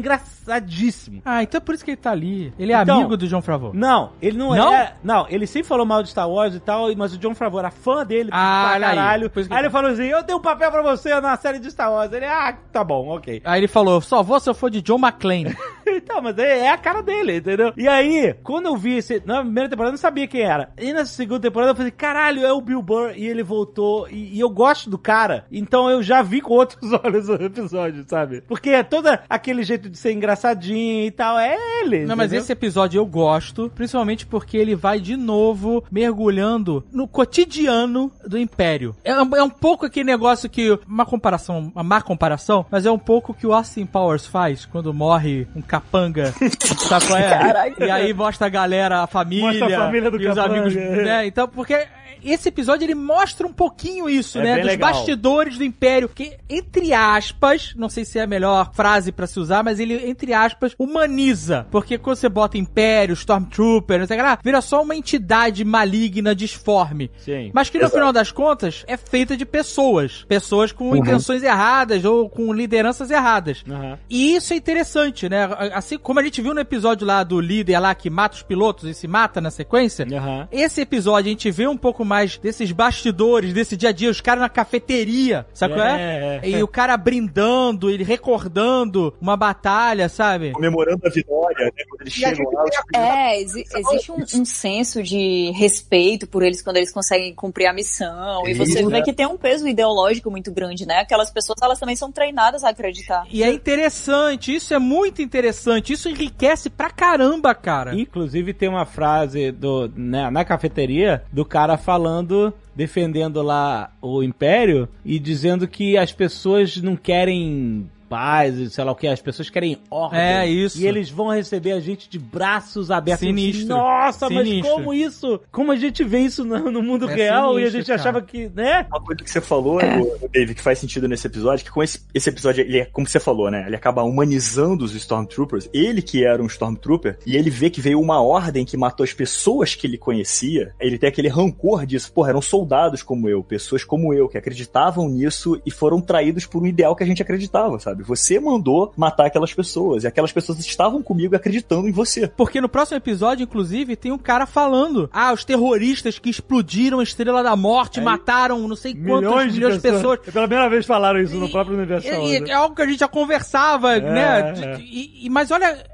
[0.44, 1.23] engraçadíssimo.
[1.24, 2.52] Ah, então é por isso que ele tá ali.
[2.58, 3.73] Ele é Então- amigo do John Favreau.
[3.74, 4.74] Não, ele não, Não?
[4.74, 4.94] é.
[5.02, 7.70] Não, ele sempre falou mal de Star Wars e tal, mas o John Favreau era
[7.70, 8.81] fã dele Ah, pra aí.
[8.97, 9.32] caralho.
[9.50, 12.12] Aí ele falou assim: Eu tenho um papel pra você na série de Star Wars.
[12.12, 13.40] Ele, ah, tá bom, ok.
[13.44, 15.55] Aí ele falou, só vou se eu for de John McClane.
[15.86, 17.70] Então, mas é, é a cara dele, entendeu?
[17.76, 19.23] E aí, quando eu vi esse.
[19.26, 20.70] Na primeira temporada eu não sabia quem era.
[20.81, 23.12] E na segunda temporada eu falei, caralho, é o Bill Burr.
[23.14, 24.08] E ele voltou.
[24.08, 25.44] E, e eu gosto do cara.
[25.52, 28.40] Então eu já vi com outros olhos o episódio, sabe?
[28.40, 31.38] Porque é todo aquele jeito de ser engraçadinho e tal.
[31.38, 32.00] É ele.
[32.04, 32.42] Não, mas entendeu?
[32.42, 38.94] esse episódio eu gosto, principalmente porque ele vai de novo mergulhando no cotidiano do Império.
[39.04, 42.90] É, um- é um pouco aquele negócio que, uma comparação, uma má comparação, mas é
[42.90, 46.32] um pouco que o Austin Powers faz quando morre um capanga,
[46.78, 47.28] sabe qual é?
[47.28, 47.86] Caraca.
[47.86, 50.54] E aí mostra a galera, a família, Mostra a família do e os capanga.
[50.60, 51.26] amigos, né?
[51.26, 51.86] Então, porque
[52.24, 54.57] esse episódio ele mostra um pouquinho isso, É né?
[54.57, 54.92] Dos legal.
[54.92, 59.39] bastidores do Império, que, entre aspas, não sei se é a melhor frase pra se
[59.39, 61.66] usar, mas ele, entre aspas, humaniza.
[61.70, 65.65] Porque quando você bota Império, Stormtrooper, não sei o que lá, vira só uma entidade
[65.65, 67.10] maligna, disforme.
[67.18, 67.50] Sim.
[67.52, 70.24] Mas que no final das contas é feita de pessoas.
[70.28, 73.62] Pessoas com intenções erradas ou com lideranças erradas.
[73.68, 73.99] Aham.
[74.08, 75.49] E isso é interessante, né?
[75.73, 78.89] Assim como a gente viu no episódio lá do líder lá que mata os pilotos
[78.89, 80.07] e se mata na sequência.
[80.10, 80.49] Aham.
[80.50, 84.23] Esse episódio a gente vê um pouco mais desses bastidores, desse dia a dia, os
[84.23, 86.00] caras na cafeteria, sabe qual é?
[86.00, 86.48] É, é.
[86.48, 90.52] E o cara brindando, ele recordando uma batalha, sabe?
[90.52, 91.84] Comemorando a vitória, né?
[91.89, 92.64] Quando eles E chegam lá.
[92.97, 97.73] É, exi- existe um, um senso de respeito por eles quando eles conseguem cumprir a
[97.73, 98.47] missão.
[98.48, 99.02] E você Isso, vê né?
[99.02, 101.00] que tem um peso ideológico muito grande, né?
[101.00, 103.26] Aquelas pessoas, elas também são treinadas a acreditar.
[103.31, 107.94] E é interessante, isso é muito interessante, isso enriquece pra caramba, cara.
[107.94, 114.88] Inclusive tem uma frase do, né, na cafeteria do cara falando, defendendo lá o Império
[115.04, 119.50] e dizendo que as pessoas não querem paz, e sei lá o que, as pessoas
[119.50, 120.20] querem ordem.
[120.20, 120.81] É, isso.
[120.81, 123.26] E eles vão receber a gente de braços abertos.
[123.26, 123.68] Sinistro.
[123.68, 124.74] Nossa, mas Sinistro.
[124.74, 125.41] como isso?
[125.50, 128.00] Como a gente vê isso no, no mundo É real e a sinistro, gente cara.
[128.00, 128.86] achava que, né?
[128.91, 132.00] Uma coisa que você falou, o David, que faz sentido nesse episódio, que com esse,
[132.15, 133.65] esse episódio, ele é, como você falou, né?
[133.66, 135.68] Ele acaba humanizando os Stormtroopers.
[135.73, 139.12] Ele que era um Stormtrooper, e ele vê que veio uma ordem que matou as
[139.12, 140.74] pessoas que ele conhecia.
[140.78, 142.12] Ele tem aquele rancor disso.
[142.12, 146.62] Porra, eram soldados como eu, pessoas como eu, que acreditavam nisso e foram traídos por
[146.62, 148.03] um ideal que a gente acreditava, sabe?
[148.07, 152.28] Você mandou matar aquelas pessoas, e aquelas pessoas estavam comigo acreditando em você.
[152.28, 157.02] Porque no próximo episódio, inclusive, tem um cara falando: Ah, os terroristas que explodiram a
[157.02, 160.18] Estrela da Morte, mataram não sei quantos milhões, de pessoas.
[160.20, 162.07] Pela primeira vez falaram isso no E- próprio universo.
[162.08, 162.49] E- né?
[162.50, 164.52] é algo que a gente já conversava, né?
[164.52, 164.78] De- é.
[164.81, 165.84] E, e- mas olha,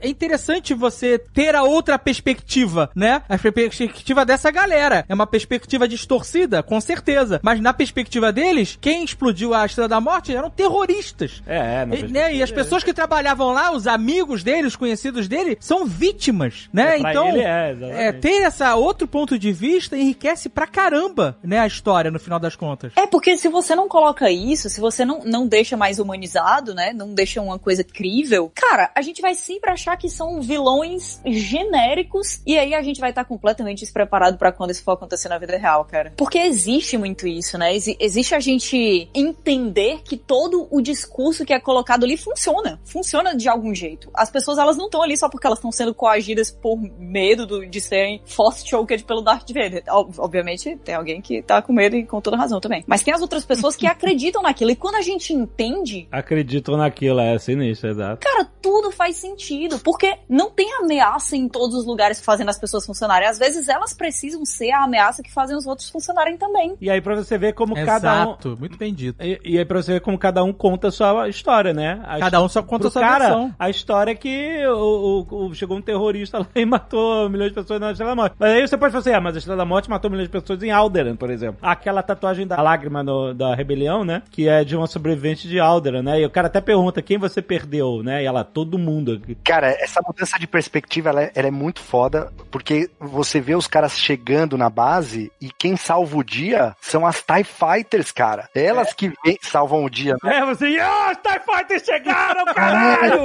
[0.00, 3.22] é interessante você ter a outra perspectiva, né?
[3.28, 5.04] A perspectiva dessa galera.
[5.08, 7.40] É uma perspectiva distorcida, com certeza.
[7.42, 11.42] Mas na perspectiva deles, quem explodiu a Estrela da Morte eram terroristas.
[11.46, 14.76] É, é, na E, né, e as pessoas que trabalhavam lá, os amigos dele, os
[14.76, 16.96] conhecidos dele, são vítimas, né?
[16.96, 18.00] É, então, ele é, exatamente.
[18.00, 22.38] é, ter essa outro ponto de vista enriquece pra caramba, né, a história no final
[22.38, 22.92] das contas.
[22.96, 26.92] É porque se você não coloca isso, se você não, não deixa mais humanizado, né?
[26.92, 32.40] Não deixa uma coisa crível, cara, a gente vai sempre achar que são vilões genéricos
[32.46, 35.56] e aí a gente vai estar completamente despreparado pra quando isso for acontecer na vida
[35.56, 36.12] real, cara.
[36.16, 37.74] Porque existe muito isso, né?
[37.74, 42.78] Exi- existe a gente entender que todo o discurso que é colocado ali funciona.
[42.84, 44.10] Funciona de algum jeito.
[44.14, 47.66] As pessoas, elas não estão ali só porque elas estão sendo coagidas por medo do-
[47.66, 49.82] de serem force choked pelo Darth Vader.
[49.88, 52.84] Ob- Obviamente, tem alguém que tá com medo e com toda razão também.
[52.86, 54.70] Mas tem as outras pessoas que acreditam naquilo.
[54.70, 58.20] E quando a gente entende, Acreditam naquilo, é sinistro, exato.
[58.20, 59.45] cara, tudo faz sentido.
[59.46, 63.28] Sentido, porque não tem ameaça em todos os lugares fazendo as pessoas funcionarem.
[63.28, 66.74] Às vezes elas precisam ser a ameaça que fazem os outros funcionarem também.
[66.80, 68.22] E aí pra você ver como cada um...
[68.30, 69.22] Exato, muito bem dito.
[69.22, 72.00] E, e aí pra você ver como cada um conta a sua história, né?
[72.04, 73.54] A Cada um só conta a sua cara, versão.
[73.58, 77.54] a história é que o, o- o- chegou um terrorista lá e matou milhões de
[77.54, 78.36] pessoas na Estrela da Morte.
[78.38, 80.32] Mas aí você pode falar assim, ah, mas a Estrela da Morte matou milhões de
[80.40, 81.58] pessoas em Alderan, por exemplo.
[81.62, 84.22] Aquela tatuagem da lágrima no- da rebelião, né?
[84.30, 86.20] Que é de uma sobrevivente de Alderan, né?
[86.20, 88.22] E o cara até pergunta quem você perdeu, né?
[88.22, 89.20] E ela, todo mundo.
[89.44, 93.66] Cara, essa mudança de perspectiva, ela é, ela é muito foda, porque você vê os
[93.66, 98.48] caras chegando na base e quem salva o dia são as TIE Fighters, cara.
[98.54, 100.38] Elas que vem- salvam o dia, né?
[100.38, 103.24] É, você, ah, os TIE Fighters chegaram, caralho!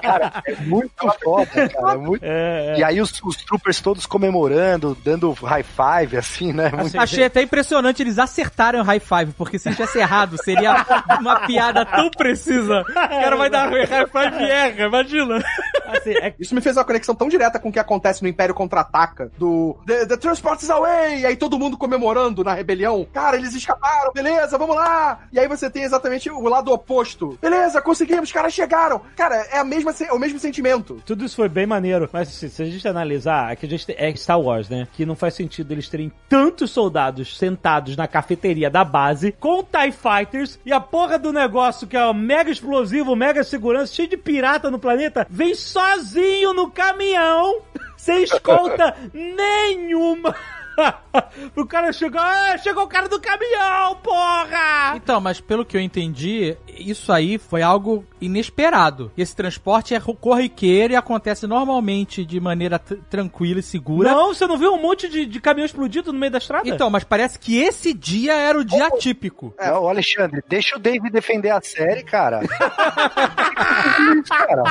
[0.00, 0.90] Cara, é muito
[1.22, 1.92] foda, cara.
[1.94, 2.22] É muito...
[2.24, 2.78] É, é.
[2.78, 6.70] E aí os, os troopers todos comemorando, dando high five, assim, né?
[6.70, 6.86] Muito...
[6.88, 10.84] Assim, Achei até impressionante eles acertarem o high five, porque se tivesse errado, seria
[11.20, 12.80] uma piada tão precisa.
[12.80, 15.42] O cara vai dar high five e erra, imagina.
[15.86, 18.54] assim, é Isso me fez uma conexão tão direta com o que acontece no Império
[18.54, 21.20] Contra-Ataca, do the, the Transport is away!
[21.20, 23.06] E aí todo mundo comemorando na rebelião.
[23.12, 25.20] Cara, eles escaparam, beleza, vamos lá!
[25.32, 27.38] E aí você tem exatamente o lado oposto.
[27.40, 29.00] Beleza, conseguimos, os caras chegaram!
[29.16, 31.02] Cara, é, a mesma, é o mesmo sentimento.
[31.06, 33.86] Tudo isso foi bem maneiro, mas assim, se a gente analisar, é que a gente
[33.86, 34.86] tem- é Star Wars, né?
[34.92, 39.92] Que não faz sentido eles terem tantos soldados sentados na cafeteria da base com TIE
[39.92, 44.16] Fighters e a porra do negócio que é o mega explosivo, mega segurança, cheio de
[44.16, 47.60] pirata no planeta, vem sozinho no caminhão,
[47.96, 50.34] sem escolta nenhuma.
[51.56, 54.94] o cara chegou, ah, chegou o cara do caminhão, porra!
[54.96, 59.10] Então, mas pelo que eu entendi, isso aí foi algo inesperado.
[59.16, 64.10] Esse transporte é corriqueiro e acontece normalmente de maneira tr- tranquila e segura.
[64.12, 66.68] Não, você não viu um monte de, de caminhão explodido no meio da estrada?
[66.68, 69.54] Então, mas parece que esse dia era o dia típico.
[69.58, 72.40] Não, Alexandre, deixa o Dave defender a série, cara.
[74.28, 74.62] cara,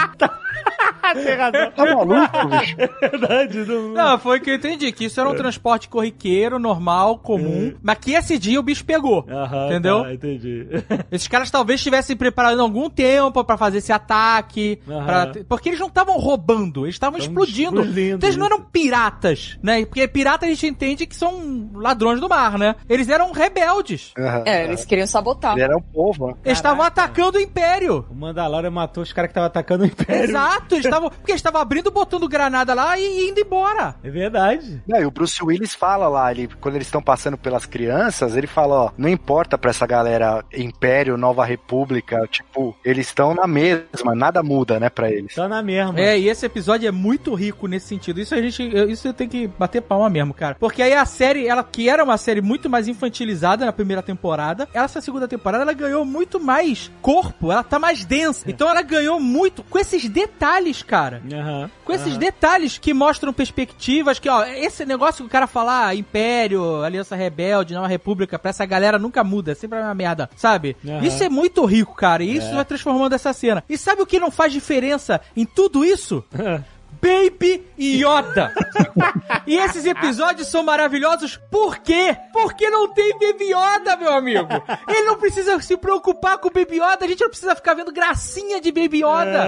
[1.37, 1.71] razão.
[1.71, 2.75] tá maluco, bicho?
[2.79, 3.57] É verdade.
[3.65, 7.73] Não, Não, foi o que eu entendi, que isso era um transporte corriqueiro, normal, comum,
[7.81, 9.25] mas que esse dia o bicho pegou.
[9.27, 10.03] Aham, entendeu?
[10.03, 10.67] tá, entendi.
[11.11, 14.79] Esses caras talvez estivessem preparando algum tempo pra fazer esse ataque.
[14.85, 17.81] Pra- Porque eles não estavam roubando, eles estavam Tavam explodindo.
[17.81, 19.85] explodindo, Então eles não eram piratas, né?
[19.85, 22.75] Porque pirata a gente entende que são ladrões do mar, né?
[22.87, 24.11] Eles eram rebeldes.
[24.17, 24.43] Aham.
[24.45, 25.53] É, eles queriam sabotar.
[25.53, 26.33] Ele era um povo, né?
[26.45, 28.05] Eles estavam atacando o Império.
[28.11, 30.29] O Mandalorian matou os caras que estavam atacando o Império.
[30.29, 31.09] Exato, eles estavam.
[31.09, 33.95] Porque eles estavam abrindo, botando granada lá e indo embora.
[34.03, 34.81] É verdade.
[34.87, 38.45] Não, e o Bruce Willis fala lá, ele, quando eles estão passando pelas crianças, ele
[38.45, 44.13] fala, ó, não importa pra essa galera Império, Nova República, tipo, eles estão na mesma,
[44.13, 45.33] nada muda, né, pra eles.
[45.33, 45.97] Tá na mesma.
[45.97, 48.19] É, e esse episódio é muito rico nesse sentido.
[48.19, 50.57] Isso a gente, isso tem que bater palma mesmo, cara.
[50.59, 54.67] Porque aí a série, ela que era uma série muito mais infantilizada na primeira temporada,
[54.73, 58.43] essa segunda temporada ela ganhou muito mais corpo, ela tá mais densa.
[58.51, 61.21] Então ela ganhou muito com esses detalhes, cara.
[61.31, 61.69] Aham.
[61.85, 62.19] Com esses aham.
[62.19, 67.73] detalhes que mostram perspectivas, que ó, esse negócio que o cara falar, Império, Aliança Rebelde,
[67.73, 70.77] Nova República, pra essa galera nunca muda, é sempre uma merda, sabe?
[70.87, 71.03] Aham.
[71.03, 72.55] Isso é muito rico, cara, e isso É.
[72.55, 73.61] vai transformando essa cena.
[73.67, 76.23] E sabe o que não faz diferença em tudo isso?
[76.99, 78.51] Baby Yoda.
[79.45, 82.17] e esses episódios são maravilhosos por quê?
[82.33, 84.47] Porque não tem Baby Yoda, meu amigo.
[84.87, 87.91] Ele não precisa se preocupar com o Baby Yoda, a gente não precisa ficar vendo
[87.91, 89.45] gracinha de Baby Yoda.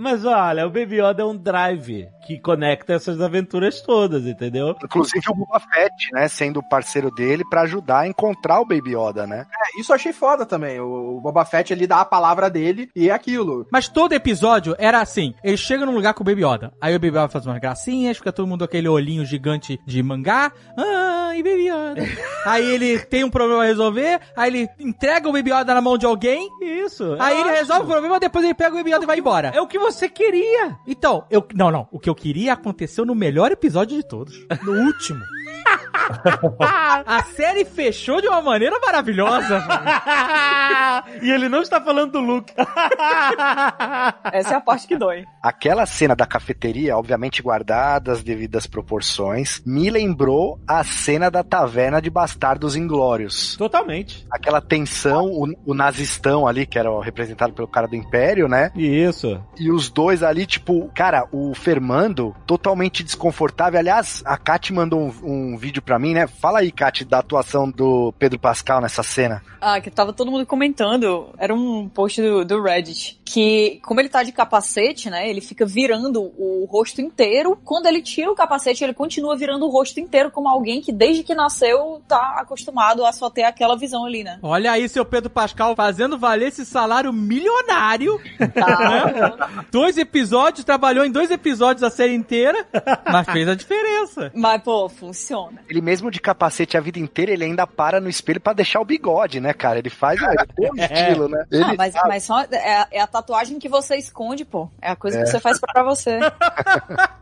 [0.00, 4.76] Mas olha, o Baby Yoda é um drive que conecta essas aventuras todas, entendeu?
[4.84, 9.26] Inclusive o Boba Fett, né, sendo parceiro dele pra ajudar a encontrar o Baby Yoda,
[9.26, 9.46] né?
[9.50, 10.78] É, isso eu achei foda também.
[10.78, 13.66] O, Boba Fett ele dá a palavra dele e é aquilo.
[13.72, 16.70] Mas todo episódio era assim: ele chega num lugar com o Baby Yoda.
[16.78, 20.02] Aí o Baby Yoda faz umas gracinhas, fica todo mundo com aquele olhinho gigante de
[20.02, 20.52] mangá.
[20.76, 22.02] Ai, Baby Yoda.
[22.44, 25.96] aí ele tem um problema a resolver, aí ele entrega o Baby Yoda na mão
[25.96, 26.46] de alguém.
[26.60, 27.16] Isso.
[27.18, 27.56] Aí ele ótimo.
[27.56, 29.52] resolve o problema, depois ele pega o Baby Yoda e vai embora.
[29.54, 30.76] É o que você queria.
[30.86, 31.42] Então, eu.
[31.54, 31.88] Não, não.
[31.90, 34.34] O que eu queria aconteceu no melhor episódio de todos.
[34.64, 35.24] No último.
[37.06, 39.62] A série fechou de uma maneira maravilhosa.
[41.22, 42.52] e ele não está falando do Luke.
[44.32, 45.24] Essa é a parte que dói.
[45.42, 52.00] Aquela cena da cafeteria, obviamente guardada as devidas proporções, me lembrou a cena da taverna
[52.00, 53.56] de Bastardos Inglórios.
[53.56, 54.26] Totalmente.
[54.30, 58.70] Aquela tensão, o, o nazistão ali, que era representado pelo cara do Império, né?
[58.74, 59.42] Isso.
[59.58, 63.78] E os dois ali, tipo, cara, o Fermando, totalmente desconfortável.
[63.78, 66.26] Aliás, a Kat mandou um, um vídeo pra mim, né?
[66.26, 69.42] Fala aí, Kat, da atuação do Pedro Pascal nessa cena.
[69.60, 71.30] Ah, que tava todo mundo comentando.
[71.38, 73.20] Era um post do, do Reddit.
[73.24, 75.28] Que, como ele tá de capacete, né?
[75.28, 77.58] Ele fica virando o rosto inteiro.
[77.64, 81.22] Quando ele tira o capacete, ele continua virando o rosto inteiro, como alguém que desde
[81.22, 84.38] que nasceu tá acostumado a só ter aquela visão ali, né?
[84.42, 88.20] Olha aí, seu Pedro Pascal fazendo valer esse salário milionário.
[88.54, 89.48] Tá.
[89.70, 92.66] Dois episódios, trabalhou em dois episódios a série inteira,
[93.10, 94.30] mas fez a diferença.
[94.34, 95.37] Mas, pô, funciona.
[95.68, 98.84] Ele mesmo de capacete a vida inteira, ele ainda para no espelho pra deixar o
[98.84, 99.78] bigode, né, cara?
[99.78, 101.44] Ele faz é, todo o estilo, né?
[101.50, 102.08] Ele Ah, mas, sabe.
[102.08, 104.68] mas só é, é a tatuagem que você esconde, pô.
[104.80, 106.18] É a coisa que você faz pra você.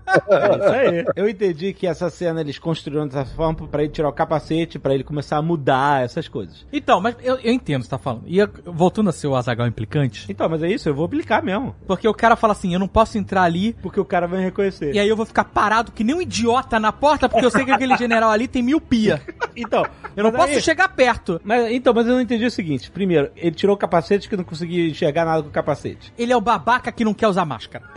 [0.07, 1.05] É isso aí.
[1.17, 4.95] Eu entendi que essa cena eles construíram dessa forma pra ele tirar o capacete, pra
[4.95, 6.65] ele começar a mudar essas coisas.
[6.73, 8.23] Então, mas eu, eu entendo o que você tá falando.
[8.27, 11.43] E eu- voltando a ser o Azagal implicante, Então, mas é isso, eu vou aplicar
[11.43, 11.75] mesmo.
[11.89, 14.45] porque o cara fala assim: eu não posso entrar ali, Porque o cara vai me
[14.45, 14.95] reconhecer.
[14.95, 17.65] e aí eu vou ficar parado que nem um idiota na porta, porque eu sei
[17.65, 19.21] que aquele general ali tem miopia.
[19.57, 19.85] Então,
[20.17, 21.41] Eu não posso aí- chegar perto.
[21.45, 22.91] Mas, então, mas eu não entendi o seguinte.
[22.91, 26.13] Primeiro, ele tirou o capacete que não conseguia enxergar nada com o capacete.
[26.19, 27.85] Ele é o babaca que não quer usar máscara.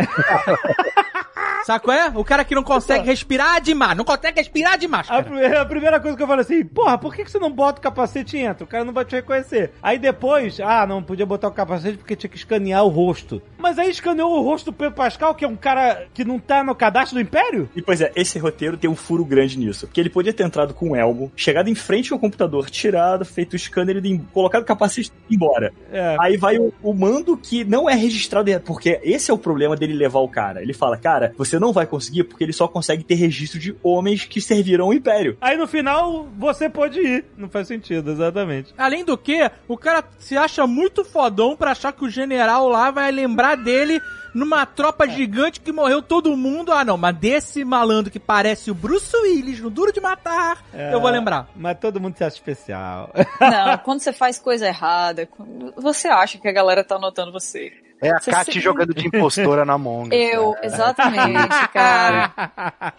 [1.66, 2.08] Sabe qual é?
[2.16, 3.98] O cara que não consegue respirar de máscara.
[3.98, 5.24] Não consegue respirar de A máscara.
[5.24, 7.80] primeira, a primeira coisa que eu falei assim, porra, por que, que você não bota
[7.80, 8.64] o capacete e entra?
[8.64, 9.72] O cara não vai te reconhecer.
[9.82, 13.42] Aí depois, ah, não podia botar o capacete porque tinha que escanear o rosto.
[13.58, 16.64] Mas aí escaneou o rosto do Pedro Pascal, que é um cara que não tá
[16.64, 17.70] no cadastro do Império?
[17.76, 19.88] E pois é, esse roteiro tem um furo grande nisso.
[19.88, 23.54] Porque ele podia ter entrado com um elmo, chegado em frente ao computador, tirado, feito
[23.54, 25.74] o scanner, e colocado o capacete e embora.
[25.92, 26.16] É.
[26.20, 29.94] Aí vai o, o mando que não é registrado, porque esse é o problema dele
[29.94, 30.62] levar o cara.
[30.62, 34.26] Ele fala, cara, você não vai conseguir porque ele só consegue ter registro de homens
[34.26, 35.38] que serviram ao Império.
[35.40, 37.26] Aí no final, você pode ir.
[37.38, 38.74] Não faz sentido, exatamente.
[38.78, 42.92] Além do que, o cara se acha muito fodão pra achar que o general lá
[42.92, 44.02] vai lembrar dele
[44.34, 46.72] numa tropa gigante que morreu todo mundo.
[46.72, 51.00] Ah, não, mas desse malandro que parece o Bruce Willis no Duro de Matar, eu
[51.00, 51.50] vou lembrar.
[51.56, 53.12] Mas todo mundo se acha especial.
[53.40, 55.28] Não, quando você faz coisa errada,
[55.76, 57.72] você acha que a galera tá notando você.
[58.02, 60.60] É a Kat se- jogando de impostora na Among Us, Eu, né?
[60.64, 62.32] exatamente, cara.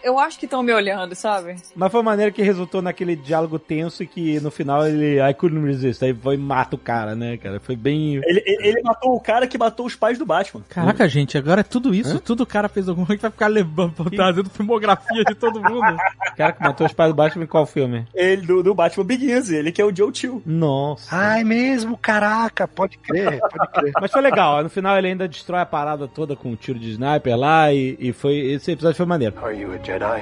[0.03, 1.57] Eu acho que estão me olhando, sabe?
[1.75, 5.19] Mas foi maneira que resultou naquele diálogo tenso e que no final ele.
[5.21, 6.03] I couldn't resist.
[6.05, 7.59] Aí foi e mata o cara, né, cara?
[7.61, 8.17] Foi bem.
[8.25, 10.63] Ele, ele- ele matou o cara que matou os pais do Batman.
[10.69, 12.21] Caraca, gente, agora é tudo isso.
[12.21, 15.97] Tudo o cara fez alguma coisa, vai ficar levando, trazendo filmografia de todo mundo.
[16.33, 18.07] O cara que matou os pais do Batman em qual filme?
[18.15, 20.43] Ele do, do Batman Begins, ele que é o Joe Chill.
[20.45, 21.15] Nossa.
[21.17, 23.93] Ai, mesmo, caraca, pode crer, pode crer.
[24.01, 26.91] Mas foi legal, no final ele ainda destrói a parada toda com um tiro de
[26.91, 28.37] sniper lá e, e foi.
[28.39, 29.35] Esse episódio foi maneiro.
[29.45, 30.21] Are you a Jedi?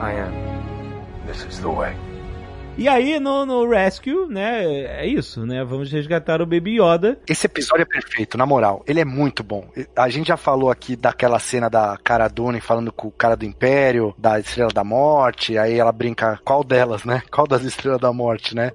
[0.00, 0.32] I am.
[1.26, 1.94] This is the way.
[2.76, 4.64] E aí no, no Rescue, né?
[4.64, 5.62] É isso, né?
[5.62, 7.18] Vamos resgatar o Baby Yoda.
[7.28, 8.82] Esse episódio é perfeito, na moral.
[8.88, 9.68] Ele é muito bom.
[9.94, 13.44] A gente já falou aqui daquela cena da Cara Dune falando com o cara do
[13.44, 15.58] Império, da Estrela da Morte.
[15.58, 17.22] Aí ela brinca, qual delas, né?
[17.30, 18.72] Qual das Estrelas da Morte, né?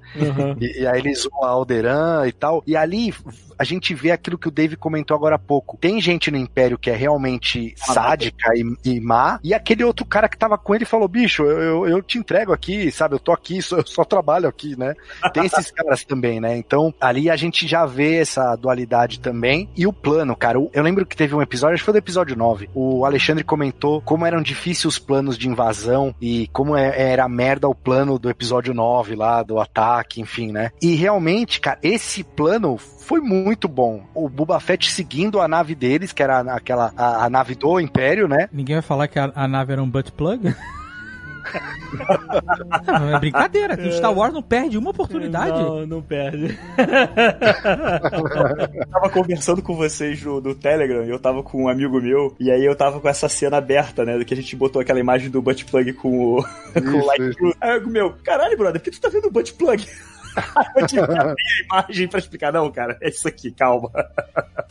[0.61, 2.63] E, e aí eles zoam a Alderan e tal.
[2.67, 3.13] E ali
[3.57, 5.77] a gente vê aquilo que o Dave comentou agora há pouco.
[5.77, 9.39] Tem gente no Império que é realmente sádica e, e má.
[9.43, 12.53] E aquele outro cara que tava com ele falou: bicho, eu, eu, eu te entrego
[12.53, 13.15] aqui, sabe?
[13.15, 14.93] Eu tô aqui, só- eu só trabalho aqui, né?
[15.33, 16.57] Tem esses caras também, né?
[16.57, 19.69] Então, ali a gente já vê essa dualidade também.
[19.75, 20.57] E o plano, cara.
[20.73, 22.69] Eu lembro que teve um episódio, acho que foi do episódio 9.
[22.73, 27.67] O Alexandre comentou como eram difíceis os planos de invasão e como é- era merda
[27.67, 30.71] o plano do episódio 9 lá, do ataque, enfim, né?
[30.81, 34.03] E realmente, cara, esse plano foi muito bom.
[34.13, 38.27] O Boba Fett seguindo a nave deles, que era aquela a, a nave do Império,
[38.27, 38.49] né?
[38.51, 40.53] Ninguém vai falar que a, a nave era um butt plug?
[42.85, 43.77] Não, é brincadeira.
[43.77, 45.59] Que o Star Wars não perde uma oportunidade.
[45.61, 46.57] Não, não perde.
[48.11, 52.35] Eu tava conversando com vocês no, no Telegram e eu tava com um amigo meu,
[52.39, 54.21] e aí eu tava com essa cena aberta, né?
[54.23, 56.43] Que a gente botou aquela imagem do butt plug com o,
[56.73, 57.53] com o light blue.
[57.61, 59.85] Aí eu, meu, caralho, brother, por que tu tá vendo o butt plug?
[60.75, 61.35] Eu tive que abrir
[61.71, 63.89] a imagem pra explicar, não, cara, é isso aqui, calma.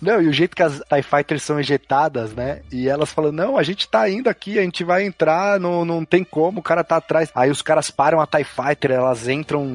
[0.00, 2.60] Não, e o jeito que as TIE Fighters são ejetadas, né?
[2.70, 6.04] E elas falam, não, a gente tá indo aqui, a gente vai entrar, não, não
[6.04, 7.30] tem como, o cara tá atrás.
[7.34, 9.66] Aí os caras param a TIE Fighter, elas entram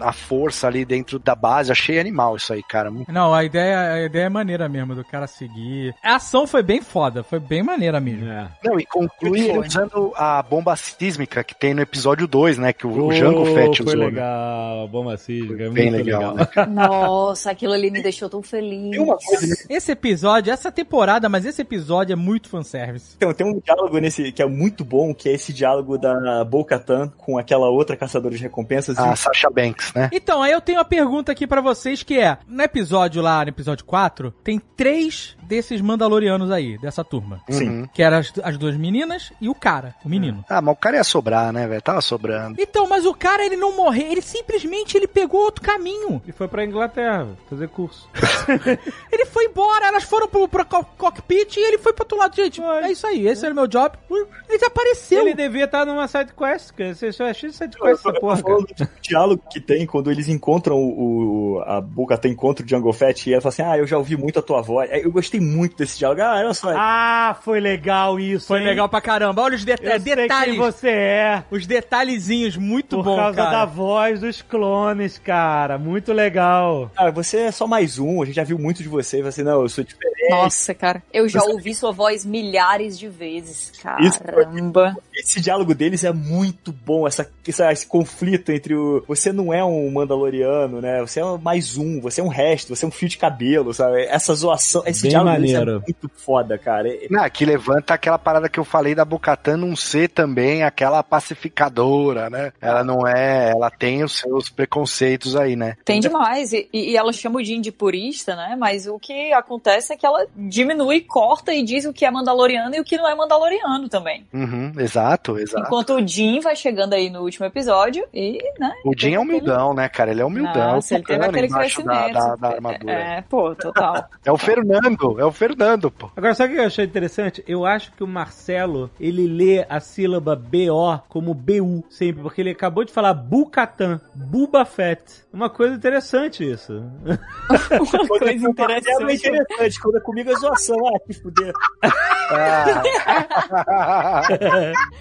[0.00, 1.72] à força ali dentro da base.
[1.72, 2.90] Achei animal isso aí, cara.
[3.08, 5.94] Não, a ideia, a ideia é maneira mesmo, do cara seguir.
[6.02, 8.28] A ação foi bem foda, foi bem maneira mesmo.
[8.28, 8.48] É.
[8.64, 9.66] Não, e conclui Foi.
[9.66, 12.72] usando a bomba sísmica que tem no episódio 2, né?
[12.72, 13.98] Que o, o Jango Fett foi usou.
[14.00, 14.06] né?
[14.06, 15.64] legal, bomba Cisga.
[15.64, 16.66] É Bem legal, legal.
[16.68, 18.90] Nossa, aquilo ali me deixou tão feliz.
[18.90, 23.14] Tem uma coisa nesse Esse episódio, essa temporada, mas esse episódio é muito fanservice.
[23.16, 27.08] Então, tem um diálogo nesse que é muito bom, que é esse diálogo da Bo-Katan
[27.16, 28.98] com aquela outra caçadora de recompensas.
[28.98, 30.10] A Sasha Banks, né?
[30.12, 33.48] Então, aí eu tenho uma pergunta aqui pra vocês que é, no episódio lá, no
[33.48, 37.40] episódio 4, tem três desses Mandalorianos aí, dessa turma.
[37.48, 37.68] Sim.
[37.68, 37.88] Uhum.
[37.92, 40.44] Que eram as, as duas meninas e o cara, o menino.
[40.48, 41.82] Ah, mas o cara ia sobrar, né, velho?
[41.82, 42.56] Tava sobrando.
[42.58, 46.20] Então, mas o cara, ele não morreu, ele simplesmente ele pegou outro caminho.
[46.26, 48.08] E foi pra Inglaterra fazer curso.
[49.12, 52.34] Ele foi embora, elas foram pro, pro co- cockpit e ele foi pro outro lado.
[52.34, 53.96] Gente, é isso aí, esse era o meu job.
[54.10, 55.20] Ele desapareceu.
[55.20, 56.94] Ele devia estar numa side quest, cara.
[56.94, 58.66] Você só achei side quest essa porra, do
[59.00, 63.32] diálogo que tem quando eles encontram o, o- a Bo-Katan encontra o Jungle Fett e
[63.32, 64.88] ela fala assim, ah, eu já ouvi muito a tua voz.
[64.92, 66.20] Eu gostei muito desse diálogo.
[66.22, 66.72] Ah, olha só.
[66.76, 68.48] Ah, foi legal isso.
[68.48, 68.66] Foi hein?
[68.66, 69.42] legal pra caramba.
[69.42, 70.54] Olha os deta- Eu sei detalhes.
[70.54, 71.44] quem você é.
[71.50, 73.50] Os detalhezinhos, muito Por bom, causa cara.
[73.50, 75.78] da voz dos clones, cara.
[75.78, 76.90] Muito legal.
[76.96, 79.22] Ah, você é só mais um, a gente já viu muito de você.
[79.22, 80.30] Você, não, eu sou diferente.
[80.30, 83.72] Nossa, cara, eu já Você- ouvi sua voz milhares de vezes.
[84.00, 84.96] Isso- Caramba.
[85.16, 89.04] Esse diálogo deles é muito bom, essa, essa- esse conflito entre o.
[89.06, 91.00] Você não é um Mandaloriano, né?
[91.00, 94.02] Você é mais um, você é um resto, você é um fio de cabelo, sabe?
[94.04, 96.88] Essa zoação, esse Bem diálogo deles é muito foda, cara.
[97.10, 102.28] Não, que levanta aquela parada que eu falei da Bocatan não ser também aquela pacificadora,
[102.30, 102.52] né?
[102.60, 105.76] Ela não é, ela tem os seus preconceitos aí, né?
[105.84, 106.52] Tem demais.
[106.52, 108.56] E, e ela chama o Jin de purista, né?
[108.58, 112.74] Mas o que acontece é que ela diminui, corta e diz o que é Mandaloriano
[112.74, 114.24] e o que não é Mandaloriano também.
[114.32, 115.03] Uhum, exato,
[115.38, 115.66] exato.
[115.66, 118.72] Enquanto o Jin vai chegando aí no último episódio e, né?
[118.84, 120.10] O Jim é humildão, né, cara?
[120.10, 120.74] Ele é humildão.
[120.74, 122.14] Nossa, ele teve aquele embaixo da, crescimento.
[122.14, 122.92] da, da armadura.
[122.92, 124.04] É, pô, total.
[124.24, 126.10] É o Fernando, é o Fernando, pô.
[126.16, 127.44] Agora, sabe o que eu achei interessante?
[127.46, 132.50] Eu acho que o Marcelo, ele lê a sílaba BO como BU sempre, porque ele
[132.50, 135.24] acabou de falar Bucatan, Buba Fett.
[135.32, 136.72] Uma coisa interessante isso.
[137.04, 139.28] Uma coisa É interessante.
[139.28, 140.76] interessante, quando é comigo é zoação.
[140.86, 141.52] Ah, que fuder.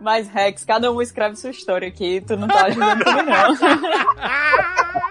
[0.00, 2.20] Mas, Rex, cada um escreve sua história aqui.
[2.20, 3.56] Tu não tá ajudando não.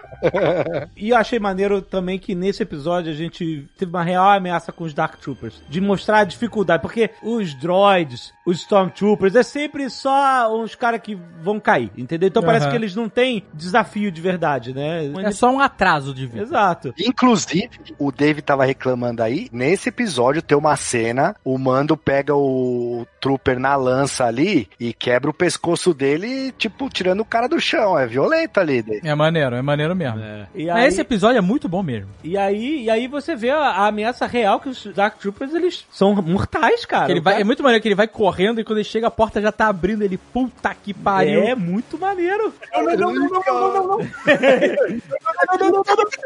[0.95, 4.83] E eu achei maneiro também que nesse episódio a gente teve uma real ameaça com
[4.83, 5.61] os Dark Troopers.
[5.69, 6.81] De mostrar a dificuldade.
[6.81, 12.27] Porque os droids, os Stormtroopers, é sempre só uns caras que vão cair, entendeu?
[12.27, 12.71] Então parece Aham.
[12.71, 15.11] que eles não têm desafio de verdade, né?
[15.23, 16.41] É só um atraso de vida.
[16.43, 16.93] Exato.
[16.99, 23.05] Inclusive, o Dave tava reclamando aí, nesse episódio tem uma cena, o Mando pega o
[23.19, 27.97] Trooper na lança ali e quebra o pescoço dele, tipo, tirando o cara do chão.
[27.97, 29.07] É violento ali, Dave.
[29.07, 30.06] É maneiro, é maneiro mesmo.
[30.55, 32.09] E Mas aí, Esse episódio é muito bom mesmo.
[32.23, 35.85] e aí, e aí você vê a, a ameaça real que os Dark Troopers, eles
[35.91, 37.11] são mortais, cara.
[37.11, 39.11] Ele vai, cara- é muito maneiro que ele vai correndo e quando ele chega a
[39.11, 41.43] porta já tá abrindo, ele puta que pariu.
[41.43, 42.53] É muito maneiro.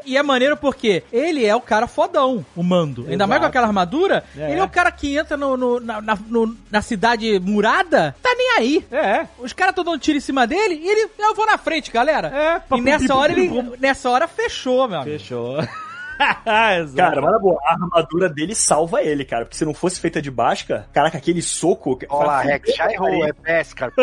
[0.06, 3.06] E é maneiro porque ele é o cara fodão, o mando.
[3.10, 4.51] Ainda mais com aquela armadura, É.
[4.51, 8.34] ele é o cara que entra no, no- na, na- no- na cidade murada, tá
[8.35, 8.85] nem aí.
[8.92, 9.26] É.
[9.40, 12.27] Os caras estão dando tiro em cima dele e ele, eu vou na frente, galera.
[12.72, 13.48] É, E nessa hora ele,
[13.80, 15.17] nessa hora fechou, meu amigo.
[15.17, 15.58] Fechou.
[16.95, 19.45] Cara, mas na boa, a armadura dele salva ele, cara.
[19.45, 21.98] Porque se não fosse feita de basca, caraca, aquele soco.
[22.09, 23.91] Olha lá, Rex, já errou, é pesca.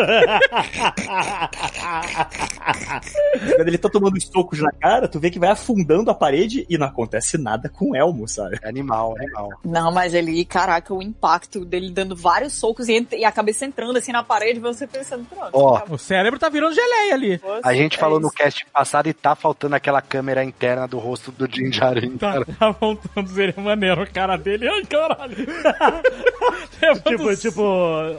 [3.55, 6.65] Quando ele tá tomando os socos na cara, tu vê que vai afundando a parede
[6.69, 8.57] e não acontece nada com o Elmo, sabe?
[8.61, 9.49] É animal, animal.
[9.63, 13.97] Não, mas ele, caraca, o impacto dele dando vários socos e, e a cabeça entrando
[13.97, 15.49] assim na parede, você pensando, pronto.
[15.53, 15.81] Ó.
[15.89, 17.41] O cérebro tá virando geleia ali.
[17.63, 18.35] A gente É falou no isso.
[18.35, 21.71] cast passado e tá faltando aquela câmera interna do rosto do Jim
[22.09, 22.45] Jarin, Tá, cara.
[22.59, 24.67] tá voltando, seria maneiro o cara dele.
[24.67, 25.35] Ai, caralho.
[27.05, 27.61] Tipo, tipo.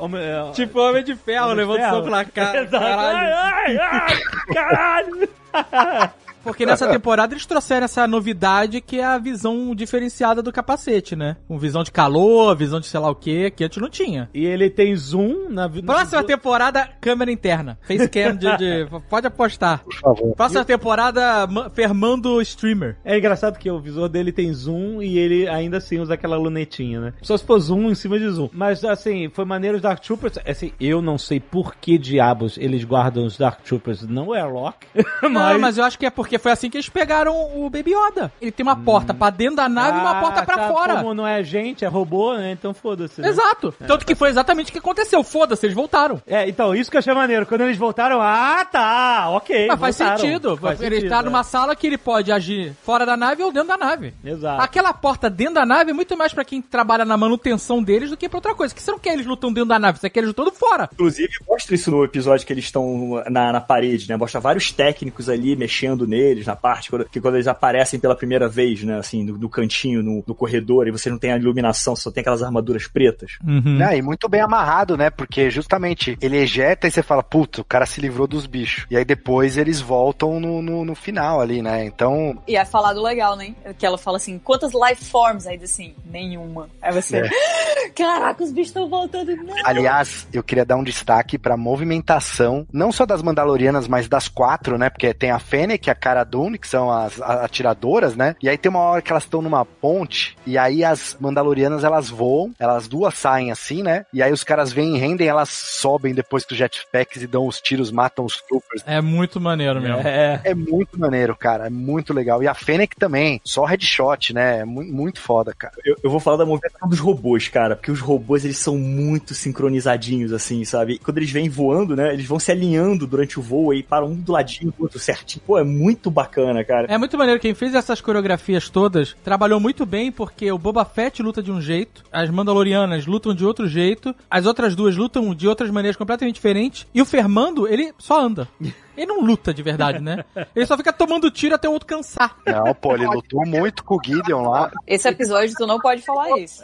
[0.00, 2.62] Homem, é, tipo Homem de Ferro, levando na cara.
[2.62, 2.84] Exato.
[2.84, 3.34] Caralho.
[3.36, 5.28] Ai, ai, ai, caralho.
[6.42, 11.36] Porque nessa temporada eles trouxeram essa novidade que é a visão diferenciada do capacete, né?
[11.48, 14.28] Com visão de calor, visão de sei lá o que, que antes não tinha.
[14.34, 15.86] E ele tem zoom na vida.
[15.92, 17.78] Próxima temporada, câmera interna.
[17.82, 18.86] Facecam de, de.
[19.08, 19.82] Pode apostar.
[19.84, 20.34] Por favor.
[20.34, 22.96] Próxima temporada, ma- Fermando Streamer.
[23.04, 27.00] É engraçado que o visor dele tem zoom e ele ainda assim usa aquela lunetinha,
[27.00, 27.12] né?
[27.22, 28.48] Só se for zoom em cima de zoom.
[28.52, 30.38] Mas assim, foi maneiro os Dark Troopers.
[30.46, 34.86] Assim, eu não sei por que diabos eles guardam os Dark Troopers no Airlock.
[35.22, 37.90] Não, mas eu acho que é porque Porque foi assim que eles pegaram o Baby
[37.92, 38.32] Yoda.
[38.40, 40.96] Ele tem uma porta pra dentro da nave e uma Ah, porta pra tá, fora.
[40.98, 42.52] Como não é gente, é robô, né?
[42.52, 43.20] Então foda-se.
[43.20, 43.28] né?
[43.28, 43.74] Exato.
[43.84, 45.24] Tanto que foi exatamente o que aconteceu.
[45.24, 46.22] Foda-se, eles voltaram.
[46.28, 47.44] É, então, isso que eu achei maneiro.
[47.46, 49.66] Quando eles voltaram, ah, tá, ok.
[49.66, 50.20] Mas faz voltaram.
[50.20, 50.56] sentido.
[50.56, 51.22] Faz ele sentido, tá é.
[51.22, 54.14] numa sala que ele pode agir fora da nave ou dentro da nave.
[54.24, 54.62] Exato.
[54.62, 58.16] Aquela porta dentro da nave é muito mais pra quem trabalha na manutenção deles do
[58.16, 58.72] que pra outra coisa.
[58.72, 60.88] Que você não quer eles lutando dentro da nave, você quer eles lutando fora.
[60.92, 64.16] Inclusive, mostra isso no episódio que eles estão na, na parede, né?
[64.16, 68.48] Mostra vários técnicos ali mexendo neles, na parte quando, que quando eles aparecem pela primeira
[68.48, 68.98] vez, né?
[68.98, 72.20] Assim, no, no cantinho, no, no corredor, e você não tem a iluminação, só tem
[72.20, 73.38] aquelas armaduras pretas.
[73.42, 75.10] Né, e muito bem amarrado, né?
[75.10, 78.86] Porque justamente ele ejeta e você fala, puta, o cara se livrou dos bichos.
[78.90, 81.84] E aí depois eles voltam no, no, no final ali, né?
[81.84, 83.54] Então, E é falado legal, né?
[83.78, 85.46] Que ela fala assim, quantas life forms?
[85.46, 86.68] Aí diz assim, nenhuma.
[86.82, 87.22] Aí você,
[87.96, 89.34] caraca, os bichos estão voltando.
[89.36, 89.54] Não.
[89.64, 94.78] aliás, eu queria dar um destaque pra movimentação, não só das Mandalorianas, mas das quatro,
[94.78, 94.90] né?
[94.90, 98.34] Porque tem a Fennec a Cara Dune, que são as atiradoras, né?
[98.42, 102.08] E aí tem uma hora que elas estão numa ponte, e aí as Mandalorianas elas
[102.08, 104.04] voam, elas duas saem assim, né?
[104.12, 107.46] E aí os caras vêm e rendem, elas sobem depois com os jetpacks e dão
[107.46, 108.82] os tiros, matam os troopers.
[108.86, 110.00] É muito maneiro mesmo.
[110.00, 110.40] É.
[110.42, 111.66] É muito maneiro, cara.
[111.66, 112.42] É muito legal.
[112.42, 113.40] E a Fennec também.
[113.44, 114.60] Só headshot, né?
[114.60, 115.74] É mu- muito foda, cara.
[115.84, 119.34] Eu, eu vou falar da movimentação dos robôs, cara, porque os robôs eles são muito
[119.34, 120.98] sincronizadinhos, assim, sabe?
[120.98, 122.12] Quando eles vêm voando, né?
[122.12, 125.42] Eles vão se alinhando durante o voo e param um do ladinho do outro certinho.
[125.46, 126.86] Pô, é muito bacana, cara.
[126.88, 127.40] É muito maneiro.
[127.40, 131.60] Quem fez essas coreografias todas trabalhou muito bem, porque o Boba Fett luta de um
[131.60, 136.36] jeito, as Mandalorianas lutam de outro jeito, as outras duas lutam de outras maneiras completamente
[136.36, 138.48] diferentes, e o Fermando, ele só anda.
[138.96, 140.24] Ele não luta de verdade, né?
[140.54, 142.36] Ele só fica tomando tiro até o outro cansar.
[142.46, 144.70] Não, pô, ele lutou muito com o Gideon lá.
[144.86, 146.62] Esse episódio tu não pode falar isso.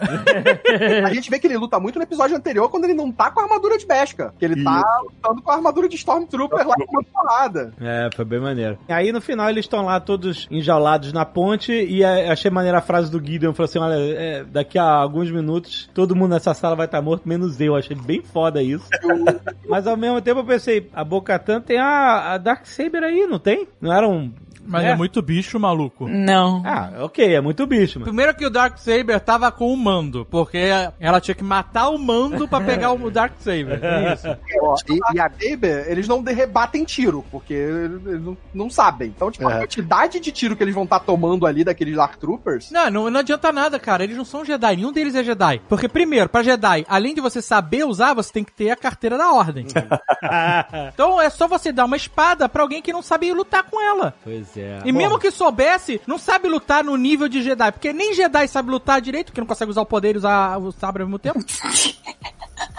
[1.05, 3.40] A gente vê que ele luta muito no episódio anterior quando ele não tá com
[3.40, 4.32] a armadura de Beskar.
[4.38, 7.72] Que ele tá lutando com a armadura de Stormtrooper lá com uma porrada.
[7.80, 8.78] É, foi bem maneiro.
[8.88, 12.82] Aí no final eles estão lá todos enjaulados na ponte e a- achei maneira a
[12.82, 16.76] frase do Gideon, falou assim, olha, é, daqui a alguns minutos todo mundo nessa sala
[16.76, 17.74] vai estar morto, menos eu.
[17.76, 18.84] Achei bem foda isso.
[19.68, 23.68] Mas ao mesmo tempo eu pensei, a Bocatan tem a, a Darksaber aí, não tem?
[23.80, 24.32] Não era um...
[24.66, 26.08] Mas é, muito bicho, maluco.
[26.08, 26.62] Não.
[26.64, 28.06] Ah, ok, é muito bicho, mano.
[28.10, 30.58] Primeiro que o Dark Saber tava com o mando, porque
[31.00, 33.82] ela tinha que matar o mando pra pegar o Dark Saber.
[33.82, 34.26] É isso.
[34.88, 39.08] E, e a Saber, eles não rebatem tiro, porque eles não, não sabem.
[39.08, 39.58] Então, tipo, a É.
[39.60, 42.70] quantidade de tiro que eles vão estar tomando ali daqueles Dark Troopers.
[42.70, 44.04] Não, não, não adianta nada, cara.
[44.04, 44.76] Eles não são Jedi.
[44.76, 45.60] Nenhum deles é Jedi.
[45.68, 49.16] Porque, primeiro, pra Jedi, além de você saber usar, você tem que ter a carteira
[49.16, 49.66] da ordem.
[50.92, 54.14] então é só você dar uma espada pra alguém que não sabe lutar com ela.
[54.24, 54.83] Pois é.
[54.85, 57.73] E mesmo que soubesse, não sabe lutar no nível de Jedi.
[57.73, 60.73] Porque nem Jedi sabe lutar direito, porque não consegue usar o poder e usar o
[60.73, 61.41] sabre ao mesmo tempo.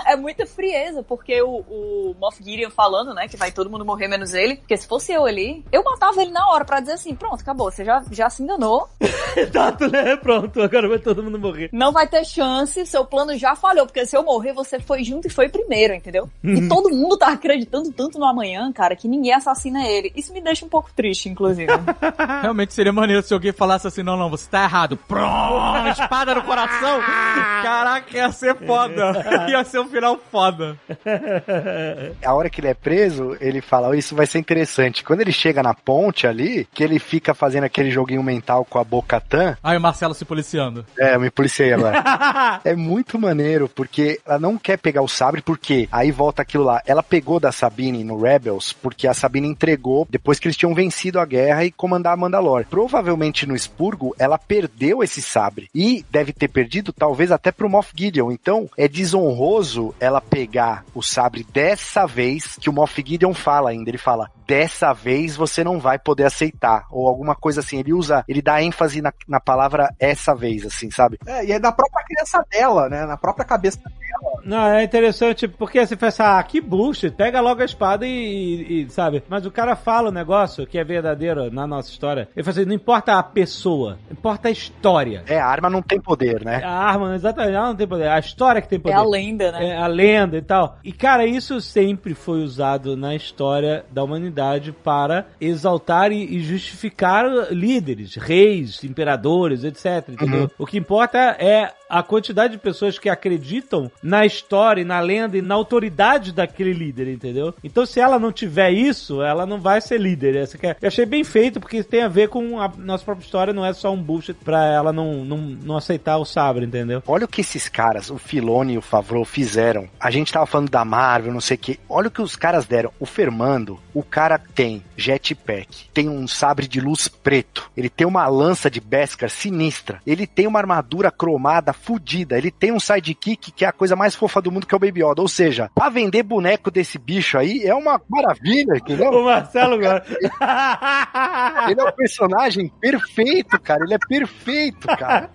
[0.07, 4.07] É muita frieza, porque o, o Moff Gideon falando, né, que vai todo mundo morrer
[4.07, 7.15] menos ele, porque se fosse eu ali, eu matava ele na hora pra dizer assim,
[7.15, 8.87] pronto, acabou, você já, já se enganou,
[9.35, 10.15] Exato, né?
[10.15, 11.69] Pronto, agora vai todo mundo morrer.
[11.71, 15.27] não vai ter chance, seu plano já falhou, porque se eu morrer, você foi junto
[15.27, 16.29] e foi primeiro, entendeu?
[16.43, 20.11] E todo mundo tá acreditando tanto no amanhã, cara, que ninguém assassina ele.
[20.15, 21.67] Isso me deixa um pouco triste, inclusive.
[22.41, 24.97] Realmente seria maneiro se alguém falasse assim, não, não, você tá errado.
[24.97, 26.99] Prom, espada no coração.
[27.61, 29.47] Caraca, ia ser foda.
[29.49, 30.77] Ia ser um final foda.
[32.23, 35.03] a hora que ele é preso, ele fala, "Oh, isso vai ser interessante.
[35.03, 38.83] Quando ele chega na ponte ali, que ele fica fazendo aquele joguinho mental com a
[38.83, 40.85] Bocatan, Aí o Marcelo se policiando.
[40.97, 42.61] é, eu me policiei agora.
[42.63, 46.81] é muito maneiro, porque ela não quer pegar o sabre, porque aí volta aquilo lá.
[46.85, 51.19] Ela pegou da Sabine no Rebels, porque a Sabine entregou depois que eles tinham vencido
[51.19, 52.65] a guerra e comandar a Mandalore.
[52.69, 55.69] Provavelmente no expurgo, ela perdeu esse sabre.
[55.73, 58.31] E deve ter perdido, talvez, até pro Moff Gideon.
[58.31, 63.89] Então, é desonroso ela pegar o sabre dessa vez, que o Moff Gideon fala ainda.
[63.89, 66.85] Ele fala, dessa vez você não vai poder aceitar.
[66.89, 67.79] Ou alguma coisa assim.
[67.79, 71.17] Ele usa, ele dá ênfase na, na palavra essa vez, assim, sabe?
[71.27, 73.05] É, e é da própria criança dela, né?
[73.05, 74.41] Na própria cabeça dela.
[74.43, 78.81] Não, é interessante porque você pensa, ah, que bullshit, pega logo a espada e, e-
[78.83, 79.21] e, sabe?
[79.27, 82.29] Mas o cara fala o negócio que é verdadeiro na nossa história.
[82.35, 85.23] Ele fala assim, não importa a pessoa, importa a história.
[85.27, 86.61] É, a arma não tem poder, né?
[86.63, 88.95] A arma, exatamente, ela não tem poder, a história que tem é poder.
[88.95, 89.67] a lenda, né?
[89.69, 90.77] É a lenda e tal.
[90.83, 94.36] E, cara, isso sempre foi usado na história da humanidade
[94.83, 100.09] para exaltar e, justificar líderes, reis, imperadores, etc.
[100.09, 100.51] Entendeu?
[100.57, 105.41] O que importa é a quantidade de pessoas que acreditam na história, na lenda e
[105.41, 107.53] na autoridade daquele líder, entendeu?
[107.63, 110.35] Então, se ela não tiver isso, ela não vai ser líder.
[110.35, 113.25] Essa que é- Eu achei bem feito, porque tem a ver com a nossa própria
[113.25, 117.01] história, não é só um bullshit pra ela não, não, não aceitar o sabre, entendeu?
[117.07, 119.87] Olha o que esses caras, o Filone e o Favreau, fizeram.
[119.99, 121.79] A gente tava falando da Marvel, não sei o que.
[121.89, 122.91] Olha o que os caras deram.
[122.99, 128.27] O Fermando, o cara tem jetpack, tem um sabre de luz preto, ele tem uma
[128.27, 133.63] lança de Beskar sinistra, ele tem uma armadura cromada fudida, ele tem um sidekick que
[133.63, 135.21] é a coisa mais fofa do mundo, que é o Baby Yoda.
[135.21, 139.11] Ou seja, pra vender boneco desse bicho aí é uma maravilha, entendeu?
[139.11, 140.05] O Marcelo gosta.
[141.69, 143.83] Ele é um personagem perfeito, cara.
[143.83, 145.29] Ele é perfeito, cara.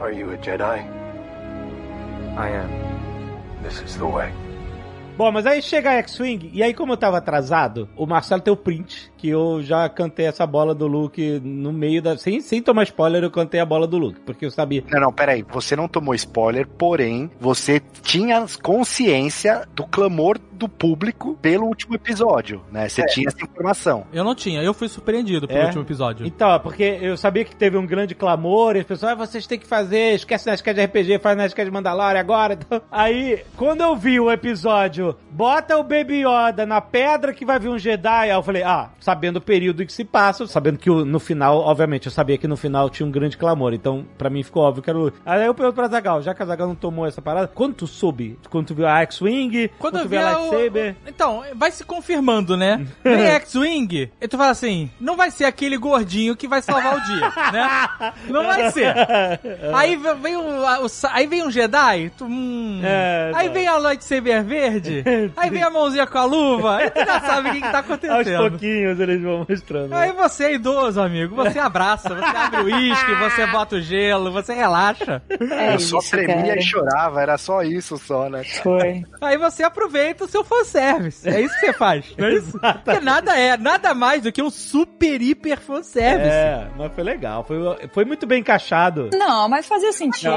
[0.00, 0.80] Are you a Jedi?
[2.36, 2.70] I am.
[3.62, 4.32] This is the way.
[5.16, 8.50] Bom, mas aí chega a X-Wing, e aí como eu tava atrasado, o Marcelo tem
[8.50, 12.16] o print, que eu já cantei essa bola do Luke no meio da...
[12.16, 14.82] Sem, sem tomar spoiler, eu cantei a bola do Luke, porque eu sabia...
[14.90, 15.44] Não, não, peraí.
[15.50, 22.62] Você não tomou spoiler, porém, você tinha consciência do clamor do público pelo último episódio,
[22.70, 22.88] né?
[22.88, 24.04] Você tinha essa informação.
[24.12, 25.64] Eu não tinha, eu fui surpreendido pelo É?
[25.66, 26.26] último episódio.
[26.26, 29.58] Então, porque eu sabia que teve um grande clamor, e as pessoas, ah, vocês têm
[29.58, 32.54] que fazer, esquece Nerdcast de RPG, faz Nerdcast de Mandalorian agora.
[32.60, 37.58] Então, aí, quando eu vi o episódio, bota o Baby Yoda na pedra que vai
[37.58, 40.78] vir um Jedi, aí eu falei, ah, sabendo o período em que se passa, sabendo
[40.78, 44.06] que o- no final, obviamente, eu sabia que no final tinha um grande clamor, então
[44.16, 45.12] pra mim ficou óbvio que era o...
[45.26, 47.86] Aí eu pergunto pra Zagal, já que a Zagal não tomou essa parada, quando tu
[47.88, 48.38] soube?
[48.48, 49.68] Quando tu viu a X-Wing?
[49.80, 50.96] Quando eu tu vi viu a a- o- lightsaber?
[51.08, 52.86] Então, vai se confirmando, né?
[53.02, 57.00] Vem X-Wing, e tu fala assim, não vai ser aquele gordinho que vai salvar o
[57.00, 58.12] dia, né?
[58.28, 58.94] Não vai ser.
[59.74, 62.80] Aí ve- vem o sa- aí vem um Jedi, tu, hum.
[62.84, 63.54] É, aí não.
[63.54, 65.02] vem a lightsaber verde,
[65.36, 67.78] aí vem a mãozinha com a luva, aí tu já sabe o que, que tá
[67.80, 68.50] Aos acontecendo.
[68.50, 69.94] pouquinhos eles vão mostrando.
[69.94, 71.34] Aí você é idoso, amigo.
[71.36, 75.22] Você abraça, você abre o uísque, você bota o gelo, você relaxa.
[75.28, 76.58] É eu isso, só tremia cara.
[76.58, 78.42] e chorava, era só isso só, né?
[78.62, 79.04] Foi.
[79.20, 81.28] Aí você aproveita o seu fanservice.
[81.28, 82.58] É isso que você faz, não é isso?
[82.84, 86.28] Porque nada é, nada mais do que um super hiper fanservice.
[86.30, 87.44] É, mas foi legal.
[87.44, 87.58] Foi,
[87.92, 89.10] foi muito bem encaixado.
[89.14, 90.30] Não, mas fazia sentido.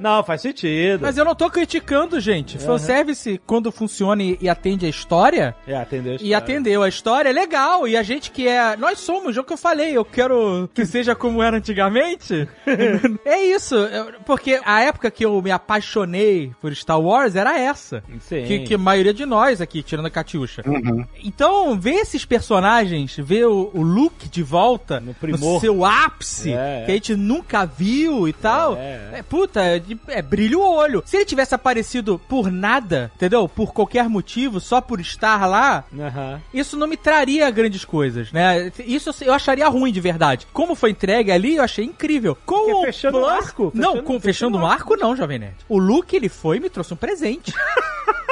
[0.00, 1.00] Não, faz sentido.
[1.02, 2.58] Mas eu não tô criticando, gente.
[2.58, 6.36] Fanservice, quando funciona e, e atende a história, É, atendeu a e história.
[6.38, 7.86] atendeu a história, é legal.
[7.88, 8.76] E a gente que é.
[8.76, 9.96] Nós somos, é o que eu falei.
[9.96, 12.48] Eu quero que seja como era antigamente.
[13.24, 13.74] é isso.
[13.76, 18.02] eu- Porque a época que eu me apaixonei por Star Wars era essa.
[18.20, 18.44] Sim.
[18.44, 20.62] Que, que a maioria de nós aqui, tirando a Catiuxa.
[20.66, 21.04] Uhum.
[21.22, 25.60] Então, ver esses personagens, ver o, o Luke de volta, No primor.
[25.60, 26.84] seu ápice, É, é.
[26.86, 29.22] que a gente nunca viu e tal, É, é, é.
[29.22, 31.02] puta, é, de- é brilha o olho.
[31.06, 33.48] Se ele tivesse aparecido por nada, entendeu?
[33.48, 36.40] Por qualquer motivo, só por estar lá, Aham.
[36.54, 37.97] isso não me traria grandes coisas,
[38.32, 38.70] né?
[38.80, 40.46] Isso eu acharia ruim de verdade.
[40.52, 42.36] Como foi entregue ali, eu achei incrível.
[42.46, 45.38] Com o fechando o Plus- arco, Não, fechando- com, fechando o o arco, não, Jovem
[45.38, 45.56] Nerd.
[45.68, 47.52] O Luke, ele foi e me trouxe um presente.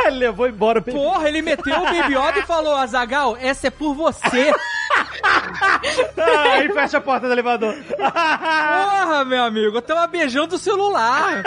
[0.07, 3.67] Ele levou embora o Baby Porra, ele meteu o Baby Yoda e falou, Azagal, essa
[3.67, 4.53] é por você.
[6.17, 7.75] Ah, e fecha a porta do elevador.
[7.97, 11.43] Porra, meu amigo, eu tava beijando o celular.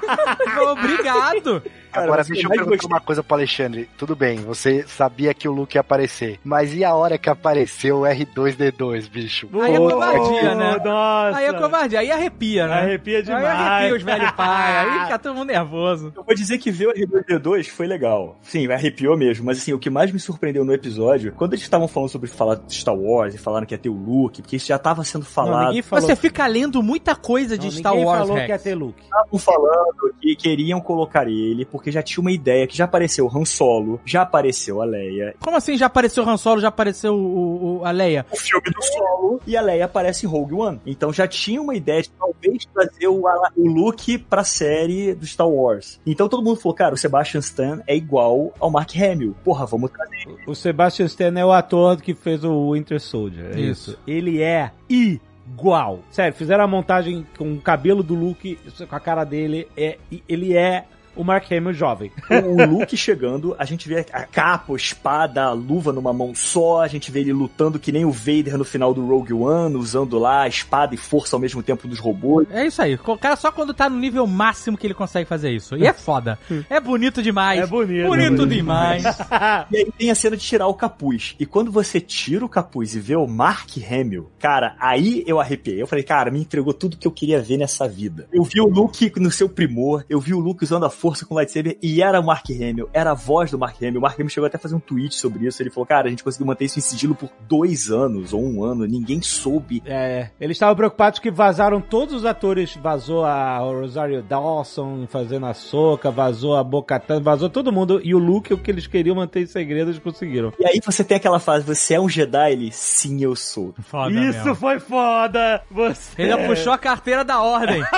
[0.72, 1.62] Obrigado.
[2.04, 3.88] Agora, você deixa eu perguntar gostou- uma coisa pro Alexandre.
[3.98, 6.38] Tudo bem, você sabia que o Luke ia aparecer.
[6.44, 9.48] Mas e a hora que apareceu o R2D2, bicho?
[9.60, 10.76] Aí é covardia, né?
[10.84, 11.38] Nossa.
[11.38, 12.74] Aí é covardia, aí arrepia, né?
[12.74, 13.44] Arrepia demais.
[13.44, 16.12] Aí arrepia os velhos pais, aí fica todo mundo nervoso.
[16.16, 18.36] Eu vou dizer que ver o R2D2 foi legal.
[18.42, 19.44] Sim, arrepiou mesmo.
[19.46, 22.56] Mas assim, o que mais me surpreendeu no episódio, quando eles estavam falando sobre falar
[22.56, 25.22] de Star Wars e falaram que ia ter o Luke, porque isso já tava sendo
[25.22, 25.66] Não, falado.
[25.68, 28.46] ninguém falou, Você fica lendo muita coisa de não, Star ninguém Wars, falou Rex.
[28.46, 29.02] que ia ter Luke.
[29.02, 33.36] estavam falando que queriam colocar ele, porque já tinha uma ideia que já apareceu o
[33.38, 37.14] Han Solo, já apareceu a Leia, Como assim já apareceu o Han Solo, já apareceu
[37.14, 38.26] o, o- a Leia?
[38.30, 40.80] o filme do Solo, e a Leia aparece em Rogue One.
[40.86, 43.24] Então já tinha uma ideia de talvez trazer o,
[43.56, 46.00] o Luke pra série do Star Wars.
[46.06, 49.34] Então todo mundo falou, cara, o Sebastian Stan é igual ao Mark Hamill.
[49.44, 50.38] Porra, vamos trazer ele.
[50.46, 53.52] O Sebastian Stan é o ator que fez o Winter Soldier.
[53.56, 53.90] É Isso.
[53.90, 53.98] isso.
[54.06, 56.00] Ele é igual.
[56.10, 58.58] Sério, fizeram a montagem com o cabelo do Luke,
[58.88, 59.68] com a cara dele.
[59.76, 60.84] É, ele é
[61.18, 62.12] o Mark Hamill jovem.
[62.30, 66.80] o Luke chegando, a gente vê a capa, a espada, a luva numa mão só,
[66.80, 70.18] a gente vê ele lutando que nem o Vader no final do Rogue One, usando
[70.18, 72.46] lá a espada e força ao mesmo tempo dos robôs.
[72.50, 72.94] É isso aí.
[72.94, 75.76] O cara só quando tá no nível máximo que ele consegue fazer isso.
[75.76, 76.38] E é foda.
[76.70, 77.60] É bonito demais.
[77.60, 79.02] É bonito, Bonito, é bonito demais.
[79.70, 81.34] E aí tem a cena de tirar o capuz.
[81.38, 85.80] E quando você tira o capuz e vê o Mark Hamill, cara, aí eu arrepiei.
[85.80, 88.28] Eu falei, cara, me entregou tudo que eu queria ver nessa vida.
[88.32, 91.24] Eu vi o Luke no seu primor, eu vi o Luke usando a força força
[91.24, 93.98] com o lightsaber e era o Mark Hamill, era a voz do Mark Hamill.
[93.98, 95.62] O Mark Hamill chegou até a fazer um tweet sobre isso.
[95.62, 98.62] Ele falou, cara, a gente conseguiu manter isso em sigilo por dois anos ou um
[98.62, 99.82] ano, ninguém soube.
[99.86, 102.76] É, eles estavam preocupados que vazaram todos os atores.
[102.76, 107.98] Vazou a Rosario Dawson fazendo a soca, vazou a Bocatan, vazou todo mundo.
[108.04, 110.52] E o Luke, o que eles queriam manter em segredo, eles conseguiram.
[110.60, 112.52] E aí você tem aquela fase, você é um Jedi?
[112.52, 113.74] Ele, sim, eu sou.
[113.80, 114.54] Foda Isso mesmo.
[114.54, 115.62] foi foda!
[115.70, 116.10] Você...
[116.18, 117.82] Ele já puxou a carteira da ordem.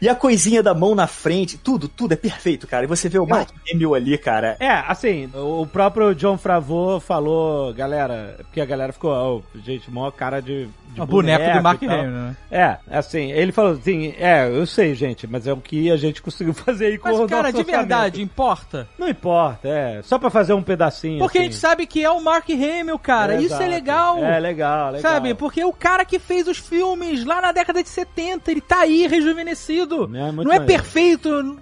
[0.00, 2.84] E a coisinha da mão na frente, tudo, tudo é perfeito, cara.
[2.84, 4.56] E você vê o Mark Hamill ali, cara.
[4.58, 10.10] É, assim, o próprio John Favreau falou, galera, porque a galera ficou, ó, gente, mó
[10.10, 11.82] cara de, de O boneco do Mark.
[11.82, 12.36] Hamill, né?
[12.50, 16.20] É, assim, ele falou assim, é, eu sei, gente, mas é o que a gente
[16.22, 18.88] conseguiu fazer aí com Mas, o cara, nosso de verdade, importa?
[18.98, 21.18] Não importa, é, só pra fazer um pedacinho.
[21.18, 21.50] Porque a assim.
[21.50, 23.36] gente sabe que é o Mark Hamill, cara.
[23.36, 23.70] Isso é Exato.
[23.70, 24.18] legal.
[24.18, 25.12] É legal, legal.
[25.12, 25.34] Sabe?
[25.34, 29.06] Porque o cara que fez os filmes lá na década de 70, ele tá aí
[29.06, 30.04] rejuvenescido.
[30.04, 30.64] É, Não é maneiro.
[30.64, 31.01] perfeito,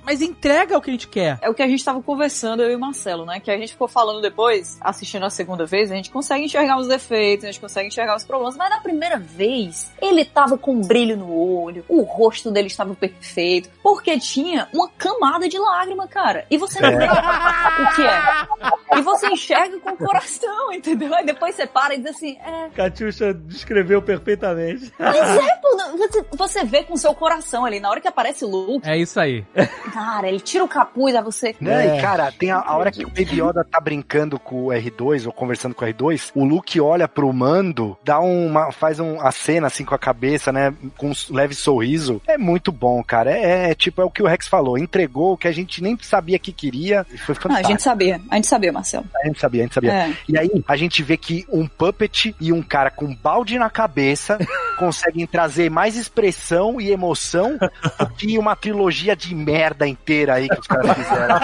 [0.04, 1.38] mas entrega o que a gente quer.
[1.42, 3.40] É o que a gente tava conversando, eu e o Marcelo, né?
[3.40, 6.88] Que a gente ficou falando depois, assistindo a segunda vez, a gente consegue enxergar os
[6.88, 10.80] defeitos, a gente consegue enxergar os problemas, mas na primeira vez, ele tava com um
[10.80, 16.44] brilho no olho, o rosto dele estava perfeito, porque tinha uma camada de lágrima, cara.
[16.50, 18.98] E você não vê o que é.
[18.98, 21.14] E você enxerga com o coração, entendeu?
[21.14, 22.70] Aí depois você para e diz assim, é.
[22.74, 24.92] Catiuxa descreveu perfeitamente.
[24.98, 25.60] Mas é,
[25.96, 28.96] você, você vê com o seu coração ali, na hora que aparece o Luke, É
[28.96, 29.44] isso aí.
[29.92, 31.54] cara, ele tira o capuz, aí você.
[31.60, 31.98] Né?
[31.98, 35.26] E, cara, tem a, a hora que o Baby Yoda tá brincando com o R2
[35.26, 39.30] ou conversando com o R2, o Luke olha pro Mando, dá uma, faz um, a
[39.32, 40.74] cena assim com a cabeça, né?
[40.96, 42.20] Com um leve sorriso.
[42.26, 43.30] É muito bom, cara.
[43.30, 44.78] É, é, tipo, é o que o Rex falou.
[44.78, 47.06] Entregou o que a gente nem sabia que queria.
[47.12, 47.70] E foi Ah, a fantástico.
[47.70, 49.06] gente sabia, a gente sabia, Marcelo.
[49.22, 49.92] A gente sabia, a gente sabia.
[49.92, 50.12] É.
[50.28, 54.38] E aí, a gente vê que um puppet e um cara com balde na cabeça
[54.78, 57.58] conseguem trazer mais expressão e emoção
[57.98, 61.38] do que uma trilogia de merda inteira aí que os caras fizeram.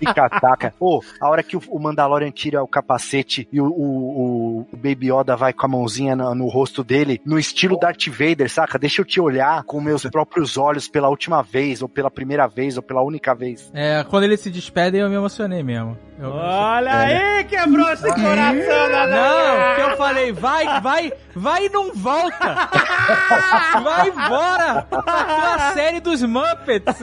[0.00, 0.74] E cataca.
[0.78, 5.10] Pô, a hora que o- o Mandalorian tira o capacete e o, o- o Baby
[5.12, 8.78] Yoda vai com a mãozinha no, no rosto dele, no estilo Darth Vader, saca?
[8.78, 12.76] Deixa eu te olhar com meus próprios olhos pela última vez, ou pela primeira vez,
[12.76, 13.70] ou pela única vez.
[13.74, 15.96] É, quando eles se despedem, eu me emocionei mesmo.
[16.16, 21.68] Eu- Olha aí, quebrou esse coração da Não, que eu falei, vai, vai, vai e
[21.70, 22.54] não volta.
[23.82, 24.86] Vai embora.
[24.90, 26.96] Bateu a série dos Muppets.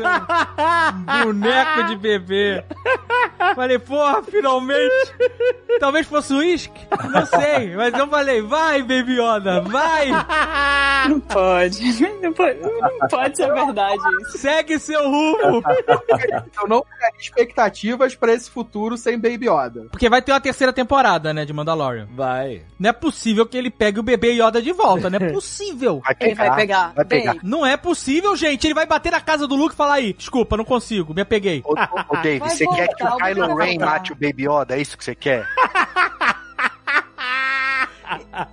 [1.23, 2.64] Boneco de bebê.
[3.56, 5.14] Falei, porra, finalmente.
[5.80, 6.80] Talvez fosse uísque,
[7.11, 7.76] não sei.
[7.76, 10.10] Mas eu falei, vai, Baby Yoda, vai.
[11.10, 11.82] Não pode.
[12.22, 14.38] Não pode, não pode ser verdade isso.
[14.38, 15.64] Segue seu rumo.
[16.61, 19.88] Eu não criaria expectativas pra esse futuro sem Baby Yoda.
[19.90, 22.08] Porque vai ter uma terceira temporada, né, de Mandalorian.
[22.11, 22.64] Vai.
[22.80, 26.02] Não é possível que ele pegue o bebê Yoda de volta, não é possível.
[26.03, 26.94] Vai Ele vai pegar.
[26.95, 27.36] Vai pegar.
[27.44, 28.68] Não é possível, gente.
[28.68, 31.61] Ele vai bater na casa do Luke e falar aí, desculpa, não consigo, me apeguei.
[31.66, 34.76] Ô, ô, ô, Dave, você quer que o voltar, Kylo Ren mate o Baby Yoda?
[34.76, 35.48] É isso que você quer?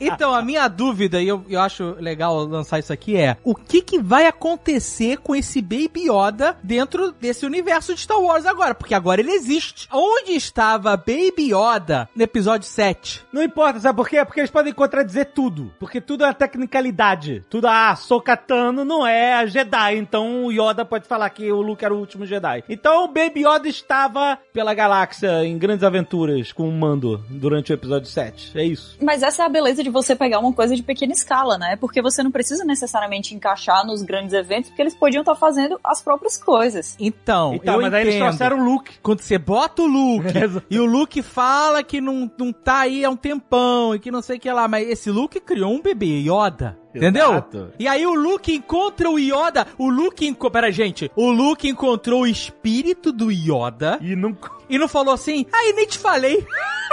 [0.00, 3.82] Então, a minha dúvida, e eu, eu acho legal lançar isso aqui, é o que,
[3.82, 8.74] que vai acontecer com esse Baby Yoda dentro desse universo de Star Wars agora?
[8.74, 9.88] Porque agora ele existe.
[9.92, 13.24] Onde estava Baby Yoda no episódio 7?
[13.32, 14.24] Não importa, sabe por quê?
[14.24, 15.72] Porque eles podem contradizer tudo.
[15.78, 17.44] Porque tudo é tecnicalidade.
[17.48, 19.96] Tudo, ah, Sokatano não é a Jedi.
[19.96, 22.64] Então o Yoda pode falar que o Luke era o último Jedi.
[22.68, 27.74] Então o Baby Yoda estava pela galáxia em grandes aventuras com o Mando durante o
[27.74, 28.58] episódio 7.
[28.58, 28.96] É isso.
[29.02, 31.76] Mas essa é a beleza de você pegar uma coisa de pequena escala, né?
[31.76, 36.00] Porque você não precisa necessariamente encaixar nos grandes eventos, porque eles podiam estar fazendo as
[36.02, 36.96] próprias coisas.
[36.98, 38.26] Então, Então, eu mas aí eles entendo.
[38.28, 38.98] trouxeram o Luke.
[39.02, 40.28] Quando você bota o Luke
[40.70, 44.22] e o Luke fala que não, não tá aí há um tempão e que não
[44.22, 46.78] sei o que lá, mas esse Luke criou um bebê, Yoda.
[46.94, 47.32] Entendeu?
[47.32, 47.72] Exato.
[47.78, 49.66] E aí o Luke encontra o Yoda.
[49.76, 50.26] O Luke.
[50.26, 50.50] Enco...
[50.50, 51.10] Pera, gente.
[51.14, 54.36] O Luke encontrou o espírito do Yoda E não.
[54.68, 55.46] e não falou assim.
[55.52, 56.44] Aí nem te falei.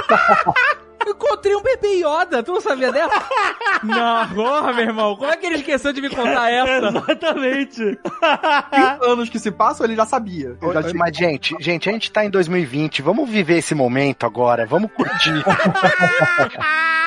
[1.08, 3.14] Encontrei um bebê Yoda, tu não sabia dessa?
[3.84, 6.88] Não, porra, meu irmão, como é que ele esqueceu de me contar essa?
[6.88, 8.00] Exatamente.
[8.00, 10.58] 30 anos que se passam, ele já sabia.
[10.62, 13.02] Ele já tinha- Mas, gente, gente, a gente tá em 2020.
[13.02, 14.66] Vamos viver esse momento agora.
[14.66, 15.44] Vamos curtir.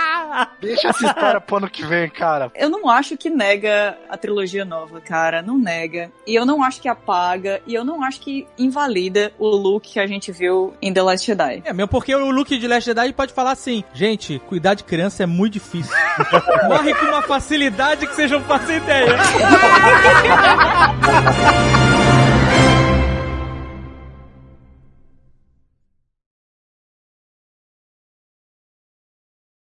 [0.60, 2.50] Deixa essa história pro ano que vem, cara.
[2.54, 5.42] Eu não acho que nega a trilogia nova, cara.
[5.42, 6.10] Não nega.
[6.26, 7.60] E eu não acho que apaga.
[7.66, 11.26] E eu não acho que invalida o look que a gente viu em The Last
[11.26, 11.62] Jedi.
[11.64, 15.22] É, mesmo porque o Luke de Last Jedi pode falar assim, gente, cuidar de criança
[15.22, 15.94] é muito difícil.
[16.68, 19.16] Morre com uma facilidade que vocês não fazem ideia.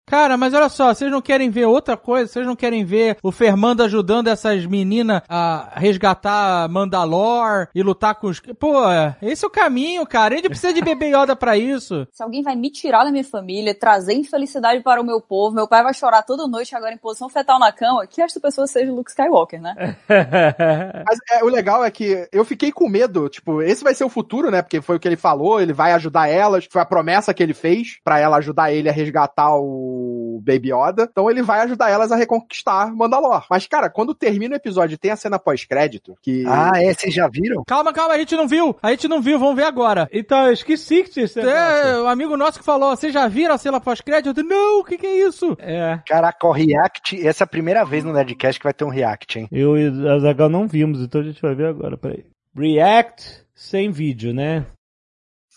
[0.10, 2.32] Cara, mas olha só, vocês não querem ver outra coisa?
[2.32, 8.28] Vocês não querem ver o Fermando ajudando essas meninas a resgatar Mandalor e lutar com
[8.28, 8.40] os...
[8.40, 8.84] Pô,
[9.22, 10.34] esse é o caminho, cara.
[10.34, 12.08] A gente precisa de bebê Yoda pra isso.
[12.16, 15.68] Se alguém vai me tirar da minha família, trazer infelicidade para o meu povo, meu
[15.68, 18.90] pai vai chorar toda noite agora em posição fetal na cama, que esta pessoa seja
[18.90, 19.98] o Luke Skywalker, né?
[21.06, 24.10] Mas é, o legal é que eu fiquei com medo, tipo, esse vai ser o
[24.10, 24.62] futuro, né?
[24.62, 27.54] Porque foi o que ele falou, ele vai ajudar elas, foi a promessa que ele
[27.54, 29.97] fez pra ela ajudar ele a resgatar o
[30.40, 31.08] Baby Yoda.
[31.10, 33.46] Então ele vai ajudar elas a reconquistar Mandalor.
[33.50, 36.44] Mas, cara, quando termina o episódio e tem a cena pós-crédito, que.
[36.48, 36.94] Ah, é?
[36.94, 37.64] Vocês já viram?
[37.66, 38.76] Calma, calma, a gente não viu.
[38.82, 40.08] A gente não viu, vamos ver agora.
[40.12, 43.58] Então, eu esqueci que tinha É, o amigo nosso que falou, vocês já viram a
[43.58, 44.28] cena pós-crédito?
[44.30, 45.56] Eu disse, Não, o que que é isso?
[45.60, 46.00] É.
[46.06, 49.40] Caraca, o React, essa é a primeira vez no Nerdcast que vai ter um React,
[49.40, 49.48] hein?
[49.52, 52.26] Eu e a Zagal não vimos, então a gente vai ver agora, peraí.
[52.56, 54.66] React sem vídeo, né?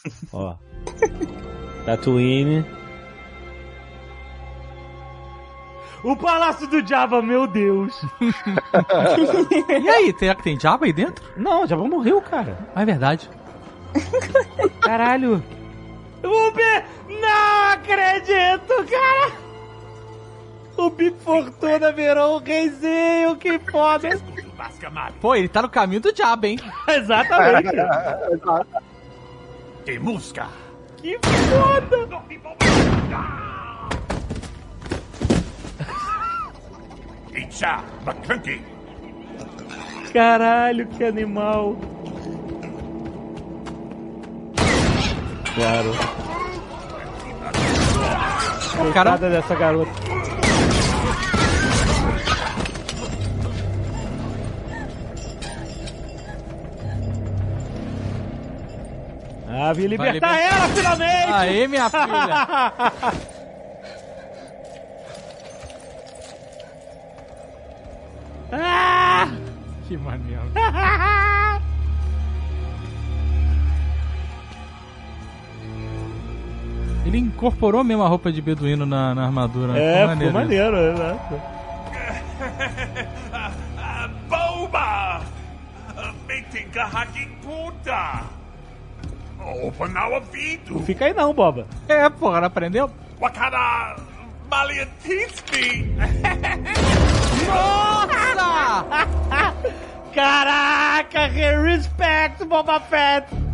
[0.32, 0.56] Ó.
[1.84, 2.64] Tatooine.
[6.02, 8.00] O Palácio do Jabba, meu Deus!
[9.68, 11.24] E aí, tem, tem Jabba aí dentro?
[11.36, 12.58] Não, Jabba morreu, cara.
[12.74, 13.28] Ah, é verdade.
[14.80, 15.42] Caralho.
[16.22, 16.62] O B...
[17.08, 19.32] Não acredito, cara!
[20.76, 24.08] O Bip Fortuna virou um reizinho, que foda!
[25.20, 26.58] Pô, ele tá no caminho do Jabba, hein?
[26.88, 27.76] Exatamente.
[29.84, 30.46] Te musca.
[30.96, 32.20] Que foda!
[37.40, 38.60] Itcha McClunky.
[40.12, 41.76] Caralho, que animal.
[45.54, 45.92] Claro.
[48.92, 49.90] Cara, Coitada dessa garota.
[59.48, 61.32] Ah, vi libertar libertar- ela finalmente!
[61.32, 63.30] Aê, minha filha.
[68.52, 69.28] Ah!
[69.86, 70.42] que maneiro.
[77.04, 79.76] Ele incorporou mesmo a roupa de beduíno na, na armadura.
[79.78, 80.34] É, Ficou ficou maneiro.
[80.34, 81.40] maneiro, exato.
[84.28, 85.20] Boba!
[86.28, 88.22] Metinga hacking puta!
[89.66, 90.74] Open now ouvido!
[90.74, 91.66] Não fica aí não, boba.
[91.88, 92.90] É, porra, não aprendeu?
[94.50, 95.86] Maliantinsky!
[97.46, 98.84] Nossa!
[100.14, 101.30] Caraca,
[101.62, 103.49] respect, Boba Fett!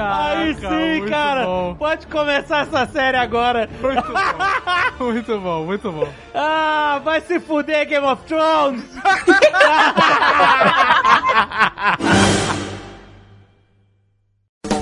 [0.00, 1.44] Aí sim, muito cara!
[1.44, 1.74] Bom.
[1.74, 3.68] Pode começar essa série agora!
[3.80, 5.04] Muito bom.
[5.12, 6.08] Muito bom, muito bom.
[6.34, 8.82] Ah, vai se fuder, Game of Thrones!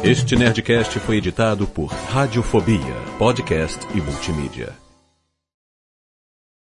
[0.02, 4.85] Este Nerdcast foi editado por Radiofobia, podcast e multimídia.